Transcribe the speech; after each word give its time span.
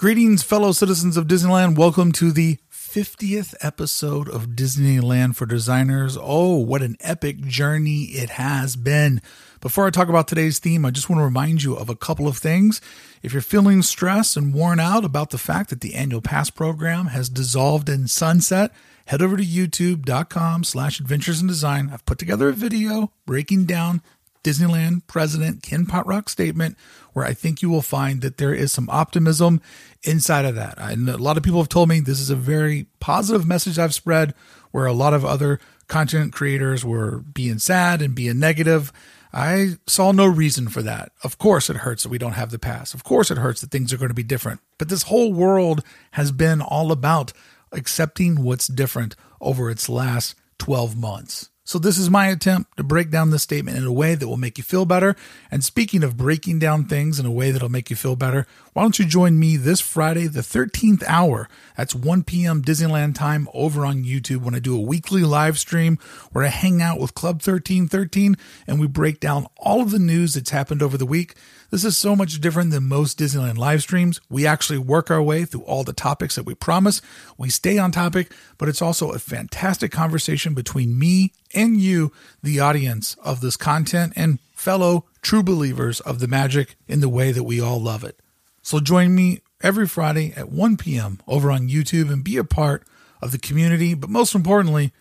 Greetings, 0.00 0.42
fellow 0.42 0.72
citizens 0.72 1.18
of 1.18 1.26
Disneyland. 1.26 1.76
Welcome 1.76 2.10
to 2.12 2.32
the 2.32 2.56
50th 2.72 3.54
episode 3.60 4.30
of 4.30 4.56
Disneyland 4.56 5.36
for 5.36 5.44
Designers. 5.44 6.16
Oh, 6.18 6.56
what 6.56 6.80
an 6.80 6.96
epic 7.00 7.42
journey 7.42 8.04
it 8.04 8.30
has 8.30 8.76
been. 8.76 9.20
Before 9.60 9.86
I 9.86 9.90
talk 9.90 10.08
about 10.08 10.26
today's 10.26 10.58
theme, 10.58 10.86
I 10.86 10.90
just 10.90 11.10
want 11.10 11.20
to 11.20 11.24
remind 11.24 11.64
you 11.64 11.76
of 11.76 11.90
a 11.90 11.94
couple 11.94 12.26
of 12.26 12.38
things. 12.38 12.80
If 13.22 13.34
you're 13.34 13.42
feeling 13.42 13.82
stressed 13.82 14.38
and 14.38 14.54
worn 14.54 14.80
out 14.80 15.04
about 15.04 15.28
the 15.28 15.36
fact 15.36 15.68
that 15.68 15.82
the 15.82 15.94
annual 15.94 16.22
pass 16.22 16.48
program 16.48 17.08
has 17.08 17.28
dissolved 17.28 17.90
in 17.90 18.08
sunset, 18.08 18.72
head 19.04 19.20
over 19.20 19.36
to 19.36 19.44
youtube.com 19.44 20.64
slash 20.64 20.98
adventures 20.98 21.42
in 21.42 21.46
design. 21.46 21.90
I've 21.92 22.06
put 22.06 22.18
together 22.18 22.48
a 22.48 22.54
video 22.54 23.12
breaking 23.26 23.66
down 23.66 24.00
Disneyland 24.42 25.06
President 25.06 25.62
Ken 25.62 25.86
Potrock's 25.86 26.32
statement, 26.32 26.76
where 27.12 27.24
I 27.24 27.34
think 27.34 27.62
you 27.62 27.70
will 27.70 27.82
find 27.82 28.22
that 28.22 28.38
there 28.38 28.54
is 28.54 28.72
some 28.72 28.88
optimism 28.90 29.60
inside 30.02 30.44
of 30.44 30.54
that. 30.54 30.78
And 30.78 31.08
a 31.08 31.18
lot 31.18 31.36
of 31.36 31.42
people 31.42 31.60
have 31.60 31.68
told 31.68 31.88
me 31.88 32.00
this 32.00 32.20
is 32.20 32.30
a 32.30 32.36
very 32.36 32.86
positive 33.00 33.46
message 33.46 33.78
I've 33.78 33.94
spread, 33.94 34.34
where 34.70 34.86
a 34.86 34.92
lot 34.92 35.14
of 35.14 35.24
other 35.24 35.60
content 35.88 36.32
creators 36.32 36.84
were 36.84 37.18
being 37.18 37.58
sad 37.58 38.00
and 38.00 38.14
being 38.14 38.38
negative. 38.38 38.92
I 39.32 39.76
saw 39.86 40.12
no 40.12 40.26
reason 40.26 40.68
for 40.68 40.82
that. 40.82 41.12
Of 41.22 41.38
course, 41.38 41.70
it 41.70 41.78
hurts 41.78 42.02
that 42.02 42.08
we 42.08 42.18
don't 42.18 42.32
have 42.32 42.50
the 42.50 42.58
past. 42.58 42.94
Of 42.94 43.04
course, 43.04 43.30
it 43.30 43.38
hurts 43.38 43.60
that 43.60 43.70
things 43.70 43.92
are 43.92 43.96
going 43.96 44.08
to 44.08 44.14
be 44.14 44.22
different. 44.22 44.60
But 44.78 44.88
this 44.88 45.04
whole 45.04 45.32
world 45.32 45.84
has 46.12 46.32
been 46.32 46.60
all 46.60 46.90
about 46.90 47.32
accepting 47.72 48.42
what's 48.42 48.66
different 48.66 49.14
over 49.40 49.70
its 49.70 49.88
last 49.88 50.34
12 50.58 50.96
months. 50.96 51.50
So, 51.70 51.78
this 51.78 51.98
is 51.98 52.10
my 52.10 52.26
attempt 52.26 52.76
to 52.78 52.82
break 52.82 53.12
down 53.12 53.30
this 53.30 53.44
statement 53.44 53.78
in 53.78 53.84
a 53.84 53.92
way 53.92 54.16
that 54.16 54.26
will 54.26 54.36
make 54.36 54.58
you 54.58 54.64
feel 54.64 54.84
better. 54.84 55.14
And 55.52 55.62
speaking 55.62 56.02
of 56.02 56.16
breaking 56.16 56.58
down 56.58 56.86
things 56.86 57.20
in 57.20 57.26
a 57.26 57.30
way 57.30 57.52
that'll 57.52 57.68
make 57.68 57.90
you 57.90 57.94
feel 57.94 58.16
better, 58.16 58.44
why 58.72 58.82
don't 58.82 58.98
you 58.98 59.04
join 59.04 59.38
me 59.38 59.56
this 59.56 59.80
Friday, 59.80 60.26
the 60.26 60.40
13th 60.40 61.04
hour? 61.06 61.48
That's 61.76 61.94
1 61.94 62.24
p.m. 62.24 62.60
Disneyland 62.60 63.14
time 63.14 63.46
over 63.54 63.86
on 63.86 64.02
YouTube 64.02 64.42
when 64.42 64.56
I 64.56 64.58
do 64.58 64.76
a 64.76 64.80
weekly 64.80 65.22
live 65.22 65.60
stream 65.60 66.00
where 66.32 66.44
I 66.44 66.48
hang 66.48 66.82
out 66.82 66.98
with 66.98 67.14
Club 67.14 67.36
1313 67.36 68.36
and 68.66 68.80
we 68.80 68.88
break 68.88 69.20
down 69.20 69.46
all 69.56 69.80
of 69.80 69.92
the 69.92 70.00
news 70.00 70.34
that's 70.34 70.50
happened 70.50 70.82
over 70.82 70.98
the 70.98 71.06
week. 71.06 71.36
This 71.70 71.84
is 71.84 71.96
so 71.96 72.16
much 72.16 72.40
different 72.40 72.72
than 72.72 72.88
most 72.88 73.16
Disneyland 73.16 73.58
live 73.58 73.82
streams. 73.82 74.20
We 74.28 74.44
actually 74.44 74.78
work 74.80 75.08
our 75.08 75.22
way 75.22 75.44
through 75.44 75.62
all 75.62 75.84
the 75.84 75.92
topics 75.92 76.34
that 76.34 76.46
we 76.46 76.56
promise. 76.56 77.00
We 77.38 77.48
stay 77.48 77.78
on 77.78 77.92
topic, 77.92 78.32
but 78.58 78.68
it's 78.68 78.82
also 78.82 79.12
a 79.12 79.20
fantastic 79.20 79.92
conversation 79.92 80.52
between 80.52 80.98
me 80.98 81.32
and 81.54 81.80
you, 81.80 82.12
the 82.42 82.60
audience 82.60 83.16
of 83.24 83.40
this 83.40 83.56
content, 83.56 84.12
and 84.16 84.38
fellow 84.54 85.06
true 85.22 85.42
believers 85.42 86.00
of 86.00 86.18
the 86.18 86.28
magic 86.28 86.76
in 86.86 87.00
the 87.00 87.08
way 87.08 87.32
that 87.32 87.44
we 87.44 87.60
all 87.60 87.80
love 87.80 88.04
it. 88.04 88.20
So 88.62 88.80
join 88.80 89.14
me 89.14 89.40
every 89.62 89.86
Friday 89.86 90.32
at 90.36 90.50
1 90.50 90.76
p.m. 90.76 91.20
over 91.26 91.50
on 91.50 91.68
YouTube 91.68 92.12
and 92.12 92.24
be 92.24 92.36
a 92.36 92.44
part 92.44 92.84
of 93.22 93.32
the 93.32 93.38
community, 93.38 93.94
but 93.94 94.10
most 94.10 94.34
importantly, 94.34 94.92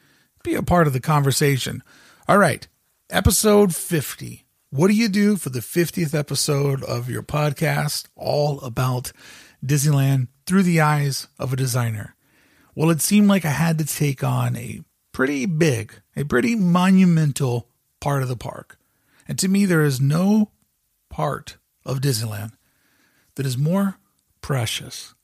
be 0.44 0.56
a 0.56 0.64
part 0.64 0.88
of 0.88 0.94
the 0.94 1.00
conversation. 1.00 1.84
All 2.28 2.38
right, 2.38 2.68
episode 3.10 3.76
50. 3.76 4.46
What 4.72 4.88
do 4.88 4.94
you 4.94 5.10
do 5.10 5.36
for 5.36 5.50
the 5.50 5.60
50th 5.60 6.14
episode 6.14 6.84
of 6.84 7.10
your 7.10 7.24
podcast, 7.24 8.08
all 8.16 8.62
about 8.62 9.12
Disneyland 9.66 10.28
through 10.46 10.64
the 10.64 10.80
eyes 10.80 11.28
of 11.40 11.52
a 11.52 11.58
designer? 11.58 12.16
Well, 12.76 12.92
it 12.92 13.02
seemed 13.02 13.28
like 13.28 13.46
I 13.46 13.50
had 13.50 13.78
to 13.80 13.86
take 13.86 14.24
on 14.24 14.56
a 14.56 14.82
pretty 15.20 15.46
big, 15.46 16.00
a 16.16 16.24
pretty 16.24 16.56
monumental 16.56 17.68
part 18.00 18.24
of 18.24 18.30
the 18.30 18.38
park. 18.38 18.80
And 19.28 19.38
to 19.40 19.50
me, 19.50 19.66
there 19.66 19.84
is 19.84 20.00
no 20.00 20.52
part 21.10 21.58
of 21.86 22.00
Disneyland 22.00 22.54
that 23.36 23.46
is 23.46 23.58
more 23.58 23.98
precious, 24.40 25.16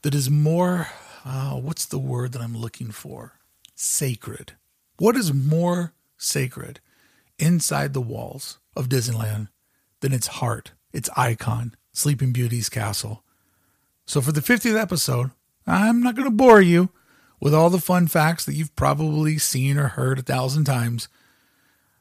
that 0.00 0.14
is 0.14 0.30
more, 0.30 0.88
uh, 1.22 1.50
what's 1.50 1.84
the 1.84 1.98
word 1.98 2.32
that 2.32 2.40
I'm 2.40 2.56
looking 2.56 2.90
for? 2.92 3.34
Sacred. 3.74 4.52
What 4.96 5.16
is 5.16 5.34
more 5.34 5.92
sacred 6.16 6.80
inside 7.38 7.92
the 7.92 8.00
walls 8.00 8.58
of 8.74 8.88
Disneyland 8.88 9.48
than 10.00 10.14
its 10.14 10.28
heart, 10.28 10.72
its 10.94 11.10
icon, 11.14 11.74
Sleeping 11.92 12.32
Beauty's 12.32 12.70
castle. 12.70 13.22
So 14.06 14.22
for 14.22 14.32
the 14.32 14.40
50th 14.40 14.80
episode, 14.80 15.32
I'm 15.66 16.02
not 16.02 16.14
going 16.14 16.24
to 16.24 16.34
bore 16.34 16.62
you 16.62 16.88
with 17.40 17.54
all 17.54 17.70
the 17.70 17.78
fun 17.78 18.06
facts 18.06 18.44
that 18.44 18.54
you've 18.54 18.76
probably 18.76 19.38
seen 19.38 19.78
or 19.78 19.88
heard 19.88 20.18
a 20.18 20.22
thousand 20.22 20.64
times. 20.64 21.08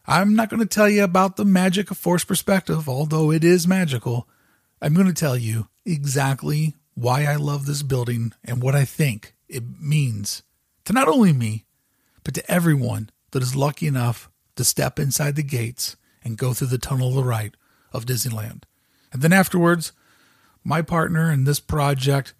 I'm 0.05 0.35
not 0.35 0.49
going 0.49 0.59
to 0.59 0.65
tell 0.65 0.89
you 0.89 1.03
about 1.03 1.37
the 1.37 1.45
magic 1.45 1.89
of 1.91 1.97
force 1.97 2.23
perspective, 2.23 2.89
although 2.89 3.31
it 3.31 3.43
is 3.43 3.67
magical. 3.67 4.27
I'm 4.81 4.93
going 4.93 5.07
to 5.07 5.13
tell 5.13 5.37
you 5.37 5.67
exactly 5.85 6.75
why 6.95 7.25
I 7.25 7.35
love 7.35 7.65
this 7.65 7.83
building 7.83 8.33
and 8.43 8.61
what 8.61 8.75
I 8.75 8.85
think 8.85 9.33
it 9.47 9.63
means 9.79 10.43
to 10.85 10.93
not 10.93 11.07
only 11.07 11.31
me, 11.31 11.65
but 12.23 12.33
to 12.33 12.51
everyone 12.51 13.09
that 13.31 13.43
is 13.43 13.55
lucky 13.55 13.87
enough 13.87 14.29
to 14.55 14.63
step 14.63 14.99
inside 14.99 15.35
the 15.35 15.43
gates 15.43 15.95
and 16.23 16.37
go 16.37 16.53
through 16.53 16.67
the 16.67 16.77
tunnel 16.77 17.11
to 17.11 17.15
the 17.15 17.23
right 17.23 17.53
of 17.93 18.05
Disneyland. 18.05 18.63
And 19.13 19.21
then 19.21 19.33
afterwards, 19.33 19.91
my 20.63 20.81
partner 20.81 21.31
in 21.31 21.45
this 21.45 21.59
project, 21.59 22.33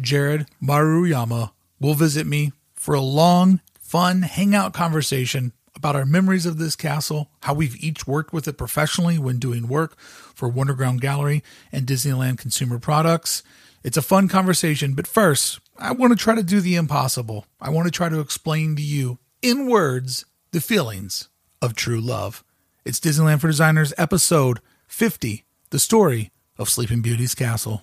Jared 0.00 0.46
Maruyama, 0.62 1.52
will 1.80 1.94
visit 1.94 2.26
me 2.26 2.52
for 2.74 2.94
a 2.94 3.00
long, 3.00 3.60
fun 3.80 4.22
hangout 4.22 4.72
conversation 4.72 5.52
about 5.74 5.96
our 5.96 6.04
memories 6.04 6.46
of 6.46 6.58
this 6.58 6.76
castle, 6.76 7.30
how 7.42 7.54
we've 7.54 7.82
each 7.82 8.06
worked 8.06 8.32
with 8.32 8.46
it 8.46 8.58
professionally 8.58 9.18
when 9.18 9.38
doing 9.38 9.66
work 9.66 9.98
for 9.98 10.50
Wonderground 10.50 11.00
Gallery 11.00 11.42
and 11.72 11.86
Disneyland 11.86 12.38
Consumer 12.38 12.78
Products. 12.78 13.42
It's 13.82 13.96
a 13.96 14.02
fun 14.02 14.28
conversation, 14.28 14.94
but 14.94 15.06
first, 15.06 15.58
I 15.78 15.92
want 15.92 16.12
to 16.12 16.22
try 16.22 16.34
to 16.34 16.42
do 16.42 16.60
the 16.60 16.76
impossible. 16.76 17.46
I 17.60 17.70
want 17.70 17.86
to 17.86 17.90
try 17.90 18.10
to 18.10 18.20
explain 18.20 18.76
to 18.76 18.82
you 18.82 19.18
in 19.40 19.68
words 19.68 20.26
the 20.52 20.60
feelings 20.60 21.28
of 21.62 21.74
true 21.74 22.00
love. 22.00 22.44
It's 22.84 23.00
Disneyland 23.00 23.40
for 23.40 23.46
Designers, 23.46 23.94
episode 23.96 24.60
50 24.86 25.44
The 25.70 25.78
Story 25.78 26.30
of 26.58 26.68
Sleeping 26.68 27.00
Beauty's 27.00 27.34
Castle. 27.34 27.82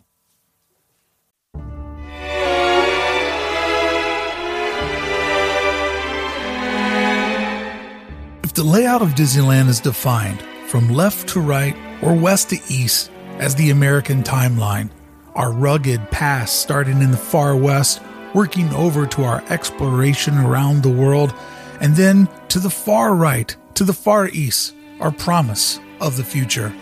The 8.57 8.63
layout 8.63 9.03
of 9.03 9.13
Disneyland 9.13 9.68
is 9.68 9.79
defined 9.79 10.41
from 10.66 10.90
left 10.90 11.29
to 11.29 11.40
right 11.40 11.75
or 12.01 12.16
west 12.16 12.50
to 12.50 12.57
east 12.69 13.12
as 13.38 13.53
the 13.53 13.69
American 13.69 14.23
timeline, 14.23 14.90
our 15.35 15.51
rugged 15.51 16.09
past 16.09 16.59
starting 16.59 17.03
in 17.03 17.12
the 17.12 17.18
far 17.18 17.56
west, 17.56 18.01
working 18.34 18.68
over 18.73 19.06
to 19.06 19.23
our 19.23 19.44
exploration 19.51 20.40
around 20.40 20.81
the 20.81 20.90
world, 20.90 21.35
and 21.81 21.95
then 21.95 22.28
to 22.47 22.57
the 22.57 22.72
far 22.72 23.13
right, 23.13 23.56
to 23.75 23.84
the 23.84 23.94
far 23.94 24.28
east, 24.29 24.74
our 25.01 25.12
promise 25.12 25.79
of 26.01 26.18
the 26.18 26.24
future. 26.24 26.74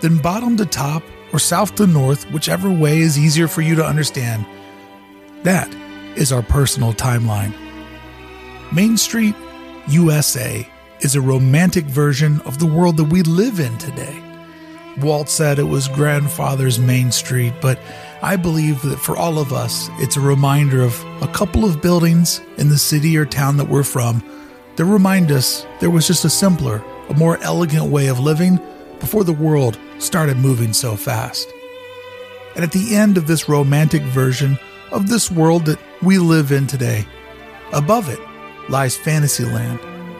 Then 0.00 0.18
bottom 0.18 0.56
to 0.58 0.64
top 0.64 1.02
or 1.32 1.40
south 1.40 1.74
to 1.74 1.88
north, 1.88 2.30
whichever 2.30 2.70
way 2.70 2.98
is 2.98 3.18
easier 3.18 3.48
for 3.48 3.62
you 3.62 3.74
to 3.74 3.84
understand, 3.84 4.46
that 5.42 5.74
is 6.16 6.30
our 6.30 6.42
personal 6.42 6.92
timeline. 6.92 7.52
Main 8.72 8.96
Street, 8.96 9.34
USA 9.88 10.68
is 11.00 11.14
a 11.14 11.20
romantic 11.20 11.84
version 11.84 12.40
of 12.42 12.58
the 12.58 12.66
world 12.66 12.96
that 12.98 13.04
we 13.04 13.22
live 13.22 13.60
in 13.60 13.76
today. 13.78 14.22
Walt 15.00 15.28
said 15.28 15.58
it 15.58 15.64
was 15.64 15.88
grandfather's 15.88 16.78
Main 16.78 17.12
Street, 17.12 17.54
but 17.60 17.78
I 18.20 18.36
believe 18.36 18.82
that 18.82 18.98
for 18.98 19.16
all 19.16 19.38
of 19.38 19.52
us, 19.52 19.88
it's 19.98 20.16
a 20.16 20.20
reminder 20.20 20.82
of 20.82 21.02
a 21.22 21.28
couple 21.28 21.64
of 21.64 21.80
buildings 21.80 22.40
in 22.56 22.68
the 22.68 22.78
city 22.78 23.16
or 23.16 23.24
town 23.24 23.56
that 23.58 23.68
we're 23.68 23.84
from 23.84 24.22
that 24.76 24.84
remind 24.84 25.30
us 25.30 25.64
there 25.80 25.90
was 25.90 26.06
just 26.06 26.24
a 26.24 26.30
simpler, 26.30 26.84
a 27.08 27.14
more 27.14 27.38
elegant 27.42 27.90
way 27.90 28.08
of 28.08 28.18
living 28.18 28.58
before 29.00 29.24
the 29.24 29.32
world 29.32 29.78
started 29.98 30.36
moving 30.36 30.72
so 30.72 30.96
fast. 30.96 31.48
And 32.56 32.64
at 32.64 32.72
the 32.72 32.96
end 32.96 33.16
of 33.16 33.26
this 33.26 33.48
romantic 33.48 34.02
version 34.02 34.58
of 34.90 35.08
this 35.08 35.30
world 35.30 35.66
that 35.66 35.78
we 36.02 36.18
live 36.18 36.50
in 36.50 36.66
today, 36.66 37.06
above 37.72 38.08
it 38.08 38.18
lies 38.68 38.96
Fantasyland, 38.96 39.78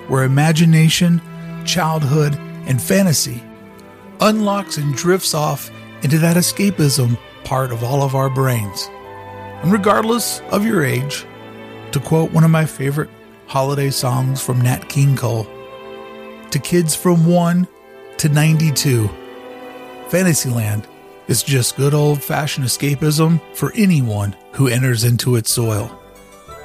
where 0.08 0.24
imagination, 0.24 1.20
childhood, 1.64 2.34
and 2.66 2.80
fantasy 2.80 3.42
unlocks 4.20 4.78
and 4.78 4.94
drifts 4.94 5.34
off 5.34 5.70
into 6.02 6.18
that 6.18 6.36
escapism 6.36 7.18
part 7.44 7.72
of 7.72 7.82
all 7.82 8.02
of 8.02 8.14
our 8.14 8.28
brains. 8.28 8.88
And 9.62 9.72
regardless 9.72 10.40
of 10.50 10.66
your 10.66 10.84
age, 10.84 11.24
to 11.92 12.00
quote 12.00 12.32
one 12.32 12.44
of 12.44 12.50
my 12.50 12.66
favorite 12.66 13.10
holiday 13.46 13.90
songs 13.90 14.42
from 14.42 14.60
Nat 14.60 14.88
King 14.88 15.16
Cole, 15.16 15.46
to 16.50 16.58
kids 16.58 16.94
from 16.94 17.26
1 17.26 17.66
to 18.18 18.28
92. 18.28 19.08
Fantasyland 20.08 20.86
is 21.28 21.42
just 21.42 21.76
good 21.76 21.94
old 21.94 22.22
fashioned 22.22 22.66
escapism 22.66 23.40
for 23.54 23.72
anyone 23.74 24.34
who 24.52 24.68
enters 24.68 25.04
into 25.04 25.36
its 25.36 25.50
soil. 25.50 25.90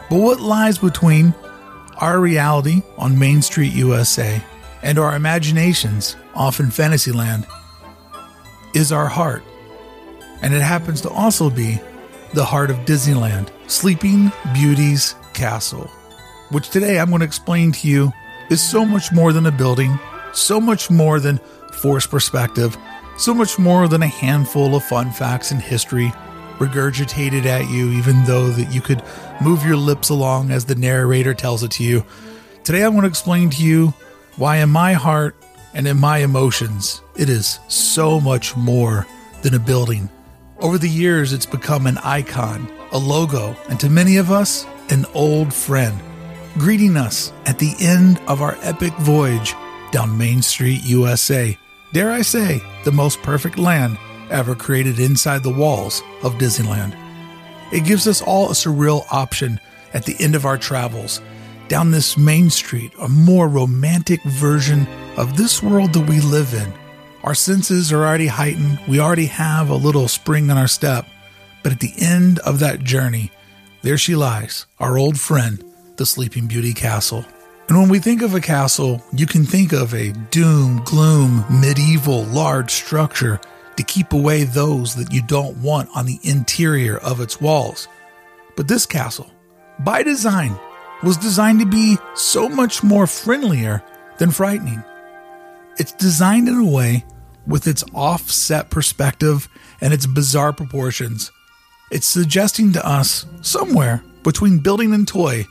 But 0.09 0.19
what 0.19 0.39
lies 0.39 0.77
between 0.77 1.33
our 2.03 2.19
reality 2.19 2.81
on 2.97 3.17
Main 3.17 3.41
Street, 3.41 3.71
USA, 3.71 4.43
and 4.81 4.99
our 4.99 5.15
imaginations 5.15 6.17
off 6.35 6.59
in 6.59 6.69
Fantasyland 6.69 7.47
is 8.75 8.91
our 8.91 9.07
heart. 9.07 9.41
And 10.41 10.53
it 10.53 10.61
happens 10.61 10.99
to 11.01 11.09
also 11.09 11.49
be 11.49 11.79
the 12.33 12.43
heart 12.43 12.69
of 12.69 12.75
Disneyland, 12.79 13.51
Sleeping 13.67 14.33
Beauty's 14.53 15.15
Castle, 15.33 15.89
which 16.49 16.71
today 16.71 16.99
I'm 16.99 17.07
going 17.07 17.21
to 17.21 17.25
explain 17.25 17.71
to 17.71 17.87
you 17.87 18.11
is 18.49 18.61
so 18.61 18.83
much 18.83 19.13
more 19.13 19.31
than 19.31 19.45
a 19.45 19.51
building, 19.51 19.97
so 20.33 20.59
much 20.59 20.91
more 20.91 21.21
than 21.21 21.39
forced 21.71 22.11
perspective, 22.11 22.75
so 23.17 23.33
much 23.33 23.57
more 23.57 23.87
than 23.87 24.03
a 24.03 24.07
handful 24.07 24.75
of 24.75 24.83
fun 24.83 25.09
facts 25.09 25.51
and 25.51 25.61
history 25.61 26.11
regurgitated 26.57 27.45
at 27.45 27.69
you, 27.69 27.91
even 27.91 28.25
though 28.25 28.49
that 28.49 28.73
you 28.73 28.81
could 28.81 29.01
move 29.41 29.65
your 29.65 29.77
lips 29.77 30.09
along 30.09 30.51
as 30.51 30.65
the 30.65 30.75
narrator 30.75 31.33
tells 31.33 31.63
it 31.63 31.71
to 31.71 31.83
you. 31.83 32.05
Today, 32.63 32.83
I'm 32.83 32.91
going 32.91 33.01
to 33.01 33.07
explain 33.07 33.49
to 33.51 33.63
you 33.63 33.93
why, 34.37 34.57
in 34.57 34.69
my 34.69 34.93
heart 34.93 35.35
and 35.73 35.87
in 35.87 35.99
my 35.99 36.19
emotions, 36.19 37.01
it 37.17 37.29
is 37.29 37.59
so 37.67 38.19
much 38.19 38.55
more 38.55 39.05
than 39.41 39.53
a 39.53 39.59
building. 39.59 40.09
Over 40.59 40.77
the 40.77 40.89
years, 40.89 41.33
it's 41.33 41.45
become 41.45 41.87
an 41.87 41.97
icon, 41.99 42.71
a 42.91 42.97
logo, 42.97 43.55
and 43.69 43.79
to 43.79 43.89
many 43.89 44.17
of 44.17 44.31
us, 44.31 44.65
an 44.89 45.05
old 45.13 45.53
friend, 45.53 45.99
greeting 46.57 46.95
us 46.95 47.33
at 47.45 47.59
the 47.59 47.75
end 47.79 48.21
of 48.27 48.41
our 48.41 48.57
epic 48.61 48.93
voyage 48.99 49.55
down 49.91 50.17
Main 50.17 50.41
Street, 50.41 50.83
USA. 50.85 51.57
Dare 51.91 52.11
I 52.11 52.21
say, 52.21 52.61
the 52.85 52.91
most 52.91 53.21
perfect 53.21 53.57
land 53.57 53.97
ever 54.29 54.55
created 54.55 54.99
inside 54.99 55.43
the 55.43 55.53
walls 55.53 56.01
of 56.23 56.35
Disneyland. 56.35 56.97
It 57.73 57.85
gives 57.85 58.07
us 58.07 58.21
all 58.21 58.51
a 58.51 58.53
surreal 58.53 59.03
option 59.11 59.59
at 59.95 60.05
the 60.05 60.15
end 60.19 60.35
of 60.35 60.45
our 60.45 60.59
travels 60.59 61.21
down 61.69 61.89
this 61.89 62.15
main 62.17 62.51
street, 62.51 62.91
a 62.99 63.09
more 63.09 63.47
romantic 63.47 64.21
version 64.25 64.87
of 65.17 65.37
this 65.37 65.63
world 65.63 65.91
that 65.93 66.07
we 66.07 66.21
live 66.21 66.53
in. 66.53 66.71
Our 67.23 67.33
senses 67.33 67.91
are 67.91 68.05
already 68.05 68.27
heightened, 68.27 68.79
we 68.87 68.99
already 68.99 69.25
have 69.25 69.71
a 69.71 69.75
little 69.75 70.07
spring 70.07 70.51
in 70.51 70.57
our 70.57 70.67
step, 70.67 71.07
but 71.63 71.71
at 71.71 71.79
the 71.79 71.93
end 71.97 72.37
of 72.39 72.59
that 72.59 72.81
journey, 72.83 73.31
there 73.81 73.97
she 73.97 74.15
lies, 74.15 74.67
our 74.79 74.99
old 74.99 75.19
friend, 75.19 75.63
the 75.95 76.05
Sleeping 76.05 76.45
Beauty 76.45 76.75
Castle. 76.75 77.25
And 77.69 77.77
when 77.79 77.89
we 77.89 77.97
think 77.97 78.21
of 78.21 78.35
a 78.35 78.41
castle, 78.41 79.01
you 79.13 79.25
can 79.25 79.45
think 79.45 79.73
of 79.73 79.95
a 79.95 80.11
doom, 80.29 80.83
gloom, 80.83 81.43
medieval, 81.49 82.23
large 82.25 82.69
structure 82.69 83.41
to 83.77 83.83
keep 83.83 84.13
away 84.13 84.43
those 84.43 84.95
that 84.95 85.13
you 85.13 85.21
don't 85.21 85.57
want 85.57 85.89
on 85.95 86.05
the 86.05 86.19
interior 86.23 86.97
of 86.97 87.21
its 87.21 87.41
walls. 87.41 87.87
But 88.55 88.67
this 88.67 88.85
castle, 88.85 89.31
by 89.79 90.03
design, 90.03 90.57
was 91.01 91.17
designed 91.17 91.59
to 91.59 91.65
be 91.65 91.97
so 92.15 92.47
much 92.47 92.83
more 92.83 93.07
friendlier 93.07 93.83
than 94.19 94.31
frightening. 94.31 94.83
It's 95.77 95.91
designed 95.93 96.47
in 96.47 96.57
a 96.57 96.69
way 96.69 97.03
with 97.47 97.67
its 97.67 97.83
offset 97.93 98.69
perspective 98.69 99.49
and 99.81 99.93
its 99.93 100.05
bizarre 100.05 100.53
proportions. 100.53 101.31
It's 101.91 102.07
suggesting 102.07 102.73
to 102.73 102.87
us, 102.87 103.25
somewhere 103.41 104.03
between 104.23 104.59
building 104.59 104.93
and 104.93 105.07
toy, 105.07 105.45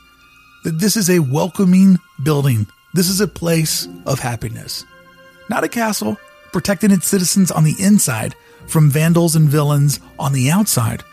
that 0.63 0.79
this 0.79 0.97
is 0.97 1.09
a 1.09 1.19
welcoming 1.19 1.99
building. 2.23 2.67
This 2.93 3.09
is 3.09 3.21
a 3.21 3.27
place 3.27 3.87
of 4.05 4.19
happiness. 4.19 4.85
Not 5.49 5.63
a 5.63 5.69
castle, 5.69 6.17
protecting 6.53 6.91
its 6.91 7.07
citizens 7.07 7.51
on 7.51 7.63
the 7.63 7.75
inside 7.79 8.35
from 8.67 8.89
vandals 8.89 9.35
and 9.35 9.49
villains 9.49 9.99
on 10.17 10.31
the 10.31 10.49
outside, 10.49 11.03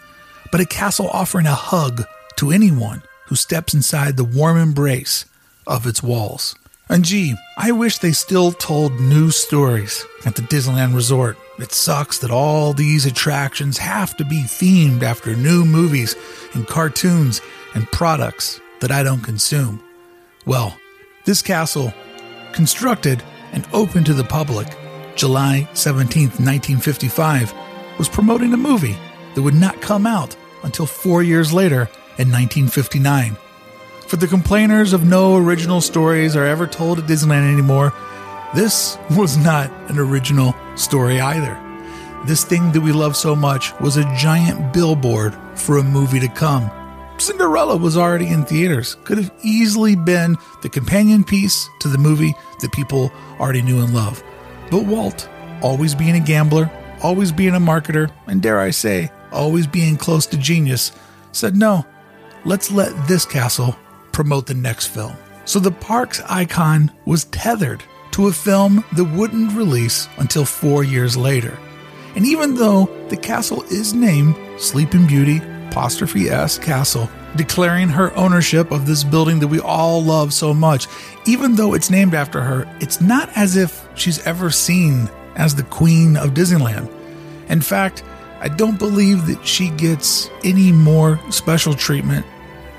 but 0.52 0.60
a 0.60 0.66
castle 0.66 1.08
offering 1.08 1.46
a 1.46 1.54
hug 1.54 2.04
to 2.36 2.50
anyone 2.50 3.02
who 3.26 3.34
steps 3.34 3.74
inside 3.74 4.16
the 4.16 4.24
warm 4.24 4.56
embrace 4.56 5.24
of 5.66 5.86
its 5.86 6.02
walls. 6.02 6.54
And 6.88 7.04
gee, 7.04 7.36
I 7.56 7.70
wish 7.70 7.98
they 7.98 8.10
still 8.10 8.50
told 8.50 9.00
new 9.00 9.30
stories 9.30 10.04
at 10.26 10.34
the 10.34 10.42
Disneyland 10.42 10.94
Resort. 10.94 11.38
It 11.58 11.72
sucks 11.72 12.18
that 12.18 12.32
all 12.32 12.72
these 12.72 13.06
attractions 13.06 13.78
have 13.78 14.16
to 14.16 14.24
be 14.24 14.42
themed 14.42 15.02
after 15.02 15.36
new 15.36 15.64
movies 15.64 16.16
and 16.52 16.66
cartoons 16.66 17.40
and 17.74 17.86
products 17.92 18.60
that 18.80 18.90
I 18.90 19.04
don't 19.04 19.22
consume. 19.22 19.80
Well, 20.46 20.76
this 21.26 21.42
castle, 21.42 21.94
constructed 22.52 23.22
and 23.52 23.68
open 23.72 24.02
to 24.04 24.14
the 24.14 24.24
public 24.24 24.66
July 25.20 25.68
17, 25.74 26.28
1955, 26.28 27.52
was 27.98 28.08
promoting 28.08 28.54
a 28.54 28.56
movie 28.56 28.96
that 29.34 29.42
would 29.42 29.52
not 29.52 29.82
come 29.82 30.06
out 30.06 30.34
until 30.62 30.86
four 30.86 31.22
years 31.22 31.52
later 31.52 31.90
in 32.16 32.32
1959. 32.32 33.36
For 34.06 34.16
the 34.16 34.26
complainers 34.26 34.94
of 34.94 35.04
no 35.04 35.36
original 35.36 35.82
stories 35.82 36.36
are 36.36 36.46
ever 36.46 36.66
told 36.66 37.00
at 37.00 37.04
Disneyland 37.04 37.52
anymore, 37.52 37.92
this 38.54 38.96
was 39.10 39.36
not 39.36 39.70
an 39.90 39.98
original 39.98 40.54
story 40.74 41.20
either. 41.20 41.60
This 42.24 42.42
thing 42.42 42.72
that 42.72 42.80
we 42.80 42.90
love 42.90 43.14
so 43.14 43.36
much 43.36 43.78
was 43.78 43.98
a 43.98 44.16
giant 44.16 44.72
billboard 44.72 45.36
for 45.54 45.76
a 45.76 45.84
movie 45.84 46.20
to 46.20 46.28
come. 46.28 46.70
Cinderella 47.18 47.76
was 47.76 47.98
already 47.98 48.28
in 48.28 48.46
theaters, 48.46 48.96
could 49.04 49.18
have 49.18 49.34
easily 49.42 49.96
been 49.96 50.38
the 50.62 50.70
companion 50.70 51.24
piece 51.24 51.68
to 51.80 51.88
the 51.88 51.98
movie 51.98 52.34
that 52.60 52.72
people 52.72 53.12
already 53.38 53.60
knew 53.60 53.82
and 53.82 53.92
loved. 53.92 54.24
But 54.70 54.86
Walt, 54.86 55.28
always 55.62 55.94
being 55.94 56.16
a 56.16 56.20
gambler, 56.20 56.70
always 57.02 57.32
being 57.32 57.54
a 57.54 57.60
marketer, 57.60 58.10
and 58.26 58.40
dare 58.40 58.60
I 58.60 58.70
say, 58.70 59.10
always 59.32 59.66
being 59.66 59.96
close 59.96 60.26
to 60.26 60.36
genius, 60.36 60.92
said 61.32 61.56
no, 61.56 61.84
let's 62.44 62.70
let 62.70 63.08
this 63.08 63.24
castle 63.24 63.76
promote 64.12 64.46
the 64.46 64.54
next 64.54 64.88
film. 64.88 65.16
So 65.44 65.58
the 65.58 65.72
park's 65.72 66.20
icon 66.22 66.92
was 67.04 67.24
tethered 67.26 67.82
to 68.12 68.28
a 68.28 68.32
film 68.32 68.84
that 68.94 69.04
wouldn't 69.04 69.52
release 69.52 70.08
until 70.18 70.44
four 70.44 70.84
years 70.84 71.16
later. 71.16 71.58
And 72.14 72.26
even 72.26 72.54
though 72.54 72.86
the 73.08 73.16
castle 73.16 73.62
is 73.64 73.94
named 73.94 74.36
Sleeping 74.58 75.06
Beauty 75.06 75.40
apostrophe 75.68 76.28
S 76.28 76.58
Castle, 76.58 77.08
declaring 77.36 77.88
her 77.88 78.14
ownership 78.16 78.70
of 78.70 78.86
this 78.86 79.04
building 79.04 79.38
that 79.40 79.48
we 79.48 79.60
all 79.60 80.02
love 80.02 80.32
so 80.32 80.52
much. 80.52 80.86
Even 81.26 81.54
though 81.54 81.74
it's 81.74 81.90
named 81.90 82.14
after 82.14 82.40
her, 82.40 82.72
it's 82.80 83.00
not 83.00 83.30
as 83.36 83.56
if 83.56 83.88
she's 83.94 84.24
ever 84.26 84.50
seen 84.50 85.08
as 85.36 85.54
the 85.54 85.62
queen 85.64 86.16
of 86.16 86.30
Disneyland. 86.30 86.90
In 87.48 87.60
fact, 87.60 88.02
I 88.40 88.48
don't 88.48 88.78
believe 88.78 89.26
that 89.26 89.46
she 89.46 89.70
gets 89.70 90.30
any 90.44 90.72
more 90.72 91.20
special 91.30 91.74
treatment 91.74 92.24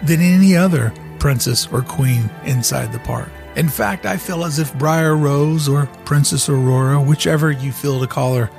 than 0.04 0.22
any 0.22 0.56
other 0.56 0.94
princess 1.20 1.68
or 1.72 1.82
queen 1.82 2.30
inside 2.46 2.92
the 2.92 3.00
park. 3.00 3.30
In 3.56 3.70
fact, 3.70 4.06
I 4.06 4.18
feel 4.18 4.46
as 4.46 4.60
if 4.60 4.74
Briar 4.78 5.16
Rose 5.16 5.68
or 5.68 5.86
Princess 6.06 6.50
Aurora, 6.50 7.00
whichever 7.00 7.52
you 7.52 7.72
feel 7.72 8.00
to 8.00 8.08
call 8.08 8.36
her, 8.36 8.50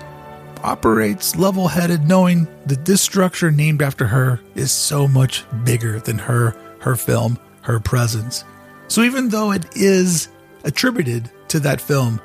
operates 0.63 1.37
level 1.37 1.69
headed, 1.69 2.07
knowing 2.09 2.47
that 2.67 2.85
this 2.85 3.03
structure 3.03 3.51
named 3.51 3.83
after 3.83 4.07
her 4.07 4.41
is 4.55 4.73
so 4.73 5.07
much 5.09 5.45
bigger 5.65 6.01
than 6.01 6.19
her, 6.19 6.57
her 6.81 6.97
film, 6.97 7.39
her 7.63 7.81
presence. 7.81 8.45
So 8.89 9.03
even 9.03 9.29
though 9.29 9.53
it 9.53 9.65
is 9.77 10.29
attributed 10.65 11.31
to 11.49 11.61
that 11.61 11.81
film, 11.81 12.21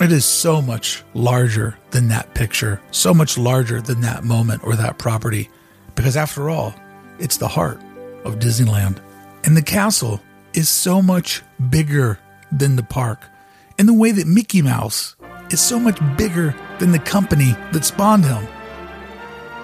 it 0.00 0.12
is 0.12 0.24
so 0.24 0.62
much 0.62 1.02
larger 1.12 1.76
than 1.90 2.08
that 2.08 2.32
picture, 2.34 2.80
so 2.90 3.12
much 3.12 3.36
larger 3.36 3.80
than 3.82 4.00
that 4.00 4.24
moment 4.24 4.64
or 4.64 4.74
that 4.76 4.98
property, 4.98 5.50
because 5.94 6.16
after 6.16 6.48
all, 6.48 6.74
it's 7.18 7.36
the 7.36 7.48
heart 7.48 7.80
of 8.24 8.38
Disneyland. 8.38 8.98
And 9.44 9.56
the 9.56 9.62
castle 9.62 10.20
is 10.54 10.68
so 10.68 11.02
much 11.02 11.42
bigger 11.68 12.18
than 12.50 12.76
the 12.76 12.82
park 12.82 13.22
in 13.78 13.86
the 13.86 13.94
way 13.94 14.10
that 14.10 14.26
Mickey 14.26 14.62
Mouse 14.62 15.16
is 15.50 15.60
so 15.60 15.78
much 15.78 15.98
bigger 16.16 16.54
than 16.78 16.92
the 16.92 16.98
company 16.98 17.52
that 17.72 17.84
spawned 17.84 18.24
him. 18.24 18.46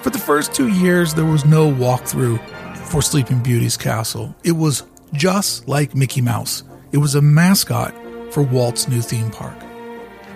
For 0.02 0.11
the 0.11 0.19
first 0.19 0.55
two 0.55 0.69
years, 0.69 1.14
there 1.14 1.25
was 1.25 1.45
no 1.45 1.71
walkthrough 1.71 2.38
for 2.76 3.02
Sleeping 3.02 3.43
Beauty's 3.43 3.76
castle. 3.76 4.35
It 4.45 4.52
was 4.52 4.85
just 5.12 5.66
like 5.69 5.95
Mickey 5.95 6.21
Mouse, 6.21 6.62
it 6.93 6.99
was 6.99 7.14
a 7.14 7.23
mascot 7.23 7.95
for 8.33 8.43
Walt's 8.43 8.88
new 8.88 9.00
theme 9.00 9.31
park. 9.31 9.57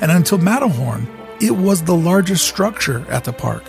And 0.00 0.10
until 0.10 0.38
Matterhorn, 0.38 1.06
it 1.40 1.52
was 1.52 1.82
the 1.82 1.94
largest 1.94 2.46
structure 2.46 3.04
at 3.10 3.24
the 3.24 3.32
park, 3.32 3.64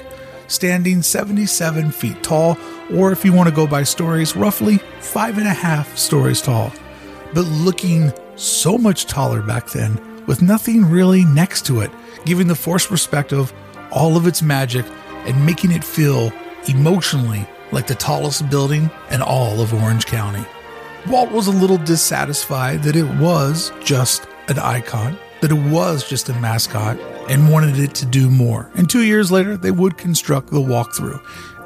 standing 0.47 1.01
77 1.01 1.91
feet 1.91 2.23
tall, 2.23 2.57
or 2.93 3.11
if 3.11 3.23
you 3.23 3.33
want 3.33 3.49
to 3.49 3.55
go 3.55 3.67
by 3.67 3.83
stories, 3.83 4.35
roughly 4.35 4.77
five 4.99 5.37
and 5.37 5.47
a 5.47 5.53
half 5.53 5.97
stories 5.97 6.41
tall, 6.41 6.71
but 7.33 7.43
looking 7.43 8.11
so 8.35 8.77
much 8.77 9.05
taller 9.05 9.41
back 9.41 9.69
then 9.69 10.10
with 10.27 10.41
nothing 10.41 10.85
really 10.85 11.25
next 11.25 11.65
to 11.67 11.81
it, 11.81 11.91
giving 12.25 12.47
the 12.47 12.55
forced 12.55 12.89
perspective 12.89 13.53
all 13.91 14.17
of 14.17 14.27
its 14.27 14.41
magic 14.41 14.85
and 15.25 15.45
making 15.45 15.71
it 15.71 15.83
feel 15.83 16.31
emotionally 16.67 17.47
like 17.71 17.87
the 17.87 17.95
tallest 17.95 18.49
building 18.49 18.89
in 19.11 19.21
all 19.21 19.61
of 19.61 19.73
Orange 19.73 20.05
County. 20.05 20.45
Walt 21.07 21.31
was 21.31 21.47
a 21.47 21.51
little 21.51 21.77
dissatisfied 21.77 22.83
that 22.83 22.95
it 22.95 23.09
was 23.19 23.71
just 23.83 24.27
an 24.49 24.59
icon, 24.59 25.17
that 25.41 25.51
it 25.51 25.71
was 25.71 26.07
just 26.07 26.29
a 26.29 26.33
mascot, 26.35 26.99
and 27.29 27.51
wanted 27.51 27.79
it 27.79 27.95
to 27.95 28.05
do 28.05 28.29
more. 28.29 28.69
And 28.75 28.89
two 28.89 29.03
years 29.03 29.31
later, 29.31 29.57
they 29.57 29.71
would 29.71 29.97
construct 29.97 30.49
the 30.49 30.59
walkthrough. 30.59 31.21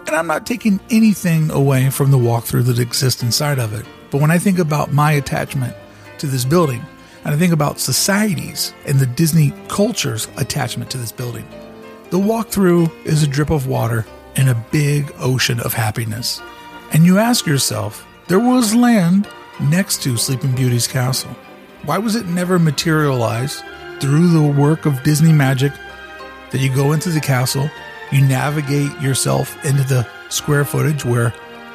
And 0.07 0.15
I'm 0.15 0.27
not 0.27 0.45
taking 0.45 0.79
anything 0.89 1.49
away 1.51 1.89
from 1.89 2.11
the 2.11 2.17
walkthrough 2.17 2.65
that 2.65 2.79
exists 2.79 3.23
inside 3.23 3.59
of 3.59 3.73
it. 3.73 3.85
But 4.11 4.21
when 4.21 4.31
I 4.31 4.37
think 4.37 4.59
about 4.59 4.93
my 4.93 5.13
attachment 5.13 5.75
to 6.19 6.27
this 6.27 6.45
building, 6.45 6.85
and 7.25 7.33
I 7.33 7.37
think 7.37 7.53
about 7.53 7.79
societies 7.79 8.73
and 8.85 8.99
the 8.99 9.07
Disney 9.07 9.51
culture's 9.67 10.27
attachment 10.37 10.91
to 10.91 10.97
this 10.99 11.11
building. 11.11 11.45
The 12.11 12.19
walkthrough 12.19 13.05
is 13.05 13.23
a 13.23 13.27
drip 13.27 13.49
of 13.49 13.65
water 13.65 14.05
in 14.35 14.47
a 14.47 14.65
big 14.71 15.11
ocean 15.17 15.59
of 15.59 15.73
happiness. 15.73 16.39
And 16.93 17.03
you 17.03 17.17
ask 17.17 17.47
yourself, 17.47 18.07
there 18.27 18.39
was 18.39 18.75
land 18.75 19.27
next 19.59 20.03
to 20.03 20.17
Sleeping 20.17 20.53
Beauty's 20.53 20.87
castle. 20.87 21.35
Why 21.83 21.97
was 21.97 22.15
it 22.15 22.27
never 22.27 22.59
materialized 22.59 23.63
through 23.99 24.27
the 24.29 24.61
work 24.61 24.85
of 24.85 25.01
Disney 25.01 25.33
magic 25.33 25.73
that 26.51 26.59
you 26.59 26.73
go 26.73 26.91
into 26.91 27.09
the 27.09 27.19
castle, 27.19 27.69
you 28.11 28.21
navigate 28.21 29.01
yourself 29.01 29.63
into 29.65 29.83
the 29.83 30.07
square 30.29 30.63
footage 30.63 31.03
where 31.03 31.33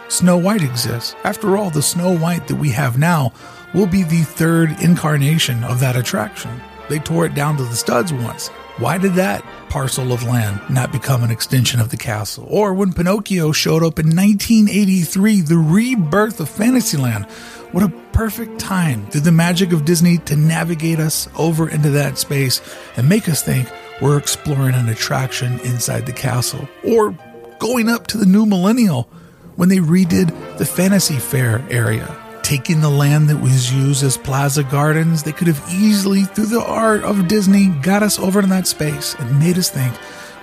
Snow 0.09 0.37
White 0.37 0.62
exists? 0.62 1.16
After 1.25 1.57
all, 1.57 1.71
the 1.71 1.83
Snow 1.83 2.16
White 2.16 2.47
that 2.47 2.57
we 2.57 2.71
have 2.71 2.99
now 2.99 3.33
will 3.75 3.87
be 3.87 4.03
the 4.03 4.23
third 4.23 4.71
incarnation 4.83 5.65
of 5.65 5.81
that 5.81 5.97
attraction. 5.97 6.61
They 6.89 6.99
tore 6.99 7.25
it 7.25 7.35
down 7.35 7.57
to 7.57 7.62
the 7.62 7.77
studs 7.77 8.12
once. 8.12 8.49
Why 8.79 8.99
did 8.99 9.15
that 9.15 9.45
parcel 9.69 10.12
of 10.12 10.25
land 10.25 10.61
not 10.69 10.91
become 10.91 11.23
an 11.23 11.31
extension 11.31 11.81
of 11.81 11.91
the 11.91 11.97
castle? 11.97 12.47
Or 12.49 12.75
when 12.75 12.93
Pinocchio 12.93 13.53
showed 13.53 13.85
up 13.85 13.99
in 13.99 14.07
1983, 14.07 15.43
the 15.43 15.57
rebirth 15.57 16.41
of 16.41 16.49
Fantasyland, 16.49 17.27
what 17.73 17.85
a 17.85 17.93
perfect 18.12 18.59
time 18.59 19.07
through 19.07 19.21
the 19.21 19.31
magic 19.31 19.73
of 19.73 19.85
Disney 19.85 20.19
to 20.19 20.35
navigate 20.35 20.99
us 20.99 21.29
over 21.39 21.69
into 21.69 21.91
that 21.91 22.19
space 22.19 22.61
and 22.97 23.09
make 23.09 23.29
us 23.29 23.43
think 23.43 23.71
we're 24.00 24.19
exploring 24.19 24.75
an 24.75 24.89
attraction 24.89 25.61
inside 25.61 26.07
the 26.07 26.12
castle. 26.12 26.69
Or 26.85 27.17
going 27.61 27.89
up 27.89 28.09
to 28.09 28.19
the 28.19 28.27
new 28.27 28.47
millennial 28.47 29.09
when 29.55 29.69
they 29.69 29.77
redid 29.77 30.59
the 30.59 30.67
Fantasy 30.67 31.19
Fair 31.19 31.65
area. 31.71 32.20
Taking 32.50 32.80
the 32.80 32.90
land 32.90 33.28
that 33.28 33.40
was 33.40 33.73
used 33.73 34.02
as 34.02 34.16
Plaza 34.16 34.64
Gardens, 34.64 35.23
they 35.23 35.30
could 35.30 35.47
have 35.47 35.64
easily, 35.71 36.25
through 36.25 36.47
the 36.47 36.61
art 36.61 37.04
of 37.04 37.28
Disney, 37.28 37.69
got 37.69 38.02
us 38.02 38.19
over 38.19 38.40
in 38.40 38.49
that 38.49 38.66
space 38.66 39.14
and 39.21 39.38
made 39.38 39.57
us 39.57 39.71
think 39.71 39.95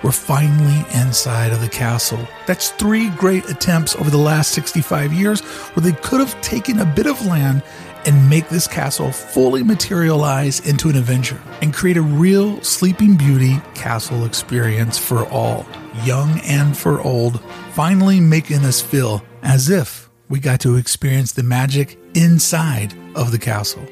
we're 0.01 0.13
finally 0.13 0.85
inside 0.97 1.51
of 1.51 1.59
the 1.59 1.67
castle. 1.67 2.25
That's 2.45 2.69
three 2.69 3.09
great 3.09 3.49
attempts 3.49 3.93
over 3.97 4.09
the 4.09 4.17
last 4.17 4.53
65 4.53 5.11
years 5.11 5.41
where 5.41 5.83
they 5.83 5.99
could 5.99 6.21
have 6.21 6.39
taken 6.39 6.79
a 6.79 6.85
bit 6.85 7.07
of 7.07 7.25
land 7.25 7.61
and 8.05 8.29
make 8.29 8.47
this 8.47 8.69
castle 8.69 9.11
fully 9.11 9.61
materialize 9.61 10.65
into 10.65 10.87
an 10.87 10.95
adventure 10.95 11.41
and 11.61 11.73
create 11.73 11.97
a 11.97 12.01
real 12.01 12.61
Sleeping 12.61 13.17
Beauty 13.17 13.61
castle 13.75 14.23
experience 14.23 14.97
for 14.97 15.27
all, 15.27 15.65
young 16.05 16.39
and 16.45 16.77
for 16.77 17.01
old, 17.01 17.41
finally 17.73 18.21
making 18.21 18.63
us 18.63 18.79
feel 18.79 19.21
as 19.43 19.69
if 19.69 20.06
we 20.29 20.39
got 20.39 20.59
to 20.61 20.75
experience 20.75 21.31
the 21.31 21.43
magic 21.43 21.99
inside 22.13 22.93
of 23.15 23.31
the 23.31 23.39
castle. 23.39 23.85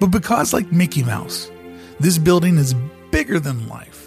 But 0.00 0.08
because, 0.08 0.52
like 0.52 0.72
Mickey 0.72 1.02
Mouse, 1.02 1.50
this 2.00 2.18
building 2.18 2.58
is 2.58 2.74
bigger 3.10 3.38
than 3.38 3.68
life 3.68 4.02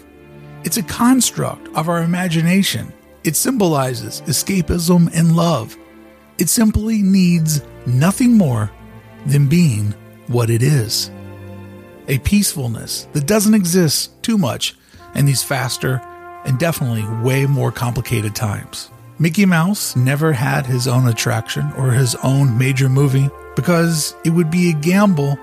it's 0.66 0.78
a 0.78 0.82
construct 0.82 1.68
of 1.76 1.88
our 1.88 2.02
imagination. 2.02 2.92
It 3.22 3.36
symbolizes 3.36 4.20
escapism 4.22 5.08
and 5.16 5.36
love. 5.36 5.76
It 6.38 6.48
simply 6.48 7.02
needs 7.02 7.62
nothing 7.86 8.36
more 8.36 8.72
than 9.26 9.46
being 9.48 9.94
what 10.26 10.50
it 10.50 10.64
is 10.64 11.12
a 12.08 12.18
peacefulness 12.18 13.06
that 13.12 13.28
doesn't 13.28 13.54
exist 13.54 14.20
too 14.24 14.38
much 14.38 14.76
in 15.14 15.24
these 15.24 15.42
faster 15.42 16.00
and 16.44 16.58
definitely 16.58 17.04
way 17.24 17.46
more 17.46 17.70
complicated 17.70 18.34
times. 18.34 18.90
Mickey 19.18 19.46
Mouse 19.46 19.96
never 19.96 20.34
had 20.34 20.66
his 20.66 20.86
own 20.86 21.08
attraction 21.08 21.72
or 21.72 21.90
his 21.90 22.14
own 22.16 22.58
major 22.58 22.90
movie 22.90 23.30
because 23.54 24.14
it 24.26 24.30
would 24.30 24.50
be 24.50 24.68
a 24.68 24.74
gamble 24.74 25.38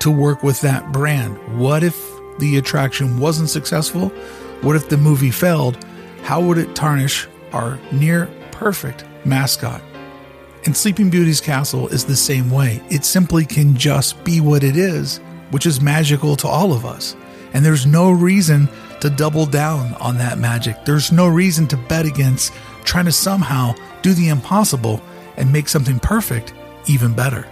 to 0.00 0.10
work 0.10 0.42
with 0.42 0.60
that 0.62 0.90
brand. 0.90 1.36
What 1.56 1.84
if 1.84 1.96
the 2.40 2.58
attraction 2.58 3.20
wasn't 3.20 3.48
successful? 3.48 4.08
What 4.62 4.74
if 4.74 4.88
the 4.88 4.96
movie 4.96 5.30
failed? 5.30 5.78
How 6.24 6.40
would 6.40 6.58
it 6.58 6.74
tarnish 6.74 7.28
our 7.52 7.78
near 7.92 8.28
perfect 8.50 9.04
mascot? 9.24 9.80
And 10.64 10.76
Sleeping 10.76 11.08
Beauty's 11.08 11.40
castle 11.40 11.86
is 11.86 12.04
the 12.04 12.16
same 12.16 12.50
way. 12.50 12.82
It 12.90 13.04
simply 13.04 13.46
can 13.46 13.76
just 13.76 14.24
be 14.24 14.40
what 14.40 14.64
it 14.64 14.76
is, 14.76 15.18
which 15.52 15.64
is 15.64 15.80
magical 15.80 16.34
to 16.36 16.48
all 16.48 16.72
of 16.72 16.84
us. 16.84 17.14
And 17.52 17.64
there's 17.64 17.86
no 17.86 18.10
reason 18.10 18.68
to 19.00 19.10
double 19.10 19.46
down 19.46 19.94
on 19.94 20.18
that 20.18 20.38
magic. 20.38 20.84
There's 20.84 21.12
no 21.12 21.28
reason 21.28 21.68
to 21.68 21.76
bet 21.76 22.04
against 22.04 22.52
trying 22.86 23.04
to 23.04 23.12
somehow 23.12 23.74
do 24.00 24.14
the 24.14 24.28
impossible 24.28 25.02
and 25.36 25.52
make 25.52 25.68
something 25.68 25.98
perfect 25.98 26.54
even 26.86 27.12
better. 27.12 27.46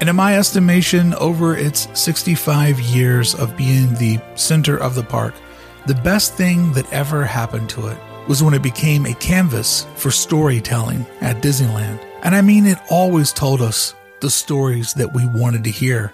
And 0.00 0.08
in 0.08 0.16
my 0.16 0.38
estimation, 0.38 1.12
over 1.14 1.56
its 1.56 1.88
65 2.00 2.78
years 2.80 3.34
of 3.34 3.56
being 3.56 3.94
the 3.94 4.20
center 4.36 4.78
of 4.78 4.94
the 4.94 5.02
park, 5.02 5.34
the 5.86 5.94
best 5.96 6.34
thing 6.34 6.72
that 6.72 6.90
ever 6.92 7.24
happened 7.24 7.68
to 7.70 7.88
it 7.88 7.98
was 8.28 8.42
when 8.42 8.54
it 8.54 8.62
became 8.62 9.06
a 9.06 9.14
canvas 9.14 9.86
for 9.96 10.10
storytelling 10.10 11.04
at 11.20 11.42
Disneyland. 11.42 11.98
And 12.22 12.34
I 12.34 12.42
mean, 12.42 12.66
it 12.66 12.78
always 12.90 13.32
told 13.32 13.60
us 13.60 13.94
the 14.20 14.30
stories 14.30 14.94
that 14.94 15.12
we 15.14 15.26
wanted 15.26 15.64
to 15.64 15.70
hear. 15.70 16.12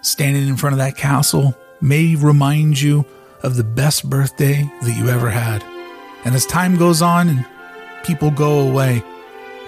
Standing 0.00 0.48
in 0.48 0.56
front 0.56 0.74
of 0.74 0.78
that 0.78 0.96
castle 0.96 1.56
may 1.80 2.16
remind 2.16 2.80
you 2.80 3.06
of 3.42 3.56
the 3.56 3.64
best 3.64 4.08
birthday 4.08 4.70
that 4.82 4.98
you 4.98 5.08
ever 5.08 5.30
had. 5.30 5.62
And 6.24 6.34
as 6.34 6.44
time 6.46 6.76
goes 6.76 7.00
on 7.00 7.28
and 7.28 7.46
people 8.04 8.30
go 8.30 8.60
away, 8.60 9.02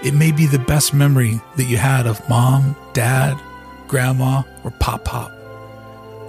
it 0.03 0.13
may 0.13 0.31
be 0.31 0.45
the 0.45 0.59
best 0.59 0.93
memory 0.93 1.41
that 1.55 1.65
you 1.65 1.77
had 1.77 2.05
of 2.05 2.27
mom, 2.29 2.75
dad, 2.93 3.37
grandma, 3.87 4.43
or 4.63 4.71
pop 4.71 5.03
pop. 5.03 5.31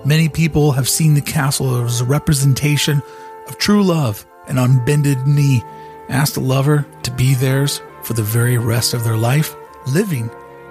Many 0.04 0.28
people 0.28 0.72
have 0.72 0.88
seen 0.88 1.14
the 1.14 1.20
castle 1.20 1.84
as 1.84 2.00
a 2.00 2.04
representation 2.04 3.02
of 3.46 3.58
true 3.58 3.82
love 3.82 4.26
and 4.46 4.58
on 4.58 4.84
bended 4.84 5.26
knee 5.26 5.62
asked 6.08 6.36
a 6.36 6.40
lover 6.40 6.86
to 7.02 7.10
be 7.10 7.34
theirs 7.34 7.82
for 8.02 8.14
the 8.14 8.22
very 8.22 8.56
rest 8.56 8.94
of 8.94 9.04
their 9.04 9.16
life, 9.16 9.54
living 9.86 10.30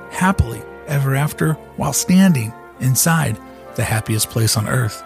happily 0.09 0.61
ever 0.87 1.15
after 1.15 1.53
while 1.75 1.93
standing 1.93 2.53
inside 2.79 3.37
the 3.75 3.83
happiest 3.83 4.29
place 4.29 4.57
on 4.57 4.67
earth. 4.67 5.03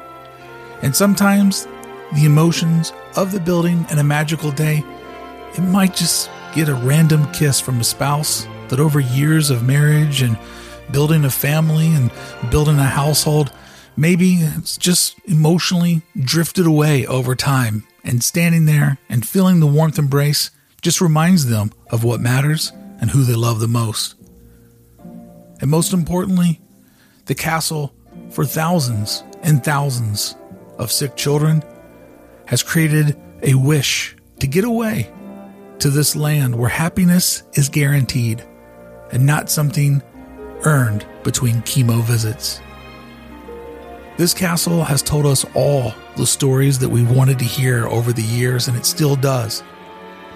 And 0.81 0.95
sometimes 0.95 1.67
the 2.13 2.25
emotions 2.25 2.93
of 3.15 3.31
the 3.31 3.39
building 3.39 3.85
and 3.89 3.99
a 3.99 4.03
magical 4.03 4.51
day, 4.51 4.83
it 5.57 5.61
might 5.61 5.95
just 5.95 6.29
get 6.53 6.69
a 6.69 6.75
random 6.75 7.31
kiss 7.31 7.59
from 7.59 7.79
a 7.79 7.83
spouse 7.83 8.47
that 8.69 8.79
over 8.79 8.99
years 8.99 9.49
of 9.49 9.63
marriage 9.63 10.21
and 10.21 10.37
building 10.91 11.25
a 11.25 11.29
family 11.29 11.87
and 11.87 12.11
building 12.49 12.77
a 12.77 12.83
household 12.83 13.51
Maybe 13.97 14.35
it's 14.35 14.77
just 14.77 15.19
emotionally 15.25 16.01
drifted 16.17 16.65
away 16.65 17.05
over 17.05 17.35
time, 17.35 17.85
and 18.03 18.23
standing 18.23 18.65
there 18.65 18.97
and 19.09 19.27
feeling 19.27 19.59
the 19.59 19.67
warmth 19.67 19.99
embrace 19.99 20.49
just 20.81 21.01
reminds 21.01 21.47
them 21.47 21.71
of 21.91 22.03
what 22.03 22.19
matters 22.19 22.71
and 22.99 23.11
who 23.11 23.23
they 23.23 23.35
love 23.35 23.59
the 23.59 23.67
most. 23.67 24.15
And 25.59 25.69
most 25.69 25.93
importantly, 25.93 26.61
the 27.25 27.35
castle 27.35 27.93
for 28.31 28.45
thousands 28.45 29.23
and 29.43 29.63
thousands 29.63 30.35
of 30.79 30.91
sick 30.91 31.15
children 31.15 31.63
has 32.47 32.63
created 32.63 33.15
a 33.43 33.55
wish 33.55 34.15
to 34.39 34.47
get 34.47 34.63
away 34.63 35.11
to 35.81 35.89
this 35.89 36.15
land 36.15 36.55
where 36.55 36.69
happiness 36.69 37.43
is 37.53 37.67
guaranteed 37.67 38.43
and 39.11 39.25
not 39.25 39.49
something 39.49 40.01
earned 40.63 41.05
between 41.23 41.55
chemo 41.63 42.03
visits. 42.03 42.61
This 44.17 44.33
castle 44.33 44.83
has 44.83 45.01
told 45.01 45.25
us 45.25 45.43
all 45.55 45.93
the 46.17 46.27
stories 46.27 46.77
that 46.79 46.89
we 46.89 47.03
wanted 47.03 47.39
to 47.39 47.45
hear 47.45 47.87
over 47.87 48.13
the 48.13 48.21
years, 48.21 48.67
and 48.67 48.77
it 48.77 48.85
still 48.85 49.15
does. 49.15 49.63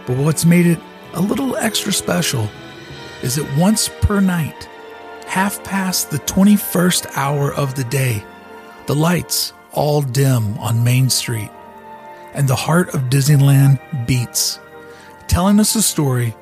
But 0.07 0.17
what's 0.17 0.45
made 0.45 0.65
it 0.65 0.79
a 1.13 1.21
little 1.21 1.55
extra 1.57 1.93
special 1.93 2.49
is 3.21 3.35
that 3.35 3.57
once 3.57 3.89
per 4.01 4.19
night, 4.19 4.67
half 5.27 5.63
past 5.63 6.09
the 6.09 6.17
21st 6.19 7.15
hour 7.15 7.53
of 7.53 7.75
the 7.75 7.83
day, 7.83 8.23
the 8.87 8.95
lights 8.95 9.53
all 9.73 10.01
dim 10.01 10.57
on 10.57 10.83
Main 10.83 11.09
Street, 11.09 11.51
and 12.33 12.47
the 12.47 12.55
heart 12.55 12.95
of 12.95 13.03
Disneyland 13.03 14.07
beats, 14.07 14.59
telling 15.27 15.60
us 15.60 15.75
a 15.75 15.82
story 15.82 16.36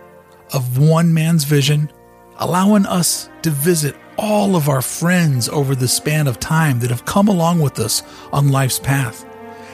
of 0.54 0.78
one 0.78 1.14
man's 1.14 1.44
vision, 1.44 1.92
allowing 2.38 2.86
us 2.86 3.30
to 3.42 3.50
visit 3.50 3.96
all 4.18 4.56
of 4.56 4.70
our 4.70 4.82
friends 4.82 5.50
over 5.50 5.76
the 5.76 5.88
span 5.88 6.28
of 6.28 6.40
time 6.40 6.80
that 6.80 6.90
have 6.90 7.06
come 7.06 7.28
along 7.28 7.60
with 7.60 7.80
us 7.80 8.04
on 8.32 8.50
life's 8.50 8.80
path 8.80 9.26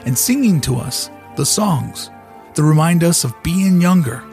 and 0.06 0.18
singing 0.18 0.62
to 0.62 0.76
us 0.76 1.10
the 1.36 1.46
songs 1.46 2.10
that 2.56 2.64
remind 2.64 3.04
us 3.04 3.24
of 3.24 3.44
being 3.44 3.82
younger 3.82 4.24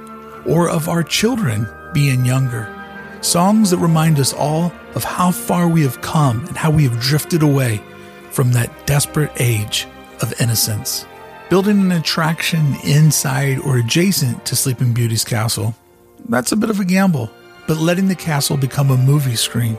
or 0.47 0.71
of 0.71 0.89
our 0.89 1.03
children 1.03 1.67
being 1.93 2.25
younger. 2.25 2.73
Songs 3.21 3.71
that 3.71 3.79
remind 3.79 4.19
us 4.19 4.33
all 4.33 4.73
of 4.95 5.03
how 5.03 5.31
far 5.31 5.69
we 5.69 5.83
have 5.83 6.01
come 6.01 6.45
and 6.47 6.57
how 6.57 6.71
we 6.71 6.85
have 6.85 7.01
drifted 7.01 7.43
away 7.43 7.81
from 8.31 8.53
that 8.53 8.87
desperate 8.87 9.33
age 9.41 9.87
of 10.21 10.41
innocence. 10.41 11.07
Building 11.49 11.81
an 11.81 11.93
attraction 11.93 12.75
inside 12.85 13.61
or 13.61 13.77
adjacent 13.77 14.45
to 14.47 14.57
Sleeping 14.57 14.93
Beauty's 14.93 15.25
castle, 15.25 15.77
that's 16.29 16.51
a 16.51 16.57
bit 16.57 16.71
of 16.71 16.81
a 16.81 16.85
gamble, 16.85 17.31
but 17.69 17.77
letting 17.77 18.09
the 18.09 18.17
castle 18.17 18.57
become 18.57 18.91
a 18.91 18.97
movie 18.97 19.37
screen 19.37 19.79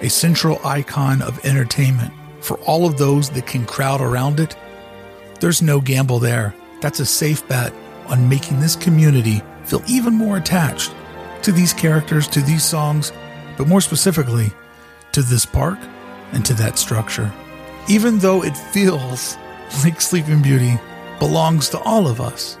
a 0.00 0.08
central 0.08 0.58
icon 0.64 1.22
of 1.22 1.44
entertainment 1.44 2.12
for 2.40 2.58
all 2.60 2.86
of 2.86 2.96
those 2.96 3.28
that 3.30 3.46
can 3.46 3.66
crowd 3.66 4.00
around 4.00 4.40
it, 4.40 4.56
there's 5.40 5.62
no 5.62 5.80
gamble 5.80 6.18
there. 6.18 6.54
that's 6.80 7.00
a 7.00 7.06
safe 7.06 7.46
bet 7.46 7.72
on 8.06 8.28
making 8.28 8.58
this 8.58 8.74
community 8.74 9.42
feel 9.64 9.82
even 9.86 10.14
more 10.14 10.38
attached 10.38 10.94
to 11.42 11.52
these 11.52 11.74
characters, 11.74 12.26
to 12.26 12.40
these 12.40 12.64
songs, 12.64 13.12
but 13.58 13.68
more 13.68 13.82
specifically, 13.82 14.50
to 15.12 15.20
this 15.22 15.44
park 15.44 15.78
and 16.32 16.44
to 16.44 16.54
that 16.54 16.78
structure. 16.78 17.30
Even 17.88 18.18
though 18.18 18.42
it 18.42 18.56
feels 18.56 19.36
like 19.84 20.00
Sleeping 20.00 20.42
Beauty 20.42 20.78
belongs 21.18 21.68
to 21.70 21.80
all 21.80 22.06
of 22.06 22.20
us, 22.20 22.58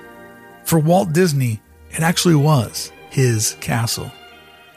for 0.64 0.78
Walt 0.78 1.12
Disney, 1.12 1.60
it 1.90 2.00
actually 2.00 2.34
was 2.36 2.92
his 3.10 3.56
castle. 3.60 4.10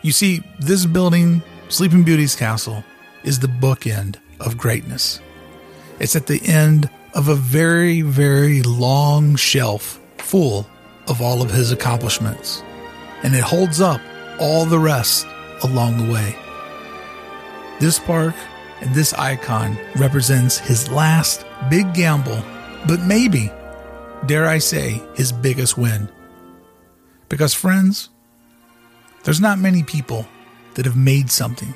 You 0.02 0.12
see, 0.12 0.44
this 0.60 0.86
building, 0.86 1.42
Sleeping 1.70 2.04
Beauty's 2.04 2.36
castle, 2.36 2.84
is 3.24 3.40
the 3.40 3.48
bookend 3.48 4.18
of 4.40 4.58
greatness. 4.58 5.22
It's 6.00 6.16
at 6.16 6.28
the 6.28 6.42
end 6.46 6.90
of 7.14 7.28
a 7.28 7.36
very, 7.36 8.02
very 8.02 8.62
long 8.64 9.36
shelf 9.36 10.02
full 10.18 10.68
of 11.08 11.22
all 11.22 11.42
of 11.42 11.52
his 11.52 11.72
accomplishments, 11.72 12.64
and 13.22 13.36
it 13.36 13.44
holds 13.44 13.80
up 13.80 14.02
all 14.40 14.66
the 14.66 14.80
rest 14.80 15.28
along 15.64 15.98
the 15.98 16.12
way. 16.12 16.36
This 17.80 18.00
park 18.00 18.36
and 18.82 18.94
this 18.94 19.14
icon 19.14 19.78
represents 19.96 20.58
his 20.58 20.92
last 20.92 21.46
big 21.70 21.94
gamble, 21.94 22.42
but 22.88 23.02
maybe, 23.02 23.52
dare 24.26 24.48
I 24.48 24.58
say, 24.58 25.02
his 25.16 25.32
biggest 25.32 25.78
win. 25.78 26.10
Because, 27.30 27.54
friends, 27.54 28.10
there's 29.24 29.42
not 29.42 29.60
many 29.60 29.84
people 29.84 30.26
that 30.76 30.86
have 30.86 30.98
made 30.98 31.32
something 31.32 31.74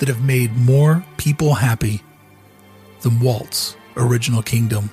that 0.00 0.08
have 0.08 0.24
made 0.24 0.56
more 0.56 1.04
people 1.18 1.54
happy 1.54 2.02
than 3.02 3.20
Walt's 3.20 3.76
original 3.96 4.42
kingdom. 4.42 4.90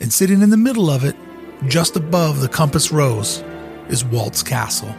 And 0.00 0.12
sitting 0.12 0.42
in 0.42 0.50
the 0.50 0.56
middle 0.56 0.90
of 0.90 1.04
it, 1.04 1.14
just 1.68 1.96
above 1.96 2.40
the 2.40 2.48
compass 2.48 2.90
rose, 2.90 3.44
is 3.88 4.04
Walt's 4.04 4.42
castle. 4.42 4.92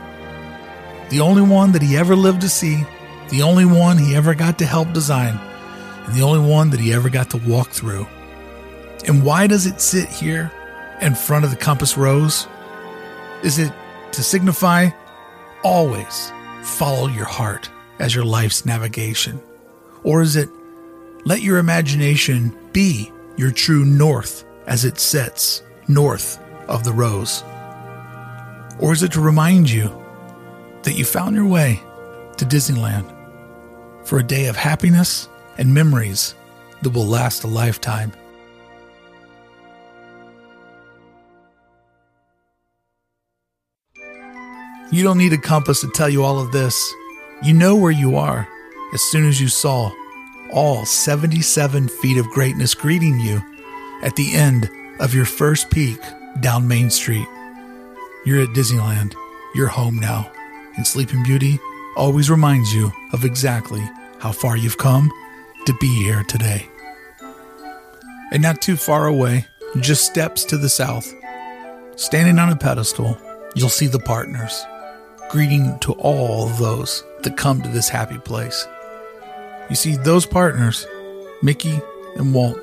The 1.10 1.20
only 1.20 1.42
one 1.42 1.72
that 1.74 1.82
he 1.82 1.98
ever 1.98 2.16
lived 2.16 2.42
to 2.42 2.50
see, 2.50 2.84
the 3.30 3.42
only 3.42 3.66
one 3.66 3.98
he 3.98 4.16
ever 4.16 4.36
got 4.36 4.60
to 4.60 4.66
help 4.66 4.94
design, 4.94 5.38
and 6.06 6.16
the 6.16 6.22
only 6.22 6.48
one 6.48 6.70
that 6.70 6.80
he 6.80 6.94
ever 6.94 7.10
got 7.10 7.32
to 7.32 7.38
walk 7.38 7.70
through. 7.70 8.08
And 9.06 9.24
why 9.24 9.48
does 9.48 9.66
it 9.66 9.82
sit 9.82 10.08
here 10.08 10.52
in 11.02 11.16
front 11.16 11.44
of 11.44 11.52
the 11.52 11.58
compass 11.58 11.98
rose? 11.98 12.48
Is 13.44 13.60
it 13.60 13.74
to 14.14 14.24
signify 14.24 14.90
always 15.64 16.32
follow 16.62 17.08
your 17.08 17.26
heart 17.26 17.70
as 18.00 18.16
your 18.16 18.24
life's 18.24 18.66
navigation? 18.66 19.42
Or 20.04 20.22
is 20.22 20.36
it 20.36 20.50
let 21.26 21.42
your 21.42 21.58
imagination 21.58 22.56
be 22.72 23.12
your 23.38 23.52
true 23.52 23.84
north 23.84 24.46
as 24.68 24.86
it 24.86 25.00
sets 25.00 25.64
north 25.88 26.40
of 26.68 26.84
the 26.84 26.94
rose? 26.94 27.44
Or 28.80 28.94
is 28.94 29.04
it 29.04 29.12
to 29.14 29.22
remind 29.22 29.70
you 29.70 29.92
that 30.84 30.94
you 30.94 31.06
found 31.06 31.36
your 31.36 31.46
way 31.46 31.82
to 32.38 32.46
Disneyland 32.46 33.10
for 34.06 34.20
a 34.20 34.24
day 34.24 34.48
of 34.48 34.56
happiness 34.56 35.28
and 35.58 35.74
memories 35.74 36.36
that 36.82 36.90
will 36.90 37.06
last 37.06 37.44
a 37.44 37.48
lifetime? 37.48 38.12
You 44.94 45.02
don't 45.02 45.18
need 45.18 45.34
a 45.34 45.40
compass 45.40 45.82
to 45.82 45.88
tell 45.88 46.08
you 46.08 46.24
all 46.24 46.40
of 46.40 46.52
this. 46.52 46.94
You 47.42 47.56
know 47.56 47.76
where 47.76 47.92
you 47.92 48.16
are 48.16 48.48
as 48.94 49.02
soon 49.02 49.28
as 49.28 49.42
you 49.42 49.48
saw 49.48 49.92
all 50.52 50.86
77 50.86 51.88
feet 51.88 52.18
of 52.20 52.30
greatness 52.30 52.76
greeting 52.76 53.20
you 53.20 53.42
at 54.04 54.16
the 54.16 54.36
end 54.36 54.70
of 55.00 55.16
your 55.16 55.26
first 55.26 55.72
peek 55.72 56.00
down 56.42 56.68
Main 56.68 56.92
Street. 56.92 57.26
You're 58.24 58.44
at 58.44 58.50
Disneyland. 58.50 59.16
You're 59.56 59.68
home 59.68 59.98
now. 59.98 60.32
And 60.76 60.86
Sleeping 60.86 61.24
Beauty 61.24 61.60
always 61.96 62.30
reminds 62.30 62.72
you 62.72 62.92
of 63.14 63.26
exactly 63.26 63.82
how 64.20 64.32
far 64.32 64.56
you've 64.56 64.78
come 64.78 65.10
to 65.66 65.74
be 65.82 66.04
here 66.04 66.24
today. 66.26 66.70
And 68.32 68.44
not 68.44 68.62
too 68.62 68.78
far 68.78 69.08
away, 69.08 69.48
just 69.80 70.06
steps 70.06 70.46
to 70.46 70.58
the 70.60 70.70
south, 70.70 71.12
standing 71.96 72.38
on 72.38 72.52
a 72.52 72.56
pedestal, 72.56 73.18
you'll 73.56 73.70
see 73.70 73.88
the 73.88 73.98
partners 73.98 74.64
greeting 75.34 75.80
to 75.80 75.94
all 75.94 76.46
those 76.46 77.04
that 77.24 77.36
come 77.36 77.60
to 77.60 77.68
this 77.70 77.90
happy 77.90 78.20
place. 78.20 78.68
You 79.68 79.76
see, 79.76 79.96
those 79.96 80.28
partners, 80.28 80.86
Mickey 81.42 81.82
and 82.18 82.36
Walt, 82.36 82.60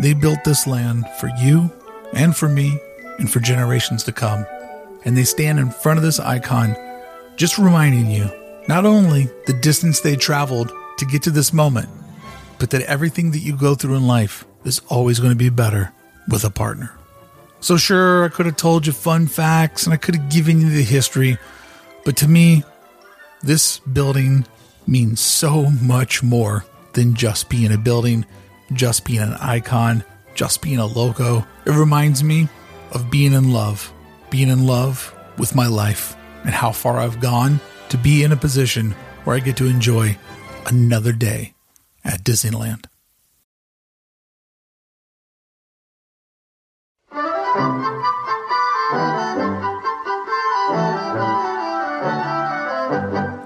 they 0.00 0.14
built 0.14 0.38
this 0.44 0.68
land 0.68 1.06
for 1.18 1.28
you 1.40 1.68
and 2.12 2.36
for 2.36 2.48
me 2.48 2.78
and 3.18 3.28
for 3.28 3.40
generations 3.40 4.04
to 4.04 4.12
come. 4.12 4.46
And 5.04 5.16
they 5.16 5.24
stand 5.24 5.58
in 5.58 5.72
front 5.72 5.98
of 5.98 6.04
this 6.04 6.20
icon, 6.20 6.76
just 7.34 7.58
reminding 7.58 8.08
you 8.08 8.30
not 8.68 8.86
only 8.86 9.28
the 9.46 9.58
distance 9.60 9.98
they 9.98 10.14
traveled 10.14 10.70
to 10.98 11.04
get 11.04 11.24
to 11.24 11.32
this 11.32 11.52
moment, 11.52 11.88
but 12.60 12.70
that 12.70 12.82
everything 12.82 13.32
that 13.32 13.40
you 13.40 13.56
go 13.56 13.74
through 13.74 13.96
in 13.96 14.06
life 14.06 14.44
is 14.64 14.82
always 14.86 15.18
going 15.18 15.32
to 15.32 15.36
be 15.36 15.50
better 15.50 15.92
with 16.28 16.44
a 16.44 16.50
partner. 16.50 16.96
So, 17.60 17.76
sure, 17.76 18.24
I 18.24 18.28
could 18.28 18.46
have 18.46 18.56
told 18.56 18.86
you 18.86 18.92
fun 18.92 19.26
facts 19.26 19.84
and 19.84 19.92
I 19.92 19.98
could 19.98 20.16
have 20.16 20.30
given 20.30 20.60
you 20.60 20.70
the 20.70 20.82
history, 20.82 21.38
but 22.04 22.16
to 22.18 22.28
me, 22.28 22.64
this 23.42 23.78
building 23.80 24.46
means 24.86 25.20
so 25.20 25.70
much 25.70 26.22
more 26.22 26.64
than 26.94 27.14
just 27.14 27.48
being 27.48 27.72
a 27.72 27.78
building, 27.78 28.24
just 28.72 29.04
being 29.04 29.20
an 29.20 29.34
icon, 29.34 30.04
just 30.34 30.62
being 30.62 30.78
a 30.78 30.86
logo. 30.86 31.46
It 31.66 31.72
reminds 31.72 32.24
me 32.24 32.48
of 32.92 33.10
being 33.10 33.32
in 33.32 33.52
love, 33.52 33.92
being 34.30 34.48
in 34.48 34.66
love 34.66 35.14
with 35.38 35.54
my 35.54 35.66
life, 35.66 36.16
and 36.44 36.50
how 36.50 36.72
far 36.72 36.98
I've 36.98 37.20
gone 37.20 37.60
to 37.90 37.98
be 37.98 38.22
in 38.22 38.32
a 38.32 38.36
position 38.36 38.92
where 39.24 39.36
I 39.36 39.40
get 39.40 39.56
to 39.58 39.66
enjoy 39.66 40.16
another 40.66 41.12
day 41.12 41.54
at 42.04 42.24
Disneyland. 42.24 42.86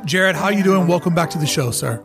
Jared, 0.05 0.37
how 0.37 0.45
are 0.45 0.53
you 0.53 0.63
doing? 0.63 0.87
Welcome 0.87 1.15
back 1.15 1.31
to 1.31 1.39
the 1.39 1.47
show, 1.47 1.71
sir. 1.71 2.05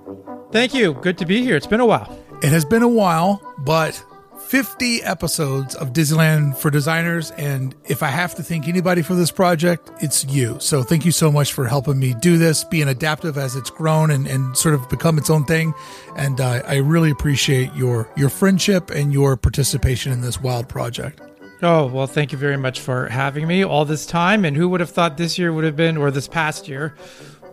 Thank 0.52 0.74
you. 0.74 0.94
Good 0.96 1.18
to 1.20 1.26
be 1.26 1.44
here. 1.44 1.56
It's 1.56 1.68
been 1.68 1.80
a 1.80 1.86
while. 1.86 2.18
It 2.42 2.50
has 2.50 2.66
been 2.66 2.82
a 2.82 2.88
while, 2.88 3.40
but 3.60 4.04
50 4.48 5.04
episodes 5.04 5.76
of 5.76 5.94
Disneyland 5.94 6.58
for 6.58 6.72
designers. 6.72 7.30
And 7.32 7.76
if 7.86 8.02
I 8.02 8.08
have 8.08 8.34
to 8.36 8.44
thank 8.44 8.68
anybody 8.68 9.04
for 9.04 9.14
this 9.14 9.30
project, 9.30 9.92
it's 10.02 10.26
you. 10.26 10.58
So 10.60 10.82
thank 10.82 11.06
you 11.06 11.12
so 11.12 11.32
much 11.32 11.54
for 11.54 11.68
helping 11.68 12.00
me 12.00 12.16
do 12.16 12.40
this, 12.40 12.64
being 12.64 12.88
adaptive 12.88 13.38
as 13.38 13.56
it's 13.56 13.70
grown 13.70 14.10
and, 14.10 14.26
and 14.26 14.58
sort 14.58 14.74
of 14.74 14.90
become 14.90 15.20
its 15.20 15.30
own 15.30 15.46
thing. 15.46 15.74
And 16.16 16.42
uh, 16.42 16.64
I 16.66 16.78
really 16.78 17.12
appreciate 17.12 17.76
your, 17.76 18.12
your 18.18 18.30
friendship 18.30 18.90
and 18.90 19.14
your 19.14 19.38
participation 19.38 20.12
in 20.12 20.22
this 20.22 20.42
wild 20.42 20.68
project. 20.68 21.22
Oh, 21.62 21.88
well, 21.88 22.08
thank 22.08 22.32
you 22.32 22.38
very 22.38 22.58
much 22.58 22.80
for 22.80 23.10
having 23.10 23.46
me 23.46 23.66
all 23.66 23.84
this 23.84 24.06
time. 24.06 24.46
And 24.46 24.56
who 24.56 24.70
would 24.70 24.80
have 24.80 24.90
thought 24.90 25.18
this 25.18 25.38
year 25.38 25.52
would 25.52 25.66
have 25.66 25.76
been, 25.76 25.98
or 25.98 26.10
this 26.10 26.28
past 26.28 26.68
year, 26.68 26.96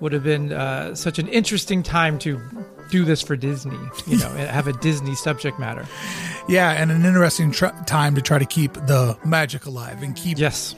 would 0.00 0.12
have 0.12 0.22
been 0.22 0.52
uh, 0.52 0.94
such 0.94 1.18
an 1.18 1.26
interesting 1.28 1.82
time 1.82 2.18
to 2.20 2.40
do 2.90 3.04
this 3.04 3.20
for 3.20 3.34
Disney, 3.34 3.78
you 4.06 4.18
know, 4.18 4.28
have 4.28 4.68
a 4.68 4.72
Disney 4.74 5.14
subject 5.16 5.58
matter. 5.58 5.84
Yeah, 6.48 6.70
and 6.70 6.92
an 6.92 7.04
interesting 7.04 7.50
tr- 7.50 7.66
time 7.86 8.14
to 8.14 8.22
try 8.22 8.38
to 8.38 8.44
keep 8.44 8.74
the 8.74 9.18
magic 9.24 9.66
alive 9.66 10.02
and 10.02 10.14
keep 10.14 10.38
yes, 10.38 10.76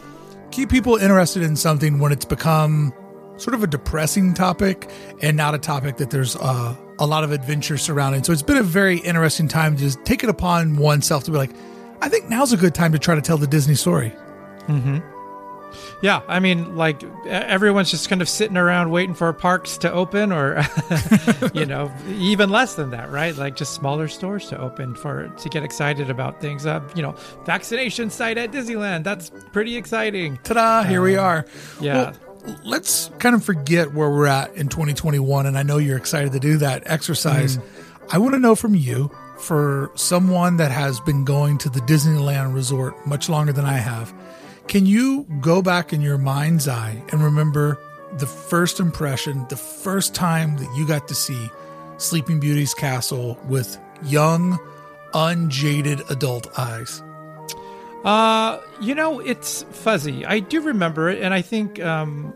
keep 0.51 0.71
people 0.71 0.97
interested 0.97 1.43
in 1.43 1.57
something 1.57 1.99
when 1.99 2.13
it's 2.13 2.25
become 2.25 2.95
sort 3.37 3.55
of 3.55 3.63
a 3.63 3.67
depressing 3.67 4.33
topic 4.35 4.91
and 5.21 5.37
not 5.37 5.55
a 5.55 5.59
topic 5.59 5.99
that 5.99 6.11
there's 6.11 6.35
uh, 6.37 6.75
a 6.99 7.07
lot 7.07 7.25
of 7.25 7.33
adventure 7.33 7.77
surrounding. 7.77 8.25
So 8.25 8.33
it's 8.33 8.43
been 8.43 8.57
a 8.57 8.63
very 8.63 8.99
interesting 8.99 9.49
time 9.49 9.77
to 9.77 9.83
just 9.83 10.05
take 10.05 10.25
it 10.25 10.31
upon 10.31 10.77
oneself 10.77 11.25
to 11.25 11.31
be 11.31 11.37
like, 11.37 11.51
I 12.01 12.09
think 12.09 12.29
now's 12.29 12.53
a 12.53 12.57
good 12.57 12.75
time 12.75 12.93
to 12.93 12.99
try 12.99 13.15
to 13.15 13.23
tell 13.23 13.39
the 13.39 13.47
Disney 13.47 13.75
story. 13.75 14.13
Mm-hmm. 14.67 14.99
Yeah, 16.01 16.23
I 16.29 16.39
mean, 16.39 16.77
like 16.77 17.03
everyone's 17.27 17.91
just 17.91 18.09
kind 18.09 18.23
of 18.23 18.29
sitting 18.29 18.57
around 18.57 18.91
waiting 18.91 19.15
for 19.15 19.33
parks 19.33 19.77
to 19.79 19.93
open, 19.93 20.33
or 20.33 20.63
you 21.55 21.67
know, 21.67 21.93
even 22.09 22.51
less 22.51 22.75
than 22.75 22.91
that, 22.91 23.11
right? 23.11 23.37
Like 23.37 23.57
just 23.57 23.75
smaller 23.75 24.09
stores 24.09 24.49
to 24.49 24.59
open 24.61 24.95
for 24.95 25.29
to 25.29 25.49
get 25.49 25.65
excited 25.65 26.09
about 26.09 26.41
things. 26.41 26.67
Uh, 26.67 26.81
you 26.95 27.03
know, 27.03 27.17
vaccination 27.45 28.11
site 28.11 28.39
at 28.39 28.53
Disneyland. 28.53 29.05
That's 29.05 29.31
pretty 29.53 29.77
exciting. 29.77 30.39
Ta-da! 30.45 30.85
Here 30.85 31.01
um, 31.01 31.05
we 31.05 31.17
are. 31.17 31.45
Yeah. 31.81 31.95
Well, 32.47 32.59
let's 32.65 33.11
kind 33.19 33.35
of 33.35 33.45
forget 33.45 33.93
where 33.93 34.11
we're 34.11 34.27
at 34.27 34.55
in 34.55 34.69
2021, 34.69 35.47
and 35.47 35.59
I 35.59 35.63
know 35.65 35.79
you're 35.79 35.99
excited 35.99 36.33
to 36.33 36.41
do 36.41 36.59
that 36.59 36.85
exercise. 36.87 37.59
Mm. 37.59 37.63
I 38.11 38.19
want 38.19 38.35
to 38.35 38.39
know 38.39 38.55
from 38.55 38.75
you, 38.75 39.11
for 39.39 39.91
someone 39.95 40.57
that 40.57 40.71
has 40.71 41.01
been 41.01 41.25
going 41.25 41.59
to 41.59 41.69
the 41.69 41.81
Disneyland 41.81 42.55
resort 42.55 43.07
much 43.07 43.29
longer 43.29 43.53
than 43.53 43.65
I 43.65 43.79
have 43.79 44.13
can 44.69 44.85
you 44.85 45.25
go 45.41 45.63
back 45.63 45.95
in 45.95 46.03
your 46.03 46.19
mind's 46.19 46.69
eye 46.69 47.03
and 47.11 47.25
remember 47.25 47.81
the 48.19 48.27
first 48.27 48.81
impression, 48.81 49.47
the 49.49 49.57
first 49.57 50.15
time 50.15 50.59
that 50.59 50.77
you 50.77 50.87
got 50.87 51.09
to 51.09 51.15
see 51.15 51.49
Sleeping 51.97 52.39
Beauty's 52.39 52.75
castle 52.75 53.39
with 53.49 53.79
young, 54.05 54.59
unjaded 55.15 56.03
adult 56.11 56.59
eyes? 56.59 57.03
Uh, 58.05 58.61
you 58.83 58.95
know, 58.95 59.21
it's 59.21 59.63
fuzzy. 59.71 60.27
I 60.27 60.41
do 60.41 60.61
remember 60.61 61.09
it, 61.09 61.23
and 61.23 61.33
I 61.33 61.41
think 61.41 61.81
um, 61.81 62.35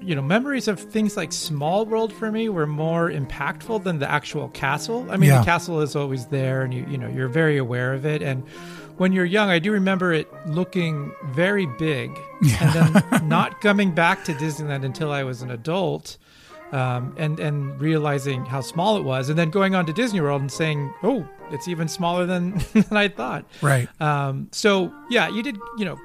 you 0.00 0.14
know, 0.14 0.22
memories 0.22 0.68
of 0.68 0.78
things 0.80 1.16
like 1.16 1.32
Small 1.32 1.84
World 1.86 2.12
for 2.12 2.30
me 2.30 2.48
were 2.48 2.66
more 2.66 3.10
impactful 3.10 3.82
than 3.84 3.98
the 3.98 4.10
actual 4.10 4.48
castle. 4.50 5.06
I 5.10 5.16
mean, 5.16 5.30
Yeah. 5.30 5.38
the 5.40 5.44
castle 5.44 5.80
is 5.80 5.96
always 5.96 6.26
there, 6.26 6.62
and 6.62 6.72
you 6.74 6.86
you 6.88 6.98
know 6.98 7.08
you're 7.08 7.28
very 7.28 7.56
aware 7.58 7.92
of 7.94 8.04
it. 8.06 8.22
And 8.22 8.42
when 8.96 9.12
you're 9.12 9.24
young, 9.26 9.50
I 9.50 9.58
do 9.58 9.72
remember 9.72 10.12
it 10.12 10.28
looking 10.46 11.12
very 11.32 11.66
big, 11.78 12.10
and 12.60 12.72
then 12.72 13.28
not 13.28 13.60
coming 13.60 13.92
back 13.94 14.24
to 14.24 14.32
Disneyland 14.34 14.84
until 14.84 15.10
I 15.12 15.22
was 15.24 15.42
an 15.42 15.50
adult. 15.50 16.18
Um, 16.72 17.14
and 17.16 17.38
and 17.38 17.80
realizing 17.80 18.44
how 18.44 18.60
small 18.60 18.96
it 18.96 19.04
was, 19.04 19.28
and 19.28 19.38
then 19.38 19.50
going 19.50 19.76
on 19.76 19.86
to 19.86 19.92
Disney 19.92 20.20
World 20.20 20.40
and 20.40 20.50
saying, 20.50 20.92
"Oh, 21.04 21.24
it's 21.52 21.68
even 21.68 21.86
smaller 21.86 22.26
than, 22.26 22.58
than 22.72 22.96
I 22.96 23.06
thought." 23.06 23.44
Right. 23.62 23.88
Um, 24.00 24.48
so 24.50 24.92
yeah, 25.08 25.28
you 25.28 25.44
did, 25.44 25.56
you 25.78 25.84
know, 25.84 25.96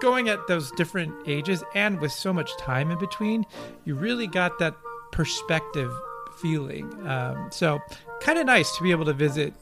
going 0.00 0.28
at 0.28 0.46
those 0.46 0.70
different 0.72 1.14
ages 1.26 1.62
and 1.74 2.00
with 2.00 2.12
so 2.12 2.32
much 2.32 2.56
time 2.56 2.90
in 2.90 2.98
between, 2.98 3.46
you 3.84 3.94
really 3.94 4.26
got 4.26 4.58
that 4.58 4.74
perspective 5.12 5.92
feeling. 6.40 6.92
Um, 7.06 7.48
so 7.50 7.80
kind 8.20 8.38
of 8.38 8.46
nice 8.46 8.76
to 8.76 8.82
be 8.82 8.90
able 8.90 9.04
to 9.06 9.12
visit 9.12 9.54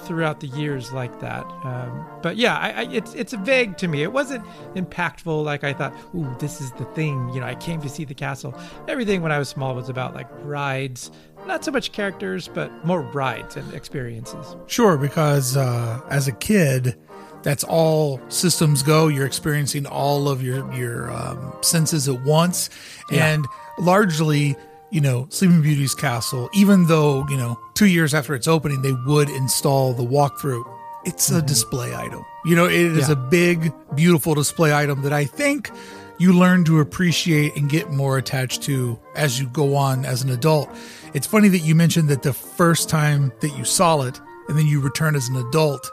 throughout 0.00 0.40
the 0.40 0.46
years 0.48 0.92
like 0.92 1.20
that. 1.20 1.44
Um, 1.64 2.06
but 2.22 2.36
yeah, 2.36 2.56
I, 2.58 2.70
I, 2.70 2.82
it's 2.92 3.14
it's 3.14 3.32
vague 3.32 3.78
to 3.78 3.88
me. 3.88 4.02
It 4.02 4.12
wasn't 4.12 4.44
impactful 4.74 5.44
like 5.44 5.64
I 5.64 5.72
thought. 5.72 5.94
Ooh, 6.14 6.34
this 6.38 6.60
is 6.60 6.70
the 6.72 6.84
thing. 6.86 7.30
You 7.30 7.40
know, 7.40 7.46
I 7.46 7.54
came 7.54 7.80
to 7.80 7.88
see 7.88 8.04
the 8.04 8.14
castle. 8.14 8.58
Everything 8.88 9.22
when 9.22 9.32
I 9.32 9.38
was 9.38 9.48
small 9.48 9.74
was 9.74 9.88
about 9.88 10.14
like 10.14 10.28
rides, 10.42 11.10
not 11.46 11.64
so 11.64 11.70
much 11.70 11.92
characters, 11.92 12.48
but 12.48 12.70
more 12.84 13.00
rides 13.00 13.56
and 13.56 13.72
experiences. 13.72 14.56
Sure, 14.66 14.96
because 14.96 15.56
uh, 15.56 16.00
as 16.10 16.28
a 16.28 16.32
kid, 16.32 16.98
that's 17.46 17.62
all 17.64 18.20
systems 18.28 18.82
go. 18.82 19.06
You're 19.06 19.24
experiencing 19.26 19.86
all 19.86 20.28
of 20.28 20.42
your 20.42 20.60
your 20.74 21.10
um, 21.10 21.38
senses 21.62 22.08
at 22.08 22.20
once, 22.24 22.68
Yeah. 23.10 23.26
and 23.28 23.46
largely, 23.78 24.56
you 24.90 25.00
know, 25.00 25.26
Sleeping 25.30 25.62
Beauty's 25.62 25.94
castle. 25.94 26.50
Even 26.54 26.86
though 26.88 27.24
you 27.28 27.36
know, 27.36 27.56
two 27.74 27.86
years 27.86 28.12
after 28.14 28.34
its 28.34 28.48
opening, 28.48 28.82
they 28.82 28.92
would 29.06 29.30
install 29.30 29.92
the 29.94 30.04
walkthrough. 30.04 30.64
It's 31.04 31.30
a 31.30 31.40
display 31.40 31.94
item. 31.94 32.24
You 32.44 32.56
know, 32.56 32.64
it 32.66 32.72
is 32.74 33.08
Mm-hmm. 33.08 33.12
Yeah. 33.12 33.26
a 33.26 33.30
big, 33.30 33.72
beautiful 33.94 34.34
display 34.34 34.74
item 34.74 35.02
that 35.02 35.12
I 35.12 35.24
think 35.24 35.70
you 36.18 36.32
learn 36.32 36.64
to 36.64 36.80
appreciate 36.80 37.54
and 37.56 37.68
get 37.70 37.90
more 37.90 38.18
attached 38.18 38.62
to 38.62 38.98
as 39.14 39.38
you 39.38 39.46
go 39.48 39.76
on 39.76 40.04
as 40.04 40.22
an 40.22 40.30
adult. 40.30 40.68
It's 41.14 41.26
funny 41.28 41.48
that 41.48 41.58
you 41.60 41.74
mentioned 41.76 42.08
that 42.08 42.22
the 42.22 42.32
first 42.32 42.88
time 42.88 43.30
that 43.40 43.50
you 43.56 43.64
saw 43.64 44.00
it 44.02 44.20
and 44.48 44.58
then 44.58 44.66
you 44.66 44.80
return 44.80 45.14
as 45.14 45.28
an 45.28 45.36
adult, 45.36 45.88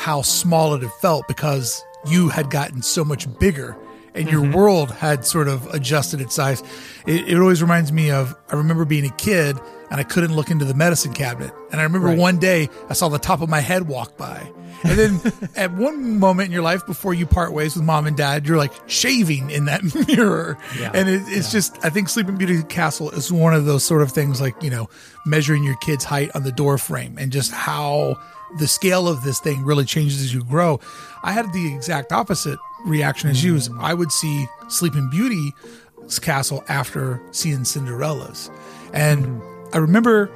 how 0.00 0.22
small 0.22 0.72
it 0.72 0.80
had 0.80 0.90
felt 0.92 1.28
because 1.28 1.84
you 2.06 2.30
had 2.30 2.48
gotten 2.48 2.80
so 2.80 3.04
much 3.04 3.28
bigger 3.38 3.76
and 4.14 4.30
your 4.30 4.40
mm-hmm. 4.40 4.54
world 4.54 4.90
had 4.92 5.26
sort 5.26 5.46
of 5.46 5.66
adjusted 5.74 6.22
its 6.22 6.34
size. 6.34 6.62
It, 7.06 7.28
it 7.28 7.38
always 7.38 7.60
reminds 7.60 7.92
me 7.92 8.10
of 8.10 8.34
I 8.48 8.56
remember 8.56 8.86
being 8.86 9.04
a 9.04 9.12
kid 9.16 9.58
and 9.90 10.00
I 10.00 10.02
couldn't 10.04 10.34
look 10.34 10.50
into 10.50 10.64
the 10.64 10.72
medicine 10.72 11.12
cabinet. 11.12 11.52
And 11.70 11.82
I 11.82 11.84
remember 11.84 12.08
Right. 12.08 12.18
one 12.18 12.38
day 12.38 12.70
I 12.88 12.94
saw 12.94 13.10
the 13.10 13.18
top 13.18 13.42
of 13.42 13.50
my 13.50 13.60
head 13.60 13.88
walk 13.88 14.16
by. 14.16 14.50
And 14.84 14.98
then 14.98 15.32
at 15.56 15.74
one 15.74 16.18
moment 16.18 16.46
in 16.46 16.52
your 16.52 16.62
life 16.62 16.86
before 16.86 17.12
you 17.12 17.26
part 17.26 17.52
ways 17.52 17.76
with 17.76 17.84
mom 17.84 18.06
and 18.06 18.16
dad, 18.16 18.46
you're 18.46 18.56
like 18.56 18.72
shaving 18.86 19.50
in 19.50 19.66
that 19.66 19.82
mirror. 20.08 20.56
Yeah. 20.78 20.92
And 20.94 21.10
it, 21.10 21.22
it's 21.26 21.52
just, 21.52 21.76
I 21.84 21.90
think 21.90 22.08
Sleeping 22.08 22.38
Beauty 22.38 22.62
Castle 22.62 23.10
is 23.10 23.30
one 23.30 23.52
of 23.52 23.66
those 23.66 23.84
sort 23.84 24.00
of 24.00 24.12
things 24.12 24.40
like, 24.40 24.60
you 24.62 24.70
know, 24.70 24.88
measuring 25.26 25.62
your 25.62 25.76
kid's 25.76 26.04
height 26.04 26.30
on 26.34 26.42
the 26.44 26.52
door 26.52 26.78
frame 26.78 27.18
and 27.18 27.30
just 27.30 27.52
how 27.52 28.16
the 28.58 28.68
scale 28.68 29.08
of 29.08 29.22
this 29.22 29.38
thing 29.40 29.64
really 29.64 29.84
changes 29.84 30.22
as 30.22 30.34
you 30.34 30.44
grow. 30.44 30.80
I 31.22 31.32
had 31.32 31.52
the 31.52 31.74
exact 31.74 32.12
opposite 32.12 32.58
reaction 32.84 33.30
as 33.30 33.44
you. 33.44 33.54
Is 33.56 33.68
mm. 33.68 33.80
I 33.80 33.94
would 33.94 34.12
see 34.12 34.46
Sleeping 34.68 35.08
Beauty's 35.10 36.18
castle 36.18 36.64
after 36.68 37.22
seeing 37.30 37.64
Cinderella's. 37.64 38.50
And 38.92 39.24
mm. 39.26 39.74
I 39.74 39.78
remember 39.78 40.30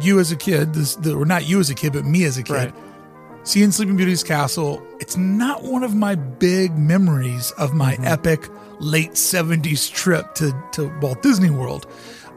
you 0.00 0.18
as 0.18 0.32
a 0.32 0.36
kid, 0.36 0.74
this, 0.74 0.96
the, 0.96 1.14
or 1.14 1.24
not 1.24 1.46
you 1.46 1.60
as 1.60 1.70
a 1.70 1.74
kid, 1.74 1.92
but 1.92 2.04
me 2.04 2.24
as 2.24 2.38
a 2.38 2.42
kid, 2.42 2.54
Right. 2.54 2.74
seeing 3.44 3.70
Sleeping 3.70 3.96
Beauty's 3.96 4.24
castle, 4.24 4.82
it's 5.00 5.16
not 5.16 5.62
one 5.62 5.84
of 5.84 5.94
my 5.94 6.14
big 6.14 6.76
memories 6.78 7.50
of 7.52 7.74
my 7.74 7.94
mm-hmm. 7.94 8.04
epic 8.04 8.48
late 8.80 9.12
70s 9.12 9.92
trip 9.92 10.34
to, 10.36 10.52
to 10.72 10.92
Walt 11.00 11.22
Disney 11.22 11.50
World. 11.50 11.86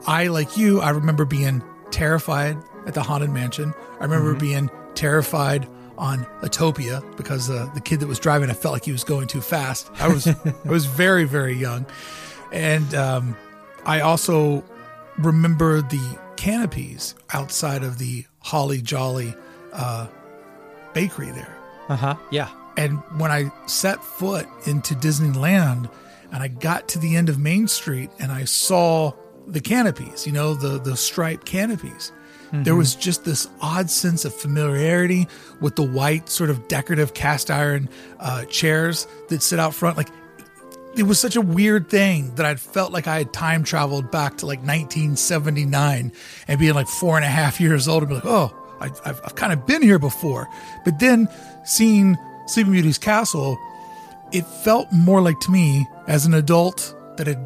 I, 0.05 0.27
like 0.27 0.57
you, 0.57 0.81
I 0.81 0.91
remember 0.91 1.25
being 1.25 1.63
terrified 1.91 2.57
at 2.85 2.93
the 2.93 3.01
Haunted 3.01 3.31
Mansion. 3.31 3.73
I 3.99 4.03
remember 4.03 4.31
mm-hmm. 4.31 4.39
being 4.39 4.69
terrified 4.95 5.67
on 5.97 6.25
Autopia 6.41 7.03
because 7.15 7.49
uh, 7.49 7.69
the 7.73 7.81
kid 7.81 7.99
that 8.01 8.07
was 8.07 8.19
driving, 8.19 8.49
I 8.49 8.53
felt 8.53 8.73
like 8.73 8.85
he 8.85 8.91
was 8.91 9.03
going 9.03 9.27
too 9.27 9.41
fast. 9.41 9.89
I 9.99 10.07
was, 10.07 10.27
I 10.27 10.53
was 10.65 10.85
very, 10.85 11.23
very 11.23 11.53
young. 11.53 11.85
And 12.51 12.93
um, 12.95 13.37
I 13.85 14.01
also 14.01 14.63
remember 15.17 15.81
the 15.81 16.19
canopies 16.35 17.15
outside 17.33 17.83
of 17.83 17.97
the 17.97 18.25
Holly 18.39 18.81
Jolly 18.81 19.33
uh, 19.73 20.07
bakery 20.93 21.31
there. 21.31 21.57
Uh 21.89 21.95
huh. 21.95 22.15
Yeah. 22.31 22.49
And 22.77 22.99
when 23.19 23.31
I 23.31 23.51
set 23.67 24.03
foot 24.03 24.47
into 24.65 24.95
Disneyland 24.95 25.89
and 26.31 26.43
I 26.43 26.47
got 26.47 26.87
to 26.89 26.99
the 26.99 27.15
end 27.15 27.29
of 27.29 27.39
Main 27.39 27.67
Street 27.67 28.09
and 28.19 28.31
I 28.31 28.43
saw 28.45 29.13
the 29.47 29.61
canopies, 29.61 30.25
you 30.25 30.33
know, 30.33 30.53
the 30.53 30.79
the 30.79 30.97
striped 30.97 31.45
canopies. 31.45 32.11
There 32.51 32.75
was 32.75 32.95
just 32.95 33.25
this 33.25 33.47
odd 33.61 33.89
sense 33.89 34.23
of 34.25 34.33
familiarity 34.33 35.27
with 35.59 35.75
the 35.75 35.83
white, 35.83 36.29
sort 36.29 36.49
of 36.49 36.67
decorative 36.67 37.13
cast 37.13 37.51
iron 37.51 37.89
uh, 38.19 38.45
chairs 38.45 39.07
that 39.29 39.41
sit 39.41 39.59
out 39.59 39.73
front. 39.73 39.97
Like 39.97 40.09
it 40.95 41.03
was 41.03 41.19
such 41.19 41.35
a 41.35 41.41
weird 41.41 41.89
thing 41.89 42.33
that 42.35 42.45
I'd 42.45 42.59
felt 42.59 42.91
like 42.91 43.07
I 43.07 43.17
had 43.17 43.33
time 43.33 43.63
traveled 43.63 44.11
back 44.11 44.37
to 44.37 44.45
like 44.45 44.59
1979 44.59 46.11
and 46.47 46.59
being 46.59 46.73
like 46.73 46.87
four 46.87 47.17
and 47.17 47.25
a 47.25 47.29
half 47.29 47.59
years 47.59 47.87
old 47.87 48.03
and 48.03 48.09
be 48.09 48.15
like, 48.15 48.25
oh, 48.25 48.55
I, 48.79 48.85
I've, 49.05 49.21
I've 49.23 49.35
kind 49.35 49.51
of 49.51 49.65
been 49.65 49.81
here 49.81 49.99
before. 49.99 50.47
But 50.85 50.99
then 50.99 51.27
seeing 51.65 52.17
Sleeping 52.47 52.73
Beauty's 52.73 52.97
castle, 52.97 53.57
it 54.31 54.45
felt 54.45 54.91
more 54.91 55.21
like 55.21 55.39
to 55.41 55.51
me 55.51 55.87
as 56.07 56.25
an 56.25 56.33
adult 56.33 56.95
that 57.17 57.27
had 57.27 57.45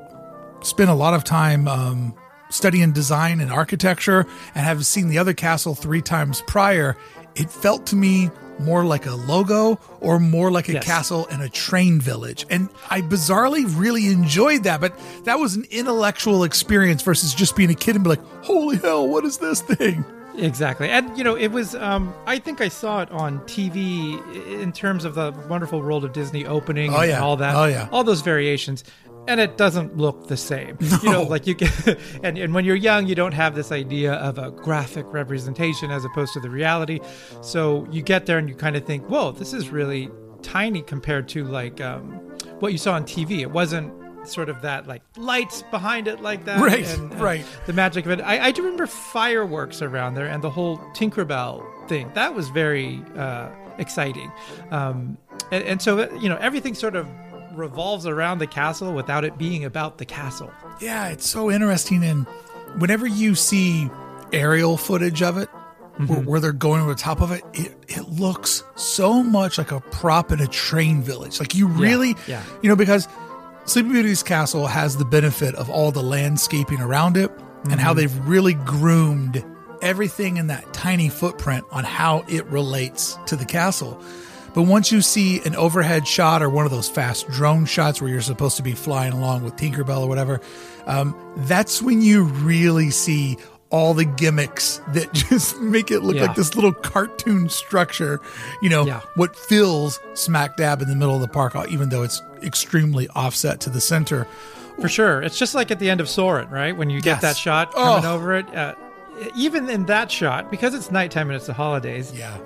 spent 0.61 0.89
a 0.89 0.93
lot 0.93 1.13
of 1.13 1.23
time 1.23 1.67
um, 1.67 2.13
studying 2.49 2.91
design 2.91 3.39
and 3.39 3.51
architecture 3.51 4.25
and 4.55 4.63
have 4.65 4.85
seen 4.85 5.07
the 5.07 5.17
other 5.17 5.33
castle 5.33 5.75
three 5.75 6.01
times 6.01 6.41
prior. 6.47 6.97
It 7.35 7.49
felt 7.49 7.85
to 7.87 7.95
me 7.95 8.29
more 8.59 8.83
like 8.83 9.05
a 9.05 9.13
logo 9.15 9.79
or 10.01 10.19
more 10.19 10.51
like 10.51 10.67
a 10.67 10.73
Yes. 10.73 10.83
castle 10.83 11.25
and 11.31 11.41
a 11.41 11.47
train 11.47 12.01
village. 12.01 12.45
And 12.49 12.67
I 12.89 12.99
bizarrely 13.01 13.63
really 13.79 14.07
enjoyed 14.07 14.63
that, 14.63 14.81
but 14.81 14.99
that 15.23 15.39
was 15.39 15.55
an 15.55 15.65
intellectual 15.71 16.43
experience 16.43 17.01
versus 17.01 17.33
just 17.33 17.55
being 17.55 17.69
a 17.69 17.75
kid 17.75 17.95
and 17.95 18.03
be 18.03 18.09
like, 18.09 18.43
holy 18.43 18.75
hell, 18.77 19.07
what 19.07 19.23
is 19.23 19.37
this 19.37 19.61
thing? 19.61 20.03
Exactly. 20.35 20.89
And, 20.89 21.17
you 21.17 21.23
know, 21.23 21.35
it 21.35 21.49
was, 21.49 21.75
um, 21.75 22.13
I 22.25 22.39
think 22.39 22.61
I 22.61 22.67
saw 22.69 23.01
it 23.01 23.11
on 23.11 23.39
TV 23.41 24.21
in 24.61 24.71
terms 24.71 25.03
of 25.05 25.15
the 25.15 25.33
wonderful 25.49 25.81
world 25.81 26.03
of 26.05 26.13
Disney 26.13 26.45
opening 26.45 26.93
Oh, 26.93 26.99
and 26.99 27.09
yeah. 27.11 27.21
all 27.21 27.35
that. 27.37 27.55
Oh, 27.55 27.65
yeah. 27.65 27.87
All 27.91 28.03
those 28.05 28.21
variations. 28.21 28.83
And 29.29 29.39
it 29.39 29.57
doesn't 29.57 29.95
look 29.95 30.27
the 30.27 30.37
same. 30.37 30.77
You 31.03 31.11
know, 31.11 31.21
like 31.23 31.47
you 31.47 31.53
get, 31.53 31.71
and, 32.23 32.37
and 32.37 32.53
when 32.53 32.65
you're 32.65 32.75
young, 32.75 33.07
you 33.07 33.15
don't 33.15 33.31
have 33.31 33.55
this 33.55 33.71
idea 33.71 34.13
of 34.13 34.37
a 34.37 34.51
graphic 34.51 35.05
representation 35.13 35.91
as 35.91 36.03
opposed 36.03 36.33
to 36.33 36.39
the 36.41 36.49
reality. 36.49 36.99
So 37.41 37.87
you 37.89 38.01
get 38.01 38.25
there 38.25 38.37
and 38.37 38.49
you 38.49 38.55
kind 38.55 38.75
of 38.75 38.85
think, 38.85 39.05
whoa, 39.07 39.31
this 39.31 39.53
is 39.53 39.69
really 39.69 40.09
tiny 40.41 40.81
compared 40.81 41.29
to 41.29 41.45
like 41.45 41.79
um, 41.79 42.11
what 42.59 42.71
you 42.71 42.77
saw 42.77 42.93
on 42.93 43.03
TV. 43.03 43.39
It 43.39 43.51
wasn't 43.51 43.93
sort 44.27 44.49
of 44.49 44.61
that 44.61 44.87
like 44.87 45.01
lights 45.15 45.63
behind 45.71 46.07
it 46.07 46.21
like 46.21 46.45
that. 46.45 46.59
Right, 46.59 46.87
and, 46.87 47.11
and 47.11 47.21
right. 47.21 47.45
the 47.65 47.73
magic 47.73 48.05
of 48.05 48.11
it. 48.11 48.21
I, 48.21 48.47
I 48.47 48.51
do 48.51 48.63
remember 48.63 48.87
fireworks 48.87 49.81
around 49.81 50.15
there 50.15 50.25
and 50.25 50.43
the 50.43 50.49
whole 50.49 50.77
Tinkerbell 50.93 51.87
thing. 51.87 52.11
That 52.15 52.33
was 52.33 52.49
very 52.49 53.01
uh, 53.15 53.49
exciting. 53.77 54.31
Um, 54.71 55.17
and, 55.51 55.63
and 55.63 55.81
so, 55.81 56.11
you 56.15 56.29
know, 56.29 56.37
everything 56.37 56.73
sort 56.75 56.95
of 56.95 57.07
revolves 57.53 58.05
around 58.05 58.39
the 58.39 58.47
castle 58.47 58.93
without 58.93 59.23
it 59.23 59.37
being 59.37 59.65
about 59.65 59.97
the 59.97 60.05
castle. 60.05 60.51
Yeah, 60.79 61.09
it's 61.09 61.27
so 61.27 61.51
interesting. 61.51 62.03
And 62.03 62.25
whenever 62.77 63.07
you 63.07 63.35
see 63.35 63.89
aerial 64.31 64.77
footage 64.77 65.21
of 65.21 65.37
it, 65.37 65.49
where, 65.49 66.07
mm-hmm. 66.07 66.29
where 66.29 66.39
they're 66.39 66.53
going 66.53 66.81
over 66.81 66.93
the 66.93 66.99
top 66.99 67.21
of 67.21 67.31
it, 67.31 67.43
it, 67.53 67.75
it 67.89 68.09
looks 68.09 68.63
so 68.75 69.21
much 69.21 69.57
like 69.57 69.71
a 69.71 69.81
prop 69.81 70.31
in 70.31 70.39
a 70.39 70.47
train 70.47 71.01
village. 71.01 71.39
Like 71.39 71.55
you 71.55 71.67
really, 71.67 72.15
yeah. 72.25 72.41
you 72.61 72.69
know, 72.69 72.77
because 72.77 73.07
Sleeping 73.65 73.91
Beauty's 73.91 74.23
castle 74.23 74.67
has 74.67 74.95
the 74.95 75.05
benefit 75.05 75.55
of 75.55 75.69
all 75.69 75.91
the 75.91 76.01
landscaping 76.01 76.79
around 76.79 77.17
it 77.17 77.29
and 77.69 77.79
how 77.79 77.89
mm-hmm. 77.89 77.99
they've 77.99 78.27
really 78.27 78.53
groomed 78.53 79.43
everything 79.81 80.37
in 80.37 80.47
that 80.47 80.73
tiny 80.73 81.09
footprint 81.09 81.65
on 81.71 81.83
how 81.83 82.23
it 82.29 82.45
relates 82.45 83.17
to 83.27 83.35
the 83.35 83.45
castle. 83.45 84.01
But 84.59 84.65
once 84.67 84.91
you 84.91 85.01
see 85.01 85.39
an 85.45 85.55
overhead 85.55 86.05
shot 86.05 86.41
or 86.43 86.49
one 86.49 86.65
of 86.65 86.71
those 86.71 86.89
fast 86.89 87.29
drone 87.29 87.63
shots 87.63 88.01
where 88.01 88.09
you're 88.11 88.19
supposed 88.19 88.57
to 88.57 88.61
be 88.63 88.73
flying 88.73 89.13
along 89.13 89.43
with 89.45 89.55
Tinkerbell 89.55 90.01
or 90.01 90.07
whatever, 90.09 90.41
um, 90.85 91.15
that's 91.37 91.81
when 91.81 92.01
you 92.01 92.23
really 92.23 92.89
see 92.89 93.37
all 93.69 93.93
the 93.93 94.03
gimmicks 94.03 94.81
that 94.89 95.13
just 95.29 95.57
make 95.61 95.91
it 95.91 96.01
look 96.01 96.17
Yeah. 96.17 96.23
like 96.25 96.35
this 96.35 96.55
little 96.55 96.73
cartoon 96.73 97.47
structure. 97.47 98.19
You 98.61 98.67
know, 98.67 98.85
Yeah. 98.85 98.99
what 99.15 99.33
feels 99.33 99.97
smack 100.13 100.57
dab 100.57 100.81
in 100.81 100.89
the 100.89 100.95
middle 100.95 101.15
of 101.15 101.21
the 101.21 101.29
park, 101.29 101.55
even 101.69 101.87
though 101.87 102.03
it's 102.03 102.21
extremely 102.43 103.07
offset 103.15 103.61
to 103.61 103.69
the 103.69 103.79
center. 103.79 104.27
For 104.81 104.89
sure. 104.89 105.21
It's 105.21 105.39
just 105.39 105.55
like 105.55 105.71
at 105.71 105.79
the 105.79 105.89
end 105.89 106.01
of 106.01 106.09
Soarin', 106.09 106.49
right? 106.49 106.75
When 106.75 106.89
you 106.89 106.97
Yes. 106.97 107.05
get 107.05 107.21
that 107.21 107.37
shot 107.37 107.73
coming 107.73 108.03
Oh. 108.03 108.13
over 108.15 108.33
it. 108.35 108.53
Uh, 108.53 108.73
even 109.35 109.69
in 109.69 109.85
that 109.85 110.11
shot, 110.11 110.49
because 110.51 110.73
it's 110.73 110.91
nighttime 110.91 111.27
and 111.29 111.35
it's 111.35 111.47
the 111.47 111.53
holidays, 111.53 112.11
Yeah. 112.15 112.37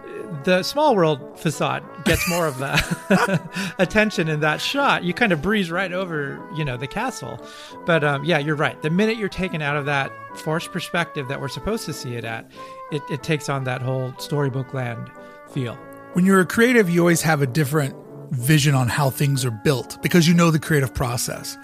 the 0.43 0.63
small 0.63 0.95
world 0.95 1.39
facade 1.39 1.83
gets 2.05 2.27
more 2.29 2.47
of 2.47 2.57
the 2.57 3.73
attention 3.79 4.27
in 4.27 4.39
that 4.41 4.59
shot. 4.61 5.03
You 5.03 5.13
kind 5.13 5.31
of 5.31 5.41
breeze 5.41 5.69
right 5.71 5.91
over, 5.93 6.39
you 6.55 6.65
know, 6.65 6.77
the 6.77 6.87
castle. 6.87 7.39
But 7.85 8.03
um, 8.03 8.23
yeah, 8.25 8.37
you're 8.39 8.55
right. 8.55 8.81
The 8.81 8.89
minute 8.89 9.17
you're 9.17 9.29
taken 9.29 9.61
out 9.61 9.75
of 9.77 9.85
that 9.85 10.11
forced 10.37 10.71
perspective 10.71 11.27
that 11.27 11.39
we're 11.39 11.47
supposed 11.47 11.85
to 11.85 11.93
see 11.93 12.15
it 12.15 12.25
at, 12.25 12.49
it, 12.91 13.01
it 13.09 13.23
takes 13.23 13.49
on 13.49 13.63
that 13.65 13.81
whole 13.81 14.13
storybook 14.17 14.73
land 14.73 15.09
feel. 15.51 15.75
when 16.13 16.25
you're 16.25 16.39
a 16.39 16.45
creative, 16.45 16.89
you 16.89 16.99
always 17.01 17.21
have 17.21 17.41
a 17.41 17.47
different 17.47 17.95
vision 18.31 18.73
on 18.73 18.87
how 18.87 19.09
things 19.11 19.45
are 19.45 19.51
built 19.51 20.01
because 20.01 20.27
you 20.27 20.33
know 20.33 20.49
the 20.49 20.59
creative 20.59 20.93
process. 20.93 21.55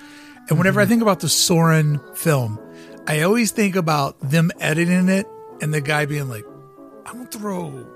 And 0.50 0.58
whenever 0.58 0.80
I 0.80 0.86
think 0.86 1.02
about 1.02 1.20
the 1.20 1.30
Soarin' 1.30 2.00
film, 2.16 2.60
I 3.10 3.24
always 3.24 3.52
think 3.52 3.76
about 3.76 4.20
them 4.20 4.52
editing 4.60 5.10
it 5.10 5.26
and 5.62 5.74
the 5.74 5.82
guy 5.82 6.06
being 6.06 6.30
like, 6.30 6.46
I'm 7.08 7.16
going 7.16 7.28
to 7.28 7.38
throw 7.40 7.88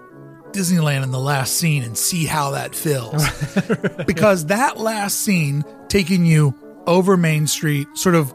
Disneyland 0.52 1.04
in 1.04 1.12
the 1.12 1.19
last 1.19 1.54
scene 1.54 1.84
and 1.84 1.95
see 1.95 2.26
how 2.26 2.49
that 2.52 2.73
feels. 2.73 3.23
because 4.08 4.47
that 4.47 4.80
last 4.80 5.21
scene 5.21 5.65
taking 5.88 6.26
you 6.26 6.56
over 6.88 7.15
Main 7.15 7.45
Street, 7.45 7.88
sort 7.93 8.15
of, 8.15 8.34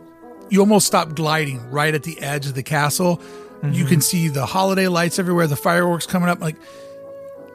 you 0.51 0.61
almost 0.61 0.87
stop 0.87 1.17
gliding 1.17 1.69
right 1.69 1.93
at 1.93 2.05
the 2.05 2.21
edge 2.21 2.47
of 2.47 2.55
the 2.55 2.63
castle. 2.63 3.21
You 3.65 3.71
mm-hmm. 3.71 3.89
can 3.89 4.01
see 4.01 4.29
the 4.29 4.47
holiday 4.47 4.87
lights 4.87 5.19
everywhere, 5.19 5.49
the 5.49 5.57
fireworks 5.57 6.07
coming 6.07 6.29
up. 6.29 6.41
Like, 6.41 6.55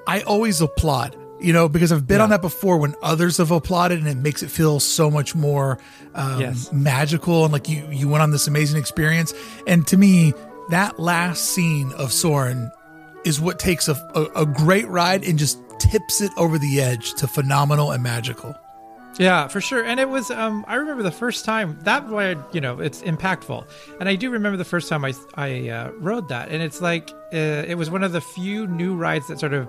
I 0.05 0.19
always 0.23 0.59
applaud, 0.59 1.15
you 1.43 1.53
know, 1.53 1.67
because 1.69 1.91
I've 1.91 2.07
been 2.07 2.21
on 2.21 2.29
that 2.29 2.41
before 2.41 2.77
when 2.77 2.95
others 3.01 3.37
have 3.37 3.51
applauded 3.51 3.99
and 3.99 4.07
it 4.07 4.17
makes 4.17 4.41
it 4.43 4.49
feel 4.49 4.79
so 4.79 5.11
much 5.11 5.35
more 5.35 5.77
um, 6.15 6.39
Yes. 6.41 6.71
magical 6.71 7.43
and 7.43 7.51
like 7.53 7.67
you, 7.69 7.85
you 7.91 8.07
went 8.09 8.21
on 8.23 8.31
this 8.31 8.47
amazing 8.47 8.79
experience. 8.79 9.33
And 9.67 9.85
to 9.87 9.97
me, 9.97 10.33
that 10.69 10.99
last 10.99 11.45
scene 11.51 11.91
of 11.97 12.11
Soarin' 12.13 12.71
is 13.25 13.39
what 13.41 13.59
takes 13.59 13.87
a, 13.87 13.93
a, 14.15 14.41
a 14.43 14.45
great 14.45 14.87
ride 14.87 15.23
and 15.25 15.37
just 15.37 15.59
tips 15.79 16.21
it 16.21 16.31
over 16.37 16.57
the 16.57 16.81
edge 16.81 17.13
to 17.15 17.27
phenomenal 17.27 17.91
and 17.91 18.01
magical. 18.01 18.55
Yeah, 19.19 19.47
for 19.47 19.61
sure. 19.61 19.83
And 19.83 19.99
it 19.99 20.09
was, 20.09 20.31
um, 20.31 20.65
I 20.67 20.75
remember 20.75 21.03
the 21.03 21.11
first 21.11 21.45
time 21.45 21.77
that 21.83 22.09
way, 22.09 22.35
you 22.51 22.59
know, 22.61 22.79
it's 22.79 23.01
impactful. 23.03 23.63
And 23.99 24.09
I 24.09 24.15
do 24.15 24.31
remember 24.31 24.57
the 24.57 24.65
first 24.65 24.89
time 24.89 25.05
I, 25.05 25.13
I 25.35 25.69
uh, 25.69 25.91
rode 25.99 26.29
that. 26.29 26.49
And 26.49 26.63
it's 26.63 26.81
like, 26.81 27.11
uh, 27.31 27.37
it 27.67 27.75
was 27.77 27.91
one 27.91 28.03
of 28.03 28.11
the 28.11 28.21
few 28.21 28.65
new 28.65 28.95
rides 28.95 29.27
that 29.27 29.39
sort 29.39 29.53
of 29.53 29.67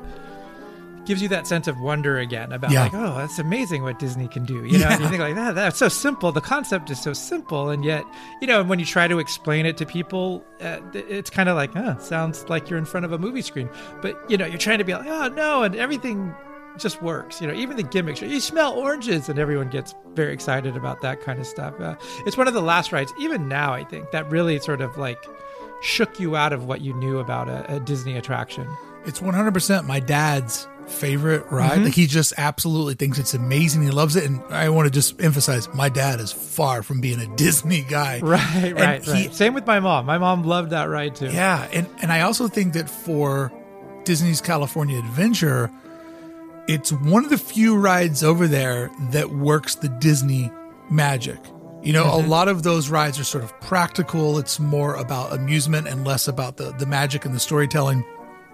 gives 1.07 1.21
you 1.23 1.29
that 1.29 1.47
sense 1.47 1.69
of 1.69 1.81
wonder 1.81 2.19
again 2.19 2.53
about 2.53 2.71
Yeah. 2.71 2.85
like, 2.85 2.95
oh, 2.95 3.17
that's 3.17 3.39
amazing 3.39 3.83
what 3.83 3.99
Disney 3.99 4.29
can 4.29 4.45
do. 4.45 4.65
You 4.65 4.79
know, 4.79 4.89
and 4.89 5.03
you 5.03 5.09
think 5.09 5.21
like 5.21 5.35
that, 5.35 5.55
that's 5.55 5.79
so 5.79 5.89
simple. 5.89 6.33
The 6.33 6.41
concept 6.41 6.91
is 6.91 7.01
so 7.01 7.13
simple. 7.13 7.71
And 7.71 7.85
yet, 7.85 8.05
you 8.41 8.47
know, 8.47 8.63
when 8.63 8.79
you 8.79 8.85
try 8.85 9.07
to 9.09 9.19
explain 9.19 9.67
it 9.67 9.77
to 9.79 9.87
people, 9.87 10.45
uh, 10.61 10.79
it's 10.95 11.31
kind 11.31 11.49
of 11.49 11.57
like, 11.57 11.73
huh, 11.73 11.99
sounds 11.99 12.49
like 12.49 12.69
you're 12.71 12.79
in 12.79 12.85
front 12.85 13.05
of 13.07 13.13
a 13.13 13.19
movie 13.19 13.43
screen. 13.43 13.69
But, 14.03 14.19
you 14.31 14.37
know, 14.37 14.47
you're 14.47 14.59
trying 14.59 14.79
to 14.79 14.85
be 14.85 14.95
like, 14.95 15.07
oh, 15.07 15.29
no. 15.29 15.63
And 15.63 15.77
everything 15.77 16.35
just 16.79 17.01
works. 17.03 17.41
You 17.41 17.47
know, 17.47 17.55
even 17.55 17.77
the 17.77 17.83
gimmicks. 17.83 18.21
You 18.21 18.41
smell 18.41 18.73
oranges, 18.73 19.29
and 19.29 19.39
everyone 19.39 19.69
gets 19.71 19.95
very 20.15 20.33
excited 20.33 20.77
about 20.77 21.03
that 21.03 21.21
kind 21.21 21.39
of 21.39 21.47
stuff. 21.47 21.79
Uh, 21.81 21.95
it's 22.27 22.37
one 22.37 22.49
of 22.49 22.55
the 22.55 22.63
last 22.63 22.93
rides, 22.93 23.13
even 23.19 23.49
now, 23.49 23.73
I 23.73 23.85
think, 23.85 24.11
that 24.11 24.29
really 24.31 24.59
sort 24.59 24.81
of 24.81 24.97
like 24.99 25.25
shook 25.83 26.19
you 26.19 26.35
out 26.35 26.53
of 26.53 26.65
what 26.65 26.81
you 26.81 26.95
knew 26.95 27.19
about 27.19 27.49
a, 27.49 27.77
a 27.77 27.81
Disney 27.81 28.17
attraction. 28.17 28.67
It's 29.07 29.21
100% 29.21 29.85
my 29.87 30.01
dad's 30.01 30.67
favorite 30.87 31.51
ride. 31.51 31.73
Mm-hmm. 31.73 31.85
Like 31.85 31.95
he 31.95 32.07
just 32.07 32.33
absolutely 32.37 32.95
thinks 32.95 33.19
it's 33.19 33.35
amazing. 33.35 33.83
He 33.83 33.91
loves 33.91 34.17
it. 34.17 34.25
And 34.25 34.43
I 34.51 34.69
want 34.69 34.87
to 34.87 34.91
just 34.91 35.21
emphasize 35.21 35.73
my 35.75 35.89
dad 35.89 36.21
is 36.21 36.33
far 36.33 36.83
from 36.83 37.01
being 37.01 37.21
a 37.21 37.27
Disney 37.37 37.83
guy. 37.83 38.21
Right, 38.21 38.41
And 38.55 38.81
right, 38.81 39.05
he- 39.05 39.11
right. 39.11 39.35
Same 39.35 39.55
with 39.55 39.67
my 39.67 39.81
mom. 39.81 40.07
My 40.07 40.19
mom 40.19 40.45
loved 40.45 40.71
that 40.71 40.85
ride 40.85 41.15
too. 41.15 41.27
Yeah, 41.27 41.69
and 41.73 41.89
and 42.03 42.13
I 42.13 42.23
also 42.23 42.49
think 42.49 42.75
that 42.75 42.89
for 42.89 43.53
Disney's 44.05 44.41
California 44.41 44.99
Adventure, 44.99 45.71
it's 46.69 46.93
one 46.93 47.25
of 47.25 47.31
the 47.31 47.39
few 47.39 47.77
rides 47.77 48.23
over 48.23 48.47
there 48.47 48.91
that 49.11 49.31
works 49.31 49.75
the 49.77 49.89
Disney 49.89 50.51
magic. 50.91 51.39
You 51.83 51.93
know, 51.93 52.05
a 52.05 52.19
mm-hmm. 52.19 52.31
lot 52.31 52.49
of 52.49 52.63
those 52.63 52.89
rides 52.89 53.21
are 53.21 53.25
sort 53.25 53.45
of 53.45 53.59
practical. 53.61 54.39
It's 54.39 54.59
more 54.59 54.95
about 54.95 55.35
amusement 55.35 55.87
and 55.87 56.07
less 56.07 56.29
about 56.29 56.57
the 56.57 56.73
the 56.73 56.87
magic 56.87 57.27
and 57.27 57.35
the 57.35 57.41
storytelling. 57.41 58.05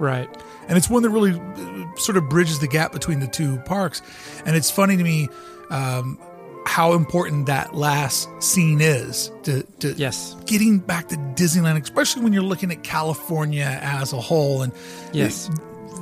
Right. 0.00 0.28
And 0.66 0.76
it's 0.76 0.90
one 0.90 1.02
that 1.04 1.10
really 1.10 1.32
uh, 1.38 1.96
sort 1.96 2.16
of 2.16 2.28
bridges 2.28 2.58
the 2.58 2.66
gap 2.66 2.90
between 2.92 3.20
the 3.20 3.26
two 3.28 3.58
parks. 3.58 4.02
And 4.44 4.56
it's 4.56 4.70
funny 4.70 4.96
to 4.96 5.02
me 5.04 5.28
um, 5.70 6.18
how 6.66 6.94
important 6.94 7.46
that 7.46 7.74
last 7.74 8.28
scene 8.42 8.80
is 8.80 9.30
to, 9.44 9.62
to 9.80 9.92
Yes. 9.92 10.36
getting 10.46 10.78
back 10.78 11.08
to 11.08 11.16
Disneyland, 11.16 11.80
especially 11.82 12.22
when 12.22 12.32
you're 12.32 12.42
looking 12.42 12.72
at 12.72 12.82
California 12.82 13.78
as 13.82 14.12
a 14.12 14.20
whole. 14.20 14.62
And 14.62 14.72
Yes. 15.12 15.50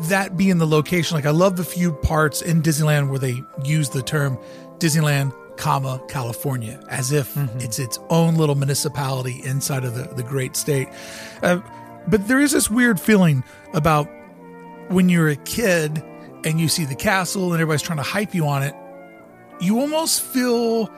that 0.08 0.36
being 0.36 0.58
the 0.58 0.66
location, 0.66 1.16
like 1.16 1.26
I 1.26 1.30
love 1.30 1.56
the 1.56 1.64
few 1.64 1.92
parts 1.92 2.40
in 2.40 2.62
Disneyland 2.62 3.10
where 3.10 3.18
they 3.18 3.42
use 3.64 3.88
the 3.90 4.02
term 4.02 4.38
Disneyland, 4.78 5.32
comma 5.56 6.00
California, 6.06 6.78
as 6.88 7.10
if 7.10 7.36
it's 7.58 7.80
its 7.80 7.98
own 8.10 8.36
little 8.36 8.54
municipality 8.54 9.40
inside 9.44 9.84
of 9.84 9.96
the, 9.96 10.04
the 10.14 10.22
great 10.22 10.54
state. 10.54 10.86
Uh, 11.42 11.58
but 12.06 12.28
there 12.28 12.40
is 12.40 12.52
this 12.52 12.70
weird 12.70 13.00
feeling 13.00 13.42
about 13.74 14.08
when 14.88 15.08
you're 15.08 15.28
a 15.28 15.36
kid 15.36 16.02
and 16.44 16.60
you 16.60 16.68
see 16.68 16.84
the 16.84 16.94
castle 16.94 17.52
and 17.52 17.54
everybody's 17.54 17.82
trying 17.82 17.98
to 17.98 18.02
hype 18.02 18.34
you 18.34 18.46
on 18.46 18.62
it, 18.62 18.74
you 19.60 19.80
almost 19.80 20.22
feel 20.22 20.90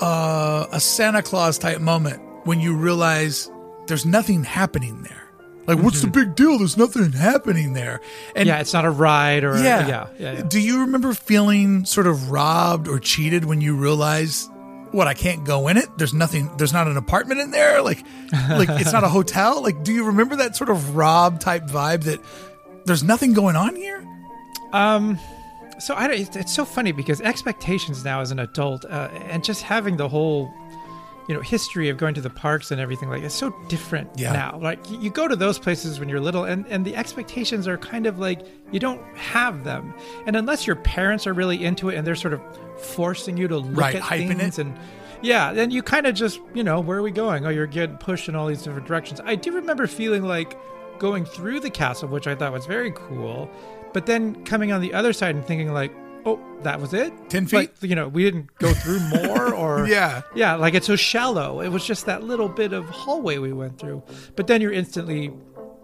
uh, 0.00 0.66
a 0.70 0.80
Santa 0.80 1.22
Claus 1.22 1.58
type 1.58 1.80
moment 1.80 2.22
when 2.44 2.60
you 2.60 2.76
realize 2.76 3.50
there's 3.86 4.06
nothing 4.06 4.44
happening 4.44 5.02
there. 5.02 5.22
Like, 5.66 5.78
what's 5.78 6.00
the 6.00 6.06
big 6.06 6.36
deal? 6.36 6.58
There's 6.58 6.76
nothing 6.76 7.10
happening 7.10 7.72
there. 7.72 8.00
And 8.36 8.46
yeah, 8.46 8.60
it's 8.60 8.72
not 8.72 8.84
a 8.84 8.90
ride 8.90 9.42
or 9.42 9.56
yeah. 9.56 9.88
yeah, 9.88 10.06
yeah, 10.16 10.32
yeah. 10.32 10.42
Do 10.42 10.60
you 10.60 10.82
remember 10.82 11.12
feeling 11.12 11.84
sort 11.84 12.06
of 12.06 12.30
robbed 12.30 12.86
or 12.86 13.00
cheated 13.00 13.44
when 13.44 13.60
you 13.60 13.74
realize 13.74 14.48
what 14.96 15.06
I 15.06 15.14
can't 15.14 15.44
go 15.44 15.68
in 15.68 15.76
it? 15.76 15.88
There's 15.96 16.14
nothing 16.14 16.50
there's 16.56 16.72
not 16.72 16.88
an 16.88 16.96
apartment 16.96 17.40
in 17.40 17.50
there? 17.50 17.82
Like 17.82 18.04
like 18.50 18.68
it's 18.68 18.92
not 18.92 19.04
a 19.04 19.08
hotel? 19.18 19.62
Like 19.62 19.84
do 19.84 19.92
you 19.92 20.04
remember 20.04 20.36
that 20.36 20.56
sort 20.56 20.70
of 20.70 20.96
rob 20.96 21.40
type 21.40 21.64
vibe 21.64 22.04
that 22.04 22.20
there's 22.86 23.02
nothing 23.02 23.32
going 23.32 23.56
on 23.56 23.76
here? 23.76 24.06
Um, 24.72 25.18
so 25.78 25.94
I 25.94 26.06
don't, 26.06 26.18
it's, 26.18 26.36
it's 26.36 26.54
so 26.54 26.64
funny 26.64 26.92
because 26.92 27.20
expectations 27.20 28.04
now 28.04 28.20
as 28.20 28.30
an 28.30 28.38
adult, 28.38 28.84
uh, 28.84 29.08
and 29.28 29.44
just 29.44 29.62
having 29.62 29.96
the 29.96 30.08
whole, 30.08 30.52
you 31.28 31.34
know, 31.34 31.40
history 31.40 31.88
of 31.88 31.96
going 31.96 32.14
to 32.14 32.20
the 32.20 32.30
parks 32.30 32.70
and 32.70 32.80
everything 32.80 33.08
like 33.10 33.22
it's 33.22 33.34
so 33.34 33.50
different 33.68 34.08
Yeah. 34.16 34.32
now. 34.32 34.58
Like 34.62 34.78
you, 34.90 35.10
go 35.10 35.26
to 35.26 35.34
those 35.36 35.58
places 35.58 35.98
when 35.98 36.08
you're 36.08 36.20
little, 36.20 36.44
and 36.44 36.64
and 36.68 36.84
the 36.84 36.94
expectations 36.96 37.66
are 37.66 37.76
kind 37.78 38.06
of 38.06 38.18
like 38.18 38.42
you 38.72 38.78
don't 38.80 39.02
have 39.16 39.64
them, 39.64 39.92
and 40.26 40.36
unless 40.36 40.66
your 40.66 40.76
parents 40.76 41.26
are 41.26 41.32
really 41.32 41.64
into 41.64 41.88
it 41.88 41.96
and 41.96 42.06
they're 42.06 42.14
sort 42.14 42.34
of 42.34 42.40
forcing 42.78 43.36
you 43.36 43.48
to 43.48 43.58
look 43.58 43.76
Right, 43.80 43.94
at 43.96 44.08
things 44.08 44.58
it. 44.58 44.62
and. 44.66 44.76
Yeah, 45.22 45.54
then 45.54 45.70
you 45.70 45.82
kind 45.82 46.06
of 46.06 46.14
just, 46.14 46.38
you 46.52 46.62
know, 46.62 46.78
where 46.78 46.98
are 46.98 47.02
we 47.02 47.10
going? 47.10 47.46
Oh, 47.46 47.48
you're 47.48 47.66
getting 47.66 47.96
pushed 47.96 48.28
in 48.28 48.36
all 48.36 48.46
these 48.46 48.62
different 48.62 48.86
directions. 48.86 49.18
I 49.24 49.34
do 49.34 49.50
remember 49.50 49.86
feeling 49.86 50.22
like 50.22 50.58
going 50.98 51.24
through 51.24 51.60
the 51.60 51.70
castle, 51.70 52.06
which 52.10 52.26
I 52.26 52.34
thought 52.34 52.52
was 52.52 52.66
very 52.66 52.92
cool, 52.92 53.50
but 53.94 54.04
then 54.04 54.44
coming 54.44 54.72
on 54.72 54.82
the 54.82 54.92
other 54.92 55.14
side 55.14 55.34
and 55.34 55.42
thinking 55.44 55.72
like, 55.72 55.90
oh, 56.26 56.40
that 56.62 56.80
was 56.80 56.92
it? 56.92 57.12
10 57.30 57.46
Like, 57.52 57.76
feet? 57.76 57.88
you 57.88 57.96
know, 57.96 58.08
we 58.08 58.24
didn't 58.24 58.54
go 58.58 58.72
through 58.74 59.00
more 59.00 59.54
or 59.54 59.86
Yeah. 59.86 60.22
Yeah, 60.34 60.56
like 60.56 60.74
it's 60.74 60.86
so 60.86 60.96
shallow. 60.96 61.60
It 61.60 61.68
was 61.68 61.84
just 61.86 62.06
that 62.06 62.22
little 62.24 62.48
bit 62.48 62.72
of 62.72 62.84
hallway 62.88 63.38
we 63.38 63.52
went 63.52 63.78
through. 63.78 64.02
But 64.34 64.46
then 64.48 64.60
you're 64.60 64.72
instantly 64.72 65.32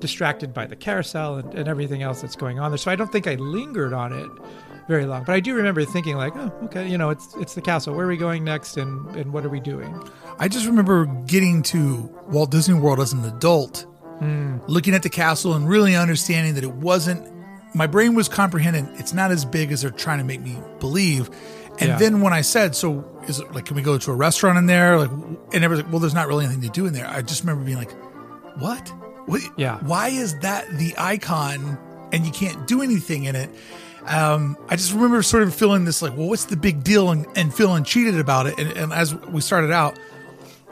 distracted 0.00 0.52
by 0.52 0.66
the 0.66 0.74
carousel 0.76 1.36
and, 1.36 1.54
and 1.54 1.68
everything 1.68 2.02
else 2.02 2.20
that's 2.22 2.34
going 2.36 2.58
on 2.58 2.70
there. 2.72 2.78
So 2.78 2.90
I 2.90 2.96
don't 2.96 3.12
think 3.12 3.26
I 3.28 3.36
lingered 3.36 3.92
on 3.92 4.12
it 4.12 4.28
very 4.88 5.06
long. 5.06 5.22
But 5.22 5.34
I 5.36 5.40
do 5.40 5.54
remember 5.54 5.84
thinking 5.84 6.16
like, 6.16 6.34
oh, 6.36 6.52
okay, 6.64 6.88
you 6.88 6.98
know, 6.98 7.10
it's 7.10 7.34
it's 7.36 7.54
the 7.54 7.62
castle. 7.62 7.94
Where 7.94 8.04
are 8.04 8.08
we 8.08 8.16
going 8.16 8.42
next 8.42 8.76
and, 8.76 9.14
and 9.14 9.32
what 9.32 9.44
are 9.44 9.48
we 9.48 9.60
doing? 9.60 9.96
I 10.40 10.48
just 10.48 10.66
remember 10.66 11.06
getting 11.26 11.62
to 11.64 12.12
Walt 12.26 12.50
Disney 12.50 12.74
World 12.74 12.98
as 12.98 13.12
an 13.12 13.24
adult, 13.24 13.86
hmm. 14.18 14.58
looking 14.66 14.92
at 14.92 15.04
the 15.04 15.08
castle 15.10 15.54
and 15.54 15.68
really 15.68 15.94
understanding 15.94 16.54
that 16.54 16.64
it 16.64 16.72
wasn't, 16.72 17.31
my 17.74 17.86
brain 17.86 18.14
was 18.14 18.28
comprehending 18.28 18.86
it's 18.98 19.12
not 19.12 19.30
as 19.30 19.44
big 19.44 19.72
as 19.72 19.82
they're 19.82 19.90
trying 19.90 20.18
to 20.18 20.24
make 20.24 20.40
me 20.40 20.58
believe. 20.80 21.28
And 21.78 21.88
Yeah. 21.90 21.96
then 21.98 22.20
when 22.20 22.32
I 22.32 22.42
said, 22.42 22.74
so 22.76 23.04
is 23.26 23.40
it 23.40 23.52
like, 23.54 23.64
can 23.64 23.76
we 23.76 23.82
go 23.82 23.96
to 23.98 24.10
a 24.10 24.14
restaurant 24.14 24.58
in 24.58 24.66
there? 24.66 24.98
Like, 24.98 25.10
and 25.10 25.36
everyone's 25.64 25.82
like, 25.82 25.90
well, 25.92 26.00
there's 26.00 26.14
not 26.14 26.28
really 26.28 26.44
anything 26.44 26.62
to 26.62 26.68
do 26.68 26.86
in 26.86 26.92
there. 26.92 27.08
I 27.08 27.22
just 27.22 27.42
remember 27.42 27.64
being 27.64 27.78
like, 27.78 27.92
what? 28.60 28.88
what? 29.26 29.40
Yeah. 29.56 29.78
Why 29.80 30.08
is 30.08 30.38
that 30.40 30.68
the 30.78 30.94
icon 30.98 31.78
and 32.12 32.26
you 32.26 32.32
can't 32.32 32.66
do 32.66 32.82
anything 32.82 33.24
in 33.24 33.36
it? 33.36 33.48
um, 34.06 34.56
I 34.68 34.74
just 34.74 34.92
remember 34.92 35.22
sort 35.22 35.44
of 35.44 35.54
feeling 35.54 35.84
this 35.84 36.02
like, 36.02 36.16
well, 36.16 36.28
what's 36.28 36.46
the 36.46 36.56
big 36.56 36.82
deal, 36.82 37.10
and, 37.10 37.24
and 37.36 37.54
feeling 37.54 37.84
cheated 37.84 38.18
about 38.18 38.46
it. 38.48 38.58
And, 38.58 38.72
and 38.76 38.92
as 38.92 39.14
we 39.14 39.40
started 39.40 39.70
out, 39.70 39.96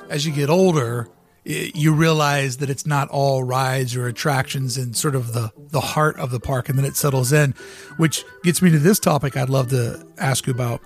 as 0.09 0.27
you 0.27 0.33
get 0.33 0.51
older, 0.51 1.09
you 1.45 1.95
realize 1.95 2.59
that 2.59 2.69
it's 2.69 2.87
not 2.87 3.09
all 3.09 3.43
rides 3.43 3.97
or 3.97 4.07
attractions 4.07 4.77
and 4.77 4.97
sort 4.97 5.15
of 5.15 5.33
the 5.33 5.53
the 5.71 5.81
heart 5.81 6.19
of 6.19 6.31
the 6.31 6.41
park, 6.41 6.69
and 6.69 6.79
then 6.79 6.85
it 6.85 6.97
settles 6.97 7.33
in, 7.33 7.55
which 7.97 8.25
gets 8.43 8.61
me 8.61 8.71
to 8.71 8.79
this 8.79 8.99
topic. 8.99 9.37
I'd 9.37 9.49
love 9.49 9.71
to 9.71 10.07
ask 10.19 10.47
you 10.47 10.53
about 10.53 10.81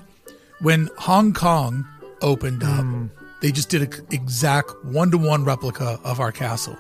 when 0.60 0.90
Hong 0.98 1.32
Kong 1.32 1.86
opened 2.22 2.62
up. 2.62 2.80
Hmm. 2.80 3.06
They 3.40 3.52
just 3.52 3.68
did 3.68 3.82
an 3.82 4.06
exact 4.10 4.72
one 4.84 5.10
to 5.10 5.18
one 5.18 5.44
replica 5.44 6.00
of 6.02 6.20
our 6.20 6.32
castle, 6.32 6.78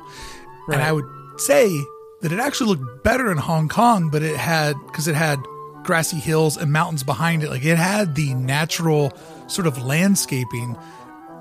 and 0.68 0.80
I 0.80 0.92
would 0.92 1.04
say 1.36 1.68
that 2.22 2.32
it 2.32 2.38
actually 2.38 2.70
looked 2.70 3.04
better 3.04 3.30
in 3.30 3.36
Hong 3.36 3.68
Kong, 3.68 4.08
but 4.08 4.22
it 4.22 4.36
had 4.36 4.74
because 4.86 5.08
it 5.08 5.14
had 5.14 5.38
grassy 5.82 6.16
hills 6.16 6.56
and 6.56 6.72
mountains 6.72 7.02
behind 7.02 7.42
it. 7.42 7.50
Like 7.50 7.64
it 7.64 7.76
had 7.76 8.14
the 8.14 8.32
natural 8.34 9.12
sort 9.46 9.66
of 9.66 9.82
landscaping 9.84 10.76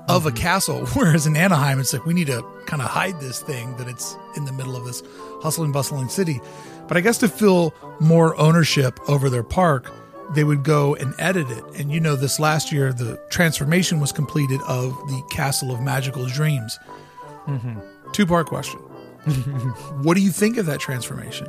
of 0.08 0.26
a 0.26 0.32
castle. 0.32 0.86
Whereas 0.94 1.26
in 1.26 1.36
Anaheim, 1.36 1.80
it's 1.80 1.92
like 1.92 2.04
we 2.04 2.14
need 2.14 2.26
to 2.28 2.44
kind 2.66 2.82
of 2.82 2.88
hide 2.88 3.20
this 3.20 3.40
thing 3.40 3.76
that 3.76 3.88
it's 3.88 4.16
in 4.36 4.44
the 4.44 4.52
middle 4.52 4.76
of 4.76 4.84
this 4.84 5.02
hustling, 5.42 5.72
bustling 5.72 6.08
city. 6.08 6.40
But 6.86 6.96
I 6.96 7.00
guess 7.00 7.18
to 7.18 7.28
feel 7.28 7.74
more 8.00 8.38
ownership 8.38 8.98
over 9.08 9.30
their 9.30 9.42
park, 9.42 9.90
they 10.30 10.44
would 10.44 10.62
go 10.62 10.94
and 10.94 11.14
edit 11.18 11.50
it. 11.50 11.64
And 11.78 11.90
you 11.90 12.00
know, 12.00 12.16
this 12.16 12.38
last 12.38 12.72
year, 12.72 12.92
the 12.92 13.20
transformation 13.30 14.00
was 14.00 14.12
completed 14.12 14.60
of 14.66 14.90
the 15.08 15.22
Castle 15.30 15.70
of 15.70 15.80
Magical 15.80 16.26
Dreams. 16.26 16.78
Mm-hmm. 17.46 17.78
Two 18.12 18.26
part 18.26 18.46
question. 18.46 18.80
what 20.02 20.16
do 20.16 20.22
you 20.22 20.30
think 20.30 20.56
of 20.56 20.66
that 20.66 20.80
transformation? 20.80 21.48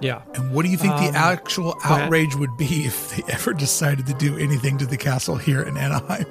Yeah. 0.00 0.22
And 0.34 0.54
what 0.54 0.64
do 0.64 0.70
you 0.70 0.76
think 0.76 0.94
the 0.96 1.08
um, 1.08 1.14
actual 1.14 1.76
outrage 1.84 2.34
would 2.34 2.56
be 2.56 2.86
if 2.86 3.16
they 3.16 3.22
ever 3.32 3.52
decided 3.52 4.06
to 4.06 4.14
do 4.14 4.38
anything 4.38 4.78
to 4.78 4.86
the 4.86 4.96
castle 4.96 5.36
here 5.36 5.62
in 5.62 5.76
Anaheim? 5.76 6.26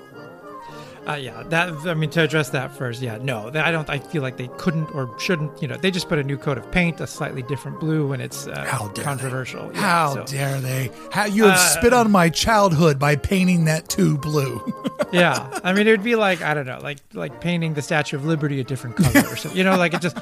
Uh, 1.10 1.16
yeah, 1.16 1.42
that 1.48 1.74
I 1.88 1.96
mean 1.96 2.12
to 2.12 2.22
address 2.22 2.52
that 2.52 2.72
first. 2.72 3.02
Yeah, 3.02 3.18
no, 3.20 3.50
I 3.56 3.72
don't. 3.72 3.90
I 3.90 3.98
feel 3.98 4.22
like 4.22 4.38
they 4.38 4.48
couldn't 4.58 4.94
or 4.94 5.18
shouldn't. 5.20 5.60
You 5.60 5.68
know, 5.68 5.76
they 5.76 5.90
just 5.90 6.08
put 6.08 6.20
a 6.20 6.24
new 6.24 6.38
coat 6.38 6.60
of 6.60 6.72
paint, 6.72 7.02
a 7.02 7.08
slightly 7.08 7.42
different 7.42 7.80
blue, 7.80 8.14
and 8.14 8.22
it's 8.22 8.46
uh, 8.46 8.64
How 8.68 8.90
dare 8.90 8.94
they. 8.94 9.02
controversial. 9.04 9.72
Yeah, 9.74 9.80
How 9.82 10.14
so- 10.14 10.26
dare 10.26 10.62
they? 10.62 10.92
How 11.12 11.26
you 11.26 11.46
have 11.46 11.58
spit 11.58 11.94
on 11.94 12.12
my 12.12 12.30
childhood 12.30 13.00
by 13.00 13.16
painting 13.16 13.66
that 13.66 13.90
too 13.90 14.20
blue. 14.20 14.62
yeah, 15.12 15.60
I 15.64 15.74
mean, 15.74 15.88
it 15.88 15.92
would 15.92 16.04
be 16.04 16.16
like 16.16 16.44
I 16.44 16.54
don't 16.54 16.68
know, 16.68 16.80
like 16.84 17.00
like 17.14 17.42
painting 17.42 17.74
the 17.74 17.82
Statue 17.82 18.16
of 18.16 18.26
Liberty 18.26 18.60
a 18.60 18.64
different 18.64 18.96
color 18.96 19.26
or 19.28 19.36
something. 19.36 19.58
You 19.58 19.64
know, 19.64 19.78
like 19.78 19.96
it 19.96 20.02
just 20.02 20.16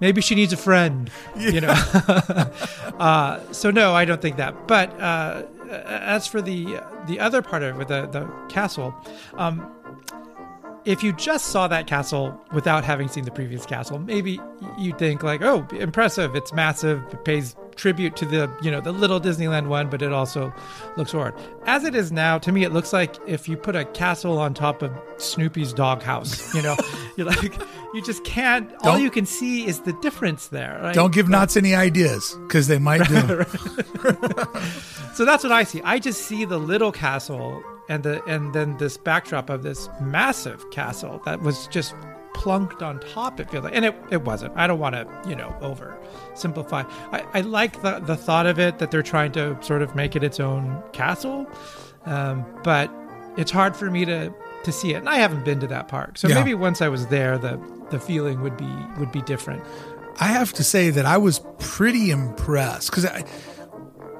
maybe 0.00 0.22
she 0.22 0.34
needs 0.34 0.54
a 0.54 0.56
friend. 0.56 1.10
You 1.38 1.60
know. 1.60 1.68
uh, 2.98 3.52
so 3.52 3.70
no, 3.70 3.94
I 3.94 4.06
don't 4.06 4.22
think 4.22 4.36
that. 4.38 4.66
But 4.66 4.98
uh, 4.98 5.42
as 5.70 6.26
for 6.26 6.40
the 6.40 6.80
the 7.06 7.20
other 7.20 7.42
part 7.42 7.62
of 7.62 7.78
it, 7.82 7.88
the 7.88 8.06
the 8.06 8.26
castle. 8.48 8.94
Um, 9.34 9.70
if 10.84 11.02
you 11.02 11.12
just 11.12 11.46
saw 11.46 11.68
that 11.68 11.86
castle 11.86 12.38
without 12.52 12.84
having 12.84 13.08
seen 13.08 13.24
the 13.24 13.30
previous 13.30 13.64
castle, 13.66 13.98
maybe 13.98 14.40
you'd 14.78 14.98
think 14.98 15.22
like, 15.22 15.42
"Oh, 15.42 15.66
impressive! 15.72 16.34
It's 16.34 16.52
massive. 16.52 17.02
It 17.12 17.24
pays 17.24 17.54
tribute 17.76 18.16
to 18.16 18.26
the 18.26 18.50
you 18.62 18.70
know 18.70 18.80
the 18.80 18.92
little 18.92 19.20
Disneyland 19.20 19.68
one, 19.68 19.88
but 19.88 20.02
it 20.02 20.12
also 20.12 20.52
looks 20.96 21.12
horrid." 21.12 21.34
As 21.66 21.84
it 21.84 21.94
is 21.94 22.10
now, 22.12 22.38
to 22.38 22.52
me, 22.52 22.64
it 22.64 22.72
looks 22.72 22.92
like 22.92 23.16
if 23.26 23.48
you 23.48 23.56
put 23.56 23.76
a 23.76 23.84
castle 23.84 24.38
on 24.38 24.54
top 24.54 24.82
of 24.82 24.92
Snoopy's 25.18 25.72
doghouse. 25.72 26.52
You 26.54 26.62
know, 26.62 26.76
you're 27.16 27.26
like, 27.26 27.54
you 27.94 28.02
just 28.02 28.24
can't. 28.24 28.72
all 28.82 28.92
Don't- 28.94 29.02
you 29.02 29.10
can 29.10 29.26
see 29.26 29.66
is 29.66 29.80
the 29.80 29.92
difference 29.94 30.48
there. 30.48 30.80
Right? 30.82 30.94
Don't 30.94 31.14
give 31.14 31.28
Knott's 31.28 31.56
any 31.56 31.74
ideas 31.74 32.36
because 32.48 32.66
they 32.68 32.78
might 32.78 33.06
do. 33.08 33.44
So 35.14 35.26
that's 35.26 35.44
what 35.44 35.52
I 35.52 35.64
see. 35.64 35.82
I 35.84 35.98
just 35.98 36.22
see 36.22 36.46
the 36.46 36.56
little 36.58 36.90
castle 36.90 37.62
and 37.88 38.02
the 38.02 38.22
and 38.24 38.52
then 38.54 38.76
this 38.78 38.96
backdrop 38.96 39.50
of 39.50 39.62
this 39.62 39.88
massive 40.00 40.70
castle 40.70 41.20
that 41.24 41.42
was 41.42 41.66
just 41.68 41.94
plunked 42.34 42.82
on 42.82 42.98
top. 43.00 43.38
It 43.40 43.50
feels 43.50 43.64
like, 43.64 43.74
and 43.76 43.84
it, 43.84 43.94
it 44.10 44.22
wasn't. 44.22 44.56
I 44.56 44.66
don't 44.66 44.78
want 44.78 44.94
to 44.94 45.06
you 45.28 45.36
know 45.36 45.54
over 45.60 45.96
simplify. 46.34 46.82
I, 47.12 47.24
I 47.34 47.40
like 47.42 47.82
the 47.82 47.98
the 48.00 48.16
thought 48.16 48.46
of 48.46 48.58
it 48.58 48.78
that 48.78 48.90
they're 48.90 49.02
trying 49.02 49.32
to 49.32 49.56
sort 49.62 49.82
of 49.82 49.94
make 49.94 50.16
it 50.16 50.24
its 50.24 50.40
own 50.40 50.82
castle, 50.92 51.46
um, 52.06 52.44
but 52.64 52.90
it's 53.36 53.50
hard 53.50 53.76
for 53.76 53.90
me 53.90 54.04
to 54.04 54.32
to 54.64 54.72
see 54.72 54.94
it. 54.94 54.98
And 54.98 55.08
I 55.08 55.16
haven't 55.16 55.44
been 55.44 55.60
to 55.60 55.66
that 55.68 55.88
park, 55.88 56.16
so 56.18 56.28
Yeah. 56.28 56.36
maybe 56.36 56.54
once 56.54 56.80
I 56.80 56.88
was 56.88 57.06
there, 57.08 57.36
the 57.38 57.60
the 57.90 57.98
feeling 58.00 58.40
would 58.42 58.56
be 58.56 58.72
would 58.98 59.12
be 59.12 59.22
different. 59.22 59.62
I 60.20 60.26
have 60.26 60.52
to 60.54 60.64
say 60.64 60.90
that 60.90 61.04
I 61.06 61.16
was 61.16 61.40
pretty 61.58 62.10
impressed 62.10 62.90
because 62.90 63.06
I, 63.06 63.22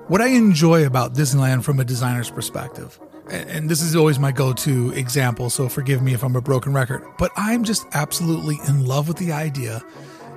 what 0.09 0.21
I 0.21 0.29
enjoy 0.29 0.87
about 0.87 1.15
Disneyland 1.15 1.65
from 1.65 1.79
a 1.81 1.85
designer's 1.85 2.31
perspective, 2.31 2.99
and, 3.31 3.51
and 3.51 3.69
this 3.69 3.83
is 3.83 3.97
always 3.97 4.19
my 4.19 4.33
go 4.33 4.53
to 4.53 4.91
example, 4.93 5.51
so 5.51 5.69
forgive 5.69 6.03
me 6.03 6.15
if 6.15 6.23
I'm 6.23 6.37
a 6.37 6.41
broken 6.41 6.73
record, 6.73 7.05
but 7.19 7.31
I'm 7.37 7.65
just 7.65 7.87
absolutely 7.93 8.59
in 8.69 8.87
love 8.87 9.09
with 9.09 9.19
the 9.19 9.33
idea 9.33 9.83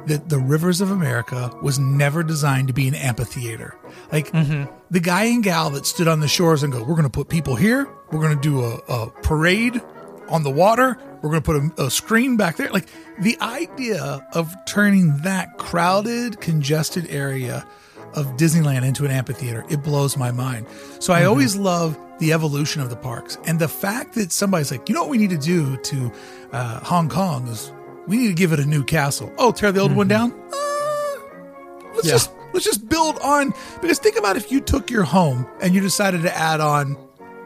that 0.07 0.29
the 0.29 0.37
Rivers 0.37 0.81
of 0.81 0.91
America 0.91 1.51
was 1.63 1.79
never 1.79 2.21
designed 2.21 2.67
to 2.67 2.73
be 2.73 2.87
an 2.87 2.93
amphitheater. 2.93 3.75
Like 4.11 4.31
mm-hmm. 4.31 4.71
the 4.91 4.99
guy 4.99 5.23
and 5.25 5.43
gal 5.43 5.71
that 5.71 5.85
stood 5.85 6.07
on 6.07 6.19
the 6.19 6.27
shores 6.27 6.61
and 6.61 6.71
go, 6.71 6.79
we're 6.79 6.95
going 6.95 7.03
to 7.03 7.09
put 7.09 7.27
people 7.27 7.55
here, 7.55 7.87
we're 8.11 8.21
going 8.21 8.35
to 8.35 8.41
do 8.41 8.63
a, 8.63 8.75
a 8.87 9.09
parade 9.23 9.81
on 10.29 10.43
the 10.43 10.51
water. 10.51 10.97
We're 11.21 11.29
going 11.29 11.41
to 11.41 11.71
put 11.71 11.79
a, 11.79 11.85
a 11.87 11.91
screen 11.91 12.37
back 12.37 12.57
there. 12.57 12.69
Like 12.69 12.87
the 13.19 13.37
idea 13.41 14.27
of 14.33 14.53
turning 14.65 15.17
that 15.23 15.57
crowded, 15.57 16.39
congested 16.39 17.07
area 17.09 17.67
of 18.15 18.25
Disneyland 18.37 18.83
into 18.85 19.05
an 19.05 19.11
amphitheater, 19.11 19.65
it 19.69 19.83
blows 19.83 20.17
my 20.17 20.31
mind. 20.31 20.65
So 20.99 21.13
I 21.13 21.25
always 21.25 21.55
love 21.55 21.97
the 22.19 22.31
evolution 22.33 22.81
of 22.81 22.89
the 22.89 22.95
parks 22.95 23.37
and 23.45 23.59
the 23.59 23.67
fact 23.67 24.15
that 24.15 24.31
somebody's 24.31 24.71
like, 24.71 24.87
you 24.89 24.95
know 24.95 25.01
what 25.01 25.09
we 25.09 25.17
need 25.17 25.31
to 25.31 25.37
do 25.37 25.75
to 25.77 26.11
uh, 26.53 26.79
Hong 26.79 27.09
Kong 27.09 27.47
is 27.47 27.71
we 28.07 28.17
need 28.17 28.27
to 28.27 28.33
give 28.33 28.53
it 28.53 28.59
a 28.59 28.65
new 28.65 28.83
castle. 28.83 29.31
Oh, 29.37 29.51
tear 29.51 29.71
the 29.71 29.81
old 29.81 29.91
one 29.95 30.07
down. 30.07 30.31
Uh, 30.31 30.55
let's 31.93 32.05
Yeah. 32.07 32.13
just 32.13 32.31
let's 32.53 32.65
just 32.65 32.87
build 32.87 33.19
on 33.19 33.53
because 33.81 33.99
think 33.99 34.17
about 34.17 34.37
if 34.37 34.51
you 34.51 34.61
took 34.61 34.89
your 34.89 35.03
home 35.03 35.45
and 35.61 35.75
you 35.75 35.81
decided 35.81 36.21
to 36.23 36.35
add 36.37 36.61
on 36.61 36.95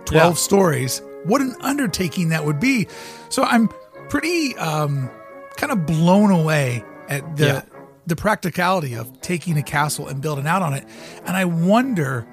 12 0.05 0.33
Yeah. 0.33 0.33
stories 0.35 1.01
what 1.23 1.41
an 1.41 1.55
undertaking 1.61 2.29
that 2.29 2.45
would 2.45 2.59
be 2.59 2.87
so 3.29 3.43
i'm 3.43 3.69
pretty 4.07 4.55
um 4.57 5.09
kind 5.57 5.71
of 5.71 5.85
blown 5.85 6.31
away 6.31 6.83
at 7.09 7.35
the 7.37 7.45
Yeah. 7.45 7.61
The 8.09 8.15
practicality 8.15 8.95
of 8.95 9.21
taking 9.21 9.57
a 9.57 9.63
castle 9.63 10.07
and 10.07 10.21
building 10.21 10.47
out 10.47 10.61
on 10.61 10.73
it. 10.73 10.85
And 11.25 11.37
i 11.37 11.45
wonder 11.45 12.27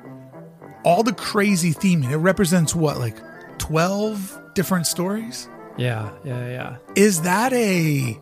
all 0.85 1.03
the 1.03 1.13
crazy 1.13 1.73
theming 1.73 2.11
it 2.11 2.17
represents 2.17 2.75
what 2.75 2.99
like 2.99 3.17
12 3.59 4.41
different 4.55 4.87
stories? 4.87 5.49
Yeah, 5.77 6.11
yeah, 6.25 6.49
yeah. 6.49 6.77
is 6.95 7.23
that 7.23 7.53
a 7.53 8.19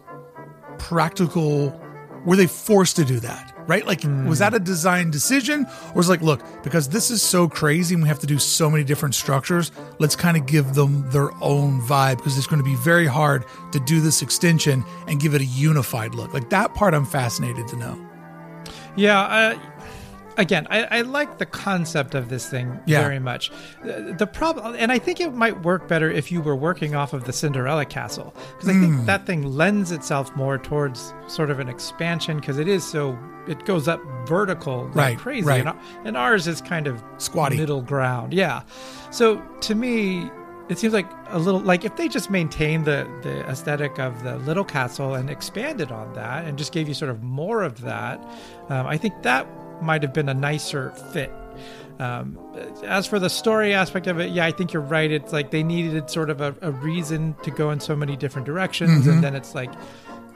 practical 0.78 1.80
were 2.26 2.36
they 2.36 2.48
forced 2.48 2.96
to 2.96 3.04
do 3.04 3.20
that 3.20 3.53
right? 3.66 3.86
Like 3.86 4.02
was 4.26 4.38
that 4.38 4.54
a 4.54 4.58
design 4.58 5.10
decision? 5.10 5.66
Or 5.90 5.94
was 5.94 6.08
it 6.08 6.12
like 6.12 6.22
look 6.22 6.62
because 6.62 6.88
this 6.88 7.10
is 7.10 7.22
so 7.22 7.48
crazy 7.48 7.94
and 7.94 8.02
we 8.02 8.08
have 8.08 8.18
to 8.20 8.26
do 8.26 8.38
so 8.38 8.70
many 8.70 8.84
different 8.84 9.14
structures 9.14 9.70
let's 9.98 10.16
kind 10.16 10.36
of 10.36 10.46
give 10.46 10.74
them 10.74 11.08
their 11.10 11.30
own 11.42 11.80
vibe 11.82 12.16
because 12.16 12.36
it's 12.36 12.46
going 12.46 12.58
to 12.58 12.64
be 12.64 12.76
very 12.76 13.06
hard 13.06 13.44
to 13.72 13.80
do 13.80 14.00
this 14.00 14.22
extension 14.22 14.84
and 15.08 15.20
give 15.20 15.34
it 15.34 15.40
a 15.40 15.44
unified 15.44 16.14
look. 16.14 16.32
Like 16.34 16.50
that 16.50 16.74
part 16.74 16.94
i'm 16.94 17.06
fascinated 17.06 17.68
to 17.68 17.76
know. 17.76 17.98
Yeah. 18.96 19.20
Uh, 19.22 19.58
again, 20.36 20.66
I, 20.70 20.84
I 20.84 21.00
like 21.02 21.38
the 21.38 21.46
concept 21.46 22.14
of 22.14 22.28
this 22.28 22.48
thing 22.48 22.78
Yeah. 22.86 23.02
very 23.02 23.18
much. 23.18 23.50
The, 23.84 24.14
the 24.18 24.26
problem, 24.26 24.74
and 24.78 24.90
I 24.92 24.98
think 24.98 25.20
it 25.20 25.32
might 25.34 25.62
work 25.62 25.86
better 25.88 26.10
if 26.10 26.30
you 26.32 26.40
were 26.42 26.56
working 26.56 26.94
off 26.94 27.12
of 27.12 27.24
the 27.24 27.32
Cinderella 27.32 27.84
Castle, 27.84 28.34
because 28.54 28.68
I 28.68 28.72
Hmm. 28.72 28.80
think 28.96 29.06
that 29.06 29.26
thing 29.26 29.42
lends 29.42 29.92
itself 29.92 30.34
more 30.36 30.58
towards 30.58 31.14
sort 31.28 31.50
of 31.50 31.60
an 31.60 31.68
expansion 31.68 32.36
because 32.38 32.58
it 32.58 32.68
is 32.68 32.84
so 32.84 33.18
it 33.46 33.64
goes 33.66 33.88
up 33.88 34.00
vertical 34.26 34.84
like 34.94 34.96
Right, 34.96 35.18
crazy, 35.18 35.46
right. 35.46 35.66
And, 35.66 35.78
and 36.04 36.16
ours 36.16 36.46
is 36.48 36.60
kind 36.62 36.86
of 36.86 37.02
Squatty. 37.18 37.56
middle 37.58 37.82
ground. 37.82 38.32
Yeah. 38.32 38.62
So 39.10 39.40
to 39.62 39.74
me. 39.74 40.30
It 40.70 40.78
seems 40.78 40.94
like 40.94 41.06
a 41.28 41.38
little 41.38 41.60
like 41.60 41.84
if 41.84 41.94
they 41.96 42.08
just 42.08 42.30
maintained 42.30 42.86
the 42.86 43.06
the 43.20 43.46
aesthetic 43.50 43.98
of 43.98 44.24
the 44.24 44.38
little 44.38 44.64
castle 44.64 45.12
and 45.14 45.28
expanded 45.28 45.92
on 45.92 46.14
that 46.14 46.46
and 46.46 46.56
just 46.56 46.72
gave 46.72 46.88
you 46.88 46.94
sort 46.94 47.10
of 47.10 47.22
more 47.22 47.62
of 47.62 47.82
that, 47.82 48.18
um, 48.70 48.86
I 48.86 48.96
think 48.96 49.12
that 49.24 49.46
might 49.82 50.02
have 50.02 50.12
been 50.12 50.28
a 50.28 50.34
nicer 50.34 50.90
fit. 51.12 51.32
Um, 52.00 52.38
as 52.84 53.06
for 53.06 53.18
the 53.20 53.30
story 53.30 53.72
aspect 53.72 54.06
of 54.08 54.18
it, 54.18 54.32
yeah, 54.32 54.44
I 54.46 54.50
think 54.50 54.72
you're 54.72 54.82
right. 54.82 55.10
It's 55.10 55.32
like 55.32 55.50
they 55.52 55.62
needed 55.62 56.10
sort 56.10 56.28
of 56.28 56.40
a, 56.40 56.54
a 56.60 56.72
reason 56.72 57.36
to 57.44 57.50
go 57.52 57.70
in 57.70 57.78
so 57.80 57.94
many 57.94 58.16
different 58.16 58.46
directions, 58.46 59.06
and 59.06 59.22
then 59.22 59.36
it's 59.36 59.54
like 59.54 59.70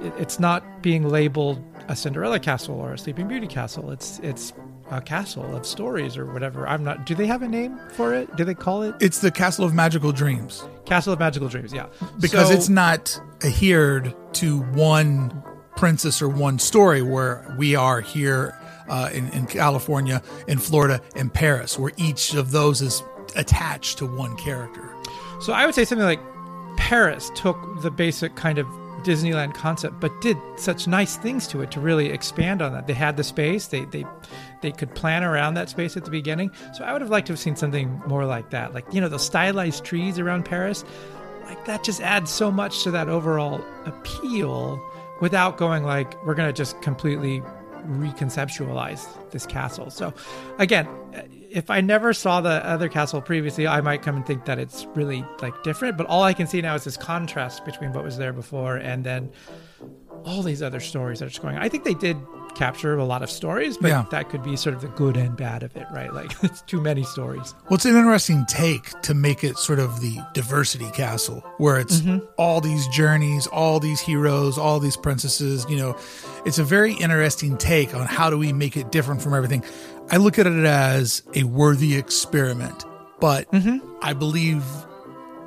it, 0.00 0.12
it's 0.18 0.38
not 0.38 0.82
being 0.82 1.08
labeled 1.08 1.60
a 1.88 1.96
Cinderella 1.96 2.38
castle 2.38 2.76
or 2.80 2.92
a 2.92 2.98
Sleeping 2.98 3.26
Beauty 3.26 3.48
castle. 3.48 3.90
It's 3.90 4.20
it's 4.20 4.52
a 4.92 5.00
castle 5.00 5.56
of 5.56 5.66
stories 5.66 6.16
or 6.16 6.26
whatever. 6.32 6.66
I'm 6.68 6.84
not. 6.84 7.04
Do 7.06 7.16
they 7.16 7.26
have 7.26 7.42
a 7.42 7.48
name 7.48 7.76
for 7.94 8.14
it? 8.14 8.34
Do 8.36 8.44
they 8.44 8.54
call 8.54 8.82
it 8.82 8.94
it's 9.00 9.18
the 9.20 9.32
castle 9.32 9.64
of 9.64 9.74
magical 9.74 10.12
dreams 10.12 10.64
Castle 10.86 11.12
of 11.12 11.18
Magical 11.18 11.48
Dreams? 11.48 11.72
Yeah, 11.72 11.86
because 12.20 12.48
So- 12.48 12.54
it's 12.54 12.68
not 12.68 13.20
adhered 13.42 14.14
to 14.34 14.60
one 14.60 15.42
princess 15.76 16.22
or 16.22 16.28
one 16.28 16.60
story 16.60 17.02
where 17.02 17.52
we 17.58 17.74
are 17.74 18.00
here 18.00 18.56
uh, 18.88 19.10
in, 19.12 19.28
in 19.30 19.46
California, 19.46 20.22
in 20.46 20.58
Florida, 20.58 21.00
in 21.16 21.30
Paris, 21.30 21.78
where 21.78 21.92
each 21.96 22.34
of 22.34 22.50
those 22.50 22.80
is 22.82 23.02
attached 23.36 23.98
to 23.98 24.06
one 24.06 24.36
character. 24.36 24.94
So 25.40 25.52
I 25.52 25.66
would 25.66 25.74
say 25.74 25.84
something 25.84 26.06
like 26.06 26.20
Paris 26.76 27.30
took 27.34 27.56
the 27.82 27.90
basic 27.90 28.34
kind 28.36 28.58
of 28.58 28.66
Disneyland 29.02 29.54
concept, 29.54 30.00
but 30.00 30.20
did 30.20 30.36
such 30.56 30.86
nice 30.86 31.16
things 31.16 31.46
to 31.48 31.60
it 31.60 31.70
to 31.72 31.80
really 31.80 32.10
expand 32.10 32.62
on 32.62 32.72
that. 32.72 32.86
They 32.86 32.94
had 32.94 33.16
the 33.16 33.24
space, 33.24 33.68
they 33.68 33.84
they 33.86 34.04
they 34.60 34.72
could 34.72 34.94
plan 34.94 35.22
around 35.22 35.54
that 35.54 35.68
space 35.68 35.96
at 35.96 36.04
the 36.04 36.10
beginning. 36.10 36.50
So 36.74 36.84
I 36.84 36.92
would 36.92 37.00
have 37.00 37.10
liked 37.10 37.28
to 37.28 37.32
have 37.32 37.40
seen 37.40 37.56
something 37.56 38.02
more 38.06 38.24
like 38.26 38.50
that, 38.50 38.74
like 38.74 38.92
you 38.92 39.00
know 39.00 39.08
the 39.08 39.18
stylized 39.18 39.84
trees 39.84 40.18
around 40.18 40.44
Paris. 40.44 40.84
Like 41.44 41.64
that 41.64 41.84
just 41.84 42.00
adds 42.00 42.30
so 42.30 42.50
much 42.50 42.82
to 42.82 42.90
that 42.90 43.08
overall 43.08 43.64
appeal 43.86 44.82
without 45.20 45.56
going 45.56 45.84
like 45.84 46.22
we're 46.24 46.34
gonna 46.34 46.52
just 46.52 46.80
completely 46.82 47.42
reconceptualize 47.86 49.30
this 49.30 49.46
castle. 49.46 49.90
So 49.90 50.12
again, 50.58 50.88
if 51.50 51.70
I 51.70 51.80
never 51.80 52.12
saw 52.12 52.40
the 52.40 52.64
other 52.66 52.88
castle 52.88 53.22
previously, 53.22 53.66
I 53.66 53.80
might 53.80 54.02
come 54.02 54.16
and 54.16 54.26
think 54.26 54.44
that 54.44 54.58
it's 54.58 54.86
really 54.94 55.24
like 55.40 55.62
different. 55.62 55.96
But 55.96 56.06
all 56.06 56.22
I 56.22 56.34
can 56.34 56.46
see 56.46 56.60
now 56.60 56.74
is 56.74 56.84
this 56.84 56.96
contrast 56.96 57.64
between 57.64 57.92
what 57.92 58.04
was 58.04 58.18
there 58.18 58.32
before 58.32 58.76
and 58.76 59.04
then 59.04 59.30
all 60.24 60.42
these 60.42 60.62
other 60.62 60.80
stories 60.80 61.20
that 61.20 61.26
are 61.26 61.28
just 61.28 61.40
going 61.40 61.56
on. 61.56 61.62
I 61.62 61.68
think 61.68 61.84
they 61.84 61.94
did 61.94 62.16
capture 62.58 62.98
a 62.98 63.04
lot 63.04 63.22
of 63.22 63.30
stories, 63.30 63.78
but 63.78 63.88
Yeah. 63.88 64.04
that 64.10 64.28
could 64.28 64.42
be 64.42 64.56
sort 64.56 64.74
of 64.74 64.82
the 64.82 64.88
good 64.88 65.16
and 65.16 65.36
bad 65.36 65.62
of 65.62 65.76
it, 65.76 65.86
right? 65.92 66.12
Like 66.12 66.32
it's 66.42 66.60
too 66.62 66.80
many 66.80 67.04
stories. 67.04 67.54
Well, 67.64 67.76
it's 67.76 67.84
an 67.84 67.96
interesting 67.96 68.44
take 68.46 69.00
to 69.02 69.14
make 69.14 69.44
it 69.44 69.56
sort 69.58 69.78
of 69.78 70.00
the 70.00 70.18
diversity 70.34 70.90
castle, 70.90 71.40
where 71.58 71.78
it's 71.78 72.00
mm-hmm. 72.00 72.24
all 72.36 72.60
these 72.60 72.86
journeys, 72.88 73.46
all 73.46 73.78
these 73.78 74.00
heroes, 74.00 74.58
all 74.58 74.80
these 74.80 74.96
princesses. 74.96 75.64
You 75.68 75.76
know, 75.76 75.96
it's 76.44 76.58
a 76.58 76.64
very 76.64 76.94
interesting 76.94 77.56
take 77.56 77.94
on 77.94 78.06
how 78.06 78.28
do 78.28 78.36
we 78.36 78.52
make 78.52 78.76
it 78.76 78.90
different 78.90 79.22
from 79.22 79.34
everything. 79.34 79.62
I 80.10 80.16
look 80.16 80.38
at 80.38 80.46
it 80.46 80.64
as 80.64 81.22
a 81.36 81.44
worthy 81.44 81.96
experiment, 81.96 82.84
but 83.20 83.50
mm-hmm. 83.52 83.78
I 84.02 84.14
believe 84.14 84.64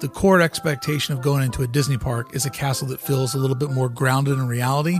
the 0.01 0.09
core 0.09 0.41
expectation 0.41 1.13
of 1.13 1.21
going 1.21 1.43
into 1.43 1.61
a 1.61 1.67
Disney 1.67 1.97
park 1.97 2.35
is 2.35 2.45
a 2.45 2.49
castle 2.49 2.87
that 2.87 2.99
feels 2.99 3.35
a 3.35 3.37
little 3.37 3.55
bit 3.55 3.69
more 3.69 3.87
grounded 3.87 4.33
in 4.33 4.47
reality. 4.47 4.99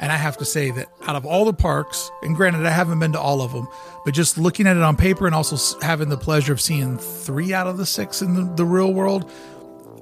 And 0.00 0.10
I 0.10 0.16
have 0.16 0.38
to 0.38 0.44
say 0.44 0.70
that 0.70 0.88
out 1.06 1.16
of 1.16 1.26
all 1.26 1.44
the 1.44 1.52
parks, 1.52 2.10
and 2.22 2.34
granted, 2.34 2.64
I 2.64 2.70
haven't 2.70 2.98
been 2.98 3.12
to 3.12 3.20
all 3.20 3.42
of 3.42 3.52
them, 3.52 3.68
but 4.06 4.14
just 4.14 4.38
looking 4.38 4.66
at 4.66 4.76
it 4.76 4.82
on 4.82 4.96
paper 4.96 5.26
and 5.26 5.34
also 5.34 5.78
having 5.80 6.08
the 6.08 6.16
pleasure 6.16 6.52
of 6.52 6.60
seeing 6.60 6.96
three 6.96 7.52
out 7.52 7.66
of 7.66 7.76
the 7.76 7.86
six 7.86 8.22
in 8.22 8.34
the, 8.34 8.54
the 8.54 8.64
real 8.64 8.92
world, 8.92 9.30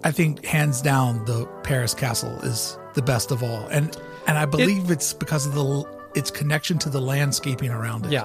I 0.05 0.12
think 0.12 0.44
hands 0.44 0.80
down 0.80 1.24
the 1.24 1.47
Paris 1.64 1.92
castle 1.92 2.38
is 2.42 2.78
the 2.94 3.03
best 3.03 3.32
of 3.32 3.42
all. 3.42 3.66
And 3.66 3.97
and 4.28 4.38
I 4.38 4.44
believe 4.44 4.90
it's 4.90 5.12
because 5.12 5.47
of 5.47 5.55
the 5.55 5.84
its 6.14 6.30
connection 6.30 6.78
to 6.78 6.88
the 6.88 7.01
landscaping 7.01 7.70
around 7.70 8.07
it. 8.07 8.12
Yeah. 8.12 8.24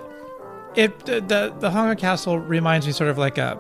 It 0.76 1.06
the 1.06 1.22
the, 1.60 1.70
Kong 1.72 1.96
Castle 1.96 2.40
reminds 2.40 2.86
me 2.86 2.94
sort 2.94 3.10
of 3.10 3.18
like 3.18 3.38
a 3.38 3.60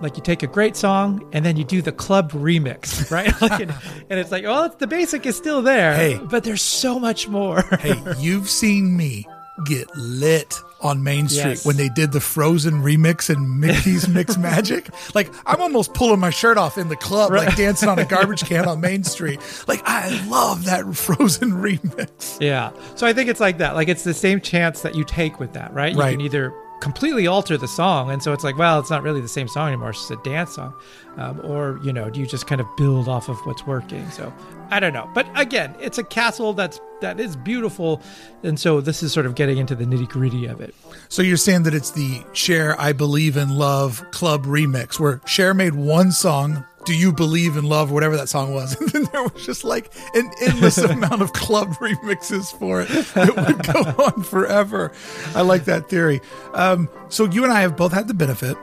like 0.00 0.16
you 0.16 0.22
take 0.22 0.42
a 0.42 0.46
great 0.46 0.76
song 0.76 1.28
and 1.32 1.44
then 1.44 1.56
you 1.56 1.64
do 1.64 1.82
the 1.82 1.92
club 1.92 2.32
remix, 2.32 3.10
right? 3.12 3.38
like 3.42 3.60
and, 3.60 3.74
and 4.10 4.18
it's 4.20 4.30
like, 4.30 4.44
well, 4.44 4.64
it's, 4.64 4.76
the 4.76 4.86
basic 4.86 5.26
is 5.26 5.36
still 5.36 5.62
there, 5.62 5.94
Hey. 5.94 6.18
but 6.30 6.44
there's 6.44 6.62
so 6.62 6.98
much 6.98 7.28
more. 7.28 7.62
hey, 7.80 7.94
you've 8.18 8.48
seen 8.48 8.96
me 8.96 9.26
get 9.66 9.86
lit 9.94 10.54
on 10.80 11.02
Main 11.02 11.28
Street 11.28 11.42
Yes. 11.50 11.66
when 11.66 11.76
they 11.76 11.90
did 11.90 12.12
the 12.12 12.20
Frozen 12.20 12.80
remix 12.82 13.28
and 13.28 13.60
Mickey's 13.60 14.08
Mix 14.08 14.38
Magic. 14.38 14.88
Like 15.14 15.30
I'm 15.44 15.60
almost 15.60 15.92
pulling 15.92 16.18
my 16.20 16.30
shirt 16.30 16.56
off 16.56 16.78
in 16.78 16.88
the 16.88 16.96
club, 16.96 17.30
like 17.32 17.54
dancing 17.56 17.90
on 17.90 17.98
a 17.98 18.06
garbage 18.06 18.44
can 18.46 18.66
on 18.66 18.80
Main 18.80 19.04
Street. 19.04 19.38
Like 19.68 19.82
I 19.84 20.08
love 20.28 20.64
that 20.64 20.96
Frozen 20.96 21.50
remix. 21.52 22.40
Yeah. 22.40 22.70
So 22.94 23.06
I 23.06 23.12
think 23.12 23.28
it's 23.28 23.40
like 23.40 23.58
that. 23.58 23.74
Like 23.74 23.88
it's 23.88 24.04
the 24.04 24.14
same 24.14 24.40
chance 24.40 24.80
that 24.80 24.94
you 24.94 25.04
take 25.04 25.38
with 25.38 25.52
that, 25.52 25.74
right? 25.74 25.92
You 25.92 25.98
Right. 26.00 26.12
can 26.12 26.22
either 26.22 26.54
completely 26.80 27.26
alter 27.26 27.56
the 27.56 27.68
song, 27.68 28.10
and 28.10 28.22
so 28.22 28.32
it's 28.32 28.44
like, 28.44 28.56
well, 28.58 28.80
it's 28.80 28.90
not 28.90 29.02
really 29.02 29.20
the 29.20 29.28
same 29.28 29.48
song 29.48 29.68
anymore. 29.68 29.90
It's 29.90 30.00
just 30.00 30.10
a 30.10 30.16
dance 30.28 30.54
song, 30.54 30.74
um, 31.16 31.40
or 31.44 31.78
you 31.82 31.92
know, 31.92 32.10
do 32.10 32.20
you 32.20 32.26
just 32.26 32.46
kind 32.46 32.60
of 32.60 32.66
build 32.76 33.08
off 33.08 33.28
of 33.28 33.38
what's 33.46 33.66
working? 33.66 34.08
So 34.10 34.32
I 34.70 34.80
don't 34.80 34.92
know. 34.92 35.08
But 35.14 35.28
again, 35.34 35.74
it's 35.80 35.98
a 35.98 36.04
castle 36.04 36.52
that's 36.52 36.80
that 37.00 37.20
is 37.20 37.36
beautiful, 37.36 38.02
and 38.42 38.58
so 38.58 38.80
this 38.80 39.02
is 39.02 39.12
sort 39.12 39.26
of 39.26 39.34
getting 39.34 39.58
into 39.58 39.74
the 39.74 39.84
nitty 39.84 40.08
gritty 40.08 40.46
of 40.46 40.60
it. 40.60 40.74
So 41.08 41.22
you're 41.22 41.36
saying 41.36 41.62
that 41.64 41.74
it's 41.74 41.90
the 41.90 42.22
Cher 42.32 42.78
I 42.80 42.92
Believe 42.92 43.36
in 43.36 43.56
Love 43.56 44.04
club 44.10 44.44
remix 44.46 44.98
where 44.98 45.20
Cher 45.26 45.54
made 45.54 45.74
one 45.74 46.12
song, 46.12 46.64
Do 46.86 46.94
You 46.96 47.12
Believe 47.12 47.56
in 47.56 47.64
Love, 47.64 47.90
whatever 47.90 48.16
that 48.16 48.28
song 48.28 48.54
was. 48.54 48.74
And 48.80 48.88
then 48.90 49.04
there 49.12 49.22
was 49.22 49.44
just 49.44 49.64
like 49.64 49.92
an 50.14 50.30
endless 50.40 50.78
amount 50.78 51.20
of 51.22 51.32
club 51.32 51.68
remixes 51.74 52.56
for 52.58 52.80
it 52.82 52.88
that 53.14 53.36
would 53.36 53.62
go 53.96 54.02
on 54.04 54.22
forever. 54.22 54.90
I 55.34 55.42
like 55.42 55.64
that 55.66 55.88
theory. 55.88 56.20
Um, 56.54 56.88
so 57.08 57.26
you 57.26 57.44
and 57.44 57.52
I 57.52 57.60
have 57.60 57.76
both 57.76 57.92
had 57.92 58.08
the 58.08 58.14
benefit 58.14 58.56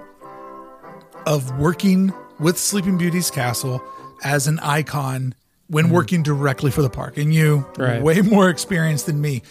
of 1.25 1.57
working 1.59 2.13
with 2.39 2.57
Sleeping 2.57 2.97
Beauty's 2.97 3.29
castle 3.31 3.83
as 4.23 4.47
an 4.47 4.59
icon 4.59 5.35
when 5.67 5.89
working 5.89 6.23
directly 6.23 6.71
for 6.71 6.81
the 6.81 6.89
park. 6.89 7.17
And 7.17 7.33
you, 7.33 7.65
Right. 7.77 8.01
way 8.01 8.21
more 8.21 8.49
experience 8.49 9.03
than 9.03 9.19
me. 9.19 9.41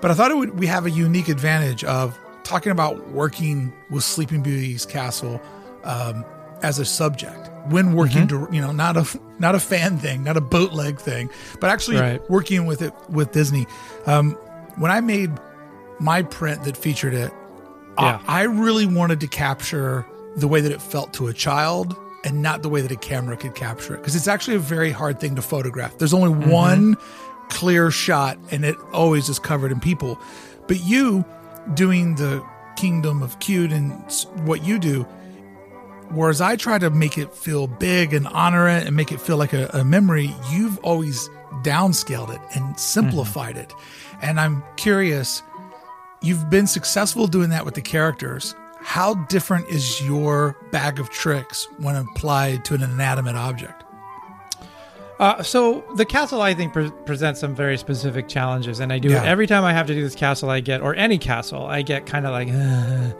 But 0.00 0.10
I 0.10 0.14
thought 0.14 0.30
it 0.30 0.36
would, 0.36 0.58
we 0.58 0.66
have 0.66 0.86
a 0.86 0.90
unique 0.90 1.28
advantage 1.28 1.84
of 1.84 2.18
talking 2.44 2.72
about 2.72 3.08
working 3.10 3.72
with 3.90 4.02
Sleeping 4.04 4.42
Beauty's 4.42 4.86
castle 4.86 5.40
um, 5.84 6.24
as 6.62 6.78
a 6.78 6.84
subject 6.84 7.50
when 7.70 7.92
working, 7.94 8.26
dir- 8.26 8.48
you 8.52 8.60
know, 8.60 8.72
not 8.72 8.96
a 8.96 9.06
not 9.38 9.54
a 9.54 9.60
fan 9.60 9.98
thing, 9.98 10.24
not 10.24 10.36
a 10.36 10.40
bootleg 10.40 10.98
thing, 10.98 11.28
but 11.60 11.70
actually 11.70 11.98
Right. 11.98 12.30
working 12.30 12.66
with 12.66 12.82
it 12.82 12.92
with 13.10 13.32
Disney. 13.32 13.66
Um, 14.06 14.32
when 14.76 14.90
I 14.90 15.00
made 15.00 15.30
my 16.00 16.22
print 16.22 16.64
that 16.64 16.76
featured 16.76 17.14
it, 17.14 17.32
Yeah. 17.98 18.18
I, 18.26 18.40
I 18.40 18.42
really 18.44 18.86
wanted 18.86 19.20
to 19.20 19.26
capture 19.26 20.06
the 20.36 20.48
way 20.48 20.60
that 20.60 20.72
it 20.72 20.80
felt 20.82 21.12
to 21.14 21.28
a 21.28 21.32
child 21.32 21.96
and 22.24 22.42
not 22.42 22.62
the 22.62 22.68
way 22.68 22.80
that 22.82 22.90
a 22.90 22.96
camera 22.96 23.36
could 23.36 23.54
capture 23.54 23.94
it 23.94 23.98
because 23.98 24.14
it's 24.16 24.28
actually 24.28 24.56
a 24.56 24.60
very 24.60 24.90
hard 24.90 25.18
thing 25.20 25.34
to 25.36 25.42
photograph. 25.42 25.96
There's 25.98 26.12
only 26.14 26.28
one 26.46 26.96
clear 27.48 27.90
shot 27.90 28.36
and 28.50 28.64
it 28.64 28.76
always 28.92 29.28
is 29.28 29.38
covered 29.38 29.70
in 29.72 29.80
people. 29.80 30.18
But 30.66 30.80
you 30.84 31.24
doing 31.74 32.16
the 32.16 32.42
Kingdom 32.76 33.22
of 33.22 33.38
Cute 33.38 33.72
and 33.72 33.92
what 34.44 34.62
you 34.64 34.78
do, 34.78 35.06
whereas 36.10 36.40
I 36.40 36.56
try 36.56 36.78
to 36.78 36.90
make 36.90 37.18
it 37.18 37.32
feel 37.34 37.66
big 37.66 38.14
and 38.14 38.26
honor 38.28 38.68
it 38.68 38.86
and 38.86 38.94
make 38.96 39.12
it 39.12 39.20
feel 39.20 39.36
like 39.36 39.52
a, 39.52 39.68
a 39.72 39.84
memory, 39.84 40.34
you've 40.50 40.78
always 40.78 41.28
downscaled 41.62 42.34
it 42.34 42.40
and 42.54 42.78
simplified 42.78 43.56
it. 43.56 43.72
And 44.22 44.38
I'm 44.40 44.62
curious, 44.76 45.42
you've 46.22 46.48
been 46.50 46.66
successful 46.66 47.26
doing 47.26 47.50
that 47.50 47.64
with 47.64 47.74
the 47.74 47.82
characters. 47.82 48.54
How 48.80 49.14
different 49.26 49.68
is 49.68 50.00
your 50.06 50.56
bag 50.70 51.00
of 51.00 51.10
tricks 51.10 51.66
when 51.78 51.96
applied 51.96 52.64
to 52.66 52.74
an 52.74 52.82
inanimate 52.82 53.34
object? 53.36 53.82
Uh, 55.18 55.42
so 55.42 55.82
the 55.96 56.04
castle, 56.04 56.42
I 56.42 56.52
think, 56.52 56.74
pre- 56.74 56.90
presents 57.06 57.40
some 57.40 57.54
very 57.54 57.78
specific 57.78 58.28
challenges, 58.28 58.80
and 58.80 58.92
I 58.92 58.98
do 58.98 59.08
Yeah. 59.08 59.22
it 59.22 59.26
every 59.26 59.46
time 59.46 59.64
I 59.64 59.72
have 59.72 59.86
to 59.86 59.94
do 59.94 60.02
this 60.02 60.14
castle. 60.14 60.50
I 60.50 60.60
get, 60.60 60.82
or 60.82 60.94
any 60.94 61.16
castle, 61.16 61.66
I 61.66 61.80
get 61.80 62.04
kind 62.04 62.26
of 62.26 62.32
like, 62.32 62.48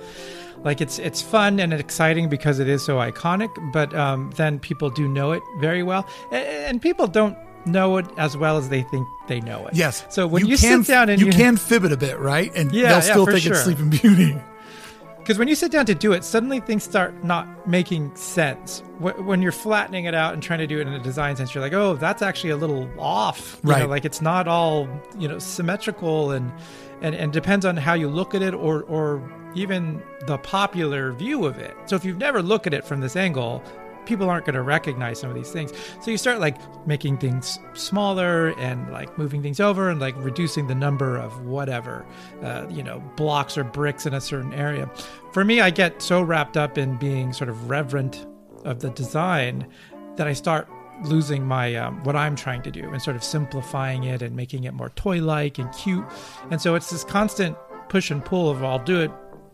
like 0.66 0.82
it's 0.82 0.98
it's 0.98 1.22
fun 1.22 1.58
and 1.60 1.72
exciting 1.72 2.28
because 2.28 2.58
it 2.58 2.68
is 2.68 2.84
so 2.84 2.96
iconic. 2.96 3.48
But 3.72 3.94
um, 3.94 4.30
then 4.36 4.58
people 4.58 4.90
do 4.90 5.08
know 5.08 5.32
it 5.32 5.42
very 5.60 5.82
well, 5.82 6.06
and 6.30 6.82
people 6.82 7.06
don't 7.06 7.38
know 7.64 7.96
it 7.96 8.06
as 8.18 8.36
well 8.36 8.58
as 8.58 8.68
they 8.68 8.82
think 8.82 9.08
they 9.28 9.40
know 9.40 9.66
it. 9.66 9.74
Yes. 9.74 10.04
So 10.10 10.26
when 10.26 10.46
you, 10.46 10.58
can, 10.58 10.84
sit 10.84 10.92
down 10.92 11.08
and 11.08 11.20
you, 11.20 11.28
you, 11.28 11.32
can 11.32 11.56
fib 11.56 11.84
it 11.84 11.92
a 11.92 11.96
bit, 11.96 12.18
right? 12.18 12.52
And 12.54 12.72
Yeah, 12.72 12.82
they'll 12.82 12.92
yeah, 12.96 13.00
still 13.00 13.24
for 13.24 13.32
think 13.32 13.46
it's 13.46 13.56
sure. 13.56 13.64
Sleeping 13.64 13.90
Beauty. 13.90 14.36
Because 15.18 15.40
when 15.40 15.48
you 15.48 15.56
sit 15.56 15.72
down 15.72 15.86
to 15.86 15.94
do 15.96 16.12
it, 16.12 16.22
suddenly 16.22 16.60
things 16.60 16.84
start 16.84 17.24
not 17.24 17.66
making 17.66 18.14
sense. 18.14 18.84
When 19.00 19.42
you're 19.42 19.50
flattening 19.50 20.04
it 20.04 20.14
out 20.14 20.34
and 20.34 20.40
trying 20.40 20.60
to 20.60 20.68
do 20.68 20.78
it 20.78 20.86
in 20.86 20.92
a 20.92 21.00
design 21.00 21.34
sense, 21.34 21.52
you're 21.52 21.64
like, 21.64 21.72
oh, 21.72 21.96
that's 21.96 22.22
actually 22.22 22.50
a 22.50 22.56
little 22.56 22.88
off. 22.96 23.58
You 23.64 23.70
know, 23.70 23.76
Right. 23.76 23.88
like 23.88 24.04
it's 24.04 24.22
not 24.22 24.46
all 24.46 24.88
you 25.18 25.26
know 25.26 25.40
symmetrical 25.40 26.30
and 26.30 26.52
and 27.02 27.16
and 27.16 27.32
depends 27.32 27.66
on 27.66 27.76
how 27.76 27.94
you 27.94 28.06
look 28.08 28.36
at 28.36 28.42
it 28.42 28.54
or 28.54 28.84
or 28.84 29.20
even 29.56 30.02
the 30.26 30.38
popular 30.38 31.12
view 31.12 31.46
of 31.46 31.58
it. 31.58 31.76
So 31.86 31.96
if 31.96 32.04
you've 32.04 32.18
never 32.18 32.42
looked 32.42 32.66
at 32.66 32.74
it 32.74 32.84
from 32.84 33.00
this 33.00 33.16
angle. 33.16 33.62
People 34.04 34.30
aren't 34.30 34.46
going 34.46 34.54
to 34.54 34.62
recognize 34.62 35.18
some 35.18 35.30
of 35.30 35.34
these 35.34 35.50
things. 35.50 35.72
So 36.00 36.12
you 36.12 36.16
start 36.16 36.38
like 36.38 36.56
making 36.86 37.18
things 37.18 37.58
smaller 37.74 38.50
and 38.50 38.92
like 38.92 39.18
moving 39.18 39.42
things 39.42 39.58
over 39.58 39.90
and 39.90 39.98
like 39.98 40.14
reducing 40.18 40.68
the 40.68 40.76
number 40.76 41.16
of 41.16 41.44
whatever, 41.44 42.06
uh, 42.40 42.66
you 42.70 42.84
know, 42.84 43.00
blocks 43.16 43.58
or 43.58 43.64
bricks 43.64 44.06
in 44.06 44.14
a 44.14 44.20
certain 44.20 44.54
area. 44.54 44.88
For 45.32 45.44
me, 45.44 45.60
I 45.60 45.70
get 45.70 46.00
so 46.00 46.22
wrapped 46.22 46.56
up 46.56 46.78
in 46.78 46.96
being 46.98 47.32
sort 47.32 47.50
of 47.50 47.68
reverent 47.68 48.26
of 48.64 48.78
the 48.78 48.90
design 48.90 49.66
that 50.14 50.28
I 50.28 50.34
start 50.34 50.68
losing 51.02 51.44
my 51.44 51.74
um, 51.74 52.02
what 52.04 52.14
I'm 52.14 52.36
trying 52.36 52.62
to 52.62 52.70
do 52.70 52.88
and 52.90 53.02
sort 53.02 53.16
of 53.16 53.24
simplifying 53.24 54.04
it 54.04 54.22
and 54.22 54.36
making 54.36 54.64
it 54.64 54.72
more 54.72 54.90
toy-like 54.90 55.58
and 55.58 55.72
cute. 55.74 56.04
And 56.50 56.60
so 56.60 56.76
it's 56.76 56.90
this 56.90 57.02
constant 57.02 57.56
push 57.88 58.10
and 58.10 58.24
pull 58.24 58.50
of 58.50 58.64
I'll 58.64 58.78
do 58.78 59.00
it 59.00 59.10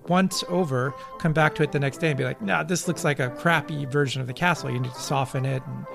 once 0.09 0.45
over, 0.49 0.95
come 1.19 1.33
back 1.33 1.55
to 1.57 1.63
it 1.63 1.73
the 1.73 1.81
next 1.81 1.99
day 1.99 2.09
and 2.09 2.19
be 2.19 2.25
like, 2.25 2.41
nah, 2.43 2.63
this 2.63 2.87
looks 2.89 3.05
like 3.05 3.19
a 3.21 3.31
crappy 3.31 3.85
version 3.87 4.21
of 4.21 4.27
the 4.27 4.33
castle. 4.33 4.71
You 4.71 4.81
need 4.81 4.93
to 4.93 5.01
soften 5.01 5.45
it 5.45 5.63
and 5.67 5.87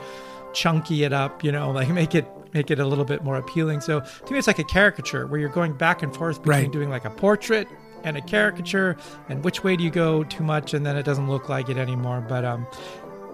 chunky 0.53 1.03
it 1.03 1.13
up, 1.13 1.43
you 1.43 1.51
know, 1.51 1.71
like 1.79 1.89
make 1.89 2.15
it 2.15 2.25
make 2.53 2.71
it 2.71 2.79
a 2.79 2.85
little 2.85 3.05
bit 3.05 3.23
more 3.23 3.35
appealing. 3.35 3.81
So 3.81 3.99
to 3.99 4.31
me, 4.33 4.37
it's 4.39 4.47
like 4.47 4.59
a 4.59 4.63
caricature 4.63 5.27
where 5.27 5.39
you're 5.39 5.49
going 5.49 5.73
back 5.73 6.01
and 6.01 6.15
forth 6.15 6.41
between 6.41 6.63
Right. 6.63 6.71
doing 6.71 6.89
like 6.89 7.05
a 7.05 7.09
portrait 7.09 7.67
and 8.03 8.15
a 8.15 8.21
caricature, 8.21 8.95
and 9.27 9.43
which 9.43 9.63
way 9.63 9.75
do 9.75 9.83
you 9.83 9.89
go 9.91 10.23
too 10.23 10.43
much, 10.43 10.73
and 10.73 10.85
then 10.85 10.95
it 10.95 11.03
doesn't 11.03 11.29
look 11.29 11.49
like 11.49 11.67
it 11.67 11.77
anymore. 11.77 12.23
But 12.27 12.45
um, 12.45 12.65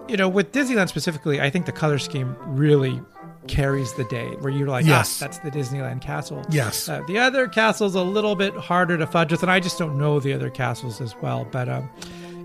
you 0.08 0.16
know, 0.16 0.28
with 0.28 0.52
Disneyland 0.52 0.88
specifically, 0.88 1.40
I 1.40 1.48
think 1.50 1.66
the 1.66 1.72
color 1.72 1.98
scheme 1.98 2.36
really 2.40 3.00
carries 3.48 3.92
the 3.94 4.04
day, 4.04 4.28
where 4.40 4.52
you're 4.52 4.68
like, 4.68 4.84
Yes. 4.86 5.18
yes, 5.18 5.18
that's 5.18 5.38
the 5.38 5.50
Disneyland 5.50 6.00
castle. 6.00 6.42
Yes. 6.50 6.88
Uh, 6.88 7.02
the 7.06 7.18
other 7.18 7.46
castle's 7.48 7.94
a 7.94 8.02
little 8.02 8.34
bit 8.34 8.54
harder 8.54 8.96
to 8.98 9.06
fudge 9.06 9.30
with, 9.32 9.42
and 9.42 9.50
I 9.50 9.60
just 9.60 9.78
don't 9.78 9.98
know 9.98 10.20
the 10.20 10.32
other 10.32 10.50
castles 10.50 11.00
as 11.00 11.14
well. 11.22 11.46
But 11.50 11.68
um, 11.68 11.88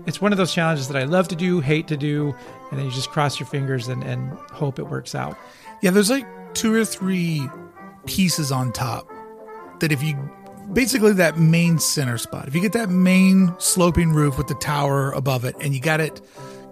it's 0.06 0.20
one 0.20 0.32
of 0.32 0.38
those 0.38 0.52
challenges 0.52 0.88
that 0.88 0.96
I 0.96 1.04
love 1.04 1.28
to 1.28 1.36
do, 1.36 1.60
hate 1.60 1.88
to 1.88 1.96
do, 1.96 2.34
and 2.70 2.78
then 2.78 2.86
you 2.86 2.92
just 2.92 3.10
cross 3.10 3.40
your 3.40 3.46
fingers 3.46 3.88
and, 3.88 4.02
and 4.04 4.30
hope 4.52 4.78
it 4.78 4.84
works 4.88 5.14
out. 5.14 5.36
Yeah, 5.82 5.90
there's 5.90 6.10
like 6.10 6.26
two 6.54 6.74
or 6.74 6.84
three 6.84 7.48
pieces 8.06 8.52
on 8.52 8.72
top 8.72 9.08
that 9.80 9.92
if 9.92 10.02
you 10.02 10.16
basically 10.72 11.12
that 11.14 11.38
main 11.38 11.78
center 11.78 12.18
spot, 12.18 12.46
if 12.48 12.54
you 12.54 12.60
get 12.60 12.72
that 12.74 12.90
main 12.90 13.54
sloping 13.58 14.12
roof 14.12 14.36
with 14.38 14.46
the 14.48 14.54
tower 14.56 15.10
above 15.12 15.44
it 15.44 15.56
and 15.60 15.74
you 15.74 15.80
got 15.80 16.00
it, 16.00 16.20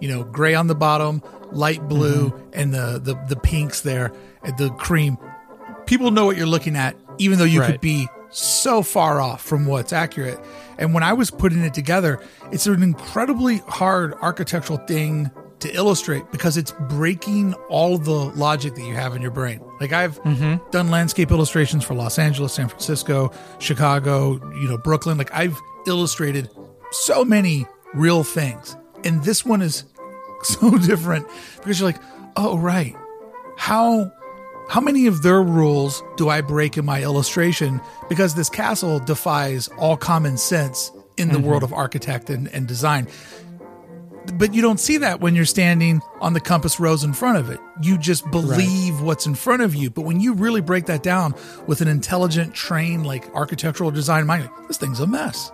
you 0.00 0.08
know, 0.08 0.24
gray 0.24 0.54
on 0.54 0.66
the 0.66 0.74
bottom, 0.74 1.22
light 1.52 1.86
blue, 1.88 2.30
mm-hmm. 2.30 2.50
and 2.52 2.74
the, 2.74 3.00
the 3.02 3.14
the 3.28 3.36
pinks 3.36 3.82
there, 3.82 4.12
and 4.42 4.56
the 4.58 4.70
cream, 4.70 5.18
people 5.86 6.10
know 6.10 6.24
what 6.24 6.36
you're 6.36 6.46
looking 6.46 6.76
at, 6.76 6.96
even 7.18 7.38
though 7.38 7.44
you 7.44 7.60
could 7.60 7.80
be 7.80 8.08
so 8.30 8.82
far 8.82 9.20
off 9.20 9.42
from 9.42 9.66
what's 9.66 9.92
accurate. 9.92 10.38
And 10.78 10.94
when 10.94 11.02
I 11.02 11.12
was 11.12 11.30
putting 11.30 11.62
it 11.64 11.74
together, 11.74 12.20
it's 12.52 12.66
an 12.66 12.82
incredibly 12.82 13.58
hard 13.58 14.14
architectural 14.14 14.78
thing 14.86 15.30
to 15.60 15.74
illustrate 15.74 16.30
because 16.30 16.56
it's 16.56 16.72
breaking 16.88 17.54
all 17.68 17.98
the 17.98 18.12
logic 18.12 18.74
that 18.76 18.82
you 18.82 18.94
have 18.94 19.16
in 19.16 19.22
your 19.22 19.30
brain. 19.30 19.60
Like 19.80 19.92
I've 19.92 20.22
mm-hmm. 20.22 20.70
done 20.70 20.90
landscape 20.90 21.30
illustrations 21.30 21.84
for 21.84 21.94
Los 21.94 22.18
Angeles, 22.18 22.52
San 22.52 22.68
Francisco, 22.68 23.32
Chicago, 23.58 24.34
you 24.54 24.68
know, 24.68 24.78
Brooklyn. 24.78 25.18
Like 25.18 25.34
I've 25.34 25.58
illustrated 25.86 26.48
so 26.92 27.24
many 27.24 27.66
real 27.94 28.22
things. 28.22 28.76
And 29.04 29.22
this 29.24 29.44
one 29.44 29.62
is 29.62 29.84
so 30.42 30.76
different 30.78 31.26
because 31.56 31.80
you're 31.80 31.88
like, 31.88 32.02
"Oh, 32.36 32.58
right. 32.58 32.94
How 33.56 34.12
how 34.68 34.82
many 34.82 35.06
of 35.06 35.22
their 35.22 35.42
rules 35.42 36.02
do 36.16 36.28
I 36.28 36.42
break 36.42 36.76
in 36.76 36.84
my 36.84 37.02
illustration? 37.02 37.80
Because 38.08 38.34
this 38.34 38.50
castle 38.50 38.98
defies 38.98 39.68
all 39.78 39.96
common 39.96 40.36
sense 40.36 40.92
in 41.16 41.28
the 41.28 41.38
mm-hmm. 41.38 41.46
world 41.46 41.62
of 41.62 41.72
architect 41.72 42.28
and, 42.28 42.48
and 42.48 42.68
design. 42.68 43.08
But 44.34 44.52
you 44.52 44.60
don't 44.60 44.78
see 44.78 44.98
that 44.98 45.20
when 45.20 45.34
you're 45.34 45.46
standing 45.46 46.02
on 46.20 46.34
the 46.34 46.40
compass 46.40 46.78
rose 46.78 47.02
in 47.02 47.14
front 47.14 47.38
of 47.38 47.48
it. 47.48 47.58
You 47.80 47.96
just 47.96 48.30
believe 48.30 49.00
what's 49.00 49.24
in 49.24 49.34
front 49.34 49.62
of 49.62 49.74
you. 49.74 49.88
But 49.88 50.02
when 50.02 50.20
you 50.20 50.34
really 50.34 50.60
break 50.60 50.84
that 50.84 51.02
down 51.02 51.34
with 51.66 51.80
an 51.80 51.88
intelligent, 51.88 52.54
trained, 52.54 53.06
like 53.06 53.26
architectural 53.34 53.90
design 53.90 54.26
mind, 54.26 54.44
like, 54.44 54.68
this 54.68 54.76
thing's 54.76 55.00
a 55.00 55.06
mess. 55.06 55.50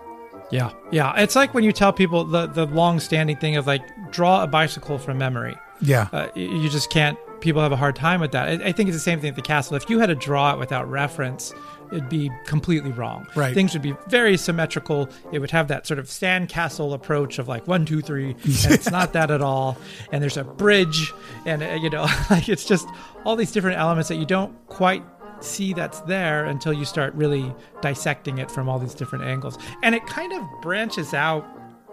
Yeah, 0.55 0.71
yeah. 0.93 1.21
It's 1.21 1.35
like 1.35 1.53
when 1.53 1.65
you 1.65 1.73
tell 1.73 1.93
people 1.93 2.25
the 2.25 2.47
the 2.47 2.67
long 2.67 3.01
standing 3.01 3.37
thing 3.37 3.57
of 3.57 3.67
like 3.67 3.83
draw 4.13 4.45
a 4.45 4.47
bicycle 4.47 4.99
from 4.99 5.19
memory. 5.19 5.57
Yeah. 5.81 6.09
Uh, 6.13 6.29
you 6.37 6.69
just 6.69 6.91
can't. 6.91 7.19
People 7.41 7.61
have 7.61 7.73
a 7.73 7.77
hard 7.77 7.97
time 7.97 8.21
with 8.21 8.31
that. 8.33 8.49
I, 8.49 8.69
I 8.69 8.73
think 8.73 8.89
it's 8.89 8.97
the 8.97 9.03
same 9.03 9.21
thing 9.21 9.31
at 9.31 9.37
the 9.37 9.43
castle. 9.43 9.77
If 9.77 9.91
you 9.91 9.99
had 9.99 10.07
to 10.07 10.15
draw 10.15 10.53
it 10.55 10.59
without 10.61 10.89
reference, 10.89 11.53
it'd 11.91 12.09
be 12.09 12.31
completely 12.47 12.93
wrong. 12.93 13.27
Right. 13.35 13.53
Things 13.53 13.73
would 13.73 13.83
be 13.83 13.95
very 14.07 14.37
symmetrical. 14.37 15.09
It 15.33 15.41
would 15.41 15.51
have 15.51 15.69
that 15.69 15.87
sort 15.87 15.99
of 15.99 16.09
sand 16.09 16.49
castle 16.49 16.95
approach 16.95 17.39
of 17.41 17.49
like 17.49 17.67
one, 17.67 17.85
two, 17.85 18.01
three, 18.01 18.31
and 18.45 18.73
it's 18.73 18.91
not 18.91 19.13
that 19.15 19.33
at 19.33 19.43
all. 19.43 19.77
And 20.13 20.23
there's 20.23 20.37
a 20.37 20.45
bridge, 20.45 21.13
and 21.47 21.65
uh, 21.65 21.73
you 21.73 21.91
know, 21.91 22.07
like 22.31 22.49
it's 22.49 22.65
just 22.65 22.87
all 23.25 23.35
these 23.35 23.51
different 23.51 23.79
elements 23.79 24.09
that 24.09 24.17
you 24.17 24.27
don't 24.27 24.55
quite 24.69 25.03
see 25.45 25.73
that's 25.73 26.01
there 26.03 26.45
until 26.45 26.73
you 26.73 26.85
start 26.85 27.15
really 27.15 27.55
dissecting 27.81 28.39
it 28.39 28.51
from 28.51 28.69
all 28.69 28.79
these 28.79 28.95
different 28.95 29.25
angles. 29.25 29.59
And 29.83 29.95
it 29.95 30.07
kind 30.07 30.33
of 30.33 30.43
branches 30.63 31.15
out 31.15 31.47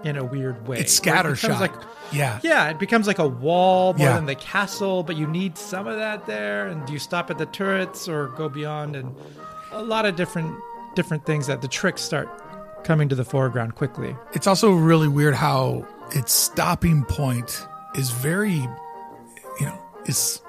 in 0.04 0.18
a 0.18 0.24
weird 0.24 0.68
way. 0.68 0.80
it's 0.80 1.00
where 1.06 1.16
it 1.16 1.24
scattershot. 1.24 1.60
Like, 1.60 1.74
yeah. 2.12 2.40
yeah, 2.44 2.70
it 2.70 2.80
becomes 2.80 3.06
like 3.06 3.20
a 3.20 3.28
wall 3.28 3.94
more 3.94 4.08
Yeah. 4.08 4.16
than 4.16 4.26
the 4.26 4.36
castle, 4.36 5.04
but 5.04 5.16
you 5.16 5.28
need 5.28 5.58
some 5.58 5.86
of 5.88 5.98
that 5.98 6.26
there. 6.26 6.68
And 6.68 6.84
do 6.88 6.94
you 6.94 7.00
stop 7.00 7.30
at 7.30 7.38
the 7.38 7.46
turrets 7.46 8.08
or 8.10 8.28
go 8.30 8.50
beyond? 8.50 8.96
And 8.96 9.16
a 9.72 9.82
lot 9.84 10.06
of 10.06 10.16
different 10.16 10.56
different 10.96 11.26
things 11.26 11.48
that 11.48 11.62
the 11.62 11.68
tricks 11.70 12.02
start 12.02 12.28
coming 12.84 13.08
to 13.10 13.16
the 13.16 13.24
foreground 13.24 13.76
quickly. 13.76 14.16
It's 14.34 14.48
also 14.48 14.72
really 14.72 15.08
weird 15.08 15.36
how 15.36 15.88
its 16.12 16.34
stopping 16.34 17.06
point 17.06 17.66
is 17.96 18.10
very, 18.10 18.56
you 18.56 19.66
know, 19.66 19.80
is 20.06 20.42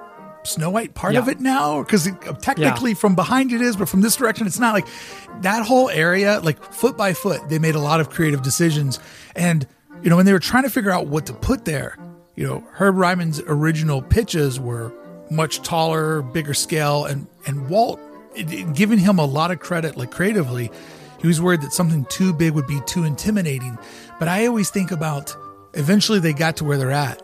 Snow 0.45 0.71
White 0.71 0.95
part 0.95 1.15
of 1.21 1.29
it 1.29 1.41
now? 1.41 1.83
Because 1.83 2.07
uh, 2.09 2.13
technically 2.41 2.95
from 2.95 3.15
behind 3.15 3.53
it 3.53 3.61
is, 3.61 3.77
but 3.77 3.89
from 3.89 4.01
this 4.01 4.17
direction, 4.17 4.47
it's 4.47 4.59
not 4.59 4.75
like 4.75 4.87
that 5.43 5.65
whole 5.65 5.89
area, 5.91 6.41
like 6.41 6.63
foot 6.73 6.97
by 6.97 7.13
foot, 7.13 7.49
they 7.49 7.59
made 7.59 7.75
a 7.75 7.81
lot 7.81 8.01
of 8.01 8.11
creative 8.11 8.43
decisions. 8.43 8.99
And, 9.37 9.67
you 10.03 10.11
know, 10.11 10.17
when 10.17 10.27
they 10.27 10.33
were 10.33 10.39
trying 10.41 10.65
to 10.65 10.71
figure 10.71 10.91
out 10.91 11.07
what 11.07 11.27
to 11.27 11.33
put 11.33 11.65
there, 11.65 11.97
you 12.35 12.47
know, 12.47 12.65
Herb 12.73 12.97
Ryman's 12.97 13.41
original 13.47 14.03
pitches 14.03 14.59
were 14.59 14.93
much 15.31 15.63
taller, 15.63 16.23
bigger 16.23 16.55
scale, 16.55 17.05
and, 17.05 17.27
and 17.47 17.69
Walt, 17.69 18.01
it, 18.35 18.53
it- 18.53 18.75
giving 18.75 18.99
him 18.99 19.19
a 19.19 19.25
lot 19.25 19.51
of 19.51 19.61
credit, 19.61 19.97
like 19.97 20.11
creatively, 20.11 20.71
he 21.21 21.27
was 21.29 21.41
worried 21.41 21.61
that 21.61 21.73
something 21.73 22.05
too 22.07 22.33
big 22.33 22.53
would 22.53 22.67
be 22.67 22.81
too 22.87 23.05
intimidating. 23.05 23.79
But 24.19 24.27
I 24.29 24.47
always 24.47 24.71
think 24.71 24.91
about 24.91 25.37
eventually 25.75 26.19
they 26.19 26.33
got 26.33 26.57
to 26.57 26.65
where 26.65 26.77
they're 26.77 26.91
at. 26.91 27.23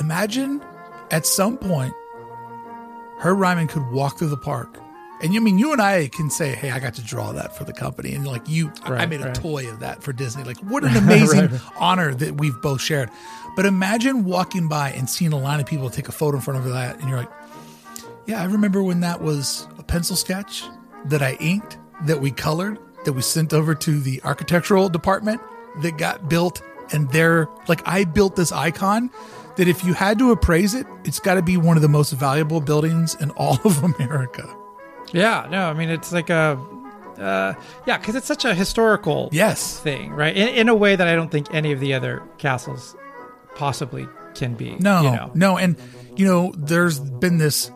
Imagine 0.00 0.62
at 1.10 1.24
some 1.24 1.56
point 1.56 1.94
Herb 3.20 3.38
Ryman 3.38 3.66
could 3.68 3.86
walk 3.90 4.18
through 4.18 4.28
the 4.28 4.36
park. 4.36 4.78
And 5.20 5.34
you 5.34 5.40
mean 5.40 5.58
you 5.58 5.72
and 5.72 5.82
I 5.82 6.06
can 6.08 6.30
say, 6.30 6.54
"Hey, 6.54 6.70
I 6.70 6.78
got 6.78 6.94
to 6.94 7.02
draw 7.02 7.32
that 7.32 7.56
for 7.56 7.64
the 7.64 7.72
company," 7.72 8.14
and 8.14 8.24
like 8.24 8.48
you, 8.48 8.70
I 8.84 8.90
Right, 8.92 9.08
made 9.08 9.20
a 9.20 9.32
toy 9.32 9.68
of 9.68 9.80
that 9.80 10.00
for 10.04 10.12
Disney. 10.12 10.44
Like, 10.44 10.58
what 10.58 10.84
an 10.84 10.96
amazing 11.04 11.48
Right. 11.50 11.60
honor 11.76 12.14
that 12.14 12.36
we've 12.38 12.60
both 12.62 12.80
shared. 12.80 13.10
But 13.56 13.66
imagine 13.66 14.24
walking 14.24 14.68
by 14.68 14.90
and 14.92 15.10
seeing 15.10 15.32
a 15.32 15.36
line 15.38 15.58
of 15.58 15.66
people 15.66 15.90
take 15.90 16.08
a 16.08 16.12
photo 16.12 16.36
in 16.36 16.42
front 16.42 16.64
of 16.64 16.72
that, 16.72 17.00
and 17.00 17.08
you're 17.08 17.18
like, 17.18 17.30
"Yeah, 18.26 18.40
I 18.40 18.44
remember 18.44 18.80
when 18.80 19.00
that 19.00 19.20
was 19.20 19.66
a 19.76 19.82
pencil 19.82 20.14
sketch 20.14 20.62
that 21.06 21.20
I 21.20 21.32
inked, 21.40 21.78
that 22.04 22.20
we 22.20 22.30
colored, 22.30 22.78
that 23.04 23.12
we 23.14 23.22
sent 23.22 23.52
over 23.52 23.74
to 23.74 23.98
the 24.00 24.20
architectural 24.22 24.88
department, 24.88 25.40
that 25.82 25.98
got 25.98 26.28
built, 26.28 26.62
and 26.92 27.10
they're 27.10 27.48
like, 27.66 27.82
I 27.88 28.04
built 28.04 28.36
this 28.36 28.52
icon." 28.52 29.10
That 29.58 29.68
if 29.68 29.84
you 29.84 29.92
had 29.92 30.18
to 30.20 30.30
appraise 30.32 30.72
it, 30.74 30.86
it's 31.04 31.20
got 31.20 31.34
to 31.34 31.42
be 31.42 31.56
one 31.56 31.76
of 31.76 31.82
the 31.82 31.88
most 31.88 32.12
valuable 32.12 32.60
buildings 32.60 33.14
in 33.20 33.30
all 33.32 33.58
of 33.64 33.82
America. 33.98 34.48
Yeah, 35.12 35.46
no, 35.50 35.68
I 35.68 35.74
mean 35.74 35.88
it's 35.90 36.12
like 36.12 36.30
a, 36.30 36.58
uh, 37.18 37.54
yeah, 37.86 37.98
because 37.98 38.14
it's 38.14 38.26
such 38.26 38.44
a 38.44 38.54
historical 38.54 39.28
Yes. 39.32 39.78
thing, 39.80 40.12
right? 40.12 40.36
In, 40.36 40.48
in 40.48 40.68
a 40.68 40.74
way 40.74 40.94
that 40.96 41.06
I 41.08 41.14
don't 41.14 41.30
think 41.30 41.52
any 41.52 41.72
of 41.72 41.80
the 41.80 41.92
other 41.94 42.22
castles 42.38 42.94
possibly 43.56 44.06
can 44.34 44.54
be. 44.54 44.76
No, 44.78 45.02
you 45.02 45.10
know? 45.10 45.30
no. 45.34 45.58
And, 45.58 45.76
you 46.16 46.24
know, 46.26 46.52
there's 46.56 47.00
been 47.00 47.38
this 47.38 47.70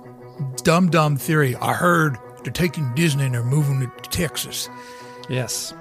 dumb, 0.62 0.88
dumb 0.90 1.16
theory. 1.16 1.56
I 1.56 1.72
heard 1.74 2.16
they're 2.44 2.52
taking 2.52 2.94
Disney 2.94 3.24
and 3.24 3.34
they're 3.34 3.42
moving 3.42 3.82
it 3.82 3.90
to 4.04 4.10
Texas. 4.10 4.68
Yes. 5.28 5.74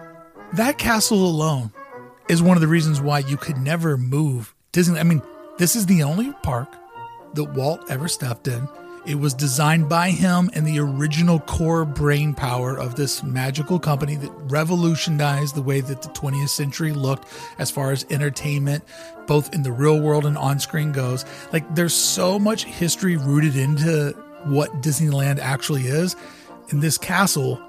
That 0.53 0.77
castle 0.79 1.23
alone 1.23 1.71
is 2.29 2.41
one 2.41 2.57
of 2.57 2.61
the 2.61 2.67
reasons 2.67 2.99
why 3.01 3.19
you 3.19 3.37
could 3.37 3.57
never 3.57 3.97
move 3.97 4.55
Disney. 4.71 4.99
I 4.99 5.03
mean, 5.03 5.21
this 5.57 5.75
is 5.75 5.85
the 5.85 6.03
only 6.03 6.31
park 6.43 6.69
that 7.33 7.43
Walt 7.43 7.89
ever 7.89 8.07
stepped 8.07 8.47
in. 8.47 8.67
It 9.05 9.15
was 9.15 9.33
designed 9.33 9.89
by 9.89 10.11
him 10.11 10.51
and 10.53 10.65
the 10.65 10.79
original 10.79 11.39
core 11.39 11.85
brain 11.85 12.35
power 12.35 12.77
of 12.77 12.95
this 12.95 13.23
magical 13.23 13.79
company 13.79 14.15
that 14.15 14.31
revolutionized 14.43 15.55
the 15.55 15.63
way 15.63 15.81
that 15.81 16.03
the 16.03 16.09
20th 16.09 16.49
century 16.49 16.93
looked 16.93 17.27
as 17.57 17.71
far 17.71 17.91
as 17.91 18.05
entertainment, 18.11 18.83
both 19.25 19.53
in 19.55 19.63
the 19.63 19.71
real 19.71 19.99
world 19.99 20.25
and 20.25 20.37
on 20.37 20.59
screen 20.59 20.91
goes. 20.91 21.25
Like, 21.51 21.73
there's 21.73 21.95
so 21.95 22.37
much 22.37 22.65
history 22.65 23.17
rooted 23.17 23.55
into 23.55 24.11
what 24.43 24.83
Disneyland 24.83 25.39
actually 25.39 25.87
is. 25.87 26.15
And 26.69 26.81
this 26.81 26.99
castle 26.99 27.59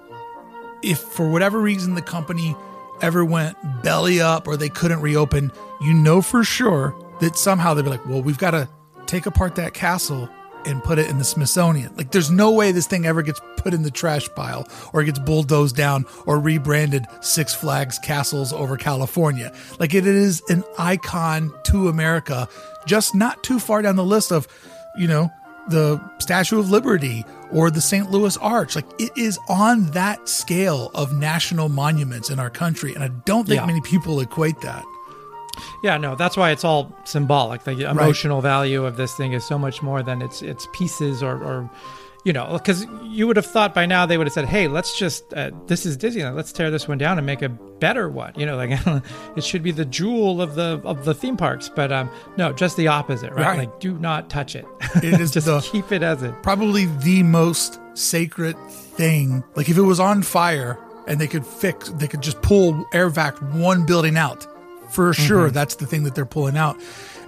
if 0.82 0.98
for 0.98 1.30
whatever 1.30 1.58
reason 1.60 1.94
the 1.94 2.02
company 2.02 2.56
ever 3.00 3.24
went 3.24 3.56
belly 3.82 4.20
up 4.20 4.46
or 4.46 4.56
they 4.56 4.68
couldn't 4.68 5.00
reopen, 5.00 5.50
you 5.80 5.94
know 5.94 6.20
for 6.20 6.44
sure 6.44 6.94
that 7.22 7.36
somehow 7.36 7.72
they'd 7.74 7.82
be 7.82 7.88
like, 7.90 8.04
well, 8.06 8.20
we've 8.22 8.38
got 8.38 8.50
to 8.50 8.68
take 9.06 9.26
apart 9.26 9.54
that 9.56 9.74
castle 9.74 10.28
and 10.64 10.82
put 10.84 10.98
it 10.98 11.08
in 11.10 11.18
the 11.18 11.24
Smithsonian. 11.24 11.92
Like, 11.96 12.12
there's 12.12 12.30
no 12.30 12.52
way 12.52 12.70
this 12.70 12.86
thing 12.86 13.04
ever 13.04 13.22
gets 13.22 13.40
put 13.56 13.74
in 13.74 13.82
the 13.82 13.90
trash 13.90 14.28
pile 14.36 14.68
or 14.92 15.02
gets 15.02 15.18
bulldozed 15.18 15.74
down 15.74 16.04
or 16.26 16.38
rebranded 16.38 17.04
Six 17.20 17.52
Flags 17.54 17.98
Castles 17.98 18.52
over 18.52 18.76
California. 18.76 19.52
Like, 19.80 19.92
it 19.94 20.06
is 20.06 20.40
an 20.50 20.62
icon 20.78 21.52
to 21.64 21.88
America, 21.88 22.48
just 22.86 23.14
not 23.14 23.42
too 23.42 23.58
far 23.58 23.82
down 23.82 23.96
the 23.96 24.04
list 24.04 24.30
of, 24.30 24.46
you 24.96 25.08
know, 25.08 25.30
the 25.68 26.00
Statue 26.18 26.58
of 26.58 26.70
Liberty 26.70 27.24
or 27.52 27.70
the 27.70 27.80
St. 27.80 28.10
Louis 28.10 28.36
Arch. 28.38 28.74
Like 28.74 28.86
it 29.00 29.12
is 29.16 29.38
on 29.48 29.86
that 29.92 30.28
scale 30.28 30.90
of 30.94 31.12
national 31.12 31.68
monuments 31.68 32.30
in 32.30 32.40
our 32.40 32.50
country. 32.50 32.94
And 32.94 33.04
I 33.04 33.08
don't 33.26 33.46
think 33.46 33.60
Yeah. 33.60 33.66
many 33.66 33.80
people 33.82 34.18
equate 34.20 34.60
that. 34.62 34.84
Yeah, 35.82 35.96
no, 35.98 36.14
that's 36.14 36.36
why 36.36 36.50
it's 36.50 36.64
all 36.64 36.96
symbolic. 37.04 37.64
The 37.64 37.90
emotional 37.90 38.40
value 38.40 38.84
of 38.86 38.96
this 38.96 39.14
thing 39.14 39.32
is 39.32 39.44
so 39.44 39.58
much 39.58 39.82
more 39.82 40.02
than 40.02 40.22
its 40.22 40.40
its 40.42 40.66
pieces 40.72 41.22
or, 41.22 41.36
or 41.42 41.70
you 42.24 42.32
know, 42.32 42.52
because 42.52 42.86
you 43.02 43.26
would 43.26 43.36
have 43.36 43.46
thought 43.46 43.74
by 43.74 43.84
now 43.84 44.06
they 44.06 44.16
would 44.16 44.28
have 44.28 44.32
said, 44.32 44.44
"Hey, 44.46 44.68
let's 44.68 44.96
just 44.96 45.34
uh, 45.34 45.50
this 45.66 45.84
is 45.84 45.98
Disneyland. 45.98 46.36
Let's 46.36 46.52
tear 46.52 46.70
this 46.70 46.86
one 46.86 46.96
down 46.98 47.18
and 47.18 47.26
make 47.26 47.42
a 47.42 47.48
better 47.48 48.08
one." 48.08 48.32
You 48.36 48.46
know, 48.46 48.56
like 48.56 48.70
it 49.36 49.42
should 49.44 49.62
be 49.62 49.72
the 49.72 49.84
jewel 49.84 50.40
of 50.40 50.54
the 50.54 50.80
of 50.84 51.04
the 51.04 51.14
theme 51.14 51.36
parks. 51.36 51.68
But 51.68 51.90
um, 51.90 52.08
no, 52.36 52.52
just 52.52 52.76
the 52.76 52.86
opposite, 52.88 53.32
right? 53.32 53.46
Right. 53.46 53.58
Like, 53.58 53.80
do 53.80 53.98
not 53.98 54.30
touch 54.30 54.54
it. 54.54 54.64
It 54.96 55.20
is 55.20 55.30
just 55.32 55.46
the- 55.46 55.60
keep 55.60 55.90
it 55.90 56.02
as 56.04 56.22
it. 56.22 56.32
Probably 56.42 56.86
the 56.86 57.24
most 57.24 57.80
sacred 57.94 58.56
thing. 58.68 59.42
Like 59.56 59.68
if 59.68 59.76
it 59.76 59.82
was 59.82 59.98
on 59.98 60.22
fire 60.22 60.78
and 61.08 61.20
they 61.20 61.26
could 61.26 61.44
fix, 61.44 61.88
they 61.90 62.06
could 62.06 62.22
just 62.22 62.40
pull 62.40 62.86
air 62.92 63.08
vac 63.08 63.36
one 63.54 63.84
building 63.84 64.16
out. 64.16 64.46
For 64.92 65.12
sure, 65.14 65.46
mm-hmm. 65.46 65.54
that's 65.54 65.76
the 65.76 65.86
thing 65.86 66.04
that 66.04 66.14
they're 66.14 66.26
pulling 66.26 66.56
out. 66.56 66.76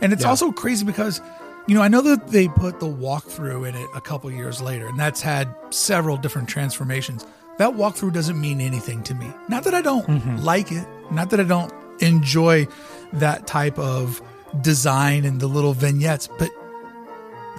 And 0.00 0.12
it's 0.12 0.22
Yeah. 0.22 0.28
also 0.30 0.52
crazy 0.52 0.84
because, 0.84 1.20
you 1.66 1.74
know, 1.74 1.82
I 1.82 1.88
know 1.88 2.02
that 2.02 2.28
they 2.28 2.48
put 2.48 2.80
the 2.80 2.86
walkthrough 2.86 3.68
in 3.68 3.74
it 3.74 3.88
a 3.94 4.00
couple 4.00 4.30
years 4.30 4.60
later, 4.60 4.86
and 4.86 4.98
that's 4.98 5.22
had 5.22 5.54
several 5.70 6.16
different 6.16 6.48
transformations. 6.48 7.24
That 7.58 7.74
walkthrough 7.74 8.12
doesn't 8.12 8.40
mean 8.40 8.60
anything 8.60 9.02
to 9.04 9.14
me. 9.14 9.32
Not 9.48 9.64
that 9.64 9.74
I 9.74 9.80
don't 9.80 10.06
mm-hmm. 10.06 10.36
like 10.38 10.72
it, 10.72 10.86
not 11.10 11.30
that 11.30 11.40
I 11.40 11.44
don't 11.44 11.72
enjoy 12.00 12.66
that 13.14 13.46
type 13.46 13.78
of 13.78 14.20
design 14.60 15.24
and 15.24 15.40
the 15.40 15.46
little 15.46 15.72
vignettes, 15.72 16.28
but 16.38 16.50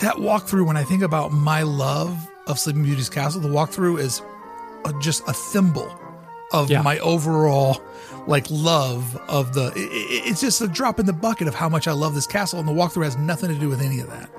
that 0.02 0.16
walkthrough, 0.16 0.66
when 0.68 0.78
I 0.78 0.84
think 0.84 1.02
about 1.02 1.32
my 1.32 1.64
love 1.64 2.16
of 2.48 2.60
Sleeping 2.60 2.84
Beauty's 2.84 3.10
castle, 3.10 3.42
the 3.42 3.48
walkthrough 3.50 4.00
is 4.00 4.22
a, 4.84 4.94
just 5.00 5.28
a 5.28 5.34
thimble 5.34 5.98
of 6.52 6.70
Yeah. 6.70 6.82
my 6.82 7.00
overall 7.00 7.82
like 8.28 8.46
love 8.50 9.16
of 9.28 9.54
the. 9.54 9.66
i- 9.76 9.80
i- 9.80 10.30
it's 10.30 10.42
just 10.42 10.62
a 10.62 10.68
drop 10.68 11.00
in 11.00 11.06
the 11.06 11.14
bucket 11.14 11.48
of 11.48 11.56
how 11.56 11.70
much 11.70 11.88
I 11.88 11.92
love 11.92 12.16
this 12.16 12.28
castle, 12.28 12.60
and 12.60 12.68
the 12.68 12.74
walkthrough 12.74 13.04
has 13.06 13.18
nothing 13.18 13.50
to 13.50 13.56
do 13.60 13.70
with 13.70 13.82
any 13.82 14.00
of 14.00 14.10
that. 14.10 14.30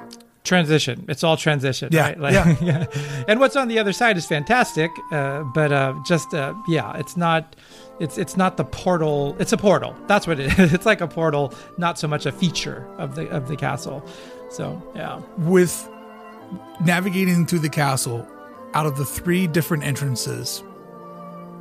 transition. 0.45 1.05
It's 1.09 1.25
all 1.25 1.37
transition, 1.37 1.89
Yeah, 1.91 2.03
right? 2.11 2.21
Like, 2.21 2.61
yeah. 2.61 2.87
And 3.29 3.41
what's 3.41 3.57
on 3.57 3.67
the 3.67 3.79
other 3.81 3.93
side 3.93 4.17
is 4.17 4.27
fantastic, 4.27 4.93
uh, 5.11 5.43
but 5.55 5.73
uh, 5.73 5.95
just 6.07 6.33
uh, 6.35 6.55
yeah, 6.69 6.97
it's 6.97 7.17
not. 7.17 7.57
It's 7.99 8.17
it's 8.19 8.37
not 8.37 8.57
the 8.57 8.65
portal. 8.65 9.35
It's 9.41 9.53
a 9.53 9.57
portal. 9.57 9.97
That's 10.07 10.27
what 10.27 10.39
it 10.39 10.57
is. 10.59 10.73
It's 10.77 10.87
like 10.87 11.01
a 11.01 11.09
portal, 11.09 11.53
not 11.79 11.99
so 11.99 12.07
much 12.07 12.27
a 12.27 12.33
feature 12.33 12.87
of 12.99 13.15
the 13.17 13.29
of 13.31 13.49
the 13.49 13.57
castle. 13.57 14.05
So 14.51 14.81
yeah, 14.95 15.21
With 15.39 15.89
navigating 16.81 17.47
through 17.47 17.61
the 17.61 17.69
castle, 17.71 18.27
out 18.75 18.87
of 18.87 18.97
the 18.97 19.05
three 19.05 19.47
different 19.49 19.83
entrances, 19.85 20.63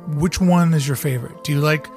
which 0.08 0.40
one 0.40 0.74
is 0.74 0.86
your 0.86 0.96
favorite? 0.96 1.42
Do 1.42 1.52
you 1.52 1.60
like 1.60 1.88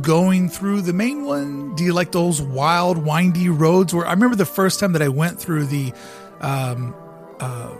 going 0.00 0.48
through 0.48 0.82
the 0.82 0.92
main 0.92 1.24
one? 1.24 1.74
Do 1.74 1.84
you 1.84 1.92
like 1.92 2.12
those 2.12 2.40
wild, 2.40 2.98
windy 2.98 3.48
roads? 3.48 3.94
Where 3.94 4.06
I 4.06 4.12
remember 4.12 4.36
the 4.36 4.46
first 4.46 4.80
time 4.80 4.92
that 4.92 5.02
I 5.02 5.08
went 5.08 5.40
through 5.40 5.66
the 5.66 5.92
um, 6.40 6.94
uh, 7.40 7.70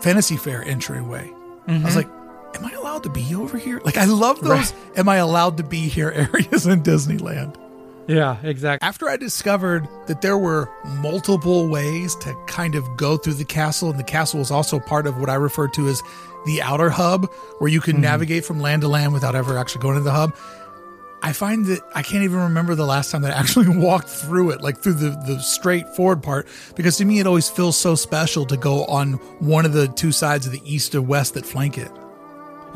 Fantasy 0.00 0.36
Faire 0.36 0.62
entryway. 0.62 1.32
I 1.66 1.82
was 1.84 1.96
like, 1.96 2.08
"Am 2.54 2.64
I 2.64 2.72
allowed 2.72 3.04
to 3.04 3.08
be 3.08 3.34
over 3.34 3.56
here?" 3.56 3.80
Like, 3.84 3.96
I 3.96 4.04
love 4.04 4.40
those. 4.40 4.50
Right. 4.50 4.98
Am 4.98 5.08
I 5.08 5.16
allowed 5.16 5.56
to 5.56 5.62
be 5.62 5.80
here 5.88 6.10
areas 6.14 6.66
in 6.66 6.82
Disneyland? 6.82 7.56
yeah, 8.06 8.36
exactly. 8.42 8.86
After 8.86 9.08
I 9.08 9.16
discovered 9.16 9.88
that 10.06 10.20
there 10.20 10.36
were 10.36 10.68
multiple 10.84 11.68
ways 11.68 12.14
to 12.16 12.36
kind 12.46 12.74
of 12.74 12.84
go 12.96 13.16
through 13.16 13.34
the 13.34 13.44
castle, 13.46 13.90
and 13.90 13.98
the 13.98 14.04
castle 14.04 14.40
was 14.40 14.50
also 14.50 14.78
part 14.78 15.06
of 15.06 15.18
what 15.18 15.30
I 15.30 15.34
refer 15.36 15.68
to 15.68 15.88
as 15.88 16.02
the 16.44 16.60
outer 16.60 16.90
hub, 16.90 17.32
where 17.58 17.70
you 17.70 17.80
can 17.80 18.00
navigate 18.02 18.44
from 18.44 18.60
land 18.60 18.82
to 18.82 18.88
land 18.88 19.14
without 19.14 19.34
ever 19.34 19.56
actually 19.56 19.80
going 19.80 19.96
to 19.96 20.02
the 20.02 20.12
hub. 20.12 20.36
I 21.24 21.32
find 21.32 21.66
that 21.66 21.80
I 21.94 22.02
can't 22.02 22.22
even 22.24 22.38
remember 22.38 22.74
the 22.74 22.86
last 22.86 23.10
time 23.10 23.22
that 23.22 23.32
I 23.36 23.40
actually 23.40 23.68
walked 23.78 24.08
through 24.08 24.50
it, 24.50 24.60
like 24.60 24.78
through 24.78 24.94
the, 24.94 25.10
the 25.26 25.40
straightforward 25.40 26.22
part, 26.22 26.46
because 26.76 26.96
to 26.98 27.04
me 27.04 27.18
it 27.18 27.26
always 27.26 27.48
feels 27.48 27.76
so 27.76 27.94
special 27.94 28.44
to 28.46 28.56
go 28.56 28.84
on 28.84 29.14
one 29.40 29.64
of 29.64 29.72
the 29.72 29.88
two 29.88 30.12
sides 30.12 30.46
of 30.46 30.52
the 30.52 30.60
east 30.64 30.94
or 30.94 31.02
west 31.02 31.34
that 31.34 31.46
flank 31.46 31.78
it. 31.78 31.90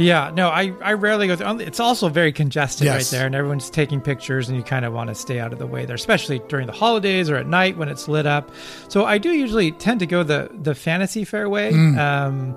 Yeah, 0.01 0.31
no, 0.33 0.49
I, 0.49 0.73
I 0.81 0.93
rarely 0.93 1.27
go 1.27 1.35
through. 1.35 1.59
It's 1.59 1.81
also 1.81 2.09
very 2.09 2.31
congested 2.33 2.85
Yes. 2.85 2.95
right 3.13 3.19
there, 3.19 3.27
and 3.27 3.35
everyone's 3.35 3.69
taking 3.69 4.01
pictures, 4.01 4.49
and 4.49 4.57
you 4.57 4.63
kind 4.63 4.85
of 4.85 4.93
want 4.93 5.09
to 5.09 5.15
stay 5.17 5.41
out 5.41 5.53
of 5.53 5.59
the 5.59 5.67
way 5.67 5.87
there, 5.87 5.97
especially 5.97 6.39
during 6.49 6.69
the 6.69 6.73
holidays 6.73 7.29
or 7.29 7.35
at 7.37 7.49
night 7.49 7.77
when 7.77 7.89
it's 7.89 8.07
lit 8.07 8.25
up. 8.25 8.53
So 8.87 9.05
I 9.07 9.19
do 9.19 9.31
usually 9.33 9.73
tend 9.73 9.99
to 9.99 10.07
go 10.07 10.23
the 10.23 10.51
the 10.63 10.75
fantasy 10.77 11.25
fairway 11.25 11.73
Mm. 11.73 11.99
um, 11.99 12.57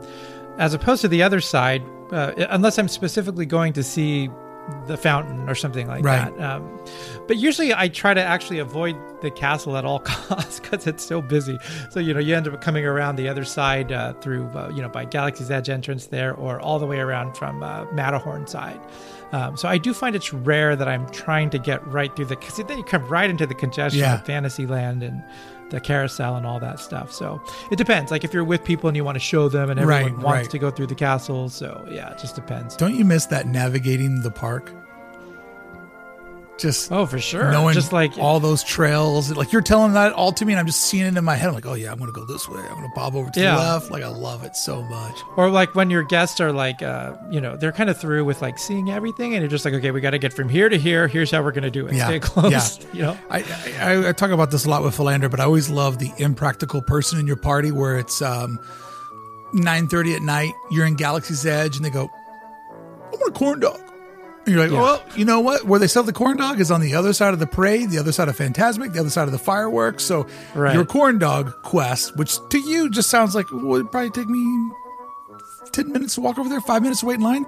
as 0.59 0.75
opposed 0.75 1.01
to 1.01 1.07
the 1.07 1.23
other 1.23 1.41
side, 1.41 1.81
uh, 2.11 2.33
unless 2.51 2.77
I'm 2.77 2.87
specifically 2.87 3.47
going 3.47 3.73
to 3.73 3.81
see 3.83 4.29
the 4.87 4.95
fountain 4.97 5.49
or 5.49 5.55
something 5.55 5.87
like 5.87 6.03
Right. 6.03 6.35
that. 6.37 6.43
Um, 6.55 6.79
but 7.27 7.37
usually 7.37 7.73
I 7.73 7.87
try 7.87 8.13
to 8.13 8.21
actually 8.23 8.59
avoid 8.59 8.95
the 9.21 9.29
castle 9.31 9.75
at 9.77 9.85
all 9.85 9.99
costs 10.05 10.59
because 10.59 10.87
it's 10.87 11.03
so 11.03 11.21
busy. 11.21 11.57
So 11.89 11.99
you 11.99 12.13
know 12.13 12.19
you 12.19 12.35
end 12.35 12.47
up 12.47 12.61
coming 12.61 12.85
around 12.85 13.15
the 13.17 13.27
other 13.27 13.43
side 13.43 13.91
uh, 13.91 14.13
through 14.13 14.47
uh, 14.55 14.71
you 14.73 14.81
know 14.81 14.89
by 14.89 15.05
Galaxy's 15.05 15.51
Edge 15.51 15.69
entrance 15.69 16.07
there, 16.07 16.33
or 16.35 16.59
all 16.59 16.79
the 16.79 16.85
way 16.87 16.99
around 16.99 17.35
from 17.35 17.61
uh, 17.63 17.85
Matterhorn 17.91 18.47
side. 18.47 18.79
Um, 19.33 19.55
so 19.55 19.67
I 19.69 19.77
do 19.77 19.93
find 19.93 20.15
it's 20.15 20.33
rare 20.33 20.75
that 20.75 20.87
I'm 20.89 21.09
trying 21.09 21.49
to 21.51 21.57
get 21.59 21.85
right 21.87 22.13
through 22.15 22.25
the 22.25 22.35
because 22.35 22.57
then 22.57 22.77
you 22.77 22.83
come 22.83 23.05
right 23.07 23.29
into 23.29 23.45
the 23.45 23.55
congestion 23.55 24.01
Yeah. 24.01 24.15
of 24.15 24.25
Fantasyland 24.25 25.03
and 25.03 25.23
the 25.71 25.79
carousel 25.79 26.35
and 26.35 26.45
all 26.45 26.59
that 26.59 26.79
stuff. 26.79 27.11
So 27.11 27.41
it 27.71 27.77
depends. 27.77 28.11
Like 28.11 28.23
if 28.23 28.33
you're 28.33 28.43
with 28.43 28.63
people 28.63 28.87
and 28.87 28.95
you 28.95 29.03
want 29.03 29.15
to 29.15 29.19
show 29.19 29.49
them, 29.49 29.69
and 29.71 29.79
everyone 29.79 30.03
Right, 30.03 30.11
wants 30.23 30.25
right. 30.45 30.49
to 30.51 30.59
go 30.59 30.69
through 30.69 30.87
the 30.87 30.95
castle. 30.95 31.49
So 31.49 31.85
yeah, 31.89 32.11
it 32.11 32.19
just 32.19 32.35
depends. 32.35 32.75
Don't 32.77 32.95
you 32.95 33.03
miss 33.05 33.25
that 33.27 33.47
navigating 33.47 34.21
the 34.21 34.31
park? 34.31 34.71
Just 36.57 36.91
Oh, 36.91 37.07
for 37.07 37.17
sure. 37.17 37.51
knowing 37.51 37.73
just 37.73 37.91
like 37.91 38.19
all 38.19 38.39
those 38.39 38.63
trails. 38.63 39.35
Like 39.35 39.51
you're 39.51 39.63
telling 39.63 39.93
that 39.93 40.13
all 40.13 40.31
to 40.33 40.45
me, 40.45 40.53
and 40.53 40.59
I'm 40.59 40.67
just 40.67 40.81
seeing 40.83 41.05
it 41.07 41.17
in 41.17 41.23
my 41.23 41.35
head. 41.35 41.47
I'm 41.47 41.55
like, 41.55 41.65
oh 41.65 41.73
yeah, 41.73 41.91
I'm 41.91 41.97
gonna 41.97 42.11
go 42.11 42.23
this 42.23 42.47
way. 42.47 42.61
I'm 42.61 42.75
gonna 42.75 42.91
bob 42.93 43.15
over 43.15 43.31
to 43.31 43.39
Yeah. 43.41 43.55
the 43.55 43.61
left. 43.61 43.89
Like 43.89 44.03
I 44.03 44.09
love 44.09 44.43
it 44.43 44.55
so 44.55 44.83
much. 44.83 45.15
Or 45.37 45.49
like 45.49 45.73
when 45.73 45.89
your 45.89 46.03
guests 46.03 46.39
are 46.39 46.51
like, 46.51 46.83
uh, 46.83 47.13
you 47.31 47.41
know, 47.41 47.57
they're 47.57 47.71
kind 47.71 47.89
of 47.89 47.97
through 47.99 48.25
with 48.25 48.43
like 48.43 48.59
seeing 48.59 48.91
everything, 48.91 49.33
and 49.33 49.41
you're 49.41 49.49
just 49.49 49.65
like, 49.65 49.73
okay, 49.73 49.89
we 49.89 50.01
got 50.01 50.11
to 50.11 50.19
get 50.19 50.33
from 50.33 50.49
here 50.49 50.69
to 50.69 50.77
here. 50.77 51.07
Here's 51.07 51.31
how 51.31 51.41
we're 51.41 51.51
gonna 51.51 51.71
do 51.71 51.87
it. 51.87 51.95
Yeah, 51.95 52.05
Stay 52.05 52.19
close. 52.19 52.51
yeah. 52.51 52.85
You 52.93 53.01
know. 53.03 53.17
I, 53.31 53.39
I 53.79 54.09
I 54.09 54.11
talk 54.11 54.29
about 54.29 54.51
this 54.51 54.65
a 54.65 54.69
lot 54.69 54.83
with 54.83 54.95
Philander, 54.95 55.29
but 55.29 55.39
I 55.39 55.45
always 55.45 55.67
love 55.69 55.97
the 55.97 56.11
impractical 56.19 56.81
person 56.83 57.17
in 57.19 57.25
your 57.25 57.37
party 57.37 57.71
where 57.71 57.97
it's 57.97 58.21
um, 58.21 58.59
9:30 59.53 60.15
at 60.17 60.21
night. 60.21 60.53
You're 60.69 60.85
in 60.85 60.93
Galaxy's 60.95 61.43
Edge, 61.45 61.75
and 61.75 61.83
they 61.83 61.89
go, 61.89 62.11
"I 63.11 63.15
want 63.15 63.35
a 63.35 63.39
corn 63.39 63.59
dog." 63.61 63.79
And 64.45 64.55
you're 64.55 64.63
like, 64.63 64.71
Yeah. 64.71 64.81
well, 64.81 65.03
you 65.15 65.25
know 65.25 65.39
what? 65.39 65.65
Where 65.65 65.79
they 65.79 65.87
sell 65.87 66.03
the 66.03 66.13
corn 66.13 66.37
dog 66.37 66.59
is 66.59 66.71
on 66.71 66.81
the 66.81 66.95
other 66.95 67.13
side 67.13 67.33
of 67.33 67.39
the 67.39 67.47
parade, 67.47 67.89
the 67.91 67.99
other 67.99 68.11
side 68.11 68.27
of 68.27 68.37
Fantasmic, 68.37 68.93
the 68.93 68.99
other 68.99 69.09
side 69.09 69.23
of 69.27 69.31
the 69.31 69.37
fireworks. 69.37 70.03
So 70.03 70.25
Right. 70.55 70.73
your 70.73 70.85
corn 70.85 71.19
dog 71.19 71.53
quest, 71.63 72.15
which 72.17 72.37
to 72.49 72.57
you 72.59 72.89
just 72.89 73.09
sounds 73.09 73.35
like 73.35 73.45
would 73.51 73.91
probably 73.91 74.09
take 74.09 74.27
me 74.29 74.71
10 75.71 75.91
minutes 75.91 76.15
to 76.15 76.21
walk 76.21 76.37
over 76.39 76.49
there, 76.49 76.61
five 76.61 76.81
minutes 76.81 77.01
to 77.01 77.05
wait 77.05 77.15
in 77.15 77.21
line. 77.21 77.45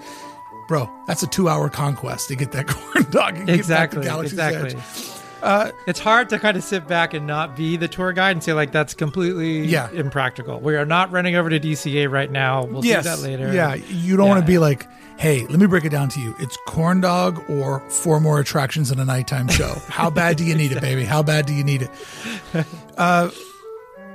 Bro, 0.68 0.90
that's 1.08 1.24
a 1.24 1.28
two 1.28 1.50
hour 1.50 1.70
conquest 1.70 2.28
to 2.30 2.36
get 2.36 2.52
that 2.54 2.68
corn 2.68 3.06
dog 3.12 3.38
and 3.38 3.50
Exactly. 3.50 4.02
get 4.02 4.08
back 4.08 4.26
to 4.28 4.34
Galaxy's 4.34 4.34
Exactly. 4.34 4.70
Edge. 4.76 5.10
Uh, 5.42 5.72
it's 5.88 6.00
hard 6.00 6.30
to 6.30 6.40
kind 6.40 6.56
of 6.56 6.64
sit 6.64 6.88
back 6.88 7.14
and 7.14 7.28
not 7.28 7.54
be 7.58 7.76
the 7.76 7.88
tour 7.90 8.14
guide 8.14 8.32
and 8.32 8.42
say 8.42 8.54
like 8.54 8.72
that's 8.72 8.94
completely 8.94 9.60
Yeah. 9.66 9.90
impractical. 9.92 10.62
We 10.62 10.78
are 10.78 10.86
not 10.86 11.12
running 11.12 11.36
over 11.36 11.50
to 11.50 11.60
DCA 11.60 12.10
right 12.10 12.32
now. 12.32 12.64
We'll 12.64 12.86
yes. 12.86 13.04
do 13.04 13.10
that 13.10 13.20
later. 13.20 13.52
Yeah, 13.52 13.74
you 13.74 14.16
don't 14.16 14.28
Yeah. 14.28 14.32
want 14.36 14.42
to 14.46 14.48
be 14.48 14.58
like, 14.58 14.88
hey, 15.18 15.46
let 15.48 15.60
me 15.60 15.68
break 15.68 15.86
it 15.86 15.90
down 15.90 16.10
to 16.10 16.20
you. 16.20 16.36
It's 16.40 16.58
corn 16.68 17.02
dog 17.02 17.44
or 17.50 17.80
four 17.90 18.20
more 18.20 18.40
attractions 18.40 18.92
in 18.92 19.00
a 19.00 19.06
nighttime 19.06 19.48
show. 19.48 19.74
How 19.88 20.10
bad 20.10 20.38
do 20.38 20.46
you 20.46 20.56
need 20.56 20.72
it, 20.72 20.82
baby? 20.82 21.04
How 21.04 21.24
bad 21.24 21.46
do 21.46 21.54
you 21.54 21.64
need 21.64 21.84
it? 21.84 22.66
Uh, 22.98 23.30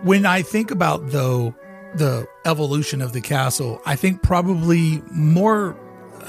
when 0.02 0.26
I 0.26 0.42
think 0.42 0.70
about 0.70 1.08
though 1.10 1.54
the 1.94 2.28
evolution 2.44 3.00
of 3.02 3.12
the 3.12 3.20
castle, 3.20 3.80
I 3.86 3.96
think 3.96 4.22
probably 4.22 5.02
more 5.10 5.76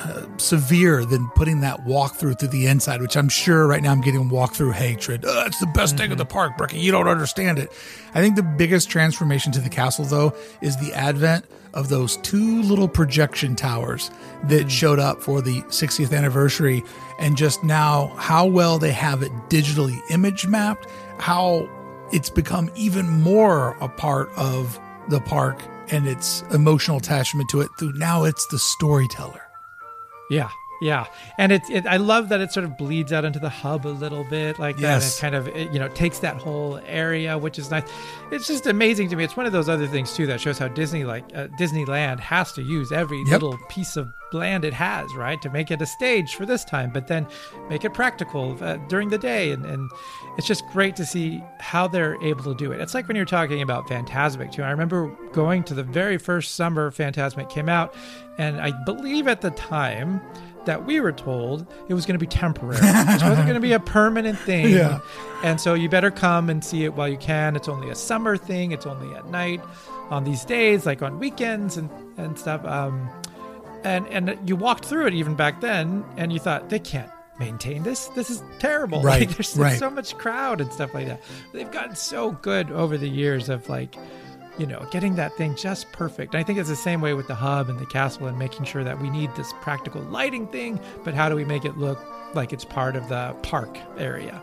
uh, 0.04 0.26
severe 0.38 1.06
than 1.06 1.30
putting 1.30 1.62
that 1.62 1.86
walkthrough 1.86 2.39
through 2.39 2.50
the 2.50 2.68
inside, 2.68 3.02
which 3.02 3.18
I'm 3.18 3.30
sure 3.30 3.68
right 3.68 3.82
now 3.82 3.91
I'm 3.91 4.02
getting 4.02 4.30
walkthrough 4.30 4.74
hatred. 4.74 5.24
It's 5.28 5.60
the 5.60 5.68
best 5.68 5.97
thing 5.97 6.12
of 6.12 6.18
the 6.18 6.26
park, 6.26 6.58
Bricky. 6.58 6.80
You 6.80 6.91
don't 6.91 7.08
understand 7.08 7.60
it. 7.60 7.72
I 8.14 8.22
think 8.22 8.36
the 8.36 8.43
biggest 8.43 8.89
transformation 8.89 9.52
to 9.54 9.60
the 9.60 9.70
castle, 9.70 10.06
though, 10.06 10.34
is 10.62 10.78
the 10.78 10.93
advent 10.93 11.45
of 11.74 11.89
those 11.89 12.18
two 12.18 12.62
little 12.64 12.88
projection 12.88 13.56
towers 13.56 14.10
that 14.45 14.72
showed 14.72 15.00
up 15.00 15.22
for 15.22 15.41
the 15.41 15.62
60th 15.64 16.16
anniversary, 16.16 16.84
and 17.20 17.38
just 17.38 17.64
now 17.64 18.08
how 18.18 18.45
well 18.45 18.80
they 18.80 18.91
have 18.91 19.22
it 19.22 19.32
digitally 19.50 20.00
image 20.10 20.47
mapped, 20.47 20.88
how 21.20 21.70
it's 22.12 22.30
become 22.30 22.72
even 22.76 23.08
more 23.22 23.78
a 23.82 23.89
part 23.89 24.30
of 24.36 24.80
the 25.10 25.20
park 25.22 25.62
and 25.91 26.08
its 26.08 26.43
emotional 26.54 26.97
attachment 26.97 27.50
to 27.50 27.62
it 27.62 27.70
through 27.78 27.93
now 27.93 28.24
it's 28.24 28.47
the 28.47 28.60
storyteller. 28.60 29.49
Yeah. 30.30 30.50
Yeah, 30.82 31.08
and 31.38 31.52
it, 31.52 31.70
it 31.70 31.86
I 31.86 31.98
love 31.98 32.30
that 32.30 32.40
it 32.40 32.54
sort 32.54 32.64
of 32.64 32.78
bleeds 32.78 33.12
out 33.12 33.26
into 33.26 33.38
the 33.38 33.50
hub 33.50 33.86
a 33.86 33.90
little 33.90 34.24
bit 34.24 34.60
like 34.60 34.80
Yes. 34.80 35.20
that. 35.20 35.28
It 35.28 35.32
kind 35.32 35.36
of 35.66 35.74
you 35.74 35.78
know 35.78 35.90
takes 35.90 36.20
that 36.20 36.38
whole 36.38 36.80
area, 36.86 37.38
which 37.38 37.60
is 37.60 37.70
nice. 37.70 37.84
It's 38.32 38.48
just 38.48 38.66
amazing 38.66 39.10
to 39.10 39.18
me. 39.18 39.26
It's 39.26 39.36
one 39.36 39.46
of 39.46 39.52
those 39.52 39.68
other 39.68 39.88
things 39.88 40.16
too 40.16 40.26
that 40.28 40.40
shows 40.40 40.58
how 40.58 40.70
Disney 40.70 41.04
like 41.04 41.26
uh, 41.36 41.48
Disneyland 41.60 42.22
has 42.22 42.54
to 42.54 42.62
use 42.62 42.94
every 42.94 43.18
Yep. 43.24 43.30
little 43.42 43.60
piece 43.68 43.98
of 43.98 44.08
land 44.32 44.64
it 44.64 44.72
has 44.74 45.14
right 45.16 45.42
to 45.42 45.50
make 45.50 45.70
it 45.70 45.82
a 45.82 45.86
stage 45.86 46.36
for 46.36 46.46
this 46.46 46.64
time, 46.64 46.92
but 46.94 47.08
then 47.08 47.28
make 47.68 47.84
it 47.84 47.94
practical 47.94 48.56
uh, 48.64 48.78
during 48.88 49.10
the 49.10 49.18
day, 49.18 49.52
and, 49.52 49.66
and 49.66 49.92
it's 50.38 50.48
just 50.48 50.64
great 50.68 50.96
to 50.96 51.06
see 51.06 51.44
how 51.60 51.90
they're 51.90 52.16
able 52.24 52.44
to 52.46 52.56
do 52.56 52.72
it. 52.72 52.80
It's 52.80 52.94
like 52.94 53.06
when 53.10 53.18
you're 53.18 53.26
talking 53.26 53.62
about 53.62 53.86
Fantasmic 53.90 54.54
too. 54.54 54.64
I 54.64 54.70
remember 54.72 55.14
going 55.34 55.64
to 55.66 55.74
the 55.74 55.84
very 55.84 56.18
first 56.18 56.56
summer 56.56 56.90
Fantasmic 56.92 57.50
came 57.50 57.68
out, 57.68 57.94
and 58.40 58.60
I 58.60 58.72
believe 58.72 59.28
at 59.28 59.42
the 59.42 59.52
time 59.52 60.22
that 60.66 60.86
we 60.86 61.00
were 61.00 61.12
told 61.12 61.66
it 61.88 61.94
was 61.94 62.06
going 62.06 62.18
to 62.18 62.20
be 62.20 62.28
temporary. 62.28 62.78
it 62.82 63.22
wasn't 63.24 63.46
going 63.46 63.54
to 63.54 63.60
be 63.60 63.74
a 63.74 63.80
permanent 63.80 64.38
thing. 64.40 64.70
Yeah. 64.70 65.00
And 65.44 65.60
so 65.60 65.74
you 65.74 65.90
better 65.90 66.12
come 66.12 66.50
and 66.50 66.64
see 66.64 66.84
it 66.84 66.94
while 66.96 67.08
you 67.08 67.18
can. 67.18 67.56
It's 67.56 67.68
only 67.68 67.90
a 67.90 67.96
summer 67.96 68.38
thing. 68.38 68.72
It's 68.72 68.86
only 68.86 69.16
at 69.16 69.28
night 69.30 69.62
on 70.10 70.24
these 70.26 70.44
days, 70.46 70.86
like 70.86 71.02
on 71.02 71.18
weekends 71.20 71.78
and, 71.78 71.90
and 72.18 72.38
stuff. 72.38 72.64
Um, 72.66 73.10
and, 73.84 74.06
and 74.08 74.38
you 74.48 74.56
walked 74.56 74.86
through 74.86 75.08
it 75.08 75.14
even 75.14 75.36
back 75.36 75.62
then 75.62 76.04
and 76.18 76.34
you 76.34 76.40
thought, 76.40 76.70
they 76.70 76.80
can't 76.80 77.10
maintain 77.40 77.84
this. 77.84 78.08
This 78.08 78.30
is 78.30 78.44
terrible. 78.60 79.02
Right, 79.04 79.28
Like, 79.28 79.38
there's 79.38 79.56
right. 79.58 79.80
so 79.80 79.90
much 79.90 80.18
crowd 80.18 80.60
and 80.62 80.72
stuff 80.74 80.94
like 80.94 81.08
that. 81.08 81.22
They've 81.54 81.72
gotten 81.72 81.96
so 81.96 82.32
good 82.32 82.70
over 82.72 82.98
the 82.98 83.10
years 83.10 83.48
of 83.50 83.68
like, 83.70 83.96
you 84.60 84.66
know, 84.66 84.86
getting 84.91 85.16
that 85.16 85.36
thing 85.38 85.55
just 85.55 85.91
perfect. 85.93 86.34
And 86.34 86.41
I 86.41 86.43
think 86.43 86.60
it's 86.60 86.70
the 86.70 86.76
same 86.76 87.01
way 87.01 87.14
with 87.14 87.28
the 87.28 87.36
hub 87.36 87.70
and 87.70 87.80
the 87.80 87.86
castle 87.86 88.28
and 88.28 88.38
making 88.38 88.66
sure 88.66 88.84
that 88.84 89.01
we 89.01 89.10
need 89.10 89.34
this 89.36 89.53
practical 89.62 90.01
lighting 90.03 90.47
thing, 90.47 90.80
but 91.03 91.14
how 91.14 91.30
do 91.30 91.36
we 91.36 91.45
make 91.45 91.66
it 91.66 91.78
look 91.78 91.99
like 92.36 92.51
it's 92.51 92.66
part 92.66 92.95
of 92.95 93.07
the 93.10 93.36
park 93.41 93.78
area? 93.97 94.41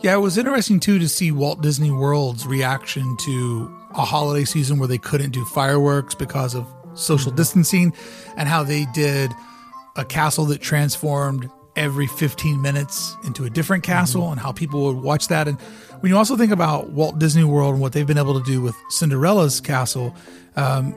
Yeah, 0.00 0.14
it 0.14 0.18
was 0.18 0.36
interesting 0.36 0.80
too 0.80 0.98
to 0.98 1.08
see 1.08 1.30
Walt 1.30 1.62
Disney 1.62 1.90
World's 1.90 2.46
reaction 2.46 3.16
to 3.18 3.74
a 3.94 4.04
holiday 4.04 4.44
season 4.44 4.78
where 4.78 4.88
they 4.88 4.98
couldn't 4.98 5.30
do 5.30 5.44
fireworks 5.44 6.14
because 6.14 6.54
of 6.54 6.66
social 6.94 7.30
mm-hmm. 7.30 7.36
distancing 7.36 7.94
and 8.36 8.48
how 8.48 8.64
they 8.64 8.86
did 8.92 9.32
a 9.96 10.04
castle 10.04 10.46
that 10.46 10.60
transformed 10.60 11.48
every 11.76 12.06
15 12.06 12.60
minutes 12.60 13.16
into 13.24 13.44
a 13.44 13.50
different 13.50 13.84
castle 13.84 14.22
mm-hmm. 14.22 14.32
and 14.32 14.40
how 14.40 14.52
people 14.52 14.82
would 14.84 14.96
watch 14.96 15.28
that. 15.28 15.48
And 15.48 15.58
when 16.02 16.10
you 16.10 16.18
also 16.18 16.36
think 16.36 16.52
about 16.52 16.90
Walt 16.90 17.18
Disney 17.18 17.44
World 17.44 17.72
and 17.72 17.80
what 17.80 17.92
they've 17.92 18.06
been 18.06 18.18
able 18.18 18.38
to 18.38 18.44
do 18.44 18.60
with 18.60 18.76
Cinderella's 18.90 19.60
castle, 19.60 20.14
um, 20.56 20.94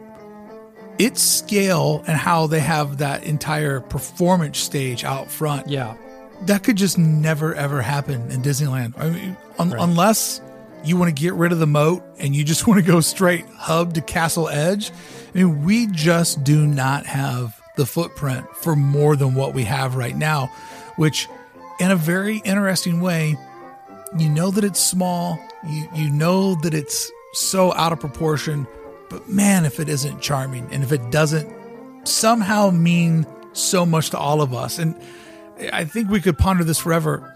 its 1.00 1.22
scale 1.22 2.04
and 2.08 2.18
how 2.18 2.48
they 2.48 2.60
have 2.60 2.98
that 3.00 3.24
entire 3.24 3.80
performance 3.82 4.58
stage 4.60 5.04
out 5.04 5.30
front 5.30 5.68
Yeah. 5.68 5.96
that 6.44 6.64
could 6.64 6.76
just 6.76 6.98
never 6.98 7.54
ever 7.56 7.82
happen 7.82 8.30
in 8.32 8.42
Disneyland. 8.42 8.94
I 8.98 9.10
mean, 9.10 9.38
un- 9.60 9.74
unless 9.78 10.42
you 10.84 10.98
want 10.98 11.16
to 11.16 11.20
get 11.22 11.34
rid 11.34 11.52
of 11.52 11.60
the 11.60 11.68
moat 11.68 12.04
and 12.20 12.36
you 12.36 12.44
just 12.44 12.68
want 12.68 12.84
to 12.84 12.92
go 12.92 13.00
straight 13.02 13.46
hub 13.58 13.94
to 13.96 14.02
Castle 14.02 14.50
Edge. 14.50 14.92
I 15.34 15.38
mean, 15.40 15.64
we 15.66 15.88
just 15.88 16.44
do 16.44 16.66
not 16.68 17.06
have 17.06 17.60
the 17.76 17.86
footprint 17.86 18.46
for 18.58 18.76
more 18.76 19.16
than 19.16 19.36
what 19.36 19.54
we 19.54 19.64
have 19.66 19.96
right 19.96 20.16
now, 20.16 20.48
which, 20.96 21.28
in 21.80 21.92
a 21.92 21.96
very 21.96 22.38
interesting 22.46 23.02
way, 23.02 23.36
you 24.18 24.30
know 24.30 24.52
that 24.52 24.64
it's 24.64 24.80
small. 24.80 25.40
You 25.68 25.88
you 25.94 26.10
know 26.10 26.56
that 26.62 26.74
it's 26.74 27.12
so 27.34 27.74
out 27.74 27.92
of 27.92 28.00
proportion, 28.00 28.68
but 29.10 29.28
man, 29.30 29.66
if 29.66 29.80
it 29.80 29.90
isn't 29.90 30.22
charming 30.22 30.68
and 30.72 30.84
if 30.84 30.92
it 30.92 31.12
doesn't 31.12 31.54
somehow 32.08 32.70
mean 32.70 33.26
so 33.54 33.86
much 33.86 34.10
to 34.12 34.18
all 34.18 34.42
of 34.42 34.54
us, 34.54 34.80
and 34.80 34.96
I 35.74 35.86
think 35.86 36.10
we 36.10 36.22
could 36.22 36.38
ponder 36.38 36.64
this 36.64 36.80
forever. 36.80 37.32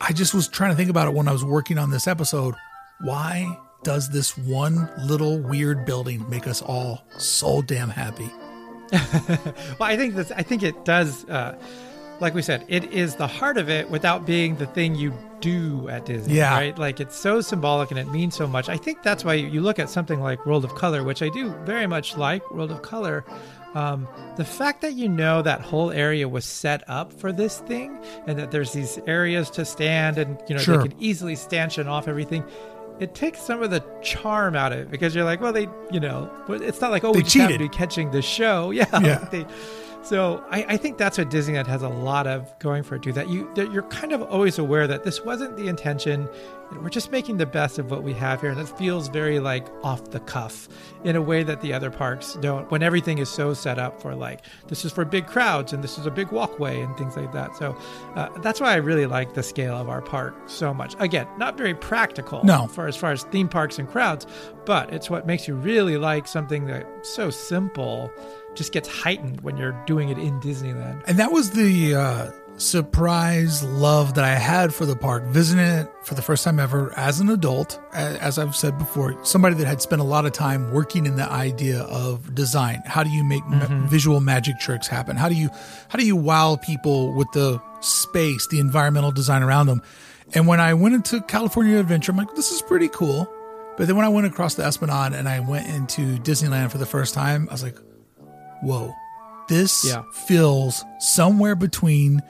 I 0.00 0.12
just 0.12 0.34
was 0.34 0.48
trying 0.48 0.70
to 0.70 0.76
think 0.76 0.90
about 0.90 1.08
it 1.08 1.14
when 1.14 1.28
I 1.28 1.32
was 1.32 1.44
working 1.44 1.78
on 1.78 1.90
this 1.90 2.06
episode. 2.06 2.54
Why 3.00 3.58
does 3.84 4.10
this 4.10 4.36
one 4.36 4.90
little 4.98 5.38
weird 5.38 5.86
building 5.86 6.28
make 6.28 6.46
us 6.46 6.60
all 6.60 7.04
so 7.16 7.62
damn 7.62 7.90
happy? 7.90 8.30
Well, 9.78 9.88
I 9.88 9.96
think 9.96 10.14
that's. 10.14 10.30
I 10.30 10.42
think 10.42 10.62
it 10.62 10.84
does. 10.84 11.24
Uh, 11.24 11.58
like 12.24 12.34
we 12.34 12.42
said, 12.42 12.64
it 12.68 12.84
is 12.92 13.16
the 13.16 13.26
heart 13.26 13.58
of 13.58 13.68
it 13.68 13.90
without 13.90 14.24
being 14.26 14.56
the 14.56 14.66
thing 14.66 14.94
you 14.94 15.12
do 15.40 15.88
at 15.90 16.06
Disney. 16.06 16.36
Yeah. 16.36 16.54
Right. 16.54 16.76
Like 16.78 16.98
it's 16.98 17.14
so 17.16 17.40
symbolic 17.42 17.90
and 17.90 18.00
it 18.00 18.08
means 18.10 18.34
so 18.34 18.46
much. 18.46 18.68
I 18.68 18.76
think 18.78 19.02
that's 19.02 19.24
why 19.24 19.34
you 19.34 19.60
look 19.60 19.78
at 19.78 19.90
something 19.90 20.20
like 20.20 20.44
World 20.46 20.64
of 20.64 20.74
Color, 20.74 21.04
which 21.04 21.22
I 21.22 21.28
do 21.28 21.50
very 21.64 21.86
much 21.86 22.16
like. 22.16 22.50
World 22.50 22.70
of 22.70 22.80
Color. 22.82 23.24
Um, 23.74 24.08
the 24.36 24.44
fact 24.44 24.80
that 24.82 24.94
you 24.94 25.08
know 25.08 25.42
that 25.42 25.60
whole 25.60 25.90
area 25.90 26.26
was 26.28 26.44
set 26.44 26.82
up 26.88 27.12
for 27.12 27.30
this 27.32 27.58
thing, 27.58 27.98
and 28.26 28.38
that 28.38 28.50
there's 28.52 28.72
these 28.72 28.98
areas 29.06 29.50
to 29.50 29.64
stand, 29.64 30.16
and 30.16 30.40
you 30.48 30.54
know 30.54 30.60
Sure. 30.62 30.78
they 30.78 30.88
can 30.88 31.02
easily 31.02 31.34
stanchion 31.36 31.88
off 31.88 32.06
everything. 32.08 32.44
It 33.00 33.14
takes 33.16 33.40
some 33.40 33.62
of 33.64 33.70
the 33.72 33.84
charm 34.02 34.54
out 34.54 34.72
of 34.72 34.78
it 34.78 34.90
because 34.92 35.12
you're 35.14 35.24
like, 35.24 35.40
well, 35.40 35.52
they, 35.52 35.66
you 35.90 35.98
know, 35.98 36.30
it's 36.48 36.80
not 36.80 36.92
like 36.92 37.02
oh, 37.04 37.12
They 37.12 37.18
we 37.18 37.22
just 37.24 37.34
have 37.36 37.48
to 37.48 37.54
cheated. 37.58 37.70
be 37.70 37.76
catching 37.76 38.10
the 38.12 38.22
show. 38.22 38.70
Yeah, 38.80 38.86
Yeah. 39.00 39.18
they, 39.32 39.44
so 40.04 40.44
I, 40.50 40.64
I 40.70 40.76
think 40.76 40.98
that's 40.98 41.18
what 41.18 41.30
Disneyland 41.30 41.66
has 41.66 41.82
a 41.82 41.88
lot 41.88 42.26
of 42.26 42.56
going 42.58 42.82
for 42.82 42.96
it 42.96 43.02
too. 43.02 43.12
That 43.12 43.28
you 43.28 43.50
that 43.54 43.72
you're 43.72 43.82
kind 43.84 44.12
of 44.12 44.22
always 44.22 44.58
aware 44.58 44.86
that 44.86 45.02
this 45.04 45.24
wasn't 45.24 45.56
the 45.56 45.68
intention. 45.68 46.28
and 46.70 46.82
We're 46.82 46.90
just 46.90 47.10
making 47.10 47.38
the 47.38 47.46
best 47.46 47.78
of 47.78 47.90
what 47.90 48.02
we 48.02 48.12
have 48.14 48.40
here, 48.40 48.50
and 48.50 48.60
it 48.60 48.68
feels 48.68 49.08
very 49.08 49.38
like 49.40 49.66
off 49.82 50.10
the 50.10 50.20
cuff 50.20 50.68
in 51.04 51.16
a 51.16 51.22
way 51.22 51.42
that 51.42 51.60
the 51.60 51.72
other 51.72 51.90
parks 51.90 52.34
don't. 52.40 52.70
When 52.70 52.82
everything 52.82 53.18
is 53.18 53.28
so 53.28 53.54
set 53.54 53.78
up 53.78 54.00
for 54.00 54.14
like 54.14 54.40
this 54.68 54.84
is 54.84 54.92
for 54.92 55.04
big 55.04 55.26
crowds 55.26 55.72
and 55.72 55.82
this 55.82 55.98
is 55.98 56.06
a 56.06 56.10
big 56.10 56.30
walkway 56.32 56.80
and 56.80 56.96
things 56.96 57.16
like 57.16 57.32
that. 57.32 57.56
So 57.56 57.76
uh, 58.14 58.28
that's 58.40 58.60
why 58.60 58.72
I 58.72 58.76
really 58.76 59.06
like 59.06 59.34
the 59.34 59.42
scale 59.42 59.74
of 59.74 59.88
our 59.88 60.02
park 60.02 60.34
so 60.46 60.74
much. 60.74 60.94
Again, 60.98 61.26
not 61.38 61.56
very 61.56 61.74
practical 61.74 62.42
No. 62.44 62.66
for 62.66 62.86
as 62.86 62.96
far 62.96 63.12
as 63.12 63.24
theme 63.24 63.48
parks 63.48 63.78
and 63.78 63.88
crowds, 63.88 64.26
but 64.66 64.92
it's 64.92 65.08
what 65.10 65.26
makes 65.26 65.48
you 65.48 65.54
really 65.54 65.96
like 65.96 66.26
something 66.26 66.66
that's 66.66 67.08
so 67.08 67.30
simple 67.30 68.10
just 68.54 68.72
gets 68.72 68.88
heightened 68.88 69.40
when 69.42 69.56
you're 69.56 69.78
doing 69.86 70.08
it 70.08 70.18
in 70.18 70.40
Disneyland. 70.40 71.02
And 71.06 71.18
that 71.18 71.32
was 71.32 71.50
the 71.50 71.94
uh, 71.94 72.30
surprise 72.56 73.62
love 73.62 74.14
that 74.14 74.24
I 74.24 74.34
had 74.34 74.72
for 74.72 74.86
the 74.86 74.96
park, 74.96 75.24
visiting 75.24 75.64
it 75.64 75.88
for 76.02 76.14
the 76.14 76.22
first 76.22 76.44
time 76.44 76.60
ever 76.60 76.92
as 76.96 77.20
an 77.20 77.28
adult. 77.28 77.80
As 77.92 78.38
I've 78.38 78.54
said 78.54 78.78
before, 78.78 79.22
somebody 79.24 79.54
that 79.56 79.66
had 79.66 79.82
spent 79.82 80.00
a 80.00 80.04
lot 80.04 80.24
of 80.26 80.32
time 80.32 80.72
working 80.72 81.06
in 81.06 81.16
the 81.16 81.30
idea 81.30 81.82
of 81.82 82.34
design. 82.34 82.82
How 82.86 83.02
do 83.02 83.10
you 83.10 83.24
make 83.24 83.46
ma- 83.46 83.86
visual 83.86 84.20
magic 84.20 84.58
tricks 84.60 84.86
happen? 84.86 85.16
How 85.16 85.28
do 85.28 85.34
you 85.34 85.50
how 85.88 85.98
do 85.98 86.06
you 86.06 86.16
wow 86.16 86.56
people 86.56 87.12
with 87.14 87.30
the 87.32 87.60
space, 87.80 88.46
the 88.48 88.60
environmental 88.60 89.12
design 89.12 89.42
around 89.42 89.66
them? 89.66 89.82
And 90.32 90.46
when 90.46 90.60
I 90.60 90.74
went 90.74 90.94
into 90.94 91.20
California 91.22 91.78
Adventure, 91.78 92.12
I'm 92.12 92.18
like, 92.18 92.34
this 92.34 92.50
is 92.50 92.62
pretty 92.62 92.88
cool. 92.88 93.30
But 93.76 93.88
then 93.88 93.96
when 93.96 94.04
I 94.04 94.08
went 94.08 94.26
across 94.26 94.54
the 94.54 94.64
Esplanade 94.64 95.12
and 95.12 95.28
I 95.28 95.40
went 95.40 95.68
into 95.68 96.16
Disneyland 96.18 96.70
for 96.70 96.78
the 96.78 96.86
first 96.86 97.12
time, 97.12 97.48
I 97.50 97.52
was 97.52 97.62
like, 97.62 97.76
whoa, 98.64 98.94
this 99.48 99.84
Yeah. 99.84 100.02
feels 100.12 100.84
somewhere 100.98 101.54
between 101.54 102.22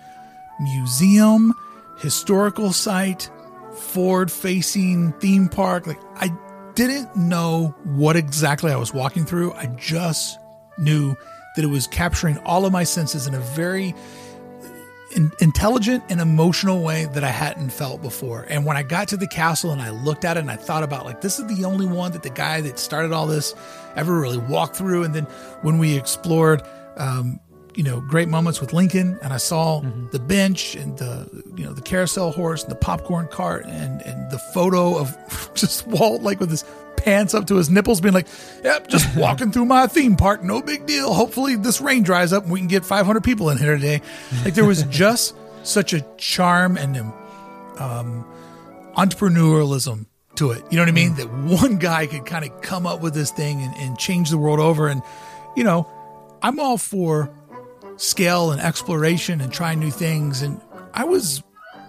museum, 0.60 1.52
historical 1.98 2.72
site, 2.72 3.30
forward 3.74 4.30
facing 4.30 5.12
theme 5.14 5.48
park. 5.48 5.86
Like, 5.86 6.00
I 6.16 6.32
didn't 6.74 7.14
know 7.16 7.74
what 7.84 8.16
exactly 8.16 8.72
I 8.72 8.76
was 8.76 8.92
walking 8.92 9.24
through. 9.24 9.52
I 9.54 9.66
just 9.66 10.38
knew 10.78 11.14
that 11.56 11.64
it 11.64 11.68
was 11.68 11.86
capturing 11.86 12.38
all 12.38 12.66
of 12.66 12.72
my 12.72 12.84
senses 12.84 13.26
in 13.26 13.34
a 13.34 13.40
very 13.40 13.94
in- 15.14 15.30
intelligent 15.40 16.02
and 16.08 16.20
emotional 16.20 16.82
way 16.82 17.04
that 17.12 17.22
I 17.22 17.28
hadn't 17.28 17.70
felt 17.70 18.02
before. 18.02 18.44
And 18.50 18.64
when 18.66 18.76
I 18.76 18.82
got 18.82 19.06
to 19.08 19.16
the 19.16 19.28
castle 19.28 19.70
and 19.70 19.80
I 19.80 19.90
looked 19.90 20.24
at 20.24 20.36
it 20.36 20.40
and 20.40 20.50
I 20.50 20.56
thought 20.56 20.82
about 20.82 21.04
like 21.04 21.20
this 21.20 21.38
is 21.38 21.46
the 21.46 21.64
only 21.64 21.86
one 21.86 22.10
that 22.12 22.24
the 22.24 22.30
guy 22.30 22.60
that 22.62 22.80
started 22.80 23.12
all 23.12 23.28
this 23.28 23.54
ever 23.96 24.20
really 24.20 24.38
walked 24.38 24.76
through. 24.76 25.04
And 25.04 25.14
then 25.14 25.24
when 25.62 25.78
we 25.78 25.96
explored, 25.96 26.62
um, 26.96 27.40
you 27.74 27.82
know, 27.82 28.00
great 28.00 28.28
moments 28.28 28.60
with 28.60 28.72
Lincoln, 28.72 29.18
and 29.22 29.32
I 29.32 29.36
saw 29.36 29.80
the 30.12 30.18
bench 30.18 30.76
and 30.76 30.96
the 30.96 31.28
you 31.56 31.64
know 31.64 31.72
the 31.72 31.82
carousel 31.82 32.30
horse 32.30 32.62
and 32.62 32.70
the 32.70 32.76
popcorn 32.76 33.26
cart 33.26 33.64
and 33.66 34.00
and 34.02 34.30
the 34.30 34.38
photo 34.38 34.96
of 34.96 35.16
just 35.54 35.86
Walt 35.86 36.22
like 36.22 36.38
with 36.40 36.50
his 36.50 36.64
pants 36.96 37.34
up 37.34 37.46
to 37.48 37.56
his 37.56 37.70
nipples, 37.70 38.00
being 38.00 38.14
like, 38.14 38.28
"Yep, 38.62 38.88
just 38.88 39.16
walking 39.16 39.50
through 39.50 39.64
my 39.64 39.86
theme 39.86 40.16
park, 40.16 40.44
no 40.44 40.62
big 40.62 40.86
deal. 40.86 41.12
Hopefully 41.12 41.56
this 41.56 41.80
rain 41.80 42.04
dries 42.04 42.32
up 42.32 42.44
and 42.44 42.52
we 42.52 42.60
can 42.60 42.68
get 42.68 42.84
500 42.84 43.24
people 43.24 43.50
in 43.50 43.58
here 43.58 43.74
today." 43.74 44.02
Like 44.44 44.54
there 44.54 44.64
was 44.64 44.82
just 44.90 45.34
such 45.64 45.92
a 45.92 46.02
charm 46.16 46.76
and 46.76 46.96
um, 47.78 48.24
entrepreneurialism 48.96 50.06
to 50.36 50.50
it. 50.50 50.64
You 50.70 50.76
know 50.76 50.82
what 50.82 50.88
I 50.88 50.92
mean? 50.92 51.14
Mm. 51.14 51.16
That 51.16 51.62
one 51.62 51.78
guy 51.78 52.06
could 52.06 52.26
kind 52.26 52.44
of 52.44 52.60
come 52.60 52.86
up 52.86 53.00
with 53.00 53.14
this 53.14 53.30
thing 53.30 53.62
and, 53.62 53.74
and 53.76 53.98
change 53.98 54.30
the 54.30 54.38
world 54.38 54.60
over. 54.60 54.88
And 54.88 55.02
you 55.56 55.64
know, 55.64 55.88
I'm 56.42 56.58
all 56.58 56.78
for 56.78 57.30
scale 57.96 58.50
and 58.50 58.60
exploration 58.60 59.40
and 59.40 59.52
trying 59.52 59.78
new 59.78 59.90
things. 59.90 60.42
And 60.42 60.60
I 60.92 61.04
was 61.04 61.42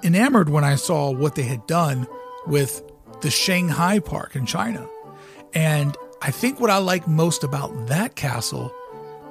enamored 0.04 0.50
when 0.50 0.64
I 0.64 0.76
saw 0.76 1.12
what 1.12 1.36
they 1.36 1.44
had 1.44 1.66
done 1.68 2.08
with 2.46 2.84
the 3.22 3.32
Shanghai 3.32 4.00
Park 4.00 4.36
in 4.36 4.46
China. 4.46 4.88
And 5.54 5.98
I 6.22 6.32
think 6.32 6.60
what 6.60 6.70
I 6.70 6.78
like 6.78 7.08
most 7.08 7.44
about 7.44 7.88
that 7.88 8.16
castle 8.16 8.70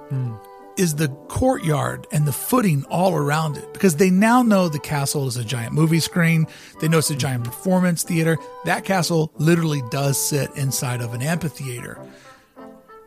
hmm. 0.08 0.34
Is 0.76 0.96
the 0.96 1.08
courtyard 1.28 2.06
and 2.12 2.26
the 2.26 2.32
footing 2.32 2.84
all 2.90 3.14
around 3.14 3.56
it 3.56 3.72
because 3.72 3.96
they 3.96 4.10
now 4.10 4.42
know 4.42 4.68
the 4.68 4.78
castle 4.78 5.26
is 5.26 5.36
a 5.36 5.44
giant 5.44 5.72
movie 5.72 6.00
screen. 6.00 6.46
They 6.80 6.88
know 6.88 6.98
it's 6.98 7.10
a 7.10 7.16
giant 7.16 7.44
performance 7.44 8.02
theater. 8.02 8.38
That 8.64 8.84
castle 8.84 9.32
literally 9.36 9.82
does 9.90 10.18
sit 10.18 10.50
inside 10.56 11.00
of 11.00 11.14
an 11.14 11.22
amphitheater. 11.22 11.98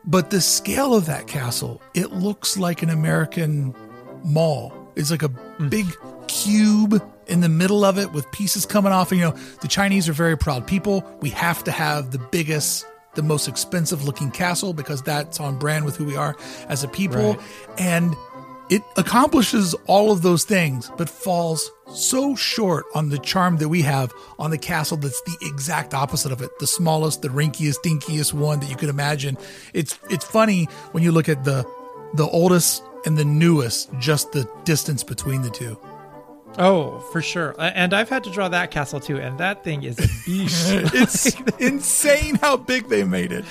But 0.06 0.30
the 0.30 0.40
scale 0.40 0.96
of 0.96 1.06
that 1.08 1.28
castle, 1.28 1.82
it 1.94 2.14
looks 2.14 2.58
like 2.58 2.82
an 2.82 2.90
American 2.90 3.76
mall. 4.24 4.74
It's 4.96 5.12
like 5.12 5.24
a 5.24 5.28
hmm. 5.28 5.70
big 5.70 5.86
cube 6.28 7.02
in 7.28 7.42
the 7.42 7.50
middle 7.50 7.84
of 7.84 7.98
it 7.98 8.12
with 8.14 8.30
pieces 8.32 8.66
coming 8.66 8.92
off. 8.94 9.12
And, 9.12 9.20
you 9.20 9.28
know, 9.28 9.36
the 9.62 9.68
Chinese 9.68 10.08
are 10.08 10.14
very 10.14 10.38
proud 10.38 10.66
people. 10.66 11.04
We 11.22 11.30
have 11.32 11.64
to 11.66 11.72
have 11.72 12.12
the 12.12 12.20
biggest, 12.20 12.86
the 13.18 13.24
most 13.24 13.50
expensive 13.50 14.06
looking 14.06 14.32
castle 14.32 14.72
because 14.72 15.02
that's 15.02 15.42
on 15.42 15.60
brand 15.60 15.84
with 15.84 15.98
who 15.98 16.06
we 16.06 16.16
are 16.16 16.38
as 16.70 16.86
a 16.86 16.88
people. 16.88 17.34
Right. 17.34 17.42
And 17.80 18.16
it 18.70 18.82
accomplishes 18.96 19.74
all 19.88 20.12
of 20.12 20.22
those 20.22 20.44
things, 20.44 20.92
but 20.98 21.10
falls 21.10 21.72
so 21.94 22.36
short 22.36 22.86
on 22.94 23.10
the 23.10 23.18
charm 23.18 23.58
that 23.58 23.70
we 23.70 23.82
have 23.82 24.14
on 24.40 24.52
the 24.52 24.58
castle 24.58 24.98
that's 24.98 25.22
the 25.22 25.38
exact 25.42 25.94
opposite 25.94 26.32
of 26.32 26.42
it. 26.42 26.58
The 26.60 26.68
smallest, 26.68 27.22
the 27.22 27.30
rinkiest, 27.30 27.78
dinkiest 27.84 28.34
one 28.34 28.60
that 28.60 28.70
you 28.70 28.76
could 28.76 28.90
imagine. 28.90 29.38
It's 29.74 29.98
it's 30.10 30.26
funny 30.26 30.66
when 30.92 31.04
you 31.04 31.12
look 31.12 31.28
at 31.28 31.44
the 31.44 31.66
the 32.14 32.28
oldest 32.28 32.84
and 33.06 33.18
the 33.18 33.26
newest, 33.26 33.90
just 34.00 34.32
the 34.32 34.50
distance 34.64 35.04
between 35.04 35.42
the 35.42 35.50
two. 35.50 35.78
Oh, 36.58 37.00
for 37.12 37.22
sure. 37.22 37.56
And 37.60 37.94
I've 37.94 38.10
had 38.10 38.24
to 38.24 38.32
draw 38.32 38.48
that 38.50 38.72
castle 38.72 39.00
too, 39.00 39.18
and 39.18 39.38
that 39.38 39.64
thing 39.64 39.84
is 39.84 40.00
a 40.00 40.08
beast. 40.26 40.68
It's 40.94 41.40
insane 41.60 42.36
how 42.36 42.58
big 42.58 42.88
they 42.88 43.04
made 43.04 43.32
it. 43.32 43.46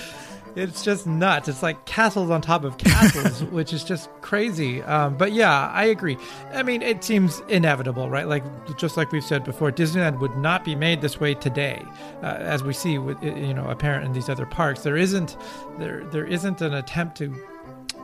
It's 0.57 0.83
just 0.83 1.07
nuts. 1.07 1.49
It's 1.49 1.63
like 1.63 1.85
castles 1.85 2.31
on 2.31 2.41
top 2.41 2.65
of 2.65 2.79
castles, 2.79 3.45
which 3.53 3.75
is 3.75 3.85
just 3.85 4.09
crazy. 4.23 4.83
Um, 4.83 5.15
but 5.19 5.33
yeah, 5.33 5.69
I 5.69 5.85
agree. 5.85 6.17
I 6.55 6.63
mean, 6.63 6.81
it 6.81 7.05
seems 7.05 7.41
inevitable, 7.49 8.09
right? 8.09 8.27
Like 8.27 8.43
just 8.79 8.97
like 8.97 9.13
we've 9.13 9.23
said 9.23 9.45
before, 9.45 9.71
Disneyland 9.71 10.19
would 10.21 10.35
not 10.39 10.65
be 10.65 10.75
made 10.75 11.03
this 11.03 11.21
way 11.21 11.35
today, 11.35 11.85
uh, 12.23 12.39
as 12.41 12.65
we 12.65 12.73
see 12.73 12.97
with 12.97 13.23
you 13.23 13.53
know 13.53 13.69
apparent 13.69 14.07
in 14.07 14.15
these 14.15 14.31
other 14.31 14.47
parks. 14.47 14.81
There 14.81 14.97
isn't 14.97 15.37
there 15.79 16.05
there 16.05 16.25
isn't 16.25 16.63
an 16.63 16.73
attempt 16.73 17.19
to 17.19 17.37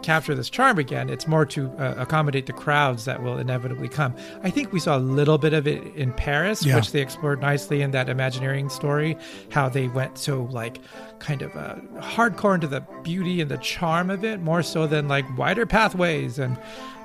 capture 0.02 0.34
this 0.34 0.50
charm 0.50 0.78
again. 0.78 1.08
It's 1.10 1.26
more 1.26 1.46
to 1.46 1.68
uh, 1.78 1.94
accommodate 1.98 2.46
the 2.46 2.52
crowds 2.52 3.04
that 3.04 3.22
will 3.22 3.38
inevitably 3.38 3.88
come. 3.88 4.14
I 4.42 4.50
think 4.50 4.72
we 4.72 4.80
saw 4.80 4.96
a 4.96 5.00
little 5.00 5.38
bit 5.38 5.52
of 5.54 5.66
it 5.66 5.82
in 5.94 6.12
Paris, 6.12 6.64
Yeah. 6.64 6.76
which 6.76 6.92
they 6.92 7.00
explored 7.00 7.40
nicely 7.40 7.82
in 7.82 7.90
that 7.92 8.08
Imagineering 8.08 8.68
story. 8.68 9.16
How 9.50 9.68
they 9.68 9.88
went 9.88 10.18
so 10.18 10.48
like 10.50 10.80
kind 11.18 11.42
of 11.42 11.54
uh, 11.56 11.76
hardcore 11.98 12.54
into 12.54 12.66
the 12.66 12.80
beauty 13.02 13.40
and 13.40 13.50
the 13.50 13.58
charm 13.58 14.10
of 14.10 14.24
it, 14.24 14.40
more 14.40 14.62
so 14.62 14.86
than 14.86 15.08
like 15.08 15.24
wider 15.38 15.66
pathways 15.66 16.38
and 16.38 16.56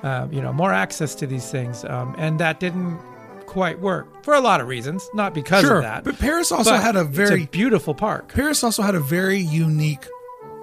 uh, 0.03 0.27
you 0.31 0.41
know 0.41 0.53
more 0.53 0.73
access 0.73 1.15
to 1.15 1.27
these 1.27 1.49
things. 1.51 1.83
Um, 1.85 2.15
and 2.17 2.39
that 2.39 2.59
didn't 2.59 2.99
quite 3.45 3.79
work 3.79 4.23
for 4.25 4.33
a 4.33 4.41
lot 4.41 4.59
of 4.59 4.67
reasons, 4.67 5.07
not 5.13 5.33
because 5.33 5.63
Sure, 5.63 5.77
of 5.77 5.83
that. 5.83 6.03
but 6.03 6.19
Paris 6.19 6.51
also 6.51 6.71
But 6.71 6.83
had 6.83 6.95
a 6.97 7.03
very 7.05 7.45
beautiful 7.45 7.95
park. 7.95 8.33
Paris 8.33 8.61
also 8.63 8.83
had 8.83 8.93
a 8.93 8.99
very 8.99 9.37
unique 9.39 10.05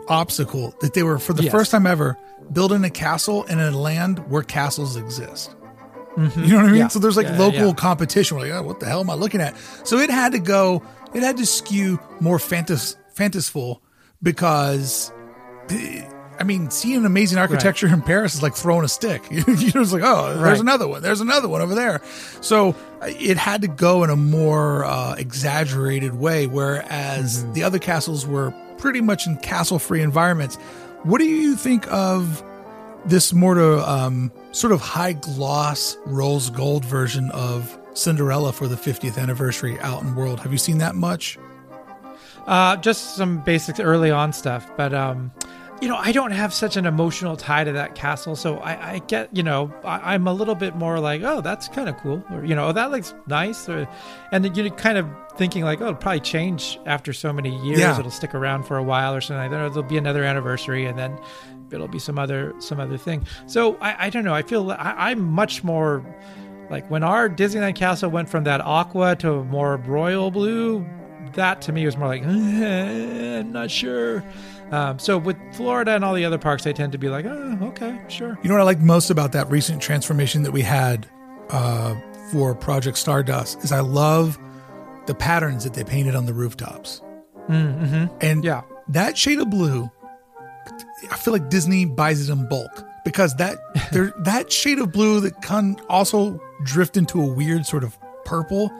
obstacle 0.09 0.75
that 0.81 0.95
they 0.95 1.03
were 1.03 1.19
for 1.19 1.33
the 1.33 1.45
Yes. 1.45 1.53
first 1.53 1.71
time 1.71 1.87
ever 1.87 2.17
building 2.53 2.85
a 2.85 2.91
castle 2.91 3.45
in 3.45 3.59
a 3.59 3.71
land 3.71 4.19
where 4.31 4.43
castles 4.43 4.97
exist. 4.97 5.55
You 6.17 6.23
know 6.47 6.57
what 6.59 6.67
I 6.67 6.69
mean? 6.69 6.75
Yeah. 6.77 6.89
So 6.89 7.01
there's 7.01 7.17
like 7.17 7.27
Yeah, 7.27 7.39
local 7.39 7.67
yeah. 7.69 7.73
competition. 7.75 8.37
We're 8.37 8.45
like, 8.45 8.53
oh, 8.53 8.63
what 8.63 8.79
the 8.81 8.87
hell 8.87 9.01
am 9.01 9.11
I 9.11 9.15
looking 9.15 9.41
at? 9.41 9.57
So 9.83 9.99
it 9.99 10.11
had 10.11 10.33
to 10.33 10.39
go. 10.39 10.83
It 11.13 11.23
had 11.25 11.37
to 11.39 11.47
skew 11.47 11.99
more 12.21 12.39
fantas 12.39 12.97
fantasful 13.15 13.81
because, 14.23 15.13
eh, 15.71 16.05
I 16.39 16.45
mean, 16.45 16.71
seeing 16.71 17.05
amazing 17.05 17.39
architecture 17.39 17.87
in 17.87 18.03
Paris 18.03 18.35
is 18.35 18.43
like 18.43 18.55
throwing 18.55 18.85
a 18.85 18.89
stick. 18.89 19.23
you 19.31 19.39
know, 19.47 19.81
it's 19.83 19.93
like, 19.93 20.03
oh, 20.05 20.27
there's 20.35 20.39
Right. 20.41 20.61
another 20.61 20.87
one. 20.89 21.01
There's 21.03 21.21
another 21.21 21.49
one 21.49 21.61
over 21.63 21.75
there. 21.75 22.01
So 22.41 22.71
uh, 23.03 23.07
it 23.07 23.37
had 23.37 23.63
to 23.63 23.69
go 23.69 24.03
in 24.05 24.11
a 24.11 24.17
more 24.17 24.85
uh, 24.85 25.15
exaggerated 25.15 26.15
way, 26.15 26.47
whereas 26.47 27.43
Mm-hmm. 27.45 27.53
the 27.55 27.63
other 27.65 27.79
castles 27.79 28.27
were 28.27 28.53
pretty 28.85 29.01
much 29.01 29.27
in 29.27 29.35
castle-free 29.39 30.03
environments. 30.03 30.57
What 31.05 31.17
do 31.17 31.25
you 31.25 31.57
think 31.57 31.91
of 31.91 32.45
this 33.07 33.33
more 33.33 33.55
to 33.55 33.91
um, 33.91 34.31
sort 34.53 34.75
of 34.75 34.83
high 34.83 35.15
gloss 35.15 35.97
rose 36.05 36.51
gold 36.51 36.85
version 36.85 37.31
of 37.31 37.79
Cinderella 37.95 38.53
for 38.53 38.69
the 38.69 38.77
50th 38.77 39.17
anniversary 39.17 39.81
out 39.81 40.03
in 40.03 40.15
world? 40.15 40.39
Have 40.41 40.53
you 40.53 40.59
seen 40.59 40.77
that 40.79 40.97
much? 40.97 41.39
Uh, 42.47 42.77
just 42.77 43.17
some 43.17 43.43
basic 43.43 43.81
early 43.81 44.11
on 44.11 44.35
stuff, 44.35 44.71
but 44.77 44.93
um, 44.93 45.33
you 45.85 45.91
know, 45.91 45.97
I 45.97 46.13
don't 46.13 46.31
have 46.31 46.55
such 46.55 46.77
an 46.79 46.87
emotional 46.87 47.37
tie 47.37 47.63
to 47.65 47.73
that 47.73 47.95
castle, 47.95 48.37
so 48.37 48.57
I, 48.59 48.93
I 48.95 48.99
get, 49.01 49.29
you 49.37 49.43
know, 49.43 49.71
I, 49.85 50.15
I'm 50.15 50.27
a 50.27 50.33
little 50.33 50.55
bit 50.55 50.75
more 50.77 50.99
like, 50.99 51.21
oh, 51.23 51.43
that's 51.43 51.69
kind 51.69 51.89
of 51.91 51.97
cool, 51.99 52.25
or 52.31 52.43
you 52.45 52.55
know, 52.55 52.69
oh, 52.69 52.73
that 52.73 52.91
looks 52.91 53.15
nice, 53.27 53.69
or, 53.69 53.87
and 54.33 54.43
then 54.45 54.55
you're 54.55 54.71
kind 54.71 54.97
of 54.97 55.07
thinking 55.37 55.63
like, 55.63 55.81
oh, 55.83 55.89
it'll 55.89 55.97
probably 55.97 56.21
change 56.21 56.79
after 56.87 57.13
so 57.13 57.33
many 57.35 57.55
years, 57.65 57.81
Yeah. 57.81 57.99
it'll 57.99 58.11
stick 58.11 58.35
around 58.35 58.63
for 58.65 58.79
a 58.79 58.83
while 58.83 59.15
or 59.15 59.21
something 59.21 59.43
like 59.43 59.51
that, 59.51 59.61
or 59.61 59.69
there'll 59.69 59.89
be 59.89 59.99
another 59.99 60.25
anniversary, 60.25 60.87
and 60.87 60.99
then 60.99 61.19
it'll 61.71 61.87
be 61.89 61.99
some 61.99 62.19
other 62.19 62.55
some 62.61 62.81
other 62.81 62.97
thing. 62.97 63.27
So 63.47 63.77
I, 63.77 64.07
I 64.07 64.11
don't 64.11 64.25
know. 64.25 64.35
I 64.35 64.43
feel 64.43 64.71
I, 64.71 65.11
I'm 65.11 65.21
much 65.21 65.63
more 65.65 66.03
like 66.71 66.89
when 66.91 67.03
our 67.03 67.29
Disneyland 67.29 67.75
castle 67.77 68.11
went 68.11 68.29
from 68.31 68.45
that 68.45 68.61
aqua 68.63 69.17
to 69.17 69.33
a 69.35 69.45
more 69.45 69.77
royal 69.77 70.31
blue. 70.31 70.87
That 71.35 71.61
to 71.63 71.73
me 71.73 71.85
was 71.85 71.97
more 71.97 72.07
like 72.09 72.23
"Eh, 72.25 73.41
I'm 73.41 73.53
not 73.53 73.71
sure. 73.71 74.23
Um, 74.75 74.99
so 74.99 75.19
with 75.19 75.37
Florida 75.55 75.93
and 75.95 76.05
all 76.05 76.15
the 76.15 76.25
other 76.25 76.39
parks, 76.39 76.67
I 76.67 76.73
tend 76.73 76.93
to 76.93 76.99
be 76.99 77.09
like, 77.09 77.25
oh, 77.27 77.59
okay, 77.63 77.99
sure. 78.09 78.39
You 78.43 78.49
know 78.49 78.55
what 78.57 78.61
I 78.63 78.65
like 78.65 78.81
most 78.81 79.09
about 79.11 79.33
that 79.33 79.49
recent 79.51 79.81
transformation 79.81 80.43
that 80.43 80.51
we 80.53 80.63
had 80.63 81.07
uh, 81.51 81.95
for 82.33 82.55
Project 82.55 82.99
Stardust 82.99 83.63
is 83.63 83.71
I 83.73 83.81
love 83.81 84.39
the 85.07 85.15
patterns 85.15 85.65
that 85.65 85.75
they 85.75 85.85
painted 85.85 86.15
on 86.17 86.27
the 86.27 86.35
rooftops. 86.35 87.01
Mm-hmm. 87.49 88.07
And 88.21 88.43
Yeah. 88.45 88.63
that 88.89 89.17
shade 89.19 89.39
of 89.39 89.51
blue, 89.51 89.91
I 91.11 91.17
feel 91.17 91.33
like 91.33 91.51
Disney 91.51 91.85
buys 91.85 92.29
it 92.29 92.33
in 92.33 92.49
bulk 92.49 92.85
because 93.05 93.37
that 93.37 93.59
there 93.93 94.13
that 94.21 94.51
shade 94.51 94.79
of 94.79 94.93
blue 94.93 95.21
that 95.21 95.43
can 95.43 95.77
also 95.89 96.41
drift 96.65 96.97
into 96.97 97.21
a 97.23 97.27
weird 97.27 97.67
sort 97.67 97.85
of 97.85 97.97
purple 98.25 98.73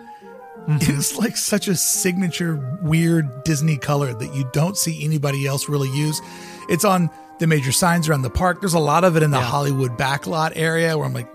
Mm-hmm. 0.69 0.93
is 0.99 1.17
like 1.19 1.37
such 1.37 1.69
a 1.69 1.77
signature 1.77 2.79
weird 2.83 3.45
Disney 3.45 3.77
color 3.77 4.15
that 4.15 4.35
you 4.35 4.49
don't 4.53 4.77
see 4.79 5.05
anybody 5.05 5.47
else 5.47 5.69
really 5.69 5.91
use. 5.91 6.21
It's 6.69 6.85
on 6.85 7.11
the 7.39 7.47
major 7.47 7.71
signs 7.73 8.09
around 8.09 8.23
the 8.23 8.31
park. 8.31 8.61
There's 8.61 8.73
a 8.75 8.79
lot 8.79 9.05
of 9.05 9.17
it 9.17 9.23
in 9.23 9.31
the 9.31 9.39
Yeah. 9.39 9.45
Hollywood 9.45 9.99
backlot 9.99 10.53
area 10.57 10.97
where 10.97 11.07
I'm 11.07 11.13
like, 11.13 11.29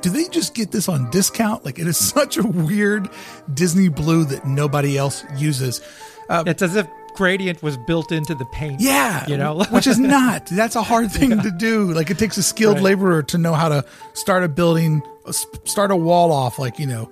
do 0.00 0.08
they 0.10 0.24
just 0.28 0.54
get 0.54 0.70
this 0.70 0.88
on 0.88 1.10
discount? 1.10 1.64
Like 1.64 1.78
it 1.78 1.86
is 1.86 1.96
such 2.12 2.36
a 2.38 2.42
weird 2.46 3.08
Disney 3.52 3.88
blue 3.88 4.24
that 4.24 4.46
nobody 4.46 4.96
else 4.96 5.24
uses. 5.36 5.80
Uh, 6.30 6.44
it's 6.46 6.62
as 6.62 6.74
if 6.76 6.86
gradient 7.14 7.62
was 7.62 7.76
built 7.76 8.10
into 8.10 8.34
the 8.34 8.46
paint. 8.46 8.80
Yeah, 8.80 9.26
you 9.28 9.36
know, 9.36 9.62
which 9.70 9.86
is 9.86 9.98
not. 9.98 10.46
That's 10.46 10.76
a 10.76 10.82
hard 10.82 11.12
thing 11.12 11.30
to 11.42 11.50
do. 11.50 11.92
Like 11.92 12.10
it 12.10 12.18
takes 12.18 12.38
a 12.38 12.42
skilled 12.42 12.76
Right. 12.76 12.84
laborer 12.84 13.22
to 13.24 13.36
know 13.38 13.52
how 13.52 13.68
to 13.68 13.84
start 14.14 14.44
a 14.44 14.48
building, 14.48 15.02
start 15.30 15.90
a 15.90 15.96
wall 15.96 16.32
off 16.32 16.58
like, 16.58 16.78
you 16.78 16.86
know, 16.86 17.10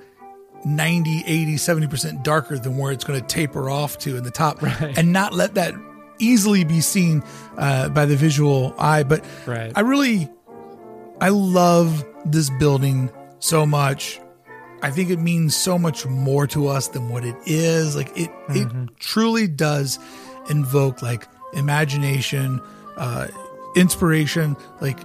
90, 0.64 1.24
80, 1.26 1.54
70% 1.56 2.22
darker 2.22 2.58
than 2.58 2.76
where 2.76 2.92
it's 2.92 3.04
going 3.04 3.20
to 3.20 3.26
taper 3.26 3.70
off 3.70 3.98
to 4.00 4.16
in 4.16 4.24
the 4.24 4.30
top 4.30 4.60
Right. 4.62 4.96
and 4.98 5.12
not 5.12 5.32
let 5.32 5.54
that 5.54 5.74
easily 6.18 6.64
be 6.64 6.80
seen 6.80 7.22
uh, 7.56 7.88
by 7.88 8.04
the 8.06 8.16
visual 8.16 8.74
eye. 8.78 9.02
But 9.02 9.24
Right. 9.46 9.72
I 9.74 9.80
really, 9.80 10.28
I 11.20 11.30
love 11.30 12.04
this 12.26 12.50
building 12.58 13.10
so 13.38 13.64
much. 13.64 14.20
I 14.82 14.90
think 14.90 15.10
it 15.10 15.18
means 15.18 15.54
so 15.56 15.78
much 15.78 16.06
more 16.06 16.46
to 16.48 16.68
us 16.68 16.88
than 16.88 17.08
what 17.10 17.24
it 17.24 17.36
is. 17.46 17.96
Like 17.96 18.16
it, 18.16 18.30
it 18.50 18.68
truly 18.98 19.46
does 19.46 19.98
invoke 20.48 21.02
like 21.02 21.26
imagination, 21.52 22.60
uh, 22.96 23.28
inspiration. 23.76 24.56
Like 24.80 24.98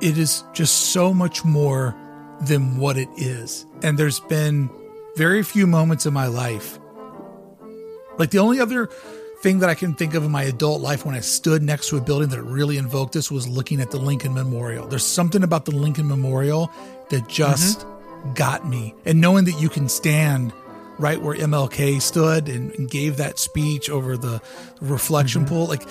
it 0.00 0.18
is 0.18 0.44
just 0.52 0.92
so 0.92 1.12
much 1.14 1.44
more 1.44 1.94
than 2.40 2.76
what 2.78 2.96
it 2.96 3.08
is. 3.16 3.66
And 3.82 3.98
there's 3.98 4.20
been 4.20 4.70
very 5.16 5.42
few 5.42 5.66
moments 5.66 6.06
in 6.06 6.14
my 6.14 6.26
life. 6.26 6.78
Like 8.18 8.30
the 8.30 8.38
only 8.38 8.60
other 8.60 8.88
thing 9.42 9.58
that 9.58 9.68
I 9.68 9.74
can 9.74 9.94
think 9.94 10.14
of 10.14 10.24
in 10.24 10.30
my 10.30 10.44
adult 10.44 10.80
life 10.80 11.04
when 11.04 11.14
I 11.14 11.20
stood 11.20 11.62
next 11.62 11.88
to 11.88 11.96
a 11.96 12.00
building 12.00 12.28
that 12.28 12.42
really 12.42 12.78
invoked 12.78 13.12
this 13.12 13.30
was 13.30 13.48
looking 13.48 13.80
at 13.80 13.90
the 13.90 13.98
Lincoln 13.98 14.34
Memorial. 14.34 14.86
There's 14.86 15.04
something 15.04 15.42
about 15.42 15.64
the 15.64 15.72
Lincoln 15.72 16.06
Memorial 16.06 16.70
that 17.10 17.28
just 17.28 17.80
mm-hmm. 17.80 18.34
got 18.34 18.68
me. 18.68 18.94
And 19.04 19.20
knowing 19.20 19.44
that 19.46 19.60
you 19.60 19.68
can 19.68 19.88
stand 19.88 20.52
right 20.98 21.20
where 21.20 21.36
MLK 21.36 22.00
stood 22.00 22.48
and, 22.48 22.72
and 22.72 22.88
gave 22.88 23.16
that 23.16 23.38
speech 23.38 23.90
over 23.90 24.16
the 24.16 24.40
reflection 24.80 25.44
mm-hmm. 25.44 25.54
pool, 25.54 25.66
like 25.66 25.82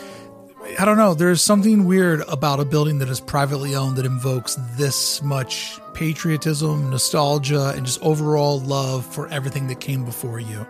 I 0.80 0.86
don't 0.86 0.98
know. 0.98 1.14
There's 1.14 1.42
something 1.42 1.86
weird 1.86 2.22
about 2.28 2.60
a 2.60 2.66
building 2.66 3.00
that 3.00 3.10
is 3.10 3.20
privately 3.20 3.76
owned 3.76 3.98
that 3.98 4.06
invokes 4.06 4.56
this 4.78 5.22
much 5.22 5.80
patriotism, 5.94 6.90
nostalgia, 6.90 7.74
and 7.76 7.86
just 7.86 8.02
overall 8.02 8.60
love 8.60 9.06
for 9.06 9.28
everything 9.30 9.68
that 9.68 9.80
came 9.80 10.06
before 10.06 10.40
you. 10.40 10.66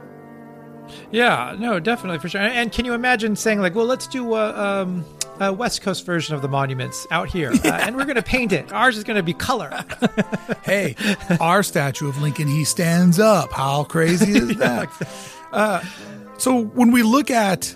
Yeah, 1.12 1.56
no, 1.60 1.80
definitely 1.80 2.20
for 2.20 2.30
sure. 2.30 2.42
And 2.42 2.72
can 2.72 2.86
you 2.86 2.94
imagine 2.94 3.36
saying 3.36 3.60
like, 3.60 3.76
well, 3.76 3.86
let's 3.86 4.08
do 4.08 4.34
a, 4.34 4.82
um, 4.82 5.06
uh, 5.39 5.52
West 5.52 5.82
Coast 5.82 6.06
version 6.06 6.36
of 6.36 6.42
the 6.42 6.48
monuments 6.48 7.08
out 7.10 7.30
here, 7.30 7.52
uh, 7.52 7.68
and 7.72 7.96
we're 7.96 8.06
going 8.06 8.16
to 8.16 8.22
paint 8.22 8.52
it. 8.52 8.72
Ours 8.72 8.98
is 8.98 9.04
going 9.04 9.18
to 9.18 9.24
be 9.24 9.34
color. 9.34 9.84
hey, 10.64 10.96
our 11.39 11.64
statue 11.64 12.08
of 12.08 12.22
Lincoln, 12.22 12.48
he 12.48 12.64
stands 12.64 13.20
up. 13.20 13.52
How 13.52 13.84
crazy 13.84 14.38
is 14.38 14.56
that? 14.58 14.89
Uh, 15.52 15.84
so 16.38 16.62
when 16.62 16.92
we 16.92 17.02
look 17.02 17.32
at 17.32 17.76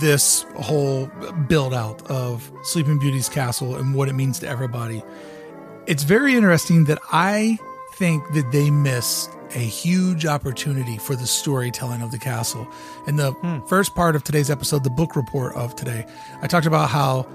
this 0.00 0.44
whole 0.56 1.06
build 1.48 1.74
out 1.74 2.08
of 2.10 2.50
Sleeping 2.62 2.98
Beauty's 2.98 3.28
castle 3.28 3.76
and 3.76 3.94
what 3.94 4.08
it 4.08 4.14
means 4.14 4.38
to 4.40 4.48
everybody, 4.48 5.02
it's 5.86 6.02
very 6.02 6.34
interesting 6.34 6.84
that 6.84 6.98
I 7.12 7.58
think 7.94 8.32
that 8.32 8.50
they 8.50 8.70
miss 8.70 9.28
a 9.54 9.58
huge 9.58 10.26
opportunity 10.26 10.98
for 10.98 11.14
the 11.14 11.26
storytelling 11.26 12.02
of 12.02 12.10
the 12.10 12.18
castle. 12.18 12.66
In 13.06 13.16
the 13.16 13.32
hmm. 13.32 13.64
first 13.66 13.94
part 13.94 14.16
of 14.16 14.24
today's 14.24 14.50
episode, 14.50 14.84
the 14.84 14.90
book 14.90 15.14
report 15.16 15.54
of 15.54 15.76
today, 15.76 16.06
I 16.42 16.46
talked 16.46 16.66
about 16.66 16.90
how 16.90 17.26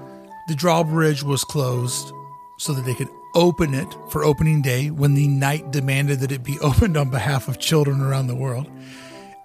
the 0.48 0.54
drawbridge 0.54 1.22
was 1.22 1.44
closed 1.44 2.12
so 2.58 2.72
that 2.74 2.84
they 2.84 2.94
could 2.94 3.08
open 3.34 3.72
it 3.74 3.96
for 4.08 4.24
opening 4.24 4.60
day 4.60 4.90
when 4.90 5.14
the 5.14 5.28
knight 5.28 5.70
demanded 5.70 6.20
that 6.20 6.32
it 6.32 6.42
be 6.42 6.58
opened 6.62 6.96
on 6.96 7.10
behalf 7.10 7.48
of 7.48 7.58
children 7.58 8.00
around 8.00 8.26
the 8.26 8.34
world. 8.34 8.68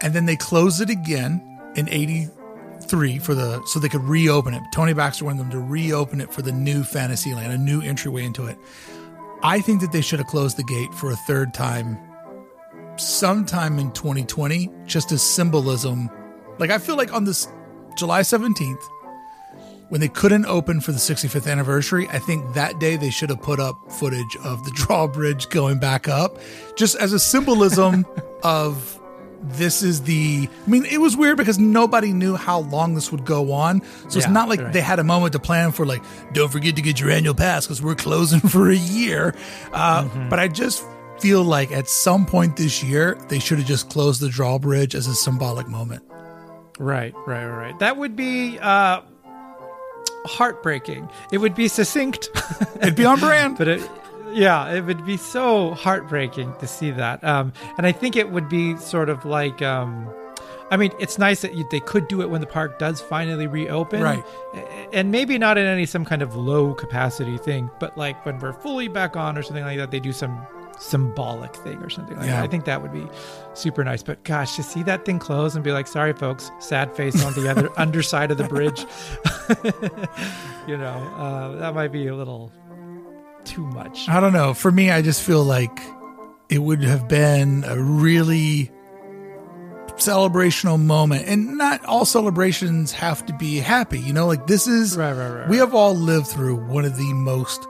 And 0.01 0.13
then 0.13 0.25
they 0.25 0.35
closed 0.35 0.81
it 0.81 0.89
again 0.89 1.41
in 1.75 1.87
83 2.85 3.19
for 3.19 3.35
the 3.35 3.63
so 3.65 3.79
they 3.79 3.89
could 3.89 4.03
reopen 4.03 4.53
it. 4.53 4.61
Tony 4.71 4.93
Baxter 4.93 5.25
wanted 5.25 5.39
them 5.39 5.51
to 5.51 5.59
reopen 5.59 6.21
it 6.21 6.31
for 6.31 6.41
the 6.41 6.51
new 6.51 6.83
Fantasyland, 6.83 7.51
a 7.51 7.57
new 7.57 7.81
entryway 7.81 8.23
into 8.23 8.45
it. 8.45 8.57
I 9.43 9.59
think 9.59 9.81
that 9.81 9.91
they 9.91 10.01
should 10.01 10.19
have 10.19 10.27
closed 10.27 10.57
the 10.57 10.63
gate 10.63 10.93
for 10.93 11.11
a 11.11 11.15
third 11.15 11.53
time 11.53 11.97
sometime 12.97 13.79
in 13.79 13.91
2020, 13.91 14.69
just 14.85 15.11
as 15.11 15.21
symbolism. 15.21 16.09
Like, 16.59 16.69
I 16.69 16.77
feel 16.77 16.95
like 16.95 17.13
on 17.13 17.25
this 17.25 17.47
July 17.97 18.21
17th, 18.21 18.81
when 19.89 20.01
they 20.01 20.07
couldn't 20.07 20.45
open 20.45 20.81
for 20.81 20.91
the 20.91 20.97
65th 20.97 21.51
anniversary, 21.51 22.07
I 22.09 22.19
think 22.19 22.53
that 22.53 22.79
day 22.79 22.95
they 22.95 23.09
should 23.09 23.29
have 23.29 23.41
put 23.41 23.59
up 23.59 23.75
footage 23.91 24.37
of 24.43 24.63
the 24.63 24.71
drawbridge 24.75 25.49
going 25.49 25.79
back 25.79 26.07
up, 26.07 26.39
just 26.75 26.95
as 26.95 27.13
a 27.13 27.19
symbolism 27.19 28.05
of 28.43 28.99
this 29.43 29.83
is 29.83 30.03
the 30.03 30.49
I 30.65 30.69
mean 30.69 30.85
it 30.85 30.99
was 30.99 31.15
weird 31.15 31.37
because 31.37 31.59
nobody 31.59 32.13
knew 32.13 32.35
how 32.35 32.59
long 32.59 32.95
this 32.95 33.11
would 33.11 33.25
go 33.25 33.51
on. 33.51 33.81
So 34.09 34.17
it's 34.17 34.27
not 34.27 34.49
like 34.49 34.59
right. 34.59 34.73
they 34.73 34.81
had 34.81 34.99
a 34.99 35.03
moment 35.03 35.33
to 35.33 35.39
plan 35.39 35.71
for 35.71 35.85
like 35.85 36.03
don't 36.33 36.51
forget 36.51 36.75
to 36.75 36.81
get 36.81 36.99
your 36.99 37.09
annual 37.09 37.33
pass 37.33 37.67
cuz 37.67 37.81
we're 37.81 37.95
closing 37.95 38.39
for 38.55 38.69
a 38.69 38.75
year. 38.75 39.35
Uh, 39.73 40.03
mm-hmm. 40.03 40.29
but 40.29 40.39
I 40.39 40.47
just 40.47 40.83
feel 41.19 41.43
like 41.43 41.71
at 41.71 41.87
some 41.87 42.25
point 42.25 42.57
this 42.57 42.83
year 42.83 43.17
they 43.29 43.39
should 43.39 43.57
have 43.57 43.67
just 43.67 43.89
closed 43.89 44.21
the 44.21 44.29
drawbridge 44.29 44.95
as 44.95 45.07
a 45.07 45.15
symbolic 45.15 45.67
moment. 45.67 46.03
Right, 46.77 47.13
right, 47.25 47.47
right. 47.47 47.79
That 47.79 47.97
would 47.97 48.15
be 48.15 48.59
uh 48.59 49.01
heartbreaking. 50.25 51.09
It 51.31 51.37
would 51.37 51.55
be 51.55 51.67
succinct. 51.67 52.29
It'd 52.81 52.95
be 52.95 53.05
on 53.05 53.19
brand. 53.19 53.57
but 53.59 53.67
it 53.67 53.89
yeah, 54.35 54.73
it 54.73 54.81
would 54.81 55.05
be 55.05 55.17
so 55.17 55.73
heartbreaking 55.73 56.55
to 56.59 56.67
see 56.67 56.91
that. 56.91 57.23
Um, 57.23 57.53
and 57.77 57.87
I 57.87 57.91
think 57.91 58.15
it 58.15 58.31
would 58.31 58.49
be 58.49 58.75
sort 58.77 59.09
of 59.09 59.23
like, 59.25 59.61
um, 59.61 60.09
I 60.69 60.77
mean, 60.77 60.91
it's 60.99 61.17
nice 61.17 61.41
that 61.41 61.55
you, 61.55 61.65
they 61.71 61.79
could 61.79 62.07
do 62.07 62.21
it 62.21 62.29
when 62.29 62.41
the 62.41 62.47
park 62.47 62.77
does 62.77 62.99
finally 62.99 63.47
reopen, 63.47 64.01
right? 64.01 64.23
And 64.91 65.09
maybe 65.09 65.37
not 65.37 65.57
in 65.57 65.65
any 65.65 65.85
some 65.85 66.03
kind 66.03 66.21
of 66.21 66.35
low 66.35 66.73
capacity 66.73 67.37
thing, 67.37 67.69
but 67.79 67.97
like 67.97 68.25
when 68.25 68.39
we're 68.39 68.53
fully 68.53 68.89
back 68.89 69.15
on 69.15 69.37
or 69.37 69.43
something 69.43 69.63
like 69.63 69.77
that, 69.77 69.91
they 69.91 70.01
do 70.01 70.11
some 70.11 70.45
symbolic 70.77 71.55
thing 71.55 71.77
or 71.77 71.89
something 71.89 72.17
like 72.17 72.25
yeah. 72.25 72.41
that. 72.41 72.43
I 72.43 72.47
think 72.47 72.65
that 72.65 72.81
would 72.81 72.91
be 72.91 73.07
super 73.53 73.85
nice. 73.85 74.03
But 74.03 74.23
gosh, 74.23 74.57
to 74.57 74.63
see 74.63 74.83
that 74.83 75.05
thing 75.05 75.19
close 75.19 75.55
and 75.55 75.63
be 75.63 75.71
like, 75.71 75.87
sorry, 75.87 76.11
folks, 76.11 76.51
sad 76.59 76.93
face 76.93 77.23
on 77.23 77.33
the 77.33 77.49
other 77.49 77.71
underside 77.79 78.31
of 78.31 78.37
the 78.37 78.43
bridge, 78.43 78.81
you 80.67 80.77
know, 80.77 80.97
uh, 81.17 81.55
that 81.55 81.73
might 81.73 81.93
be 81.93 82.07
a 82.07 82.15
little 82.15 82.51
too 83.45 83.65
much. 83.65 84.09
I 84.09 84.19
don't 84.19 84.33
know. 84.33 84.53
For 84.53 84.71
me, 84.71 84.91
I 84.91 85.01
just 85.01 85.21
feel 85.21 85.43
like 85.43 85.79
it 86.49 86.59
would 86.59 86.83
have 86.83 87.07
been 87.07 87.63
a 87.65 87.79
really 87.79 88.71
celebrational 89.97 90.77
moment. 90.77 91.27
And 91.27 91.57
not 91.57 91.83
all 91.85 92.05
celebrations 92.05 92.91
have 92.91 93.25
to 93.27 93.33
be 93.33 93.57
happy. 93.57 93.99
You 93.99 94.13
know, 94.13 94.27
like 94.27 94.47
this 94.47 94.67
is, 94.67 94.97
right, 94.97 95.13
right, 95.13 95.29
right, 95.29 95.49
we 95.49 95.57
have 95.57 95.73
all 95.73 95.95
lived 95.95 96.27
through 96.27 96.55
one 96.55 96.85
of 96.85 96.97
the 96.97 97.13
most 97.13 97.65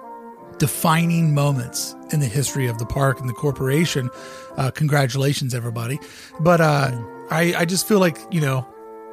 defining 0.57 1.33
moments 1.33 1.95
in 2.11 2.19
the 2.19 2.25
history 2.25 2.67
of 2.67 2.77
the 2.77 2.85
park 2.85 3.19
and 3.19 3.29
the 3.29 3.33
corporation. 3.33 4.09
Uh, 4.57 4.71
congratulations, 4.71 5.53
everybody. 5.53 5.99
But 6.39 6.61
uh, 6.61 6.91
mm. 6.91 7.27
I, 7.29 7.53
I 7.59 7.65
just 7.65 7.87
feel 7.87 7.99
like, 7.99 8.17
you 8.31 8.41
know, 8.41 8.65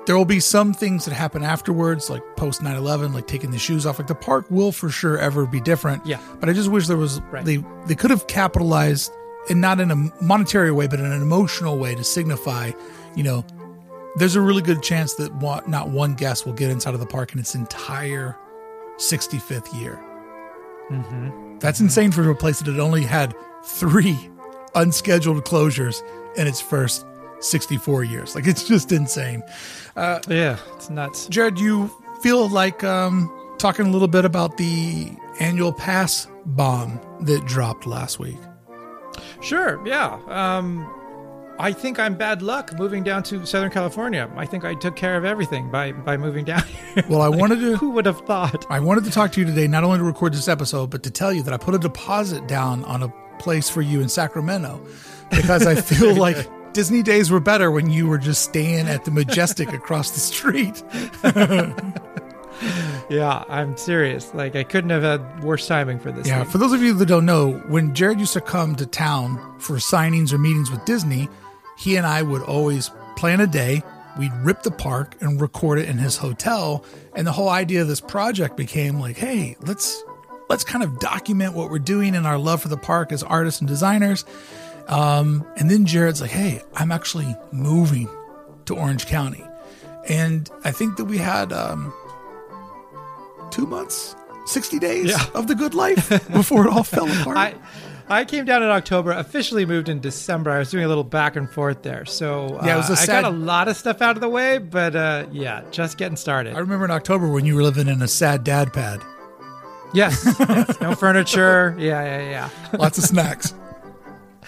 there 0.06 0.16
will 0.16 0.24
be 0.24 0.40
some 0.40 0.74
things 0.74 1.04
that 1.04 1.14
happen 1.14 1.42
afterwards, 1.42 2.10
like 2.10 2.22
post 2.36 2.62
9 2.62 2.76
11, 2.76 3.12
like 3.12 3.26
taking 3.26 3.50
the 3.50 3.58
shoes 3.58 3.86
off. 3.86 3.98
Like 3.98 4.08
the 4.08 4.14
park 4.14 4.50
will 4.50 4.72
for 4.72 4.90
sure 4.90 5.18
ever 5.18 5.46
be 5.46 5.60
different. 5.60 6.04
Yeah. 6.04 6.20
But 6.40 6.48
I 6.48 6.52
just 6.52 6.70
wish 6.70 6.88
there 6.88 6.96
was, 6.96 7.20
right. 7.22 7.44
they, 7.44 7.64
they 7.86 7.94
could 7.94 8.10
have 8.10 8.26
capitalized, 8.26 9.12
and 9.48 9.60
not 9.60 9.80
in 9.80 9.90
a 9.90 9.96
monetary 10.22 10.72
way, 10.72 10.86
but 10.86 10.98
in 10.98 11.06
an 11.06 11.22
emotional 11.22 11.78
way 11.78 11.94
to 11.94 12.04
signify, 12.04 12.72
you 13.14 13.22
know, 13.22 13.44
there's 14.16 14.36
a 14.36 14.40
really 14.40 14.62
good 14.62 14.82
chance 14.82 15.14
that 15.14 15.32
not 15.66 15.88
one 15.88 16.14
guest 16.14 16.46
will 16.46 16.52
get 16.52 16.70
inside 16.70 16.94
of 16.94 17.00
the 17.00 17.06
park 17.06 17.32
in 17.32 17.38
its 17.38 17.54
entire 17.54 18.36
65th 18.98 19.78
year. 19.80 20.02
Mm-hmm. 20.90 21.58
That's 21.58 21.78
mm-hmm. 21.78 21.86
insane 21.86 22.12
for 22.12 22.28
a 22.28 22.34
place 22.34 22.58
that 22.58 22.70
had 22.70 22.80
only 22.80 23.02
had 23.02 23.34
three 23.64 24.30
unscheduled 24.74 25.44
closures 25.44 26.02
in 26.36 26.46
its 26.46 26.60
first 26.60 27.06
64 27.40 28.04
years. 28.04 28.34
Like 28.34 28.46
it's 28.46 28.64
just 28.64 28.92
insane. 28.92 29.42
Uh, 29.96 30.20
yeah, 30.28 30.58
it's 30.74 30.90
nuts. 30.90 31.26
Jared, 31.26 31.58
you 31.58 31.90
feel 32.22 32.48
like 32.48 32.82
um, 32.84 33.30
talking 33.58 33.86
a 33.86 33.90
little 33.90 34.08
bit 34.08 34.24
about 34.24 34.56
the 34.56 35.12
annual 35.40 35.72
pass 35.72 36.26
bomb 36.46 37.00
that 37.22 37.44
dropped 37.46 37.86
last 37.86 38.18
week? 38.18 38.38
Sure. 39.40 39.84
Yeah. 39.86 40.18
Um, 40.28 40.88
I 41.58 41.72
think 41.72 41.98
I'm 41.98 42.16
bad 42.16 42.42
luck 42.42 42.76
moving 42.78 43.02
down 43.02 43.22
to 43.24 43.44
Southern 43.44 43.70
California. 43.70 44.30
I 44.36 44.46
think 44.46 44.64
I 44.64 44.74
took 44.74 44.96
care 44.96 45.16
of 45.16 45.24
everything 45.24 45.70
by 45.70 45.92
by 45.92 46.16
moving 46.16 46.44
down 46.44 46.64
here. 46.94 47.04
Well, 47.08 47.20
I 47.20 47.28
like, 47.28 47.38
wanted 47.38 47.60
to. 47.60 47.76
Who 47.76 47.90
would 47.90 48.06
have 48.06 48.20
thought? 48.20 48.66
I 48.70 48.80
wanted 48.80 49.04
to 49.04 49.10
talk 49.10 49.32
to 49.32 49.40
you 49.40 49.46
today, 49.46 49.68
not 49.68 49.84
only 49.84 49.98
to 49.98 50.04
record 50.04 50.32
this 50.32 50.48
episode, 50.48 50.90
but 50.90 51.02
to 51.02 51.10
tell 51.10 51.32
you 51.32 51.42
that 51.42 51.52
I 51.52 51.56
put 51.56 51.74
a 51.74 51.78
deposit 51.78 52.46
down 52.46 52.84
on 52.84 53.02
a 53.02 53.12
place 53.38 53.68
for 53.68 53.82
you 53.82 54.00
in 54.00 54.08
Sacramento 54.08 54.80
because 55.30 55.66
I 55.66 55.74
feel 55.74 56.14
like 56.26 56.48
Disney 56.72 57.02
days 57.02 57.30
were 57.30 57.40
better 57.40 57.70
when 57.70 57.90
you 57.90 58.06
were 58.06 58.18
just 58.18 58.42
staying 58.42 58.88
at 58.88 59.04
the 59.04 59.10
Majestic 59.10 59.72
across 59.72 60.10
the 60.10 60.20
street. 60.20 60.82
yeah, 63.10 63.44
I'm 63.48 63.76
serious. 63.76 64.32
Like 64.34 64.56
I 64.56 64.64
couldn't 64.64 64.90
have 64.90 65.02
had 65.02 65.44
worse 65.44 65.66
timing 65.66 65.98
for 65.98 66.12
this. 66.12 66.26
Yeah, 66.26 66.42
thing. 66.42 66.52
for 66.52 66.58
those 66.58 66.72
of 66.72 66.82
you 66.82 66.94
that 66.94 67.06
don't 67.06 67.26
know, 67.26 67.52
when 67.68 67.94
Jared 67.94 68.20
used 68.20 68.32
to 68.34 68.40
come 68.40 68.76
to 68.76 68.86
town 68.86 69.38
for 69.58 69.76
signings 69.76 70.32
or 70.32 70.38
meetings 70.38 70.70
with 70.70 70.84
Disney, 70.84 71.28
he 71.76 71.96
and 71.96 72.06
I 72.06 72.22
would 72.22 72.42
always 72.42 72.90
plan 73.16 73.40
a 73.40 73.46
day. 73.46 73.82
We'd 74.18 74.32
rip 74.42 74.62
the 74.62 74.70
park 74.70 75.16
and 75.20 75.40
record 75.40 75.78
it 75.78 75.88
in 75.88 75.98
his 75.98 76.16
hotel. 76.18 76.84
And 77.14 77.26
the 77.26 77.32
whole 77.32 77.48
idea 77.48 77.82
of 77.82 77.88
this 77.88 78.00
project 78.00 78.56
became 78.56 79.00
like, 79.00 79.16
hey, 79.16 79.56
let's 79.60 80.02
let's 80.48 80.64
kind 80.64 80.84
of 80.84 80.98
document 80.98 81.54
what 81.54 81.70
we're 81.70 81.78
doing 81.78 82.14
and 82.14 82.26
our 82.26 82.36
love 82.36 82.60
for 82.60 82.68
the 82.68 82.76
park 82.76 83.10
as 83.10 83.22
artists 83.22 83.60
and 83.60 83.68
designers. 83.68 84.24
Um, 84.88 85.46
and 85.56 85.70
then 85.70 85.86
Jared's 85.86 86.20
like, 86.20 86.30
hey, 86.30 86.62
I'm 86.74 86.92
actually 86.92 87.36
moving 87.52 88.08
to 88.66 88.74
Orange 88.74 89.06
County. 89.06 89.44
And 90.08 90.48
I 90.64 90.72
think 90.72 90.96
that 90.96 91.04
we 91.04 91.18
had 91.18 91.52
um, 91.52 91.92
two 93.50 93.66
months, 93.66 94.16
60 94.46 94.78
days 94.78 95.10
yeah. 95.10 95.24
of 95.34 95.46
the 95.46 95.54
good 95.54 95.74
life 95.74 96.08
before 96.32 96.66
it 96.66 96.70
all 96.72 96.82
fell 96.82 97.10
apart. 97.20 97.36
I, 97.36 97.54
I 98.08 98.24
came 98.24 98.44
down 98.44 98.62
in 98.62 98.68
October, 98.68 99.12
officially 99.12 99.64
moved 99.64 99.88
in 99.88 100.00
December. 100.00 100.50
I 100.50 100.58
was 100.58 100.70
doing 100.70 100.84
a 100.84 100.88
little 100.88 101.04
back 101.04 101.36
and 101.36 101.48
forth 101.48 101.82
there. 101.82 102.04
So 102.04 102.58
uh, 102.58 102.66
yeah, 102.66 102.74
it 102.74 102.76
was 102.76 102.90
a 102.90 102.96
sad... 102.96 103.18
I 103.18 103.22
got 103.22 103.32
a 103.32 103.36
lot 103.36 103.68
of 103.68 103.76
stuff 103.76 104.02
out 104.02 104.16
of 104.16 104.20
the 104.20 104.28
way, 104.28 104.58
but 104.58 104.96
uh, 104.96 105.26
yeah, 105.30 105.62
just 105.70 105.98
getting 105.98 106.16
started. 106.16 106.54
I 106.54 106.58
remember 106.58 106.84
in 106.84 106.90
October 106.90 107.28
when 107.28 107.46
you 107.46 107.54
were 107.54 107.62
living 107.62 107.88
in 107.88 108.02
a 108.02 108.08
sad 108.08 108.44
dad 108.44 108.72
pad. 108.72 109.00
Yes, 109.94 110.24
yes 110.38 110.80
no 110.80 110.94
furniture. 110.94 111.76
Yeah, 111.78 112.02
yeah, 112.02 112.30
yeah. 112.30 112.68
Lots 112.78 112.98
of 112.98 113.04
snacks. 113.04 113.54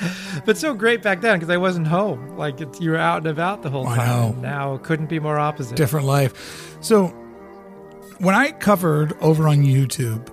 but 0.44 0.56
so 0.56 0.74
great 0.74 1.02
back 1.02 1.20
then 1.20 1.38
because 1.38 1.52
I 1.52 1.56
wasn't 1.56 1.86
home. 1.86 2.36
Like 2.36 2.60
you 2.80 2.90
were 2.90 2.96
out 2.96 3.18
and 3.18 3.26
about 3.26 3.62
the 3.62 3.70
whole 3.70 3.84
time. 3.84 4.40
Now 4.40 4.76
couldn't 4.78 5.06
be 5.06 5.20
more 5.20 5.38
opposite. 5.38 5.76
Different 5.76 6.06
life. 6.06 6.76
So 6.80 7.08
when 8.18 8.34
I 8.34 8.52
covered 8.52 9.16
over 9.20 9.48
on 9.48 9.58
YouTube 9.58 10.28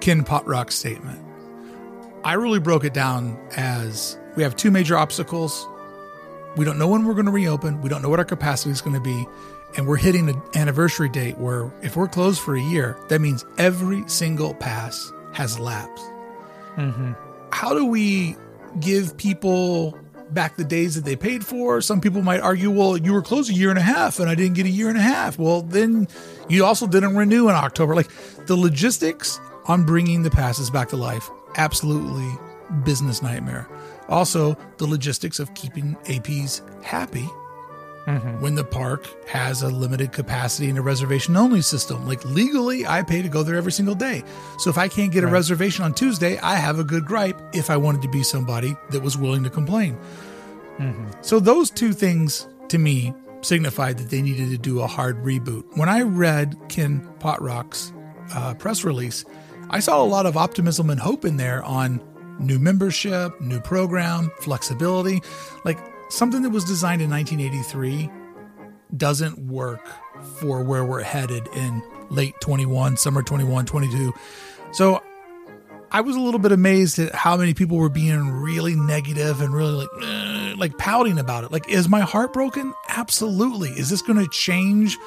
Ken 0.00 0.24
Potrock's 0.24 0.74
statement, 0.74 1.20
I 2.24 2.34
really 2.34 2.58
broke 2.58 2.84
it 2.84 2.94
down 2.94 3.38
as 3.56 4.18
we 4.36 4.42
have 4.42 4.56
two 4.56 4.70
major 4.70 4.96
obstacles. 4.96 5.66
We 6.56 6.64
don't 6.64 6.78
know 6.78 6.88
when 6.88 7.04
we're 7.04 7.14
going 7.14 7.26
to 7.26 7.32
reopen. 7.32 7.82
We 7.82 7.88
don't 7.88 8.02
know 8.02 8.08
what 8.08 8.18
our 8.18 8.24
capacity 8.24 8.70
is 8.70 8.80
going 8.80 8.94
to 8.94 9.00
be. 9.00 9.26
And 9.76 9.86
we're 9.86 9.96
hitting 9.96 10.28
an 10.28 10.40
anniversary 10.54 11.08
date 11.08 11.36
where 11.36 11.70
if 11.82 11.96
we're 11.96 12.08
closed 12.08 12.40
for 12.40 12.56
a 12.56 12.60
year, 12.60 12.98
that 13.08 13.20
means 13.20 13.44
every 13.58 14.08
single 14.08 14.54
pass 14.54 15.12
has 15.32 15.58
lapsed. 15.58 16.04
Mm-hmm. 16.76 17.12
How 17.52 17.74
do 17.74 17.84
we 17.84 18.36
give 18.80 19.16
people 19.16 19.98
back 20.30 20.56
the 20.56 20.64
days 20.64 20.94
that 20.96 21.04
they 21.04 21.16
paid 21.16 21.44
for. 21.44 21.80
Some 21.80 22.00
people 22.00 22.22
might 22.22 22.40
argue, 22.40 22.70
well, 22.70 22.96
you 22.96 23.12
were 23.12 23.22
closed 23.22 23.50
a 23.50 23.54
year 23.54 23.70
and 23.70 23.78
a 23.78 23.82
half 23.82 24.18
and 24.18 24.28
I 24.28 24.34
didn't 24.34 24.54
get 24.54 24.66
a 24.66 24.70
year 24.70 24.88
and 24.88 24.98
a 24.98 25.02
half. 25.02 25.38
Well, 25.38 25.62
then 25.62 26.08
you 26.48 26.64
also 26.64 26.86
didn't 26.86 27.16
renew 27.16 27.48
in 27.48 27.54
October. 27.54 27.94
Like 27.94 28.10
the 28.46 28.56
logistics 28.56 29.40
on 29.66 29.84
bringing 29.84 30.22
the 30.22 30.30
passes 30.30 30.70
back 30.70 30.88
to 30.90 30.96
life, 30.96 31.30
absolutely 31.56 32.28
business 32.84 33.22
nightmare. 33.22 33.68
Also, 34.08 34.56
the 34.78 34.86
logistics 34.86 35.38
of 35.38 35.52
keeping 35.54 35.96
APs 36.04 36.62
happy 36.84 37.28
Mm-hmm. 38.06 38.40
when 38.40 38.54
the 38.54 38.62
park 38.62 39.04
has 39.26 39.62
a 39.62 39.68
limited 39.68 40.12
capacity 40.12 40.68
and 40.68 40.78
a 40.78 40.80
reservation 40.80 41.36
only 41.36 41.60
system. 41.60 42.06
Like 42.06 42.24
legally, 42.24 42.86
I 42.86 43.02
pay 43.02 43.20
to 43.20 43.28
go 43.28 43.42
there 43.42 43.56
every 43.56 43.72
single 43.72 43.96
day. 43.96 44.22
So 44.58 44.70
if 44.70 44.78
I 44.78 44.86
can't 44.86 45.10
get 45.10 45.24
right. 45.24 45.28
a 45.28 45.32
reservation 45.32 45.84
on 45.84 45.92
Tuesday, 45.92 46.38
I 46.38 46.54
have 46.54 46.78
a 46.78 46.84
good 46.84 47.04
gripe 47.04 47.40
if 47.52 47.68
I 47.68 47.76
wanted 47.76 48.02
to 48.02 48.08
be 48.08 48.22
somebody 48.22 48.76
that 48.90 49.02
was 49.02 49.18
willing 49.18 49.42
to 49.42 49.50
complain. 49.50 49.98
Mm-hmm. 50.78 51.08
So 51.22 51.40
those 51.40 51.68
two 51.68 51.92
things 51.92 52.46
to 52.68 52.78
me 52.78 53.12
signified 53.40 53.98
that 53.98 54.10
they 54.10 54.22
needed 54.22 54.50
to 54.50 54.58
do 54.58 54.80
a 54.82 54.86
hard 54.86 55.22
reboot. 55.24 55.64
When 55.76 55.88
I 55.88 56.02
read 56.02 56.56
Ken 56.68 57.08
Potrock's 57.18 57.92
uh, 58.32 58.54
press 58.54 58.84
release, 58.84 59.24
I 59.70 59.80
saw 59.80 60.00
a 60.02 60.06
lot 60.06 60.26
of 60.26 60.36
optimism 60.36 60.90
and 60.90 61.00
hope 61.00 61.24
in 61.24 61.38
there 61.38 61.62
on 61.64 62.00
new 62.38 62.58
membership, 62.58 63.40
new 63.40 63.60
program, 63.60 64.30
flexibility. 64.40 65.22
Like 65.64 65.78
something 66.08 66.42
that 66.42 66.50
was 66.50 66.64
designed 66.64 67.02
in 67.02 67.10
1983 67.10 68.10
doesn't 68.96 69.38
work 69.38 69.86
for 70.38 70.62
where 70.62 70.84
we're 70.84 71.02
headed 71.02 71.48
in 71.54 71.82
late 72.10 72.34
21, 72.40 72.96
summer 72.96 73.22
21, 73.22 73.66
22. 73.66 74.12
So 74.72 75.02
I 75.90 76.00
was 76.00 76.16
a 76.16 76.20
little 76.20 76.40
bit 76.40 76.52
amazed 76.52 76.98
at 76.98 77.14
how 77.14 77.36
many 77.36 77.54
people 77.54 77.76
were 77.76 77.88
being 77.88 78.30
really 78.30 78.74
negative 78.74 79.40
and 79.40 79.54
really 79.54 79.86
like 79.86 80.56
like 80.56 80.78
pouting 80.78 81.18
about 81.18 81.44
it. 81.44 81.52
Like 81.52 81.68
is 81.68 81.88
my 81.88 82.00
heart 82.00 82.32
broken? 82.32 82.72
Absolutely. 82.88 83.70
Is 83.70 83.90
this 83.90 84.02
going 84.02 84.18
to 84.18 84.28
change 84.28 84.98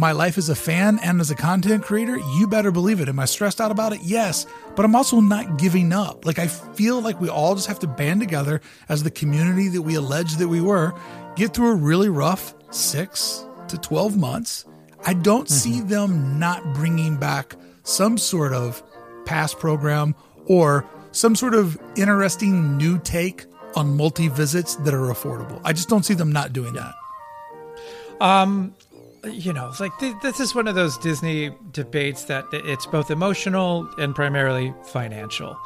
my 0.00 0.12
life 0.12 0.38
as 0.38 0.48
a 0.48 0.54
fan 0.54 0.98
and 1.02 1.20
as 1.20 1.30
a 1.30 1.34
content 1.34 1.84
creator, 1.84 2.16
you 2.16 2.46
better 2.46 2.70
believe 2.70 3.00
it. 3.00 3.08
Am 3.08 3.20
I 3.20 3.26
stressed 3.26 3.60
out 3.60 3.70
about 3.70 3.92
it? 3.92 4.00
Yes, 4.02 4.46
but 4.74 4.84
I'm 4.84 4.96
also 4.96 5.20
not 5.20 5.58
giving 5.58 5.92
up. 5.92 6.24
Like, 6.24 6.38
I 6.38 6.46
feel 6.46 7.02
like 7.02 7.20
we 7.20 7.28
all 7.28 7.54
just 7.54 7.68
have 7.68 7.78
to 7.80 7.86
band 7.86 8.20
together 8.20 8.62
as 8.88 9.02
the 9.02 9.10
community 9.10 9.68
that 9.68 9.82
we 9.82 9.94
allege 9.96 10.36
that 10.36 10.48
we 10.48 10.62
were, 10.62 10.94
get 11.36 11.52
through 11.52 11.72
a 11.72 11.74
really 11.74 12.08
rough 12.08 12.54
six 12.70 13.44
to 13.68 13.76
12 13.76 14.16
months. 14.16 14.64
I 15.04 15.12
don't 15.12 15.46
mm-hmm. 15.46 15.54
see 15.54 15.80
them 15.82 16.38
not 16.38 16.74
bringing 16.74 17.18
back 17.18 17.54
some 17.82 18.16
sort 18.16 18.54
of 18.54 18.82
past 19.26 19.58
program 19.58 20.14
or 20.46 20.88
some 21.12 21.36
sort 21.36 21.54
of 21.54 21.78
interesting 21.94 22.78
new 22.78 22.98
take 22.98 23.44
on 23.76 23.96
multi 23.96 24.28
visits 24.28 24.76
that 24.76 24.94
are 24.94 25.12
affordable. 25.12 25.60
I 25.62 25.74
just 25.74 25.90
don't 25.90 26.04
see 26.04 26.14
them 26.14 26.32
not 26.32 26.54
doing 26.54 26.72
that. 26.72 26.94
Um, 28.20 28.74
you 29.24 29.52
know, 29.52 29.68
it's 29.68 29.80
like 29.80 29.96
th- 29.98 30.16
this 30.22 30.40
is 30.40 30.54
one 30.54 30.66
of 30.66 30.74
those 30.74 30.96
Disney 30.98 31.50
debates 31.72 32.24
that 32.24 32.46
it's 32.52 32.86
both 32.86 33.10
emotional 33.10 33.88
and 33.98 34.14
primarily 34.14 34.72
financial. 34.84 35.58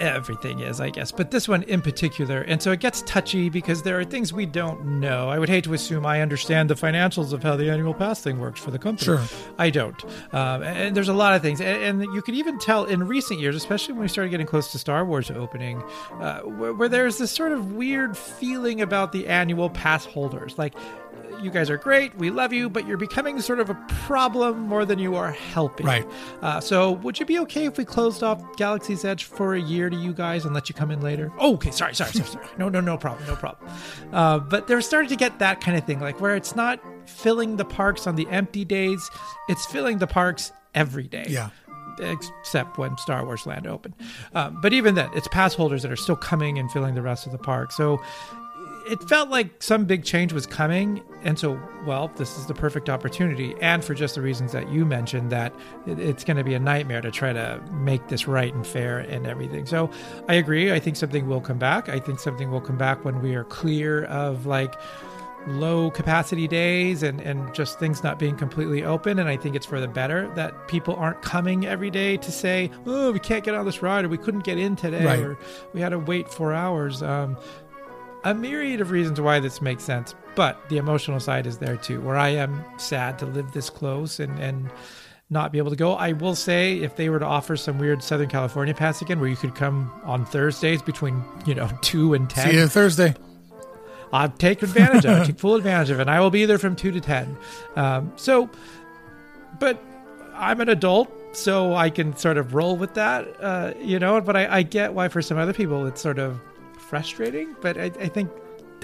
Everything 0.00 0.60
is, 0.60 0.80
I 0.80 0.90
guess, 0.90 1.12
but 1.12 1.30
this 1.30 1.48
one 1.48 1.62
in 1.64 1.80
particular. 1.80 2.40
And 2.42 2.60
so 2.60 2.72
it 2.72 2.80
gets 2.80 3.02
touchy 3.02 3.48
because 3.48 3.82
there 3.82 3.98
are 4.00 4.04
things 4.04 4.32
we 4.32 4.46
don't 4.46 5.00
know. 5.00 5.28
I 5.28 5.38
would 5.38 5.48
hate 5.48 5.64
to 5.64 5.74
assume 5.74 6.04
I 6.04 6.22
understand 6.22 6.70
the 6.70 6.74
financials 6.74 7.32
of 7.32 7.42
how 7.42 7.56
the 7.56 7.70
annual 7.70 7.94
pass 7.94 8.20
thing 8.20 8.40
works 8.40 8.60
for 8.60 8.72
the 8.72 8.78
company. 8.78 9.04
Sure. 9.04 9.22
I 9.58 9.70
don't. 9.70 10.02
Um, 10.34 10.62
and 10.62 10.96
there's 10.96 11.08
a 11.08 11.14
lot 11.14 11.34
of 11.34 11.42
things. 11.42 11.60
And, 11.60 12.02
and, 12.02 12.14
you 12.14 12.20
can 12.20 12.34
even 12.34 12.58
tell 12.58 12.84
in 12.84 13.06
recent 13.06 13.38
years, 13.38 13.54
especially 13.54 13.94
when 13.94 14.02
we 14.02 14.08
started 14.08 14.30
getting 14.30 14.46
close 14.46 14.72
to 14.72 14.78
Star 14.78 15.04
Wars 15.04 15.30
opening, 15.30 15.82
uh, 16.14 16.40
where, 16.40 16.74
where 16.74 16.88
there's 16.88 17.18
this 17.18 17.30
sort 17.30 17.52
of 17.52 17.72
weird 17.72 18.16
feeling 18.16 18.82
about 18.82 19.12
the 19.12 19.28
annual 19.28 19.70
pass 19.70 20.04
holders. 20.04 20.58
Like, 20.58 20.74
you 21.40 21.50
guys 21.50 21.70
are 21.70 21.76
great. 21.76 22.14
We 22.16 22.30
love 22.30 22.52
you, 22.52 22.68
but 22.68 22.86
you're 22.86 22.96
becoming 22.96 23.40
sort 23.40 23.60
of 23.60 23.70
a 23.70 23.74
problem 23.88 24.60
more 24.60 24.84
than 24.84 24.98
you 24.98 25.14
are 25.14 25.30
helping. 25.30 25.86
Right. 25.86 26.06
Uh, 26.40 26.60
so, 26.60 26.92
would 26.92 27.18
you 27.18 27.26
be 27.26 27.38
okay 27.40 27.66
if 27.66 27.78
we 27.78 27.84
closed 27.84 28.22
off 28.22 28.42
Galaxy's 28.56 29.04
Edge 29.04 29.24
for 29.24 29.54
a 29.54 29.60
year 29.60 29.90
to 29.90 29.96
you 29.96 30.12
guys 30.12 30.44
and 30.44 30.54
let 30.54 30.68
you 30.68 30.74
come 30.74 30.90
in 30.90 31.00
later? 31.00 31.32
Oh, 31.38 31.54
okay. 31.54 31.70
Sorry, 31.70 31.94
sorry, 31.94 32.12
sorry, 32.12 32.28
sorry. 32.28 32.46
No, 32.58 32.68
no, 32.68 32.80
no 32.80 32.96
problem. 32.96 33.26
No 33.26 33.36
problem. 33.36 33.70
Uh, 34.12 34.38
but 34.38 34.66
they're 34.66 34.80
starting 34.80 35.10
to 35.10 35.16
get 35.16 35.38
that 35.38 35.60
kind 35.60 35.76
of 35.76 35.84
thing, 35.84 36.00
like 36.00 36.20
where 36.20 36.36
it's 36.36 36.56
not 36.56 36.80
filling 37.08 37.56
the 37.56 37.64
parks 37.64 38.06
on 38.06 38.16
the 38.16 38.28
empty 38.28 38.64
days, 38.64 39.10
it's 39.48 39.66
filling 39.66 39.98
the 39.98 40.06
parks 40.06 40.52
every 40.74 41.08
day. 41.08 41.26
Yeah 41.28 41.50
except 42.00 42.78
when 42.78 42.96
Star 42.98 43.24
Wars 43.24 43.46
Land 43.46 43.66
opened. 43.66 43.94
Um, 44.34 44.60
but 44.60 44.72
even 44.72 44.94
then, 44.94 45.10
it's 45.14 45.28
pass 45.28 45.54
holders 45.54 45.82
that 45.82 45.92
are 45.92 45.96
still 45.96 46.16
coming 46.16 46.58
and 46.58 46.70
filling 46.70 46.94
the 46.94 47.02
rest 47.02 47.26
of 47.26 47.32
the 47.32 47.38
park. 47.38 47.72
So 47.72 48.00
it 48.86 49.02
felt 49.08 49.28
like 49.28 49.62
some 49.62 49.84
big 49.84 50.04
change 50.04 50.32
was 50.32 50.46
coming. 50.46 51.02
And 51.22 51.38
so, 51.38 51.60
well, 51.86 52.10
this 52.16 52.38
is 52.38 52.46
the 52.46 52.54
perfect 52.54 52.88
opportunity. 52.88 53.54
And 53.60 53.84
for 53.84 53.94
just 53.94 54.14
the 54.14 54.22
reasons 54.22 54.52
that 54.52 54.70
you 54.70 54.84
mentioned, 54.84 55.30
that 55.30 55.54
it's 55.86 56.24
going 56.24 56.36
to 56.36 56.44
be 56.44 56.54
a 56.54 56.60
nightmare 56.60 57.00
to 57.00 57.10
try 57.10 57.32
to 57.32 57.62
make 57.72 58.08
this 58.08 58.26
right 58.26 58.52
and 58.52 58.66
fair 58.66 58.98
and 58.98 59.26
everything. 59.26 59.66
So 59.66 59.90
I 60.28 60.34
agree. 60.34 60.72
I 60.72 60.78
think 60.78 60.96
something 60.96 61.28
will 61.28 61.40
come 61.40 61.58
back. 61.58 61.88
I 61.88 61.98
think 61.98 62.18
something 62.18 62.50
will 62.50 62.60
come 62.60 62.76
back 62.76 63.04
when 63.04 63.20
we 63.22 63.34
are 63.34 63.44
clear 63.44 64.04
of 64.04 64.46
like, 64.46 64.74
low 65.46 65.90
capacity 65.90 66.46
days 66.46 67.02
and, 67.02 67.20
and 67.20 67.52
just 67.54 67.78
things 67.78 68.02
not 68.02 68.18
being 68.18 68.36
completely 68.36 68.84
open. 68.84 69.18
And 69.18 69.28
I 69.28 69.36
think 69.36 69.56
it's 69.56 69.66
for 69.66 69.80
the 69.80 69.88
better 69.88 70.32
that 70.34 70.68
people 70.68 70.94
aren't 70.94 71.22
coming 71.22 71.66
every 71.66 71.90
day 71.90 72.16
to 72.18 72.32
say, 72.32 72.70
oh, 72.86 73.12
we 73.12 73.18
can't 73.18 73.44
get 73.44 73.54
on 73.54 73.66
this 73.66 73.82
ride 73.82 74.04
or 74.04 74.08
we 74.08 74.18
couldn't 74.18 74.44
get 74.44 74.58
in 74.58 74.76
today 74.76 75.04
right. 75.04 75.20
or 75.20 75.38
we 75.72 75.80
had 75.80 75.90
to 75.90 75.98
wait 75.98 76.28
four 76.28 76.52
hours. 76.52 77.02
Um, 77.02 77.36
a 78.24 78.34
myriad 78.34 78.80
of 78.80 78.90
reasons 78.90 79.20
why 79.20 79.40
this 79.40 79.60
makes 79.60 79.82
sense, 79.82 80.14
but 80.34 80.68
the 80.68 80.76
emotional 80.76 81.20
side 81.20 81.46
is 81.46 81.58
there 81.58 81.76
too, 81.76 82.00
where 82.00 82.16
I 82.16 82.30
am 82.30 82.64
sad 82.78 83.18
to 83.20 83.26
live 83.26 83.52
this 83.52 83.70
close 83.70 84.20
and, 84.20 84.38
and 84.38 84.70
not 85.30 85.50
be 85.50 85.58
able 85.58 85.70
to 85.70 85.76
go. 85.76 85.94
I 85.94 86.12
will 86.12 86.34
say, 86.34 86.78
if 86.78 86.96
they 86.96 87.08
were 87.08 87.18
to 87.18 87.24
offer 87.24 87.56
some 87.56 87.78
weird 87.78 88.02
Southern 88.02 88.28
California 88.28 88.74
pass 88.74 89.02
again, 89.02 89.18
where 89.18 89.28
you 89.28 89.36
could 89.36 89.54
come 89.54 89.90
on 90.04 90.24
Thursdays 90.24 90.82
between 90.82 91.24
you 91.46 91.54
know 91.54 91.68
two 91.82 92.14
and 92.14 92.28
ten, 92.28 92.50
see 92.50 92.56
you 92.56 92.66
Thursday. 92.68 93.14
I'll 94.12 94.28
take 94.28 94.62
advantage 94.62 95.06
of 95.06 95.22
it, 95.22 95.26
take 95.26 95.38
full 95.38 95.54
advantage 95.54 95.88
of 95.88 95.98
it. 95.98 96.02
And 96.02 96.10
I 96.10 96.20
will 96.20 96.30
be 96.30 96.44
there 96.44 96.58
from 96.58 96.76
two 96.76 96.92
to 96.92 97.00
ten. 97.00 97.36
Um, 97.76 98.12
so, 98.16 98.50
but 99.58 99.82
I'm 100.34 100.60
an 100.60 100.68
adult, 100.68 101.10
so 101.34 101.74
I 101.74 101.88
can 101.88 102.14
sort 102.16 102.36
of 102.36 102.54
roll 102.54 102.76
with 102.76 102.92
that, 102.94 103.26
uh, 103.40 103.72
you 103.80 103.98
know. 103.98 104.20
But 104.20 104.36
I, 104.36 104.58
I 104.58 104.62
get 104.62 104.92
why 104.92 105.08
for 105.08 105.22
some 105.22 105.38
other 105.38 105.54
people 105.54 105.86
it's 105.86 106.02
sort 106.02 106.18
of 106.18 106.38
frustrating, 106.92 107.56
but 107.62 107.78
I, 107.78 107.84
I 107.84 108.08
think 108.08 108.30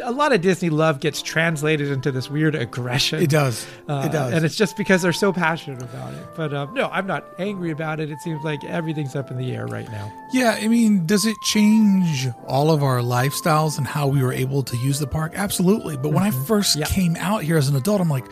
a 0.02 0.10
lot 0.10 0.32
of 0.32 0.40
Disney 0.40 0.70
love 0.70 0.98
gets 0.98 1.20
translated 1.20 1.88
into 1.88 2.10
this 2.10 2.30
weird 2.30 2.54
aggression. 2.54 3.20
It 3.22 3.28
does. 3.28 3.66
Uh, 3.86 4.04
it 4.06 4.12
does. 4.12 4.32
And 4.32 4.46
it's 4.46 4.56
just 4.56 4.78
because 4.78 5.02
they're 5.02 5.12
so 5.12 5.30
passionate 5.30 5.82
about 5.82 6.14
it. 6.14 6.26
But 6.34 6.54
um, 6.54 6.72
no, 6.72 6.88
I'm 6.88 7.06
not 7.06 7.26
angry 7.38 7.70
about 7.70 8.00
it. 8.00 8.10
It 8.10 8.18
seems 8.20 8.42
like 8.42 8.64
everything's 8.64 9.14
up 9.14 9.30
in 9.30 9.36
the 9.36 9.54
air 9.54 9.66
right 9.66 9.86
now. 9.90 10.10
Yeah. 10.32 10.58
I 10.58 10.68
mean, 10.68 11.04
does 11.04 11.26
it 11.26 11.36
change 11.42 12.28
all 12.46 12.70
of 12.70 12.82
our 12.82 13.00
lifestyles 13.00 13.76
and 13.76 13.86
how 13.86 14.06
we 14.06 14.22
were 14.22 14.32
able 14.32 14.62
to 14.62 14.76
use 14.78 15.00
the 15.00 15.06
park? 15.06 15.32
Absolutely. 15.34 15.98
But 15.98 16.14
when 16.14 16.24
mm-hmm. 16.24 16.42
I 16.42 16.46
first 16.46 16.76
yeah. 16.76 16.86
came 16.86 17.14
out 17.16 17.42
here 17.42 17.58
as 17.58 17.68
an 17.68 17.76
adult, 17.76 18.00
I'm 18.00 18.08
like, 18.08 18.24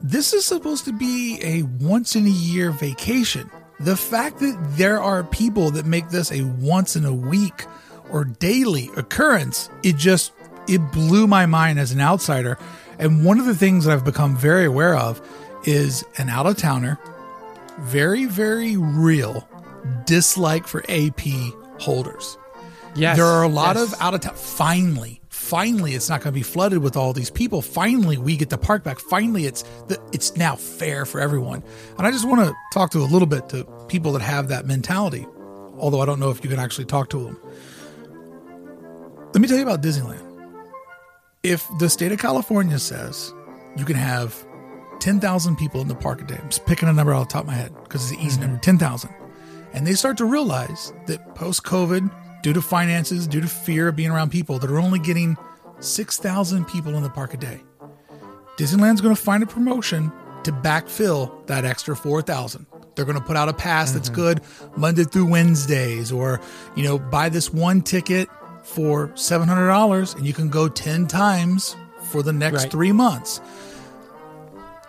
this 0.00 0.32
is 0.32 0.46
supposed 0.46 0.86
to 0.86 0.94
be 0.94 1.40
a 1.42 1.62
once 1.84 2.16
in 2.16 2.24
a 2.24 2.30
year 2.30 2.70
vacation. 2.70 3.50
The 3.80 3.96
fact 3.96 4.38
that 4.38 4.58
there 4.78 4.98
are 4.98 5.24
people 5.24 5.72
that 5.72 5.84
make 5.84 6.08
this 6.08 6.32
a 6.32 6.44
once 6.44 6.96
in 6.96 7.04
a 7.04 7.12
week 7.12 7.66
or 8.10 8.24
daily 8.24 8.90
occurrence, 8.96 9.70
it 9.82 9.96
just 9.96 10.32
it 10.68 10.78
blew 10.92 11.26
my 11.26 11.46
mind 11.46 11.78
as 11.78 11.92
an 11.92 12.00
outsider. 12.00 12.58
And 12.98 13.24
one 13.24 13.38
of 13.38 13.46
the 13.46 13.54
things 13.54 13.84
that 13.84 13.92
I've 13.92 14.04
become 14.04 14.36
very 14.36 14.64
aware 14.64 14.96
of 14.96 15.20
is 15.64 16.04
an 16.18 16.28
out 16.28 16.46
of 16.46 16.56
towner, 16.56 16.98
very, 17.78 18.26
very 18.26 18.76
real 18.76 19.48
dislike 20.04 20.66
for 20.66 20.84
AP 20.88 21.20
holders. 21.78 22.36
Yes. 22.94 23.16
There 23.16 23.26
are 23.26 23.42
a 23.44 23.48
lot 23.48 23.76
yes. 23.76 23.92
of 23.92 24.00
out 24.00 24.14
of 24.14 24.20
town. 24.20 24.34
Finally, 24.34 25.20
finally, 25.28 25.94
it's 25.94 26.08
not 26.08 26.20
going 26.20 26.32
to 26.32 26.38
be 26.38 26.42
flooded 26.42 26.78
with 26.78 26.96
all 26.96 27.12
these 27.12 27.30
people. 27.30 27.62
Finally, 27.62 28.18
we 28.18 28.36
get 28.36 28.50
the 28.50 28.58
park 28.58 28.82
back. 28.82 28.98
Finally, 28.98 29.46
it's 29.46 29.62
the, 29.86 30.00
it's 30.12 30.36
now 30.36 30.56
fair 30.56 31.06
for 31.06 31.20
everyone. 31.20 31.62
And 31.96 32.06
I 32.06 32.10
just 32.10 32.26
want 32.26 32.46
to 32.46 32.54
talk 32.72 32.90
to 32.90 32.98
a 32.98 33.06
little 33.06 33.28
bit 33.28 33.48
to 33.50 33.64
people 33.88 34.12
that 34.12 34.22
have 34.22 34.48
that 34.48 34.66
mentality. 34.66 35.26
Although 35.78 36.00
I 36.00 36.06
don't 36.06 36.18
know 36.18 36.30
if 36.30 36.42
you 36.42 36.50
can 36.50 36.58
actually 36.58 36.86
talk 36.86 37.08
to 37.10 37.24
them. 37.24 37.40
Let 39.34 39.42
me 39.42 39.48
tell 39.48 39.58
you 39.58 39.62
about 39.62 39.82
Disneyland. 39.82 40.24
If 41.42 41.68
the 41.78 41.90
state 41.90 42.12
of 42.12 42.18
California 42.18 42.78
says 42.78 43.34
you 43.76 43.84
can 43.84 43.96
have 43.96 44.46
10,000 45.00 45.56
people 45.56 45.82
in 45.82 45.88
the 45.88 45.94
park 45.94 46.22
a 46.22 46.24
day, 46.24 46.38
I'm 46.42 46.48
just 46.48 46.64
picking 46.64 46.88
a 46.88 46.94
number 46.94 47.12
off 47.12 47.28
the 47.28 47.34
top 47.34 47.42
of 47.42 47.48
my 47.48 47.52
head 47.52 47.74
because 47.84 48.10
it's 48.10 48.18
an 48.18 48.26
easy 48.26 48.40
mm-hmm. 48.40 48.52
number 48.52 48.62
10,000. 48.62 49.10
And 49.74 49.86
they 49.86 49.92
start 49.92 50.16
to 50.18 50.24
realize 50.24 50.94
that 51.06 51.34
post 51.34 51.62
COVID, 51.64 52.10
due 52.42 52.54
to 52.54 52.62
finances, 52.62 53.26
due 53.26 53.42
to 53.42 53.48
fear 53.48 53.88
of 53.88 53.96
being 53.96 54.10
around 54.10 54.30
people, 54.30 54.58
that 54.60 54.70
are 54.70 54.78
only 54.78 54.98
getting 54.98 55.36
6,000 55.80 56.64
people 56.66 56.94
in 56.94 57.02
the 57.02 57.10
park 57.10 57.34
a 57.34 57.36
day. 57.36 57.60
Disneyland's 58.56 59.02
going 59.02 59.14
to 59.14 59.20
find 59.20 59.42
a 59.42 59.46
promotion 59.46 60.10
to 60.44 60.52
backfill 60.52 61.46
that 61.48 61.66
extra 61.66 61.94
4,000. 61.94 62.66
They're 62.94 63.04
going 63.04 63.18
to 63.18 63.24
put 63.24 63.36
out 63.36 63.50
a 63.50 63.52
pass 63.52 63.90
mm-hmm. 63.90 63.98
that's 63.98 64.08
good 64.08 64.40
Monday 64.74 65.04
through 65.04 65.26
Wednesdays, 65.26 66.10
or, 66.10 66.40
you 66.74 66.82
know, 66.82 66.98
buy 66.98 67.28
this 67.28 67.52
one 67.52 67.82
ticket 67.82 68.28
for 68.68 69.08
$700 69.08 70.14
and 70.16 70.26
you 70.26 70.32
can 70.34 70.48
go 70.50 70.68
10 70.68 71.06
times 71.06 71.74
for 72.10 72.22
the 72.22 72.32
next 72.32 72.62
Right. 72.64 72.70
three 72.72 72.92
months. 72.92 73.40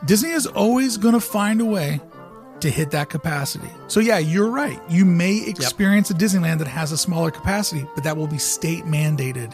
Disney 0.05 0.29
is 0.31 0.45
always 0.45 0.97
going 0.97 1.13
to 1.13 1.19
find 1.19 1.59
a 1.61 1.65
way 1.65 1.99
to 2.59 2.69
hit 2.69 2.91
that 2.91 3.09
capacity. 3.09 3.69
So, 3.87 3.99
yeah, 4.01 4.17
you're 4.17 4.49
right. 4.49 4.79
You 4.89 5.05
may 5.05 5.37
experience 5.47 6.09
a 6.09 6.13
Disneyland 6.13 6.59
that 6.59 6.67
has 6.67 6.91
a 6.91 6.97
smaller 6.97 7.31
capacity, 7.31 7.85
but 7.95 8.03
that 8.03 8.17
will 8.17 8.27
be 8.27 8.37
state 8.37 8.83
mandated. 8.85 9.53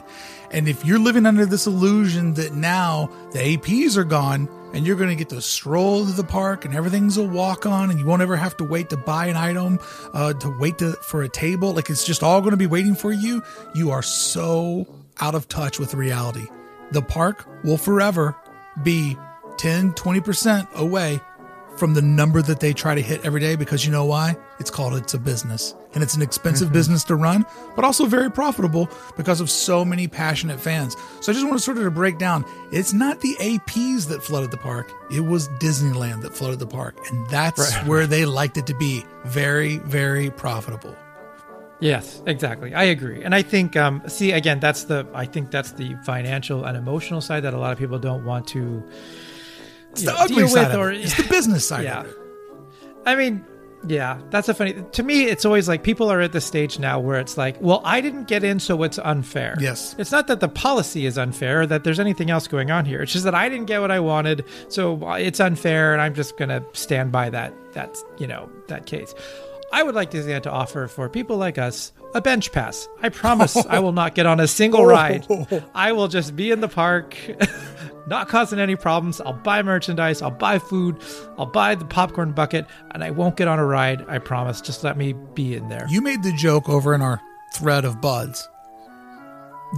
And 0.51 0.67
if 0.67 0.83
you're 0.85 0.99
living 0.99 1.25
under 1.27 1.45
this 1.45 1.67
illusion 1.67 2.33
that 2.35 2.53
now 2.55 3.09
the 3.31 3.39
APs 3.57 3.95
are 3.95 4.03
gone 4.03 4.49
and 4.75 4.85
you're 4.85 4.97
going 4.97 5.09
to 5.09 5.15
get 5.15 5.29
to 5.29 5.41
stroll 5.41 6.05
to 6.05 6.11
the 6.11 6.23
park 6.23 6.65
and 6.65 6.75
everything's 6.75 7.15
a 7.15 7.23
walk 7.23 7.65
on 7.65 7.89
and 7.89 7.97
you 7.97 8.05
won't 8.05 8.21
ever 8.21 8.35
have 8.35 8.57
to 8.57 8.65
wait 8.65 8.89
to 8.89 8.97
buy 8.97 9.27
an 9.27 9.37
item, 9.37 9.79
uh, 10.13 10.33
to 10.33 10.53
wait 10.59 10.77
to, 10.79 10.91
for 11.01 11.23
a 11.23 11.29
table, 11.29 11.73
like 11.73 11.89
it's 11.89 12.03
just 12.03 12.21
all 12.21 12.41
going 12.41 12.51
to 12.51 12.57
be 12.57 12.67
waiting 12.67 12.93
for 12.93 13.13
you, 13.13 13.41
you 13.73 13.91
are 13.91 14.03
so 14.03 14.85
out 15.21 15.33
of 15.33 15.47
touch 15.47 15.79
with 15.79 15.93
reality. 15.93 16.45
The 16.91 17.01
park 17.01 17.47
will 17.63 17.77
forever 17.77 18.35
be 18.83 19.17
10, 19.57 19.93
20% 19.93 20.73
away 20.73 21.21
from 21.77 21.93
the 21.93 22.01
number 22.01 22.41
that 22.41 22.59
they 22.59 22.73
try 22.73 22.95
to 22.95 23.01
hit 23.01 23.23
every 23.23 23.39
day 23.39 23.55
because 23.55 23.85
you 23.85 23.93
know 23.93 24.03
why? 24.03 24.35
It's 24.59 24.69
called 24.69 24.95
it's 24.95 25.13
a 25.13 25.19
business. 25.19 25.73
And 25.95 26.03
it's 26.03 26.13
an 26.13 26.21
expensive 26.21 26.71
business 26.71 27.03
to 27.05 27.15
run, 27.15 27.45
but 27.75 27.83
also 27.83 28.05
very 28.05 28.29
profitable 28.29 28.89
because 29.17 29.39
of 29.41 29.49
so 29.49 29.83
many 29.83 30.07
passionate 30.07 30.59
fans. 30.59 30.95
So 31.21 31.31
I 31.31 31.33
just 31.33 31.45
want 31.45 31.57
to 31.57 31.63
sort 31.63 31.77
of 31.77 31.93
break 31.93 32.17
down, 32.17 32.45
it's 32.71 32.93
not 32.93 33.21
the 33.21 33.35
APs 33.39 34.07
that 34.09 34.21
flooded 34.21 34.51
the 34.51 34.57
park. 34.57 34.91
It 35.09 35.21
was 35.21 35.47
Disneyland 35.59 36.21
that 36.21 36.35
flooded 36.35 36.59
the 36.59 36.67
park. 36.67 36.97
And 37.09 37.27
that's 37.29 37.73
where 37.87 38.05
they 38.05 38.25
liked 38.25 38.57
it 38.57 38.67
to 38.67 38.75
be. 38.75 39.05
Very, 39.23 39.77
very 39.79 40.29
profitable. 40.29 40.95
Yes, 41.79 42.21
exactly. 42.25 42.73
I 42.73 42.83
agree, 42.85 43.21
and 43.23 43.35
I 43.35 43.41
think 43.41 43.75
um, 43.75 44.01
see 44.07 44.31
again 44.31 44.61
that's 44.61 44.85
the 44.85 45.05
I 45.13 45.25
think 45.25 45.51
that's 45.51 45.73
the 45.73 45.95
financial 46.05 46.63
and 46.63 46.77
emotional 46.77 47.19
side 47.19 47.41
that 47.41 47.53
a 47.53 47.57
lot 47.57 47.73
of 47.73 47.77
people 47.77 47.99
don't 47.99 48.23
want 48.23 48.47
to. 48.49 48.81
It's 49.91 50.03
the 50.03 50.11
know, 50.11 50.17
ugly 50.17 50.47
side 50.47 50.73
or- 50.75 50.91
it. 50.91 51.01
It's 51.01 51.17
the 51.21 51.27
business 51.27 51.67
side 51.67 51.83
Yeah. 51.83 52.05
I 53.05 53.15
mean, 53.15 53.45
yeah, 53.87 54.19
that's 54.29 54.49
a 54.49 54.53
funny. 54.53 54.73
To 54.73 55.03
me, 55.03 55.25
it's 55.25 55.45
always 55.45 55.67
like 55.67 55.83
people 55.83 56.11
are 56.11 56.21
at 56.21 56.31
the 56.31 56.41
stage 56.41 56.79
now 56.79 56.99
where 56.99 57.19
it's 57.19 57.37
like, 57.37 57.55
well, 57.61 57.81
I 57.83 58.01
didn't 58.01 58.27
get 58.27 58.43
in, 58.43 58.59
so 58.59 58.83
it's 58.83 58.97
unfair. 58.99 59.55
Yes. 59.59 59.95
It's 59.97 60.11
not 60.11 60.27
that 60.27 60.39
the 60.39 60.49
policy 60.49 61.05
is 61.05 61.17
unfair 61.17 61.61
or 61.61 61.67
that 61.67 61.83
there's 61.83 61.99
anything 61.99 62.29
else 62.29 62.47
going 62.47 62.71
on 62.71 62.85
here. 62.85 63.01
It's 63.01 63.11
just 63.11 63.25
that 63.25 63.35
I 63.35 63.49
didn't 63.49 63.65
get 63.65 63.81
what 63.81 63.91
I 63.91 63.99
wanted, 63.99 64.45
so 64.69 65.13
it's 65.13 65.39
unfair, 65.39 65.93
and 65.93 66.01
I'm 66.01 66.13
just 66.13 66.37
gonna 66.37 66.63
stand 66.73 67.11
by 67.11 67.29
that. 67.29 67.53
That's 67.73 68.03
you 68.17 68.27
know 68.27 68.49
that 68.67 68.85
case. 68.85 69.13
I 69.73 69.83
would 69.83 69.95
like 69.95 70.11
Disneyland 70.11 70.43
to 70.43 70.51
offer 70.51 70.87
for 70.87 71.09
people 71.09 71.37
like 71.37 71.57
us 71.57 71.91
a 72.15 72.21
bench 72.21 72.51
pass. 72.53 72.87
I 73.03 73.09
promise 73.09 73.57
I 73.67 73.79
will 73.79 73.91
not 73.91 74.15
get 74.15 74.25
on 74.25 74.39
a 74.39 74.47
single 74.47 74.81
oh. 74.83 74.85
ride. 74.85 75.27
I 75.75 75.91
will 75.91 76.07
just 76.07 76.35
be 76.35 76.49
in 76.49 76.61
the 76.61 76.69
park, 76.69 77.15
not 78.07 78.29
causing 78.29 78.57
any 78.57 78.77
problems. 78.77 79.19
I'll 79.19 79.33
buy 79.33 79.61
merchandise, 79.61 80.21
I'll 80.21 80.31
buy 80.31 80.57
food, 80.57 80.97
I'll 81.37 81.45
buy 81.45 81.75
the 81.75 81.85
popcorn 81.85 82.31
bucket, 82.31 82.65
and 82.91 83.03
I 83.03 83.11
won't 83.11 83.35
get 83.35 83.49
on 83.49 83.59
a 83.59 83.65
ride. 83.65 84.05
I 84.07 84.19
promise. 84.19 84.61
Just 84.61 84.83
let 84.83 84.97
me 84.97 85.13
be 85.33 85.55
in 85.55 85.67
there. 85.67 85.85
You 85.89 86.01
made 86.01 86.23
the 86.23 86.31
joke 86.31 86.69
over 86.69 86.95
in 86.95 87.01
our 87.01 87.21
thread 87.53 87.83
of 87.83 88.01
buds 88.01 88.47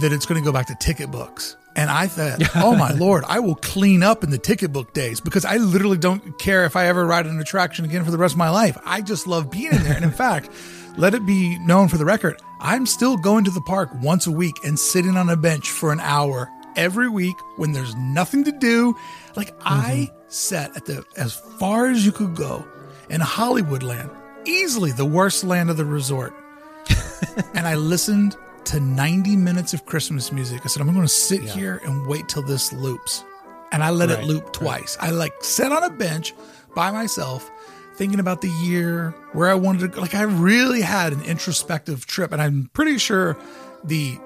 that 0.00 0.12
it's 0.12 0.24
going 0.24 0.40
to 0.40 0.44
go 0.44 0.52
back 0.52 0.66
to 0.66 0.76
ticket 0.76 1.10
books. 1.10 1.56
And 1.74 1.90
I 1.90 2.06
thought, 2.06 2.42
oh 2.56 2.76
my 2.76 2.92
lord, 2.92 3.24
I 3.26 3.40
will 3.40 3.56
clean 3.56 4.04
up 4.04 4.22
in 4.22 4.30
the 4.30 4.38
ticket 4.38 4.72
book 4.72 4.94
days 4.94 5.20
because 5.20 5.44
I 5.44 5.56
literally 5.56 5.98
don't 5.98 6.38
care 6.38 6.64
if 6.64 6.76
I 6.76 6.86
ever 6.86 7.04
ride 7.04 7.26
an 7.26 7.40
attraction 7.40 7.84
again 7.84 8.04
for 8.04 8.12
the 8.12 8.18
rest 8.18 8.34
of 8.34 8.38
my 8.38 8.50
life. 8.50 8.78
I 8.84 9.00
just 9.00 9.26
love 9.26 9.50
being 9.50 9.72
in 9.72 9.82
there. 9.82 9.94
And 9.94 10.04
in 10.04 10.12
fact, 10.12 10.50
let 10.98 11.14
it 11.14 11.24
be 11.24 11.58
known 11.60 11.88
for 11.88 11.96
the 11.96 12.04
record, 12.04 12.40
I'm 12.60 12.84
still 12.84 13.16
going 13.16 13.44
to 13.44 13.50
the 13.50 13.60
park 13.60 13.90
once 14.02 14.26
a 14.26 14.32
week 14.32 14.56
and 14.64 14.78
sitting 14.78 15.16
on 15.16 15.30
a 15.30 15.36
bench 15.36 15.70
for 15.70 15.92
an 15.92 16.00
hour 16.00 16.50
every 16.76 17.08
week 17.08 17.36
when 17.56 17.72
there's 17.72 17.94
nothing 17.94 18.44
to 18.44 18.52
do. 18.52 18.94
Like 19.36 19.54
I 19.60 20.10
mm-hmm. 20.10 20.24
sat 20.28 20.76
at 20.76 20.84
the 20.84 21.04
as 21.16 21.34
far 21.58 21.86
as 21.86 22.04
you 22.04 22.12
could 22.12 22.34
go 22.34 22.66
in 23.08 23.20
Hollywood 23.20 23.82
land, 23.82 24.10
easily 24.44 24.92
the 24.92 25.06
worst 25.06 25.44
land 25.44 25.70
of 25.70 25.76
the 25.76 25.84
resort 25.84 26.34
and 27.54 27.66
I 27.66 27.74
listened 27.74 28.36
to 28.64 28.80
90 28.80 29.36
minutes 29.36 29.74
of 29.74 29.86
Christmas 29.86 30.32
music. 30.32 30.62
I 30.64 30.68
said, 30.68 30.80
I'm 30.80 30.92
going 30.92 31.00
to 31.00 31.08
sit 31.08 31.42
here 31.42 31.80
and 31.84 32.06
wait 32.06 32.28
till 32.28 32.42
this 32.42 32.72
loops. 32.72 33.24
And 33.72 33.82
I 33.82 33.90
let 33.90 34.10
it 34.10 34.24
loop 34.24 34.52
twice. 34.52 34.96
I 35.00 35.10
like 35.10 35.32
sat 35.42 35.72
on 35.72 35.84
a 35.84 35.90
bench 35.90 36.34
by 36.74 36.90
myself 36.90 37.50
thinking 37.98 38.20
about 38.20 38.40
the 38.40 38.48
year, 38.62 39.10
where 39.32 39.50
I 39.50 39.54
wanted 39.54 39.80
to 39.80 39.88
go. 39.88 40.00
Like 40.00 40.14
I 40.14 40.22
really 40.22 40.80
had 40.80 41.12
an 41.12 41.22
introspective 41.24 42.06
trip. 42.06 42.32
And 42.32 42.40
I'm 42.40 42.70
pretty 42.72 42.96
sure 42.96 43.36
the 43.82 44.16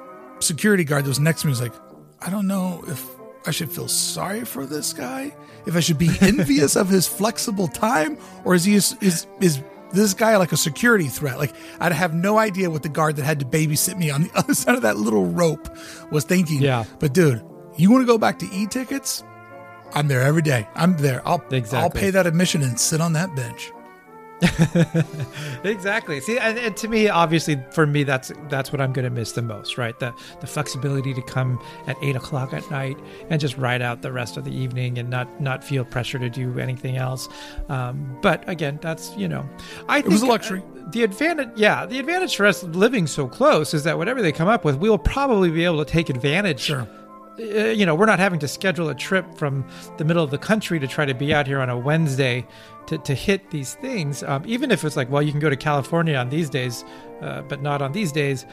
security 0.41 0.85
guard 0.85 1.05
that 1.05 1.09
was 1.09 1.19
next 1.19 1.41
to 1.41 1.47
me 1.47 1.53
was 1.53 1.63
like, 1.63 1.73
I 2.21 2.31
don't 2.31 2.47
know 2.47 2.85
if 2.87 3.05
I 3.47 3.51
should 3.51 3.73
feel 3.73 3.89
sorry 3.89 4.45
for 4.45 4.67
this 4.67 4.93
guy, 4.93 5.35
if 5.67 5.75
I 5.75 5.81
should 5.81 5.99
be 5.99 6.11
envious 6.21 6.77
of 6.77 6.89
his 6.89 7.09
flexible 7.09 7.67
time, 7.67 8.19
or 8.45 8.55
is 8.55 8.65
he 8.65 8.75
is 8.75 8.95
is, 9.01 9.27
is 9.41 9.63
this 9.93 10.15
guy 10.15 10.37
like 10.37 10.53
a 10.53 10.57
security 10.57 11.09
threat? 11.09 11.39
Like 11.39 11.55
I'd 11.81 11.93
have 11.93 12.15
no 12.15 12.39
idea 12.39 12.71
what 12.71 12.83
the 12.83 12.89
guard 12.91 13.17
that 13.17 13.25
had 13.25 13.41
to 13.41 13.47
babysit 13.47 13.97
me 13.99 14.11
on 14.11 14.25
the 14.25 14.31
other 14.37 14.55
side 14.55 14.77
of 14.77 14.83
that 14.83 14.99
little 14.99 15.27
rope 15.27 15.69
was 16.11 16.25
thinking. 16.25 16.61
Yeah. 16.61 16.85
But 16.99 17.15
dude, 17.15 17.43
you 17.79 17.91
want 17.91 18.03
to 18.03 18.07
go 18.07 18.19
back 18.19 18.39
to 18.41 18.47
e-tickets? 18.53 19.25
I'm 19.95 20.09
there 20.09 20.23
every 20.23 20.43
day. 20.43 20.69
I'm 20.75 20.97
there. 20.97 21.27
I'll 21.27 21.43
I'll 21.73 21.91
pay 21.91 22.11
that 22.11 22.27
admission 22.27 22.63
and 22.63 22.79
sit 22.79 23.01
on 23.01 23.13
that 23.15 23.35
bench. 23.35 23.73
exactly. 25.65 26.21
See, 26.21 26.39
and, 26.39 26.59
and 26.59 26.77
to 26.79 26.89
me, 26.89 27.09
obviously, 27.09 27.63
for 27.71 27.87
me, 27.87 28.03
that's 28.03 28.33
that's 28.49 28.73
what 28.73 28.81
I'm 28.81 28.93
going 28.93 29.05
to 29.05 29.11
miss 29.11 29.33
the 29.33 29.43
most, 29.43 29.79
right? 29.79 29.99
The 29.99 30.13
the 30.41 30.47
flexibility 30.47 31.15
to 31.15 31.23
come 31.23 31.63
at 31.87 31.97
eight 32.03 32.17
o'clock 32.17 32.53
at 32.53 32.69
night 32.71 32.99
and 33.31 33.41
just 33.41 33.57
ride 33.57 33.83
out 33.83 34.03
the 34.03 34.11
rest 34.11 34.37
of 34.37 34.45
the 34.45 34.53
evening 34.53 34.99
and 34.99 35.09
not 35.09 35.41
not 35.41 35.63
feel 35.63 35.85
pressure 35.85 36.19
to 36.19 36.29
do 36.29 36.59
anything 36.59 36.97
else. 36.97 37.29
Um, 37.69 38.19
but 38.21 38.49
again, 38.49 38.79
that's 38.83 39.17
you 39.17 39.29
know, 39.29 39.49
I 39.89 40.01
think 40.01 40.13
was 40.13 40.23
a 40.23 40.27
luxury. 40.27 40.61
uh, 40.61 40.91
the 40.91 41.05
advantage, 41.05 41.51
yeah, 41.55 41.87
the 41.87 41.99
advantage 41.99 42.35
for 42.35 42.47
us 42.47 42.65
living 42.65 43.07
so 43.07 43.29
close 43.29 43.75
is 43.75 43.85
that 43.85 43.97
whatever 43.97 44.23
they 44.23 44.33
come 44.33 44.49
up 44.49 44.65
with, 44.65 44.77
we 44.77 44.91
will 44.91 44.99
probably 44.99 45.51
be 45.51 45.65
able 45.65 45.85
to 45.85 45.91
take 45.91 46.11
advantage 46.11 46.61
Sure. 46.61 46.89
Uh, 47.39 47.43
you 47.43 47.87
know, 47.87 47.95
we're 47.95 48.07
not 48.07 48.19
having 48.19 48.39
to 48.41 48.49
schedule 48.49 48.89
a 48.89 48.95
trip 48.95 49.35
from 49.37 49.65
the 49.97 50.05
middle 50.05 50.23
of 50.23 50.31
the 50.31 50.39
country 50.39 50.79
to 50.79 50.87
try 50.87 51.05
to 51.05 51.15
be 51.15 51.33
out 51.33 51.47
here 51.47 51.61
on 51.61 51.71
a 51.71 51.79
Wednesday 51.79 52.47
to, 52.87 52.99
to 52.99 53.15
hit 53.15 53.51
these 53.51 53.75
things. 53.77 54.23
Um, 54.23 54.43
even 54.47 54.71
if 54.71 54.85
it's 54.85 54.97
like, 54.97 55.11
well, 55.11 55.23
you 55.23 55.31
can 55.31 55.41
go 55.41 55.51
to 55.51 55.57
California 55.57 56.17
on 56.17 56.29
these 56.29 56.51
days, 56.51 56.85
uh, 57.21 57.43
but 57.43 57.63
not 57.63 57.83
on 57.83 57.93
these 57.93 58.13
days. 58.13 58.45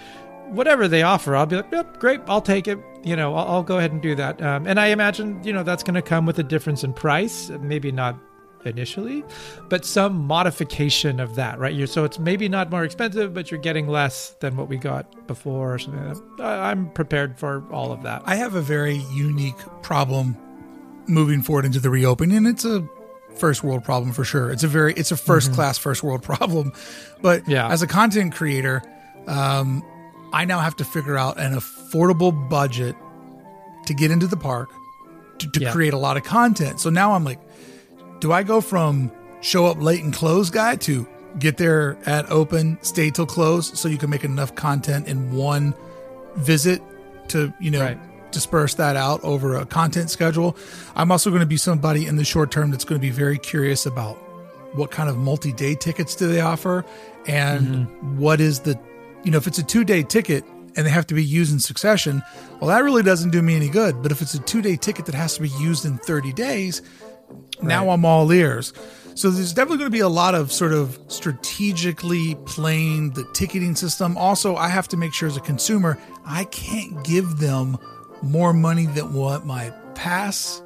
Whatever 0.47 0.87
they 0.87 1.03
offer, 1.03 1.35
I'll 1.35 1.45
be 1.45 1.57
like, 1.57 1.71
yep, 1.71 1.99
great, 1.99 2.21
I'll 2.27 2.41
take 2.41 2.67
it. 2.67 2.79
You 3.03 3.15
know, 3.15 3.35
I'll, 3.35 3.47
I'll 3.47 3.63
go 3.63 3.77
ahead 3.77 3.91
and 3.91 4.01
do 4.01 4.15
that. 4.15 4.41
Um, 4.41 4.65
and 4.65 4.79
I 4.79 4.87
imagine, 4.87 5.43
you 5.43 5.53
know, 5.53 5.63
that's 5.63 5.83
going 5.83 5.95
to 5.95 6.01
come 6.01 6.25
with 6.25 6.39
a 6.39 6.43
difference 6.43 6.83
in 6.83 6.93
price. 6.93 7.49
Maybe 7.49 7.91
not 7.91 8.19
initially, 8.65 9.23
but 9.69 9.85
some 9.85 10.25
modification 10.27 11.19
of 11.19 11.35
that, 11.35 11.59
right? 11.59 11.73
You're, 11.73 11.87
so 11.87 12.03
it's 12.03 12.19
maybe 12.19 12.49
not 12.49 12.69
more 12.69 12.83
expensive, 12.83 13.33
but 13.33 13.49
you're 13.51 13.59
getting 13.59 13.87
less 13.87 14.31
than 14.41 14.57
what 14.57 14.67
we 14.67 14.77
got 14.77 15.27
before 15.27 15.73
or 15.75 15.79
something. 15.79 16.03
Like 16.07 16.17
that. 16.37 16.43
I- 16.45 16.71
I'm 16.71 16.89
prepared 16.91 17.37
for 17.39 17.63
all 17.71 17.91
of 17.91 18.03
that. 18.03 18.21
I 18.25 18.35
have 18.35 18.55
a 18.55 18.61
very 18.61 18.97
unique 19.13 19.57
problem 19.81 20.35
moving 21.07 21.41
forward 21.41 21.65
into 21.65 21.79
the 21.79 21.89
reopening. 21.89 22.37
and 22.37 22.47
It's 22.47 22.65
a 22.65 22.87
first 23.35 23.63
world 23.63 23.83
problem 23.83 24.11
for 24.11 24.23
sure. 24.25 24.51
It's 24.51 24.63
a 24.63 24.67
very 24.67 24.93
it's 24.93 25.11
a 25.11 25.15
1st 25.15 25.53
class 25.53 25.77
first 25.77 26.03
world 26.03 26.21
problem. 26.23 26.73
But 27.21 27.47
Yeah. 27.47 27.67
as 27.69 27.81
a 27.81 27.87
content 27.87 28.33
creator, 28.35 28.81
um, 29.27 29.83
I 30.33 30.45
now 30.45 30.59
have 30.59 30.75
to 30.77 30.83
figure 30.85 31.17
out 31.17 31.39
an 31.39 31.53
affordable 31.55 32.49
budget 32.49 32.95
to 33.85 33.93
get 33.93 34.11
into 34.11 34.27
the 34.27 34.37
park 34.37 34.69
to, 35.39 35.49
to 35.51 35.59
Yeah. 35.61 35.71
create 35.71 35.93
a 35.93 35.97
lot 35.97 36.17
of 36.17 36.23
content. 36.23 36.79
So 36.79 36.89
now 36.89 37.13
I'm 37.13 37.23
like, 37.23 37.39
do 38.19 38.31
I 38.31 38.43
go 38.43 38.61
from 38.61 39.11
show 39.41 39.65
up 39.65 39.81
late 39.81 40.03
and 40.03 40.13
close 40.13 40.49
guy 40.49 40.75
to 40.77 41.07
get 41.37 41.57
there 41.57 41.97
at 42.05 42.29
open, 42.29 42.77
stay 42.81 43.09
till 43.09 43.25
close 43.25 43.79
so 43.79 43.87
you 43.87 43.97
can 43.97 44.09
make 44.09 44.23
enough 44.23 44.55
content 44.55 45.07
in 45.07 45.31
one 45.31 45.73
visit 46.35 46.81
to, 47.29 47.53
you 47.59 47.71
know, 47.71 47.81
Right. 47.81 48.31
disperse 48.31 48.73
that 48.75 48.95
out 48.95 49.23
over 49.23 49.55
a 49.55 49.65
content 49.65 50.09
schedule. 50.09 50.57
I'm 50.95 51.11
also 51.11 51.29
going 51.29 51.41
to 51.41 51.45
be 51.45 51.57
somebody 51.57 52.05
in 52.05 52.15
the 52.15 52.25
short 52.25 52.51
term 52.51 52.71
that's 52.71 52.83
going 52.83 52.99
to 52.99 53.05
be 53.05 53.11
very 53.11 53.37
curious 53.37 53.85
about 53.85 54.15
what 54.73 54.91
kind 54.91 55.09
of 55.09 55.17
multi-day 55.17 55.75
tickets 55.75 56.15
do 56.15 56.27
they 56.27 56.41
offer 56.41 56.85
and 57.27 57.67
mm-hmm. 57.67 58.19
what 58.19 58.39
is 58.39 58.59
the 58.59 58.79
you 59.23 59.31
know 59.31 59.37
if 59.37 59.47
it's 59.47 59.57
a 59.57 59.63
two-day 59.63 60.03
ticket 60.03 60.43
and 60.75 60.85
they 60.85 60.91
have 60.91 61.07
to 61.07 61.15
be 61.15 61.23
used 61.23 61.51
in 61.51 61.59
succession 61.59 62.21
well 62.59 62.67
that 62.69 62.83
really 62.83 63.01
doesn't 63.01 63.31
do 63.31 63.41
me 63.41 63.55
any 63.55 63.67
good 63.67 64.01
but 64.03 64.11
if 64.11 64.21
it's 64.21 64.35
a 64.35 64.39
two-day 64.39 64.75
ticket 64.75 65.05
that 65.05 65.15
has 65.15 65.35
to 65.35 65.41
be 65.41 65.49
used 65.59 65.85
in 65.85 65.97
30 65.97 66.33
days 66.33 66.81
now 67.61 67.89
i'm 67.89 68.05
all 68.05 68.31
ears 68.31 68.73
so 69.15 69.29
there's 69.29 69.51
definitely 69.53 69.77
going 69.77 69.89
to 69.91 69.95
be 69.95 69.99
a 69.99 70.07
lot 70.07 70.33
of 70.33 70.51
sort 70.51 70.71
of 70.71 70.97
strategically 71.07 72.35
playing 72.45 73.11
the 73.11 73.27
ticketing 73.33 73.75
system 73.75 74.17
also 74.17 74.55
i 74.55 74.67
have 74.67 74.87
to 74.87 74.97
make 74.97 75.13
sure 75.13 75.27
as 75.27 75.37
a 75.37 75.41
consumer 75.41 75.97
i 76.25 76.43
can't 76.45 77.03
give 77.03 77.37
them 77.39 77.77
more 78.21 78.53
money 78.53 78.85
than 78.85 79.13
what 79.13 79.45
my 79.45 79.71
pass 79.95 80.61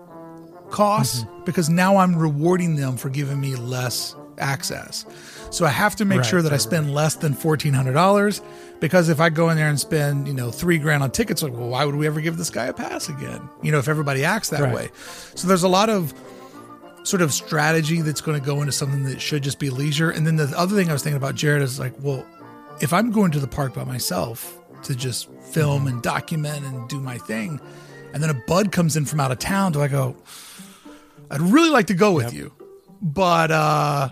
costs 0.69 1.23
mm-hmm. 1.23 1.45
because 1.45 1.69
now 1.69 1.97
I'm 1.97 2.15
rewarding 2.15 2.75
them 2.75 2.97
for 2.97 3.09
giving 3.09 3.39
me 3.39 3.55
less 3.55 4.15
access. 4.39 5.05
So 5.51 5.65
I 5.65 5.69
have 5.69 5.95
to 5.97 6.05
make 6.05 6.19
Right, 6.19 6.25
sure 6.25 6.41
that 6.41 6.51
I 6.51 6.55
right, 6.55 6.61
spend 6.61 6.93
less 6.93 7.15
than 7.15 7.33
fourteen 7.35 7.73
hundred 7.73 7.93
dollars 7.93 8.41
because 8.79 9.07
if 9.09 9.19
I 9.19 9.29
go 9.29 9.49
in 9.49 9.57
there 9.57 9.69
and 9.69 9.79
spend 9.79 10.27
you 10.27 10.33
know 10.33 10.49
three 10.49 10.79
grand 10.79 11.03
on 11.03 11.11
tickets, 11.11 11.43
like 11.43 11.53
well, 11.53 11.69
why 11.69 11.85
would 11.85 11.95
we 11.95 12.07
ever 12.07 12.21
give 12.21 12.37
this 12.37 12.49
guy 12.49 12.65
a 12.65 12.73
pass 12.73 13.07
again? 13.07 13.47
You 13.61 13.71
know, 13.71 13.77
if 13.77 13.87
everybody 13.87 14.25
acts 14.25 14.49
that 14.49 14.61
Right. 14.61 14.73
way. 14.73 14.89
So 15.35 15.47
there's 15.47 15.63
a 15.63 15.67
lot 15.69 15.89
of 15.89 16.11
sort 17.03 17.21
of 17.21 17.33
strategy 17.33 18.01
that's 18.01 18.21
going 18.21 18.39
to 18.39 18.45
go 18.45 18.61
into 18.61 18.71
something 18.71 19.03
that 19.03 19.21
should 19.21 19.43
just 19.43 19.59
be 19.59 19.69
leisure. 19.69 20.09
And 20.09 20.25
then 20.25 20.37
the 20.37 20.51
other 20.57 20.75
thing 20.75 20.89
I 20.89 20.93
was 20.93 21.03
thinking 21.03 21.17
about, 21.17 21.35
Jared, 21.35 21.61
is 21.61 21.79
like, 21.79 21.93
well, 21.99 22.25
if 22.81 22.93
I'm 22.93 23.11
going 23.11 23.31
to 23.31 23.39
the 23.39 23.47
park 23.47 23.73
by 23.73 23.83
myself 23.83 24.57
to 24.83 24.95
just 24.95 25.29
film 25.51 25.87
and 25.87 26.01
document 26.01 26.65
and 26.65 26.87
do 26.89 26.99
my 26.99 27.17
thing, 27.17 27.59
and 28.13 28.21
then 28.21 28.29
a 28.29 28.41
bud 28.47 28.71
comes 28.71 28.95
in 28.95 29.05
from 29.05 29.19
out 29.19 29.31
of 29.31 29.39
town, 29.39 29.71
do 29.71 29.81
I 29.81 29.87
go, 29.87 30.15
I'd 31.29 31.41
really 31.41 31.69
like 31.69 31.87
to 31.87 31.93
go 31.93 32.11
with 32.11 32.33
you, 32.33 32.53
but 33.01 33.51
uh, 33.51 34.09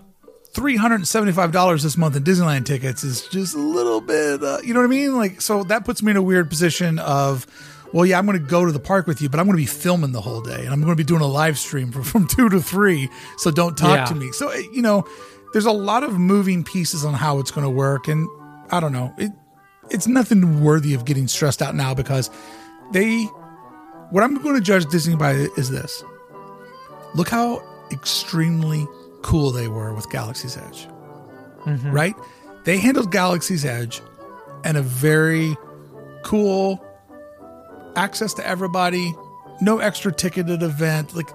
$375 0.53 1.84
this 1.84 1.97
month 1.97 2.15
in 2.15 2.23
Disneyland 2.23 2.65
tickets 2.65 3.03
is 3.03 3.27
just 3.27 3.55
a 3.55 3.59
little 3.59 4.01
bit, 4.01 4.43
uh, 4.43 4.59
you 4.63 4.73
know 4.73 4.80
what 4.81 4.88
I 4.88 4.89
mean? 4.89 5.15
Like, 5.15 5.39
so 5.41 5.63
that 5.65 5.85
puts 5.85 6.01
me 6.01 6.11
in 6.11 6.18
a 6.18 6.22
weird 6.22 6.49
position 6.49 6.99
of, 6.99 7.45
well, 7.93 8.05
yeah, 8.05 8.18
I'm 8.18 8.26
going 8.26 8.39
to 8.39 8.45
go 8.45 8.65
to 8.65 8.72
the 8.72 8.80
park 8.80 9.07
with 9.07 9.22
you, 9.22 9.30
but 9.30 9.39
I'm 9.39 9.45
going 9.45 9.57
to 9.57 9.61
be 9.61 9.65
filming 9.65 10.11
the 10.11 10.22
whole 10.22 10.41
day 10.41 10.59
and 10.63 10.69
I'm 10.69 10.81
going 10.81 10.91
to 10.93 10.95
be 10.95 11.03
doing 11.03 11.22
a 11.22 11.27
live 11.27 11.57
stream 11.59 11.91
from, 11.91 12.03
from 12.11 12.27
two 12.27 12.49
to 12.49 12.61
three. 12.61 13.09
So 13.38 13.51
don't 13.51 13.77
talk 13.77 13.97
Yeah. 13.97 14.05
to 14.05 14.15
me. 14.15 14.31
So, 14.31 14.51
you 14.53 14.81
know, 14.81 15.05
there's 15.53 15.65
a 15.65 15.72
lot 15.72 16.03
of 16.03 16.18
moving 16.18 16.63
pieces 16.63 17.03
on 17.03 17.13
how 17.13 17.39
it's 17.39 17.51
going 17.51 17.65
to 17.65 17.69
work. 17.72 18.07
And 18.07 18.27
I 18.72 18.80
don't 18.80 18.93
know. 18.93 19.13
It, 19.18 19.31
it's 19.89 20.07
nothing 20.07 20.63
worthy 20.63 20.93
of 20.93 21.03
getting 21.05 21.27
stressed 21.27 21.61
out 21.61 21.76
now 21.76 21.93
because 21.93 22.30
they, 22.93 23.23
what 24.11 24.23
I'm 24.23 24.41
going 24.41 24.55
to 24.55 24.61
judge 24.61 24.85
Disney 24.85 25.15
by 25.15 25.31
is 25.57 25.69
this 25.69 26.03
look 27.15 27.27
how 27.27 27.61
extremely 27.91 28.88
cool 29.22 29.51
they 29.51 29.68
were 29.68 29.93
with 29.93 30.09
Galaxy's 30.09 30.55
Edge. 30.55 30.88
Mm-hmm. 31.65 31.91
Right? 31.91 32.15
They 32.63 32.77
handled 32.77 33.11
Galaxy's 33.11 33.65
Edge 33.65 34.01
and 34.63 34.77
a 34.77 34.81
very 34.81 35.57
cool 36.23 36.84
access 37.95 38.34
to 38.35 38.47
everybody, 38.47 39.13
no 39.61 39.80
extra 39.80 40.11
ticketed 40.11 40.63
event. 40.63 41.15
Like 41.15 41.30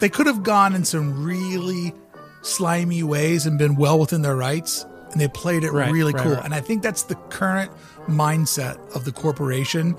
they 0.00 0.08
could 0.08 0.26
have 0.26 0.42
gone 0.42 0.74
in 0.74 0.84
some 0.84 1.24
really 1.24 1.94
slimy 2.42 3.02
ways 3.02 3.46
and 3.46 3.58
been 3.58 3.76
well 3.76 3.98
within 3.98 4.22
their 4.22 4.36
rights 4.36 4.84
and 5.12 5.20
they 5.20 5.28
played 5.28 5.62
it 5.62 5.72
Right, 5.72 5.92
really 5.92 6.12
right, 6.12 6.22
cool. 6.22 6.34
right. 6.34 6.44
And 6.44 6.54
I 6.54 6.60
think 6.60 6.82
that's 6.82 7.02
the 7.04 7.14
current 7.14 7.70
mindset 8.08 8.78
of 8.96 9.04
the 9.04 9.12
corporation. 9.12 9.94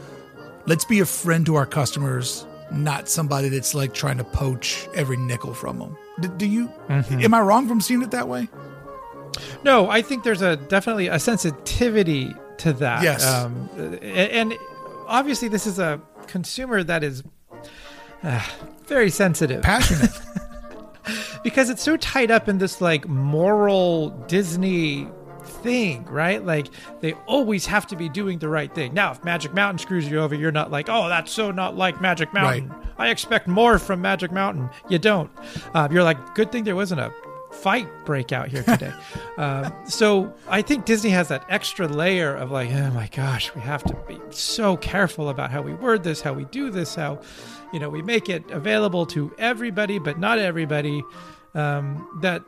Let's 0.65 0.85
be 0.85 0.99
a 0.99 1.05
friend 1.05 1.45
to 1.45 1.55
our 1.55 1.65
customers, 1.65 2.45
not 2.71 3.07
somebody 3.07 3.49
that's 3.49 3.73
like 3.73 3.93
trying 3.93 4.17
to 4.17 4.23
poach 4.23 4.87
every 4.95 5.17
nickel 5.17 5.53
from 5.53 5.79
them. 5.79 5.97
D- 6.19 6.29
do 6.37 6.45
you? 6.47 6.67
Mm-hmm. 6.89 7.21
Am 7.21 7.33
I 7.33 7.39
wrong 7.41 7.67
from 7.67 7.79
seeing 7.79 8.01
it 8.01 8.11
that 8.11 8.27
way? 8.27 8.49
No, 9.63 9.89
I 9.89 10.01
think 10.01 10.23
there's 10.23 10.41
a 10.41 10.55
definitely 10.57 11.07
a 11.07 11.19
sensitivity 11.19 12.33
to 12.59 12.73
that. 12.73 13.03
Yes. 13.03 13.25
Um, 13.25 13.69
a- 13.77 14.03
and 14.33 14.53
obviously, 15.07 15.47
this 15.47 15.67
is 15.67 15.79
a 15.79 16.01
consumer 16.27 16.83
that 16.83 17.03
is 17.03 17.23
uh, 18.23 18.45
very 18.85 19.09
sensitive 19.09 19.61
Passionate. 19.61 20.11
because 21.43 21.69
it's 21.69 21.83
so 21.83 21.97
tied 21.97 22.31
up 22.31 22.47
in 22.47 22.57
this 22.57 22.81
like 22.81 23.07
moral 23.07 24.09
Disney 24.27 25.07
thing, 25.43 26.05
right? 26.05 26.43
Like 26.43 26.67
they 27.01 27.13
always 27.25 27.65
have 27.65 27.87
to 27.87 27.95
be 27.95 28.09
doing 28.09 28.39
the 28.39 28.49
right 28.49 28.73
thing. 28.73 28.93
Now, 28.93 29.11
if 29.11 29.23
Magic 29.23 29.53
Mountain 29.53 29.79
screws 29.79 30.09
you 30.09 30.19
over, 30.19 30.35
you're 30.35 30.51
not 30.51 30.71
like, 30.71 30.89
oh, 30.89 31.09
that's 31.09 31.31
so 31.31 31.51
not 31.51 31.75
like 31.75 32.01
Magic 32.01 32.33
Mountain. 32.33 32.69
Right. 32.69 32.79
I 32.97 33.09
expect 33.09 33.47
more 33.47 33.79
from 33.79 34.01
Magic 34.01 34.31
Mountain. 34.31 34.69
You 34.89 34.99
don't. 34.99 35.31
Uh, 35.73 35.87
you're 35.91 36.03
like, 36.03 36.35
good 36.35 36.51
thing 36.51 36.63
there 36.63 36.75
wasn't 36.75 37.01
a 37.01 37.13
fight 37.53 37.87
break 38.05 38.31
out 38.31 38.47
here 38.47 38.63
today. 38.63 38.93
uh, 39.37 39.69
so 39.85 40.33
I 40.47 40.61
think 40.61 40.85
Disney 40.85 41.11
has 41.11 41.27
that 41.29 41.45
extra 41.49 41.87
layer 41.87 42.35
of 42.35 42.51
like, 42.51 42.71
oh 42.71 42.91
my 42.91 43.07
gosh, 43.07 43.53
we 43.55 43.61
have 43.61 43.83
to 43.83 43.95
be 44.07 44.19
so 44.31 44.77
careful 44.77 45.29
about 45.29 45.51
how 45.51 45.61
we 45.61 45.73
word 45.73 46.03
this, 46.03 46.21
how 46.21 46.33
we 46.33 46.45
do 46.45 46.69
this, 46.69 46.95
how 46.95 47.21
you 47.71 47.79
know 47.79 47.89
we 47.89 48.01
make 48.01 48.29
it 48.29 48.49
available 48.51 49.05
to 49.07 49.33
everybody, 49.37 49.99
but 49.99 50.19
not 50.19 50.39
everybody. 50.39 51.03
Um, 51.55 52.07
that 52.21 52.43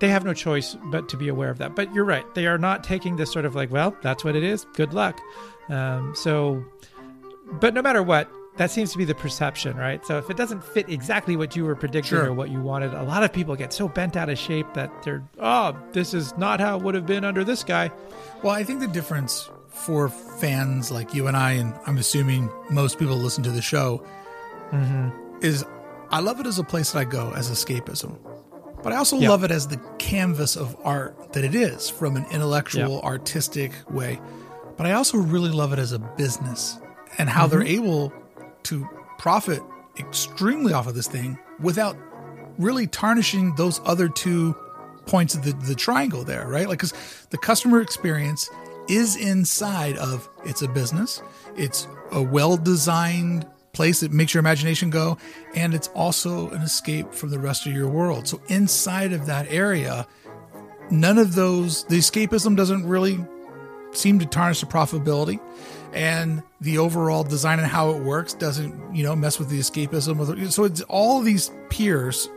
they 0.00 0.08
have 0.08 0.24
no 0.24 0.34
choice 0.34 0.76
but 0.86 1.08
to 1.10 1.16
be 1.16 1.28
aware 1.28 1.48
of 1.48 1.58
that. 1.58 1.76
But 1.76 1.94
you're 1.94 2.04
right; 2.04 2.24
they 2.34 2.46
are 2.46 2.58
not 2.58 2.82
taking 2.82 3.16
this 3.16 3.32
sort 3.32 3.44
of 3.44 3.54
like, 3.54 3.70
well, 3.70 3.96
that's 4.02 4.24
what 4.24 4.36
it 4.36 4.42
is. 4.42 4.66
Good 4.74 4.92
luck. 4.92 5.20
Um, 5.68 6.14
so, 6.14 6.64
but 7.60 7.74
no 7.74 7.82
matter 7.82 8.02
what, 8.02 8.30
that 8.56 8.70
seems 8.70 8.90
to 8.92 8.98
be 8.98 9.04
the 9.04 9.14
perception, 9.14 9.76
right? 9.76 10.04
So 10.06 10.18
if 10.18 10.30
it 10.30 10.36
doesn't 10.36 10.64
fit 10.64 10.88
exactly 10.88 11.36
what 11.36 11.54
you 11.56 11.64
were 11.64 11.76
predicting 11.76 12.16
Sure. 12.18 12.26
or 12.26 12.32
what 12.32 12.50
you 12.50 12.60
wanted, 12.60 12.94
a 12.94 13.02
lot 13.02 13.22
of 13.22 13.32
people 13.32 13.54
get 13.54 13.72
so 13.72 13.88
bent 13.88 14.16
out 14.16 14.28
of 14.28 14.38
shape 14.38 14.66
that 14.74 14.90
they're, 15.02 15.22
oh, 15.38 15.76
this 15.92 16.14
is 16.14 16.36
not 16.38 16.60
how 16.60 16.76
it 16.78 16.82
would 16.82 16.94
have 16.94 17.06
been 17.06 17.24
under 17.24 17.44
this 17.44 17.62
guy. 17.62 17.90
Well, 18.42 18.54
I 18.54 18.64
think 18.64 18.80
the 18.80 18.88
difference 18.88 19.50
for 19.68 20.08
fans 20.08 20.90
like 20.90 21.12
you 21.12 21.26
and 21.26 21.36
I, 21.36 21.52
and 21.52 21.74
I'm 21.86 21.98
assuming 21.98 22.50
most 22.70 22.98
people 22.98 23.16
listen 23.16 23.42
to 23.44 23.50
the 23.50 23.60
show, 23.62 24.02
mm-hmm. 24.70 25.10
is 25.42 25.64
I 26.10 26.20
love 26.20 26.40
it 26.40 26.46
as 26.46 26.58
a 26.58 26.64
place 26.64 26.92
that 26.92 27.00
I 27.00 27.04
go 27.04 27.32
as 27.34 27.50
escapism. 27.50 28.16
But 28.82 28.92
I 28.92 28.96
also 28.96 29.18
Yeah. 29.18 29.30
love 29.30 29.44
it 29.44 29.50
as 29.50 29.66
the 29.66 29.78
canvas 29.98 30.56
of 30.56 30.76
art 30.84 31.32
that 31.32 31.44
it 31.44 31.54
is 31.54 31.90
from 31.90 32.16
an 32.16 32.24
intellectual, 32.30 33.00
Yeah. 33.02 33.08
artistic 33.08 33.72
way. 33.90 34.20
But 34.76 34.86
I 34.86 34.92
also 34.92 35.18
really 35.18 35.50
love 35.50 35.72
it 35.72 35.78
as 35.78 35.92
a 35.92 35.98
business 35.98 36.78
and 37.18 37.28
how 37.28 37.42
mm-hmm. 37.46 37.50
they're 37.58 37.66
able 37.66 38.12
to 38.66 38.88
profit 39.18 39.62
extremely 39.98 40.72
off 40.72 40.86
of 40.86 40.94
this 40.94 41.08
thing 41.08 41.38
without 41.60 41.96
really 42.58 42.86
tarnishing 42.86 43.54
those 43.54 43.80
other 43.84 44.08
two 44.08 44.54
points 45.06 45.34
of 45.34 45.42
the, 45.42 45.52
the 45.66 45.74
triangle 45.74 46.24
there, 46.24 46.48
right? 46.48 46.68
Like, 46.68 46.78
because 46.78 47.26
the 47.30 47.38
customer 47.38 47.80
experience 47.80 48.50
is 48.88 49.16
inside 49.16 49.96
of 49.96 50.28
it's 50.44 50.62
a 50.62 50.68
business, 50.68 51.22
it's 51.56 51.88
a 52.12 52.22
well 52.22 52.56
designed 52.56 53.46
place 53.72 54.00
that 54.00 54.10
makes 54.10 54.32
your 54.32 54.40
imagination 54.40 54.90
go, 54.90 55.18
and 55.54 55.74
it's 55.74 55.88
also 55.88 56.50
an 56.50 56.62
escape 56.62 57.12
from 57.12 57.30
the 57.30 57.38
rest 57.38 57.66
of 57.66 57.72
your 57.72 57.88
world. 57.88 58.26
So, 58.26 58.40
inside 58.48 59.12
of 59.12 59.26
that 59.26 59.46
area, 59.50 60.06
none 60.90 61.18
of 61.18 61.34
those, 61.34 61.84
the 61.84 61.98
escapism 61.98 62.56
doesn't 62.56 62.86
really 62.86 63.24
seem 63.92 64.18
to 64.18 64.26
tarnish 64.26 64.60
the 64.60 64.66
profitability 64.66 65.40
and 65.92 66.42
the 66.60 66.78
overall 66.78 67.22
design 67.24 67.58
and 67.58 67.68
how 67.68 67.90
it 67.90 68.02
works 68.02 68.34
doesn't 68.34 68.94
you 68.94 69.02
know 69.04 69.14
mess 69.16 69.38
with 69.38 69.48
the 69.48 69.58
escapism 69.58 70.50
so 70.52 70.64
it's 70.64 70.80
all 70.82 71.20
these 71.20 71.50
peers 71.70 72.28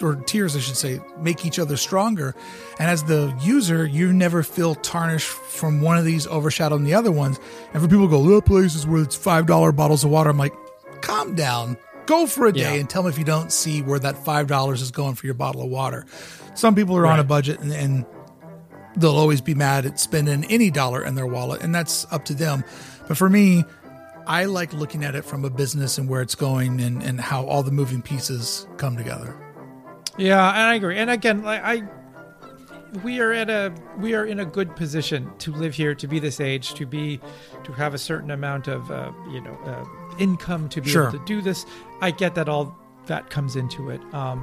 or 0.00 0.16
tiers 0.16 0.56
i 0.56 0.58
should 0.58 0.76
say 0.76 1.00
make 1.18 1.44
each 1.46 1.58
other 1.60 1.76
stronger. 1.76 2.34
And 2.80 2.90
as 2.90 3.04
the 3.04 3.32
user 3.42 3.86
you 3.86 4.12
never 4.12 4.42
feel 4.42 4.74
tarnished 4.74 5.28
from 5.28 5.80
one 5.80 5.96
of 5.98 6.04
these 6.04 6.26
overshadowing 6.26 6.84
the 6.84 6.94
other 6.94 7.12
ones. 7.12 7.38
And 7.72 7.80
for 7.82 7.88
people 7.88 8.08
who 8.08 8.10
go 8.10 8.34
that 8.34 8.44
place 8.44 8.74
is 8.74 8.86
where 8.86 9.02
it's 9.02 9.14
five 9.14 9.46
dollar 9.46 9.70
bottles 9.70 10.02
of 10.04 10.10
water 10.10 10.30
i'm 10.30 10.38
like 10.38 10.54
calm 11.02 11.34
down. 11.34 11.76
Go 12.06 12.26
for 12.26 12.46
a 12.46 12.52
day 12.52 12.60
Yeah. 12.62 12.80
and 12.80 12.90
tell 12.90 13.04
me 13.04 13.10
if 13.10 13.18
you 13.18 13.24
don't 13.24 13.52
see 13.52 13.80
where 13.82 13.98
that 14.00 14.16
five 14.24 14.48
dollars 14.48 14.82
is 14.82 14.90
going 14.90 15.14
for 15.14 15.26
your 15.26 15.34
bottle 15.34 15.62
of 15.62 15.68
water. 15.68 16.04
Some 16.54 16.74
people 16.74 16.96
are 16.96 17.06
on 17.06 17.20
a 17.20 17.24
budget 17.24 17.60
and, 17.60 17.72
and 17.72 18.04
they'll 18.96 19.16
always 19.16 19.40
be 19.40 19.54
mad 19.54 19.86
at 19.86 20.00
spending 20.00 20.44
any 20.50 20.70
dollar 20.70 21.04
in 21.04 21.14
their 21.14 21.26
wallet 21.26 21.62
and 21.62 21.72
that's 21.74 22.06
up 22.12 22.24
to 22.26 22.34
them 22.34 22.62
but 23.12 23.18
for 23.18 23.28
me 23.28 23.62
i 24.26 24.46
like 24.46 24.72
looking 24.72 25.04
at 25.04 25.14
it 25.14 25.22
from 25.22 25.44
a 25.44 25.50
business 25.50 25.98
and 25.98 26.08
where 26.08 26.22
it's 26.22 26.34
going 26.34 26.80
and, 26.80 27.02
and 27.02 27.20
how 27.20 27.44
all 27.44 27.62
the 27.62 27.70
moving 27.70 28.00
pieces 28.00 28.66
come 28.78 28.96
together 28.96 29.36
Yeah, 30.16 30.48
and 30.48 30.58
I 30.72 30.74
agree. 30.76 30.96
And 30.98 31.10
again, 31.10 31.42
like 31.42 31.60
I, 31.62 31.82
we 33.04 33.20
are 33.20 33.32
at 33.32 33.48
a 33.50 33.72
we 33.98 34.14
are 34.14 34.24
in 34.26 34.40
a 34.40 34.44
good 34.44 34.74
position 34.76 35.30
to 35.38 35.52
live 35.52 35.74
here, 35.74 35.94
to 35.94 36.06
be 36.06 36.18
this 36.20 36.38
age, 36.40 36.74
to 36.74 36.84
be, 36.86 37.18
to 37.64 37.72
have 37.72 37.94
a 37.94 37.98
certain 37.98 38.30
amount 38.30 38.68
of 38.68 38.90
uh, 38.90 39.10
you 39.30 39.40
know 39.40 39.56
uh, 39.64 39.84
income 40.18 40.68
to 40.70 40.80
be 40.82 40.90
Sure. 40.90 41.08
able 41.08 41.18
to 41.18 41.24
do 41.24 41.40
this. 41.40 41.64
I 42.02 42.10
get 42.12 42.34
that 42.34 42.48
all 42.48 42.76
that 43.06 43.30
comes 43.30 43.56
into 43.56 43.88
it. 43.90 44.00
Um, 44.14 44.40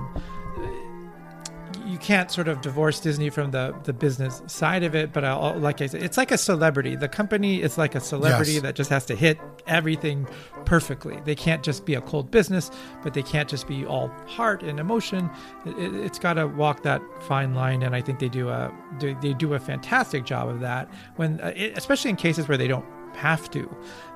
you 1.90 1.98
can't 1.98 2.32
sort 2.32 2.48
of 2.48 2.61
divorce 2.61 2.99
Disney 2.99 3.30
from 3.30 3.52
the 3.52 3.76
the 3.84 3.94
business 3.94 4.41
side 4.48 4.84
of 4.84 4.95
it, 4.95 5.11
but 5.11 5.24
I'll, 5.26 5.57
like 5.57 5.82
I 5.82 5.88
said, 5.88 6.03
it's 6.03 6.18
like 6.18 6.32
a 6.32 6.38
celebrity. 6.38 6.95
The 6.95 7.07
company 7.07 7.61
is 7.61 7.78
like 7.78 7.95
a 7.95 7.99
celebrity 7.99 8.53
Yes. 8.53 8.61
that 8.61 8.76
just 8.76 8.90
has 8.90 9.06
to 9.07 9.16
hit 9.16 9.40
everything 9.68 10.28
perfectly. 10.66 11.20
They 11.26 11.36
can't 11.36 11.64
just 11.64 11.86
be 11.86 11.95
a 11.95 12.02
cold 12.02 12.30
business, 12.32 12.70
but 13.03 13.14
they 13.14 13.24
can't 13.24 13.49
just 13.49 13.68
be 13.68 13.86
all 13.86 14.10
heart 14.28 14.61
and 14.64 14.80
emotion. 14.80 15.30
It, 15.66 15.95
it's 15.95 16.20
got 16.20 16.34
to 16.34 16.48
walk 16.48 16.84
that 16.84 17.02
fine 17.22 17.56
line, 17.56 17.82
and 17.84 17.95
I 17.95 18.02
think 18.02 18.20
they 18.20 18.30
do 18.30 18.49
a 18.49 18.72
do, 18.99 19.16
they 19.22 19.34
do 19.34 19.53
a 19.53 19.60
fantastic 19.60 20.26
job 20.26 20.48
of 20.49 20.60
that. 20.60 20.88
When 21.16 21.41
uh, 21.41 21.53
it, 21.56 21.78
especially 21.78 22.11
in 22.11 22.16
cases 22.16 22.48
where 22.48 22.57
they 22.57 22.68
don't 22.68 22.86
have 23.16 23.49
to. 23.52 23.70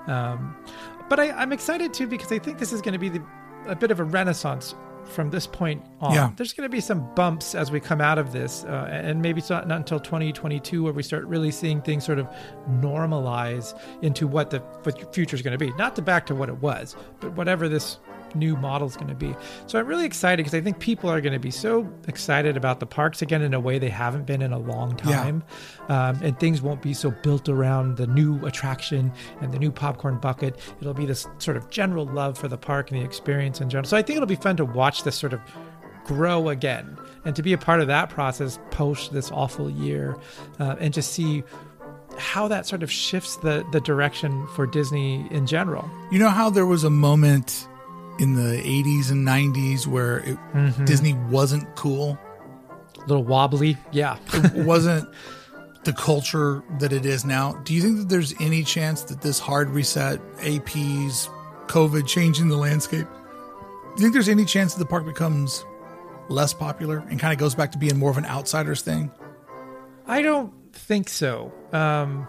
Um, 0.07 0.55
but 1.09 1.19
I, 1.19 1.31
I'm 1.31 1.51
excited 1.51 1.93
too 1.93 2.07
because 2.07 2.31
I 2.31 2.39
think 2.39 2.59
this 2.59 2.71
is 2.71 2.81
going 2.81 2.93
to 2.93 2.99
be 2.99 3.09
the, 3.09 3.21
a 3.67 3.75
bit 3.75 3.91
of 3.91 3.99
a 3.99 4.03
renaissance 4.03 4.75
from 5.05 5.29
this 5.29 5.47
point 5.47 5.83
on. 5.99 6.13
Yeah. 6.13 6.31
There's 6.35 6.53
going 6.53 6.69
to 6.69 6.71
be 6.71 6.79
some 6.79 7.13
bumps 7.15 7.55
as 7.55 7.71
we 7.71 7.79
come 7.79 8.01
out 8.01 8.17
of 8.17 8.31
this, 8.31 8.63
uh, 8.65 8.87
and 8.91 9.21
maybe 9.21 9.39
it's 9.39 9.49
not, 9.49 9.67
not 9.67 9.77
until 9.77 9.99
2022 9.99 10.83
where 10.83 10.93
we 10.93 11.03
start 11.03 11.25
really 11.25 11.51
seeing 11.51 11.81
things 11.81 12.05
sort 12.05 12.19
of 12.19 12.27
normalize 12.69 13.79
into 14.01 14.27
what 14.27 14.49
the 14.49 14.61
future 15.11 15.35
is 15.35 15.41
going 15.41 15.57
to 15.57 15.57
be. 15.57 15.71
Not 15.73 15.95
to 15.95 16.01
back 16.01 16.25
to 16.27 16.35
what 16.35 16.49
it 16.49 16.57
was, 16.57 16.95
but 17.19 17.33
whatever 17.33 17.69
this 17.69 17.99
new 18.35 18.55
model 18.55 18.87
is 18.87 18.95
going 18.95 19.07
to 19.07 19.15
be. 19.15 19.35
So 19.67 19.79
I'm 19.79 19.87
really 19.87 20.05
excited 20.05 20.37
because 20.37 20.53
I 20.53 20.61
think 20.61 20.79
people 20.79 21.09
are 21.09 21.21
going 21.21 21.33
to 21.33 21.39
be 21.39 21.51
so 21.51 21.89
excited 22.07 22.57
about 22.57 22.79
the 22.79 22.85
parks 22.85 23.21
again 23.21 23.41
in 23.41 23.53
a 23.53 23.59
way 23.59 23.79
they 23.79 23.89
haven't 23.89 24.25
been 24.25 24.41
in 24.41 24.53
a 24.53 24.59
long 24.59 24.95
time. 24.95 25.43
Yeah. 25.89 26.09
Um, 26.09 26.19
and 26.23 26.39
things 26.39 26.61
won't 26.61 26.81
be 26.81 26.93
so 26.93 27.11
built 27.11 27.49
around 27.49 27.97
the 27.97 28.07
new 28.07 28.43
attraction 28.45 29.11
and 29.41 29.53
the 29.53 29.59
new 29.59 29.71
popcorn 29.71 30.17
bucket. 30.17 30.59
It'll 30.79 30.93
be 30.93 31.05
this 31.05 31.27
sort 31.37 31.57
of 31.57 31.69
general 31.69 32.05
love 32.05 32.37
for 32.37 32.47
the 32.47 32.57
park 32.57 32.91
and 32.91 32.99
the 32.99 33.05
experience 33.05 33.61
in 33.61 33.69
general. 33.69 33.87
So 33.87 33.97
I 33.97 34.01
think 34.01 34.17
it'll 34.17 34.27
be 34.27 34.35
fun 34.35 34.57
to 34.57 34.65
watch 34.65 35.03
this 35.03 35.15
sort 35.15 35.33
of 35.33 35.41
grow 36.05 36.49
again 36.49 36.97
and 37.25 37.35
to 37.35 37.41
be 37.41 37.53
a 37.53 37.57
part 37.57 37.79
of 37.79 37.87
that 37.87 38.09
process 38.09 38.59
post 38.71 39.13
this 39.13 39.31
awful 39.31 39.69
year 39.69 40.17
uh, 40.59 40.75
and 40.79 40.93
just 40.93 41.13
see 41.13 41.43
how 42.17 42.47
that 42.47 42.65
sort 42.65 42.83
of 42.83 42.91
shifts 42.91 43.37
the 43.37 43.65
the 43.71 43.81
direction 43.81 44.47
for 44.55 44.67
Disney 44.67 45.27
in 45.31 45.47
general. 45.47 45.89
You 46.11 46.19
know 46.19 46.29
how 46.29 46.49
there 46.49 46.65
was 46.65 46.83
a 46.83 46.89
moment 46.89 47.67
in 48.19 48.35
the 48.35 48.61
80s 48.61 49.11
and 49.11 49.27
90s 49.27 49.87
where 49.87 50.19
it, 50.19 50.37
mm-hmm. 50.53 50.85
Disney 50.85 51.13
wasn't 51.13 51.75
cool? 51.75 52.17
A 52.97 53.07
little 53.07 53.23
wobbly. 53.23 53.77
Yeah. 53.91 54.17
it 54.33 54.53
wasn't 54.65 55.09
the 55.83 55.93
culture 55.93 56.63
that 56.79 56.93
it 56.93 57.05
is 57.05 57.25
now. 57.25 57.53
Do 57.63 57.73
you 57.73 57.81
think 57.81 57.97
that 57.97 58.09
there's 58.09 58.33
any 58.39 58.63
chance 58.63 59.03
that 59.03 59.21
this 59.21 59.39
hard 59.39 59.69
reset, 59.69 60.19
APs, 60.37 61.29
COVID 61.67 62.07
changing 62.07 62.47
the 62.47 62.57
landscape? 62.57 63.07
Do 63.07 64.01
you 64.01 64.01
think 64.01 64.13
there's 64.13 64.29
any 64.29 64.45
chance 64.45 64.73
that 64.73 64.79
the 64.79 64.85
park 64.85 65.05
becomes 65.05 65.65
less 66.29 66.53
popular 66.53 67.03
and 67.09 67.19
kind 67.19 67.33
of 67.33 67.39
goes 67.39 67.55
back 67.55 67.71
to 67.73 67.77
being 67.77 67.97
more 67.97 68.09
of 68.09 68.17
an 68.17 68.25
outsiders 68.25 68.81
thing? 68.81 69.11
I 70.07 70.21
don't 70.21 70.53
think 70.73 71.09
so. 71.09 71.51
Um, 71.71 72.27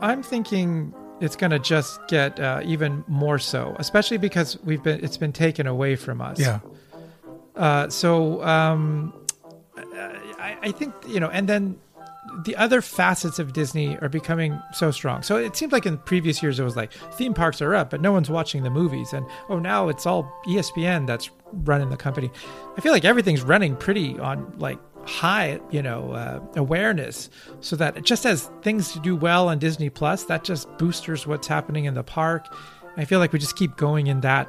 I'm 0.00 0.22
thinking 0.22 0.94
it's 1.20 1.36
going 1.36 1.50
to 1.50 1.58
just 1.58 2.00
get 2.08 2.40
uh, 2.40 2.60
even 2.64 3.04
more 3.06 3.38
so, 3.38 3.76
especially 3.78 4.16
because 4.16 4.58
we've 4.64 4.82
been 4.82 5.04
it's 5.04 5.16
been 5.16 5.32
taken 5.32 5.66
away 5.66 5.96
from 5.96 6.20
us. 6.20 6.38
Yeah. 6.38 6.60
Uh, 7.56 7.88
so 7.90 8.42
um, 8.42 9.12
I, 9.76 10.56
I 10.62 10.72
think 10.72 10.94
you 11.06 11.20
know, 11.20 11.28
and 11.28 11.48
then 11.48 11.78
the 12.44 12.56
other 12.56 12.80
facets 12.80 13.38
of 13.38 13.52
Disney 13.52 13.98
are 13.98 14.08
becoming 14.08 14.60
so 14.72 14.90
strong. 14.90 15.22
So 15.22 15.36
it 15.36 15.56
seems 15.56 15.72
like 15.72 15.86
in 15.86 15.98
previous 15.98 16.42
years 16.42 16.58
it 16.58 16.64
was 16.64 16.76
like 16.76 16.92
theme 16.92 17.34
parks 17.34 17.60
are 17.60 17.74
up, 17.74 17.90
but 17.90 18.00
no 18.00 18.12
one's 18.12 18.30
watching 18.30 18.62
the 18.62 18.70
movies, 18.70 19.12
and 19.12 19.26
oh 19.48 19.58
now 19.58 19.88
it's 19.88 20.06
all 20.06 20.40
ESPN 20.46 21.06
that's 21.06 21.30
running 21.52 21.90
the 21.90 21.96
company. 21.96 22.30
I 22.76 22.80
feel 22.80 22.92
like 22.92 23.04
everything's 23.04 23.42
running 23.42 23.76
pretty 23.76 24.18
on 24.18 24.54
like 24.58 24.78
high, 25.04 25.60
you 25.70 25.82
know, 25.82 26.12
uh, 26.12 26.40
awareness, 26.56 27.30
so 27.60 27.76
that 27.76 28.02
just 28.04 28.26
as 28.26 28.50
things 28.62 28.94
do 28.96 29.16
well 29.16 29.48
on 29.48 29.58
Disney 29.58 29.90
Plus, 29.90 30.24
that 30.24 30.44
just 30.44 30.68
boosters 30.78 31.26
what's 31.26 31.46
happening 31.46 31.84
in 31.84 31.94
the 31.94 32.02
park. 32.02 32.54
I 32.96 33.04
feel 33.04 33.18
like 33.18 33.32
we 33.32 33.38
just 33.38 33.56
keep 33.56 33.76
going 33.76 34.08
in 34.08 34.20
that 34.20 34.48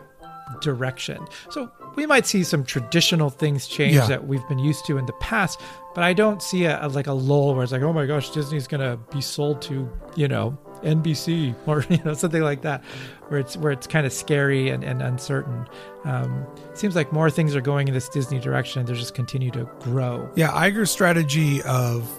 direction. 0.61 1.26
So 1.49 1.72
we 1.95 2.06
might 2.06 2.26
see 2.26 2.44
some 2.44 2.64
traditional 2.64 3.30
things 3.30 3.68
change 3.68 3.95
yeah. 3.95 4.07
that 4.07 4.28
we've 4.28 4.45
been 4.48 4.60
used 4.60 4.86
to 4.86 4.98
in 4.98 5.06
the 5.06 5.14
past, 5.14 5.60
but 5.94 6.03
I 6.03 6.14
don't 6.14 6.41
see 6.41 6.65
a, 6.65 6.86
a, 6.86 6.88
like 6.88 7.07
a 7.07 7.14
lull 7.14 7.53
where 7.53 7.64
it's 7.64 7.72
like, 7.72 7.82
oh 7.82 7.94
my 7.94 8.06
gosh, 8.06 8.30
Disney's 8.32 8.68
gonna 8.68 8.98
be 9.11 9.22
sold 9.22 9.61
to 9.64 9.90
you 10.15 10.28
know 10.28 10.57
NBC 10.84 11.56
or 11.68 11.86
you 11.90 12.03
know 12.03 12.14
something 12.14 12.41
like 12.41 12.62
that, 12.62 12.84
where 13.28 13.40
it's 13.40 13.58
where 13.58 13.72
it's 13.72 13.88
kind 13.88 14.06
of 14.06 14.14
scary 14.14 14.70
and, 14.70 14.84
and 14.84 15.02
uncertain. 15.02 15.68
Um, 16.03 16.45
seems 16.74 16.95
like 16.95 17.12
more 17.12 17.30
things 17.30 17.56
are 17.56 17.62
going 17.62 17.88
in 17.88 17.94
this 17.94 18.10
Disney 18.10 18.40
direction. 18.40 18.86
They 18.86 18.94
just 18.94 19.14
continue 19.14 19.52
to 19.52 19.70
grow. 19.80 20.30
Yeah, 20.36 20.52
Iger's 20.52 20.91
strategy 20.91 21.62
of 21.64 22.10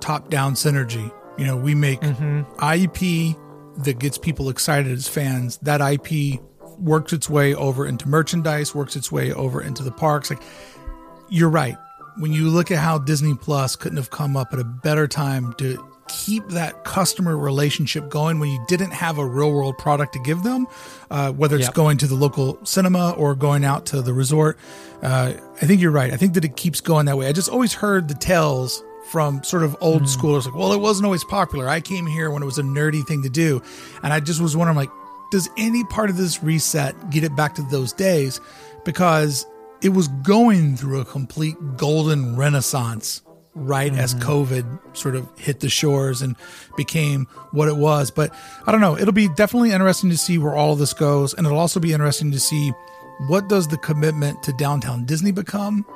top-down 0.00 0.54
synergy. 0.54 1.12
You 1.36 1.46
know, 1.46 1.56
we 1.56 1.74
make 1.74 2.00
mm-hmm. 2.00 2.42
IP 2.62 3.36
that 3.84 3.98
gets 3.98 4.18
people 4.18 4.48
excited 4.48 4.92
as 4.92 5.08
fans. 5.08 5.56
That 5.58 5.80
IP 5.80 6.40
works 6.78 7.12
its 7.12 7.28
way 7.28 7.54
over 7.54 7.86
into 7.86 8.08
merchandise, 8.08 8.74
works 8.74 8.96
its 8.96 9.10
way 9.10 9.32
over 9.32 9.62
into 9.62 9.82
the 9.82 9.90
parks. 9.90 10.30
Like 10.30 10.42
you're 11.28 11.50
right. 11.50 11.76
When 12.16 12.32
you 12.32 12.48
look 12.48 12.70
at 12.70 12.78
how 12.78 12.98
Disney 12.98 13.34
Plus 13.34 13.74
couldn't 13.74 13.96
have 13.96 14.10
come 14.10 14.36
up 14.36 14.52
at 14.52 14.60
a 14.60 14.64
better 14.64 15.08
time 15.08 15.52
to 15.54 15.84
keep 16.14 16.48
that 16.48 16.84
customer 16.84 17.36
relationship 17.36 18.08
going 18.08 18.38
when 18.38 18.50
you 18.50 18.64
didn't 18.68 18.92
have 18.92 19.18
a 19.18 19.26
real 19.26 19.52
world 19.52 19.76
product 19.78 20.12
to 20.12 20.18
give 20.20 20.42
them, 20.42 20.66
uh, 21.10 21.32
whether 21.32 21.56
it's 21.56 21.66
yep. 21.66 21.74
going 21.74 21.98
to 21.98 22.06
the 22.06 22.14
local 22.14 22.64
cinema 22.64 23.10
or 23.12 23.34
going 23.34 23.64
out 23.64 23.86
to 23.86 24.00
the 24.00 24.12
resort. 24.12 24.58
Uh, 25.02 25.34
I 25.60 25.66
think 25.66 25.80
you're 25.80 25.90
right. 25.90 26.12
I 26.12 26.16
think 26.16 26.34
that 26.34 26.44
it 26.44 26.56
keeps 26.56 26.80
going 26.80 27.06
that 27.06 27.18
way. 27.18 27.26
I 27.26 27.32
just 27.32 27.48
always 27.48 27.74
heard 27.74 28.08
the 28.08 28.14
tales 28.14 28.82
from 29.10 29.42
sort 29.42 29.62
of 29.62 29.76
old 29.80 30.02
mm. 30.02 30.16
schoolers 30.16 30.46
like, 30.46 30.54
well, 30.54 30.72
it 30.72 30.80
wasn't 30.80 31.04
always 31.04 31.24
popular. 31.24 31.68
I 31.68 31.80
came 31.80 32.06
here 32.06 32.30
when 32.30 32.42
it 32.42 32.46
was 32.46 32.58
a 32.58 32.62
nerdy 32.62 33.06
thing 33.06 33.22
to 33.22 33.28
do. 33.28 33.62
And 34.02 34.12
I 34.12 34.20
just 34.20 34.40
was 34.40 34.56
wondering, 34.56 34.76
like, 34.76 34.90
does 35.30 35.48
any 35.56 35.84
part 35.84 36.10
of 36.10 36.16
this 36.16 36.42
reset 36.42 37.10
get 37.10 37.24
it 37.24 37.34
back 37.36 37.54
to 37.56 37.62
those 37.62 37.92
days? 37.92 38.40
Because 38.84 39.46
it 39.82 39.90
was 39.90 40.08
going 40.08 40.76
through 40.76 41.00
a 41.00 41.04
complete 41.04 41.56
golden 41.76 42.36
renaissance 42.36 43.22
right 43.54 43.92
mm-hmm. 43.92 44.00
as 44.00 44.14
COVID 44.16 44.96
sort 44.96 45.16
of 45.16 45.28
hit 45.38 45.60
the 45.60 45.68
shores 45.68 46.22
and 46.22 46.36
became 46.76 47.26
what 47.52 47.68
it 47.68 47.76
was. 47.76 48.10
But 48.10 48.34
I 48.66 48.72
don't 48.72 48.80
know. 48.80 48.98
It'll 48.98 49.12
be 49.12 49.28
definitely 49.28 49.72
interesting 49.72 50.10
to 50.10 50.16
see 50.16 50.38
where 50.38 50.54
all 50.54 50.72
of 50.72 50.78
this 50.78 50.92
goes. 50.92 51.34
And 51.34 51.46
it'll 51.46 51.58
also 51.58 51.80
be 51.80 51.92
interesting 51.92 52.32
to 52.32 52.40
see 52.40 52.72
what 53.28 53.48
does 53.48 53.68
the 53.68 53.78
commitment 53.78 54.42
to 54.42 54.52
downtown 54.54 55.04
Disney 55.04 55.32
become 55.32 55.86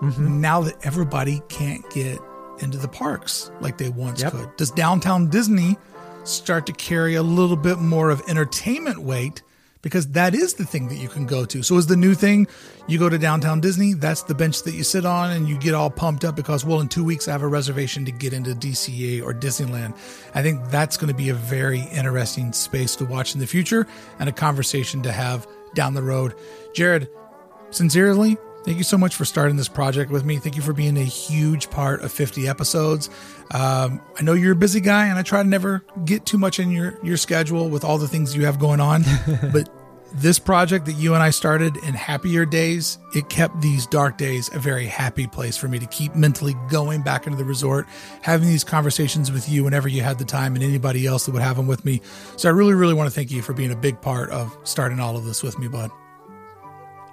mm-hmm. 0.00 0.40
now 0.40 0.62
that 0.62 0.84
everybody 0.84 1.42
can't 1.48 1.88
get 1.90 2.18
into 2.60 2.78
the 2.78 2.88
parks 2.88 3.50
like 3.60 3.76
they 3.78 3.90
once 3.90 4.22
yep. 4.22 4.32
could. 4.32 4.56
Does 4.56 4.70
downtown 4.70 5.28
Disney 5.28 5.76
start 6.24 6.66
to 6.66 6.72
carry 6.72 7.14
a 7.14 7.22
little 7.22 7.56
bit 7.56 7.78
more 7.78 8.10
of 8.10 8.22
entertainment 8.28 8.98
weight 8.98 9.42
because 9.86 10.08
that 10.08 10.34
is 10.34 10.54
the 10.54 10.64
thing 10.64 10.88
that 10.88 10.96
you 10.96 11.06
can 11.06 11.26
go 11.26 11.44
to. 11.44 11.62
So 11.62 11.76
is 11.76 11.86
the 11.86 11.94
new 11.94 12.12
thing 12.12 12.48
you 12.88 12.98
go 12.98 13.08
to 13.08 13.18
downtown 13.18 13.60
Disney, 13.60 13.94
that's 13.94 14.22
the 14.22 14.34
bench 14.34 14.64
that 14.64 14.74
you 14.74 14.82
sit 14.82 15.06
on 15.06 15.30
and 15.30 15.48
you 15.48 15.56
get 15.56 15.74
all 15.74 15.90
pumped 15.90 16.24
up 16.24 16.34
because 16.34 16.64
well 16.64 16.80
in 16.80 16.88
2 16.88 17.04
weeks 17.04 17.28
I 17.28 17.30
have 17.30 17.42
a 17.42 17.46
reservation 17.46 18.04
to 18.04 18.10
get 18.10 18.32
into 18.32 18.50
DCA 18.50 19.22
or 19.22 19.32
Disneyland. 19.32 19.96
I 20.34 20.42
think 20.42 20.70
that's 20.70 20.96
going 20.96 21.06
to 21.06 21.14
be 21.14 21.28
a 21.28 21.34
very 21.34 21.82
interesting 21.92 22.52
space 22.52 22.96
to 22.96 23.04
watch 23.04 23.34
in 23.34 23.40
the 23.40 23.46
future 23.46 23.86
and 24.18 24.28
a 24.28 24.32
conversation 24.32 25.02
to 25.04 25.12
have 25.12 25.46
down 25.74 25.94
the 25.94 26.02
road. 26.02 26.34
Jared, 26.74 27.08
sincerely, 27.70 28.38
Thank 28.66 28.78
you 28.78 28.84
so 28.84 28.98
much 28.98 29.14
for 29.14 29.24
starting 29.24 29.56
this 29.56 29.68
project 29.68 30.10
with 30.10 30.24
me. 30.24 30.38
Thank 30.38 30.56
you 30.56 30.62
for 30.62 30.72
being 30.72 30.96
a 30.96 31.04
huge 31.04 31.70
part 31.70 32.02
of 32.02 32.10
50 32.10 32.48
episodes. 32.48 33.08
Um, 33.52 34.00
I 34.18 34.22
know 34.24 34.32
you're 34.32 34.54
a 34.54 34.56
busy 34.56 34.80
guy, 34.80 35.06
and 35.06 35.16
I 35.16 35.22
try 35.22 35.40
to 35.40 35.48
never 35.48 35.84
get 36.04 36.26
too 36.26 36.36
much 36.36 36.58
in 36.58 36.72
your 36.72 36.98
your 37.04 37.16
schedule 37.16 37.68
with 37.68 37.84
all 37.84 37.96
the 37.96 38.08
things 38.08 38.34
you 38.34 38.44
have 38.44 38.58
going 38.58 38.80
on. 38.80 39.04
but 39.52 39.70
this 40.12 40.38
project 40.38 40.86
that 40.86 40.92
you 40.92 41.14
and 41.14 41.22
I 41.22 41.30
started 41.30 41.76
in 41.78 41.94
happier 41.94 42.44
days, 42.44 42.98
it 43.14 43.28
kept 43.28 43.60
these 43.60 43.86
dark 43.86 44.16
days 44.16 44.52
a 44.54 44.58
very 44.58 44.86
happy 44.86 45.26
place 45.26 45.56
for 45.56 45.68
me 45.68 45.78
to 45.78 45.86
keep 45.86 46.14
mentally 46.14 46.54
going 46.68 47.02
back 47.02 47.26
into 47.26 47.36
the 47.36 47.44
resort, 47.44 47.86
having 48.22 48.48
these 48.48 48.64
conversations 48.64 49.30
with 49.30 49.48
you 49.48 49.64
whenever 49.64 49.88
you 49.88 50.02
had 50.02 50.18
the 50.18 50.24
time 50.24 50.54
and 50.54 50.64
anybody 50.64 51.06
else 51.06 51.26
that 51.26 51.32
would 51.32 51.42
have 51.42 51.56
them 51.56 51.66
with 51.66 51.84
me. 51.84 52.00
So 52.36 52.48
I 52.48 52.52
really, 52.52 52.74
really 52.74 52.94
want 52.94 53.08
to 53.08 53.14
thank 53.14 53.30
you 53.30 53.42
for 53.42 53.52
being 53.52 53.72
a 53.72 53.76
big 53.76 54.00
part 54.00 54.30
of 54.30 54.56
starting 54.64 55.00
all 55.00 55.16
of 55.16 55.24
this 55.24 55.42
with 55.42 55.58
me, 55.58 55.68
bud. 55.68 55.90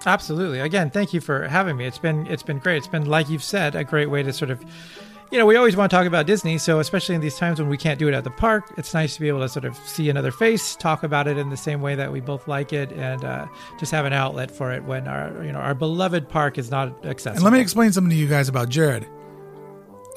Absolutely. 0.06 0.60
Again, 0.60 0.90
thank 0.90 1.12
you 1.12 1.20
for 1.20 1.48
having 1.48 1.76
me. 1.76 1.86
It's 1.86 1.98
been 1.98 2.26
it's 2.26 2.42
been 2.42 2.58
great. 2.58 2.78
It's 2.78 2.88
been 2.88 3.06
like 3.06 3.30
you've 3.30 3.42
said, 3.42 3.74
a 3.74 3.84
great 3.84 4.10
way 4.10 4.22
to 4.22 4.32
sort 4.32 4.50
of 4.50 4.62
you 5.30 5.38
know, 5.38 5.46
we 5.46 5.56
always 5.56 5.76
want 5.76 5.90
to 5.90 5.96
talk 5.96 6.06
about 6.06 6.26
Disney, 6.26 6.58
so 6.58 6.78
especially 6.78 7.14
in 7.14 7.20
these 7.20 7.36
times 7.36 7.58
when 7.58 7.68
we 7.68 7.76
can't 7.76 7.98
do 7.98 8.08
it 8.08 8.14
at 8.14 8.24
the 8.24 8.30
park, 8.30 8.72
it's 8.76 8.94
nice 8.94 9.14
to 9.14 9.20
be 9.20 9.28
able 9.28 9.40
to 9.40 9.48
sort 9.48 9.64
of 9.64 9.76
see 9.78 10.08
another 10.10 10.30
face, 10.30 10.76
talk 10.76 11.02
about 11.02 11.26
it 11.26 11.38
in 11.38 11.50
the 11.50 11.56
same 11.56 11.80
way 11.80 11.94
that 11.94 12.12
we 12.12 12.20
both 12.20 12.46
like 12.46 12.72
it, 12.72 12.92
and 12.92 13.24
uh, 13.24 13.46
just 13.78 13.92
have 13.92 14.04
an 14.04 14.12
outlet 14.12 14.50
for 14.50 14.72
it 14.72 14.84
when 14.84 15.08
our 15.08 15.44
you 15.44 15.52
know 15.52 15.58
our 15.58 15.74
beloved 15.74 16.28
park 16.28 16.58
is 16.58 16.70
not 16.70 17.04
accessible. 17.04 17.36
And 17.36 17.44
let 17.44 17.52
me 17.52 17.60
explain 17.60 17.92
something 17.92 18.10
to 18.10 18.16
you 18.16 18.28
guys 18.28 18.48
about 18.48 18.68
Jared. 18.68 19.06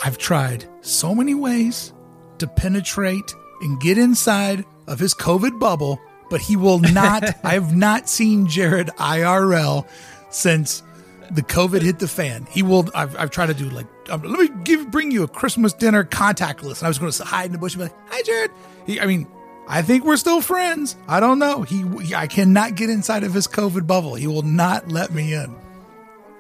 I've 0.04 0.18
tried 0.18 0.66
so 0.82 1.16
many 1.16 1.34
ways 1.34 1.94
to 2.38 2.48
penetrate 2.48 3.34
and 3.62 3.80
get 3.82 3.98
inside 3.98 4.64
of 4.86 5.00
his 5.00 5.14
COVID 5.16 5.60
bubble 5.60 6.00
but 6.30 6.42
he 6.42 6.56
will 6.56 6.80
not. 6.80 7.24
I 7.44 7.54
have 7.54 7.76
not 7.76 8.10
seen 8.10 8.48
Jared 8.48 8.88
IRL 8.98 9.88
since 10.30 10.84
the 11.32 11.42
COVID 11.42 11.82
hit 11.82 12.00
the 12.00 12.08
fan. 12.08 12.48
He 12.50 12.64
will. 12.64 12.90
I've, 12.96 13.16
I've 13.18 13.32
tried 13.32 13.48
to 13.48 13.54
do 13.54 13.70
like, 13.70 13.88
um, 14.10 14.22
let 14.22 14.40
me 14.40 14.50
give 14.64 14.90
bring 14.92 15.12
you 15.12 15.24
a 15.24 15.28
Christmas 15.28 15.74
dinner 15.74 16.04
contactless, 16.04 16.80
and 16.80 16.84
I 16.84 16.88
was 16.88 17.00
going 17.00 17.12
to 17.12 17.24
hide 17.24 17.48
in 17.48 17.52
the 17.52 17.58
bush 17.58 17.76
and 17.76 17.80
be 17.80 17.84
like, 17.86 17.96
"Hi, 18.10 18.22
Jared." 18.24 18.52
He, 18.86 19.00
I 19.00 19.06
mean, 19.06 19.28
I 19.68 19.82
think 19.82 20.06
we're 20.06 20.18
still 20.18 20.42
friends. 20.42 20.96
I 21.08 21.20
don't 21.20 21.40
know. 21.40 21.64
He, 21.64 21.84
he, 22.02 22.16
I 22.16 22.28
cannot 22.28 22.76
get 22.76 22.90
inside 22.90 23.24
of 23.24 23.34
his 23.34 23.48
COVID 23.48 23.86
bubble. 23.86 24.16
He 24.16 24.28
will 24.28 24.44
not 24.44 24.90
let 24.90 25.12
me 25.14 25.34
in. 25.34 25.56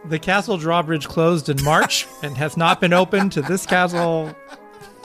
The 0.06 0.20
castle 0.20 0.58
drawbridge 0.58 1.08
closed 1.08 1.50
in 1.50 1.62
March 1.64 2.08
and 2.24 2.38
has 2.38 2.56
not 2.56 2.80
been 2.80 2.94
open 2.94 3.30
to 3.32 3.42
this 3.42 3.66
castle 3.66 4.34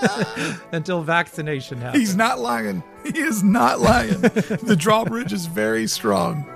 until 0.72 1.02
vaccination 1.02 1.80
happens. 1.80 2.00
He's 2.00 2.16
not 2.16 2.38
lying. 2.38 2.84
He 3.02 3.18
is 3.18 3.42
not 3.42 3.80
lying. 3.80 4.20
the 4.20 4.76
drawbridge 4.78 5.32
is 5.32 5.46
very 5.46 5.88
strong. 5.88 6.46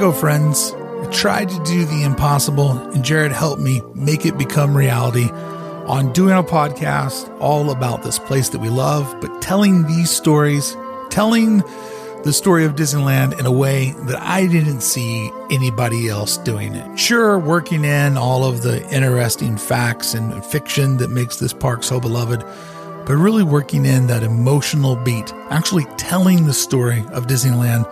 Go, 0.00 0.12
friends. 0.12 0.72
I 1.02 1.10
tried 1.10 1.50
to 1.50 1.62
do 1.62 1.84
the 1.84 2.04
impossible, 2.04 2.70
and 2.70 3.04
Jared 3.04 3.32
helped 3.32 3.60
me 3.60 3.82
make 3.94 4.24
it 4.24 4.38
become 4.38 4.74
reality 4.74 5.28
on 5.28 6.10
doing 6.14 6.32
a 6.32 6.42
podcast 6.42 7.28
all 7.38 7.70
about 7.70 8.02
this 8.02 8.18
place 8.18 8.48
that 8.48 8.60
we 8.60 8.70
love, 8.70 9.14
but 9.20 9.42
telling 9.42 9.86
these 9.86 10.08
stories, 10.08 10.74
telling 11.10 11.58
the 12.24 12.32
story 12.32 12.64
of 12.64 12.76
Disneyland 12.76 13.38
in 13.38 13.44
a 13.44 13.52
way 13.52 13.90
that 14.06 14.22
I 14.22 14.46
didn't 14.46 14.80
see 14.80 15.30
anybody 15.50 16.08
else 16.08 16.38
doing 16.38 16.74
it. 16.74 16.98
Sure, 16.98 17.38
working 17.38 17.84
in 17.84 18.16
all 18.16 18.42
of 18.42 18.62
the 18.62 18.82
interesting 18.90 19.58
facts 19.58 20.14
and 20.14 20.42
fiction 20.42 20.96
that 20.96 21.10
makes 21.10 21.36
this 21.36 21.52
park 21.52 21.84
so 21.84 22.00
beloved, 22.00 22.42
but 23.04 23.16
really 23.16 23.42
working 23.42 23.84
in 23.84 24.06
that 24.06 24.22
emotional 24.22 24.96
beat, 24.96 25.34
actually 25.50 25.84
telling 25.98 26.46
the 26.46 26.54
story 26.54 27.00
of 27.12 27.26
Disneyland 27.26 27.86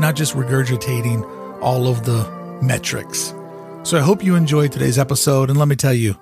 not 0.00 0.14
just 0.14 0.34
regurgitating 0.34 1.36
all 1.60 1.88
of 1.88 2.04
the 2.04 2.28
metrics. 2.62 3.34
So 3.82 3.98
I 3.98 4.00
hope 4.00 4.22
you 4.22 4.34
enjoyed 4.34 4.72
today's 4.72 4.98
episode. 4.98 5.50
And 5.50 5.58
let 5.58 5.68
me 5.68 5.76
tell 5.76 5.94
you, 5.94 6.14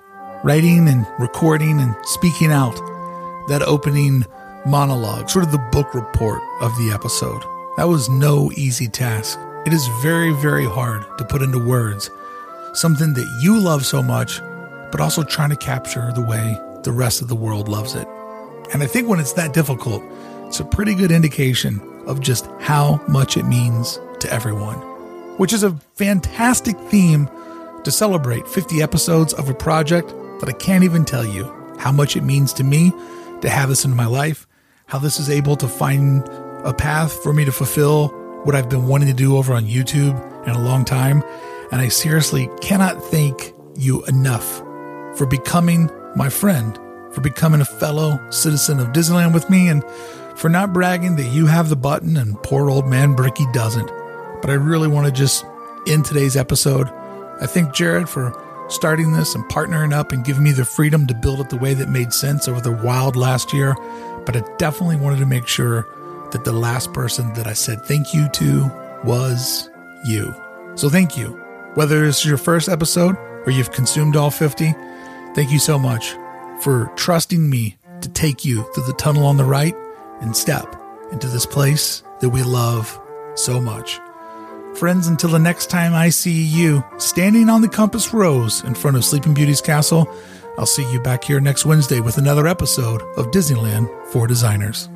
writing 0.43 0.87
and 0.87 1.05
recording 1.19 1.79
and 1.79 1.95
speaking 2.03 2.51
out 2.51 2.75
that 3.47 3.61
opening 3.61 4.25
monologue, 4.65 5.29
sort 5.29 5.45
of 5.45 5.51
the 5.51 5.69
book 5.71 5.93
report 5.93 6.41
of 6.61 6.75
the 6.77 6.91
episode, 6.93 7.41
that 7.77 7.87
was 7.87 8.09
no 8.09 8.51
easy 8.55 8.87
task. 8.87 9.39
It 9.65 9.73
is 9.73 9.87
very, 10.01 10.33
very 10.33 10.65
hard 10.65 11.05
to 11.17 11.25
put 11.25 11.41
into 11.41 11.65
words 11.65 12.09
something 12.73 13.13
that 13.13 13.39
you 13.41 13.59
love 13.59 13.85
so 13.85 14.01
much, 14.01 14.39
but 14.91 15.01
also 15.01 15.23
trying 15.23 15.49
to 15.49 15.55
capture 15.55 16.11
the 16.13 16.21
way 16.21 16.57
the 16.83 16.91
rest 16.91 17.21
of 17.21 17.27
the 17.27 17.35
world 17.35 17.67
loves 17.67 17.95
it. 17.95 18.07
And 18.73 18.83
I 18.83 18.85
think 18.85 19.07
when 19.07 19.19
it's 19.19 19.33
that 19.33 19.53
difficult, 19.53 20.03
it's 20.45 20.59
a 20.59 20.65
pretty 20.65 20.95
good 20.95 21.11
indication 21.11 21.81
of 22.07 22.21
just 22.21 22.47
how 22.59 23.01
much 23.07 23.37
it 23.37 23.43
means 23.43 23.99
to 24.19 24.31
everyone, 24.31 24.79
which 25.39 25.53
is 25.53 25.63
a 25.63 25.71
fantastic 25.95 26.77
theme 26.91 27.29
to 27.85 27.91
celebrate 27.91 28.45
50 28.45 28.81
episodes 28.81 29.33
of 29.33 29.47
a 29.47 29.53
project 29.53 30.13
that 30.41 30.49
I 30.49 30.51
can't 30.51 30.83
even 30.83 31.05
tell 31.05 31.25
you 31.25 31.45
how 31.79 31.93
much 31.93 32.17
it 32.17 32.23
means 32.23 32.51
to 32.53 32.63
me 32.65 32.91
to 33.39 33.49
have 33.49 33.69
this 33.69 33.85
in 33.85 33.95
my 33.95 34.05
life, 34.05 34.45
how 34.87 34.99
this 34.99 35.17
is 35.17 35.29
able 35.29 35.55
to 35.55 35.67
find 35.69 36.27
a 36.65 36.73
path 36.73 37.23
for 37.23 37.31
me 37.31 37.45
to 37.45 37.53
fulfill 37.53 38.09
what 38.43 38.53
I've 38.53 38.67
been 38.67 38.87
wanting 38.87 39.07
to 39.07 39.13
do 39.13 39.37
over 39.37 39.53
on 39.53 39.63
YouTube 39.63 40.45
in 40.45 40.53
a 40.53 40.61
long 40.61 40.83
time. 40.83 41.23
And 41.71 41.79
I 41.79 41.87
seriously 41.87 42.49
cannot 42.59 43.01
thank 43.05 43.53
you 43.77 44.03
enough 44.07 44.57
for 45.17 45.25
becoming 45.25 45.89
my 46.17 46.27
friend, 46.27 46.77
for 47.13 47.21
becoming 47.21 47.61
a 47.61 47.65
fellow 47.65 48.19
citizen 48.29 48.81
of 48.81 48.89
Disneyland 48.89 49.33
with 49.33 49.49
me, 49.49 49.69
and 49.69 49.85
for 50.35 50.49
not 50.49 50.73
bragging 50.73 51.15
that 51.15 51.27
you 51.27 51.45
have 51.45 51.69
the 51.69 51.77
button 51.77 52.17
and 52.17 52.35
poor 52.43 52.69
old 52.69 52.87
man 52.87 53.15
Bricky 53.15 53.45
doesn't. 53.53 53.98
But 54.41 54.49
I 54.49 54.53
really 54.53 54.87
want 54.87 55.05
to 55.05 55.11
just 55.11 55.45
end 55.87 56.05
today's 56.05 56.35
episode. 56.35 56.87
I 57.41 57.45
thank 57.45 57.73
Jared 57.73 58.09
for 58.09 58.33
starting 58.69 59.13
this 59.13 59.35
and 59.35 59.43
partnering 59.45 59.93
up 59.93 60.11
and 60.11 60.23
giving 60.23 60.43
me 60.43 60.51
the 60.51 60.65
freedom 60.65 61.07
to 61.07 61.13
build 61.13 61.39
it 61.39 61.49
the 61.49 61.57
way 61.57 61.73
that 61.73 61.89
made 61.89 62.13
sense 62.13 62.47
over 62.47 62.61
the 62.61 62.71
wild 62.71 63.15
last 63.15 63.53
year. 63.53 63.75
But 64.25 64.35
I 64.35 64.43
definitely 64.57 64.97
wanted 64.97 65.19
to 65.19 65.25
make 65.25 65.47
sure 65.47 65.87
that 66.31 66.43
the 66.43 66.51
last 66.51 66.93
person 66.93 67.33
that 67.33 67.47
I 67.47 67.53
said 67.53 67.83
thank 67.85 68.13
you 68.13 68.29
to 68.29 68.71
was 69.03 69.69
you. 70.05 70.33
So 70.75 70.89
thank 70.89 71.17
you. 71.17 71.29
Whether 71.75 72.05
it's 72.05 72.25
your 72.25 72.37
first 72.37 72.69
episode 72.69 73.15
or 73.45 73.51
you've 73.51 73.71
consumed 73.71 74.15
all 74.15 74.31
50, 74.31 74.73
thank 75.33 75.51
you 75.51 75.59
so 75.59 75.79
much 75.79 76.15
for 76.61 76.91
trusting 76.95 77.49
me 77.49 77.77
to 78.01 78.09
take 78.09 78.45
you 78.45 78.63
through 78.73 78.85
the 78.85 78.93
tunnel 78.93 79.25
on 79.25 79.37
the 79.37 79.43
right 79.43 79.75
and 80.21 80.35
step 80.35 80.75
into 81.11 81.27
this 81.27 81.45
place 81.45 82.03
that 82.19 82.29
we 82.29 82.43
love 82.43 82.99
so 83.35 83.59
much. 83.59 83.99
Friends, 84.79 85.09
until 85.09 85.31
the 85.31 85.39
next 85.39 85.69
time 85.69 85.93
I 85.93 86.07
see 86.07 86.41
you 86.41 86.81
standing 86.95 87.49
on 87.49 87.59
the 87.59 87.67
Compass 87.67 88.13
Rose 88.13 88.63
in 88.63 88.73
front 88.73 88.95
of 88.95 89.03
Sleeping 89.03 89.33
Beauty's 89.33 89.59
castle, 89.59 90.09
I'll 90.57 90.65
see 90.65 90.89
you 90.93 91.01
back 91.01 91.21
here 91.21 91.41
next 91.41 91.65
Wednesday 91.65 91.99
with 91.99 92.17
another 92.17 92.47
episode 92.47 93.01
of 93.17 93.29
Disneyland 93.31 93.89
for 94.07 94.25
Designers. 94.25 94.87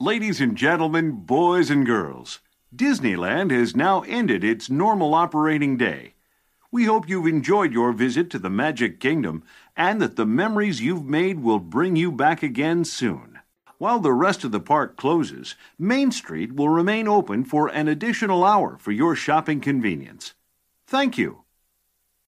Ladies 0.00 0.40
and 0.40 0.56
gentlemen, 0.56 1.12
boys 1.12 1.70
and 1.70 1.86
girls, 1.86 2.40
Disneyland 2.74 3.52
has 3.52 3.76
now 3.76 4.00
ended 4.02 4.42
its 4.42 4.68
normal 4.68 5.14
operating 5.14 5.76
day. 5.76 6.14
We 6.72 6.86
hope 6.86 7.08
you've 7.08 7.26
enjoyed 7.26 7.72
your 7.72 7.92
visit 7.92 8.30
to 8.30 8.38
the 8.38 8.50
Magic 8.50 8.98
Kingdom 8.98 9.44
and 9.76 10.02
that 10.02 10.16
the 10.16 10.26
memories 10.26 10.80
you've 10.80 11.04
made 11.04 11.40
will 11.40 11.60
bring 11.60 11.94
you 11.94 12.10
back 12.10 12.42
again 12.42 12.84
soon. 12.84 13.38
While 13.78 14.00
the 14.00 14.12
rest 14.12 14.42
of 14.42 14.50
the 14.50 14.60
park 14.60 14.96
closes, 14.96 15.54
Main 15.78 16.10
Street 16.10 16.54
will 16.56 16.68
remain 16.68 17.06
open 17.06 17.44
for 17.44 17.68
an 17.68 17.86
additional 17.86 18.42
hour 18.42 18.76
for 18.78 18.90
your 18.90 19.14
shopping 19.14 19.60
convenience. 19.60 20.34
Thank 20.86 21.16
you. 21.16 21.43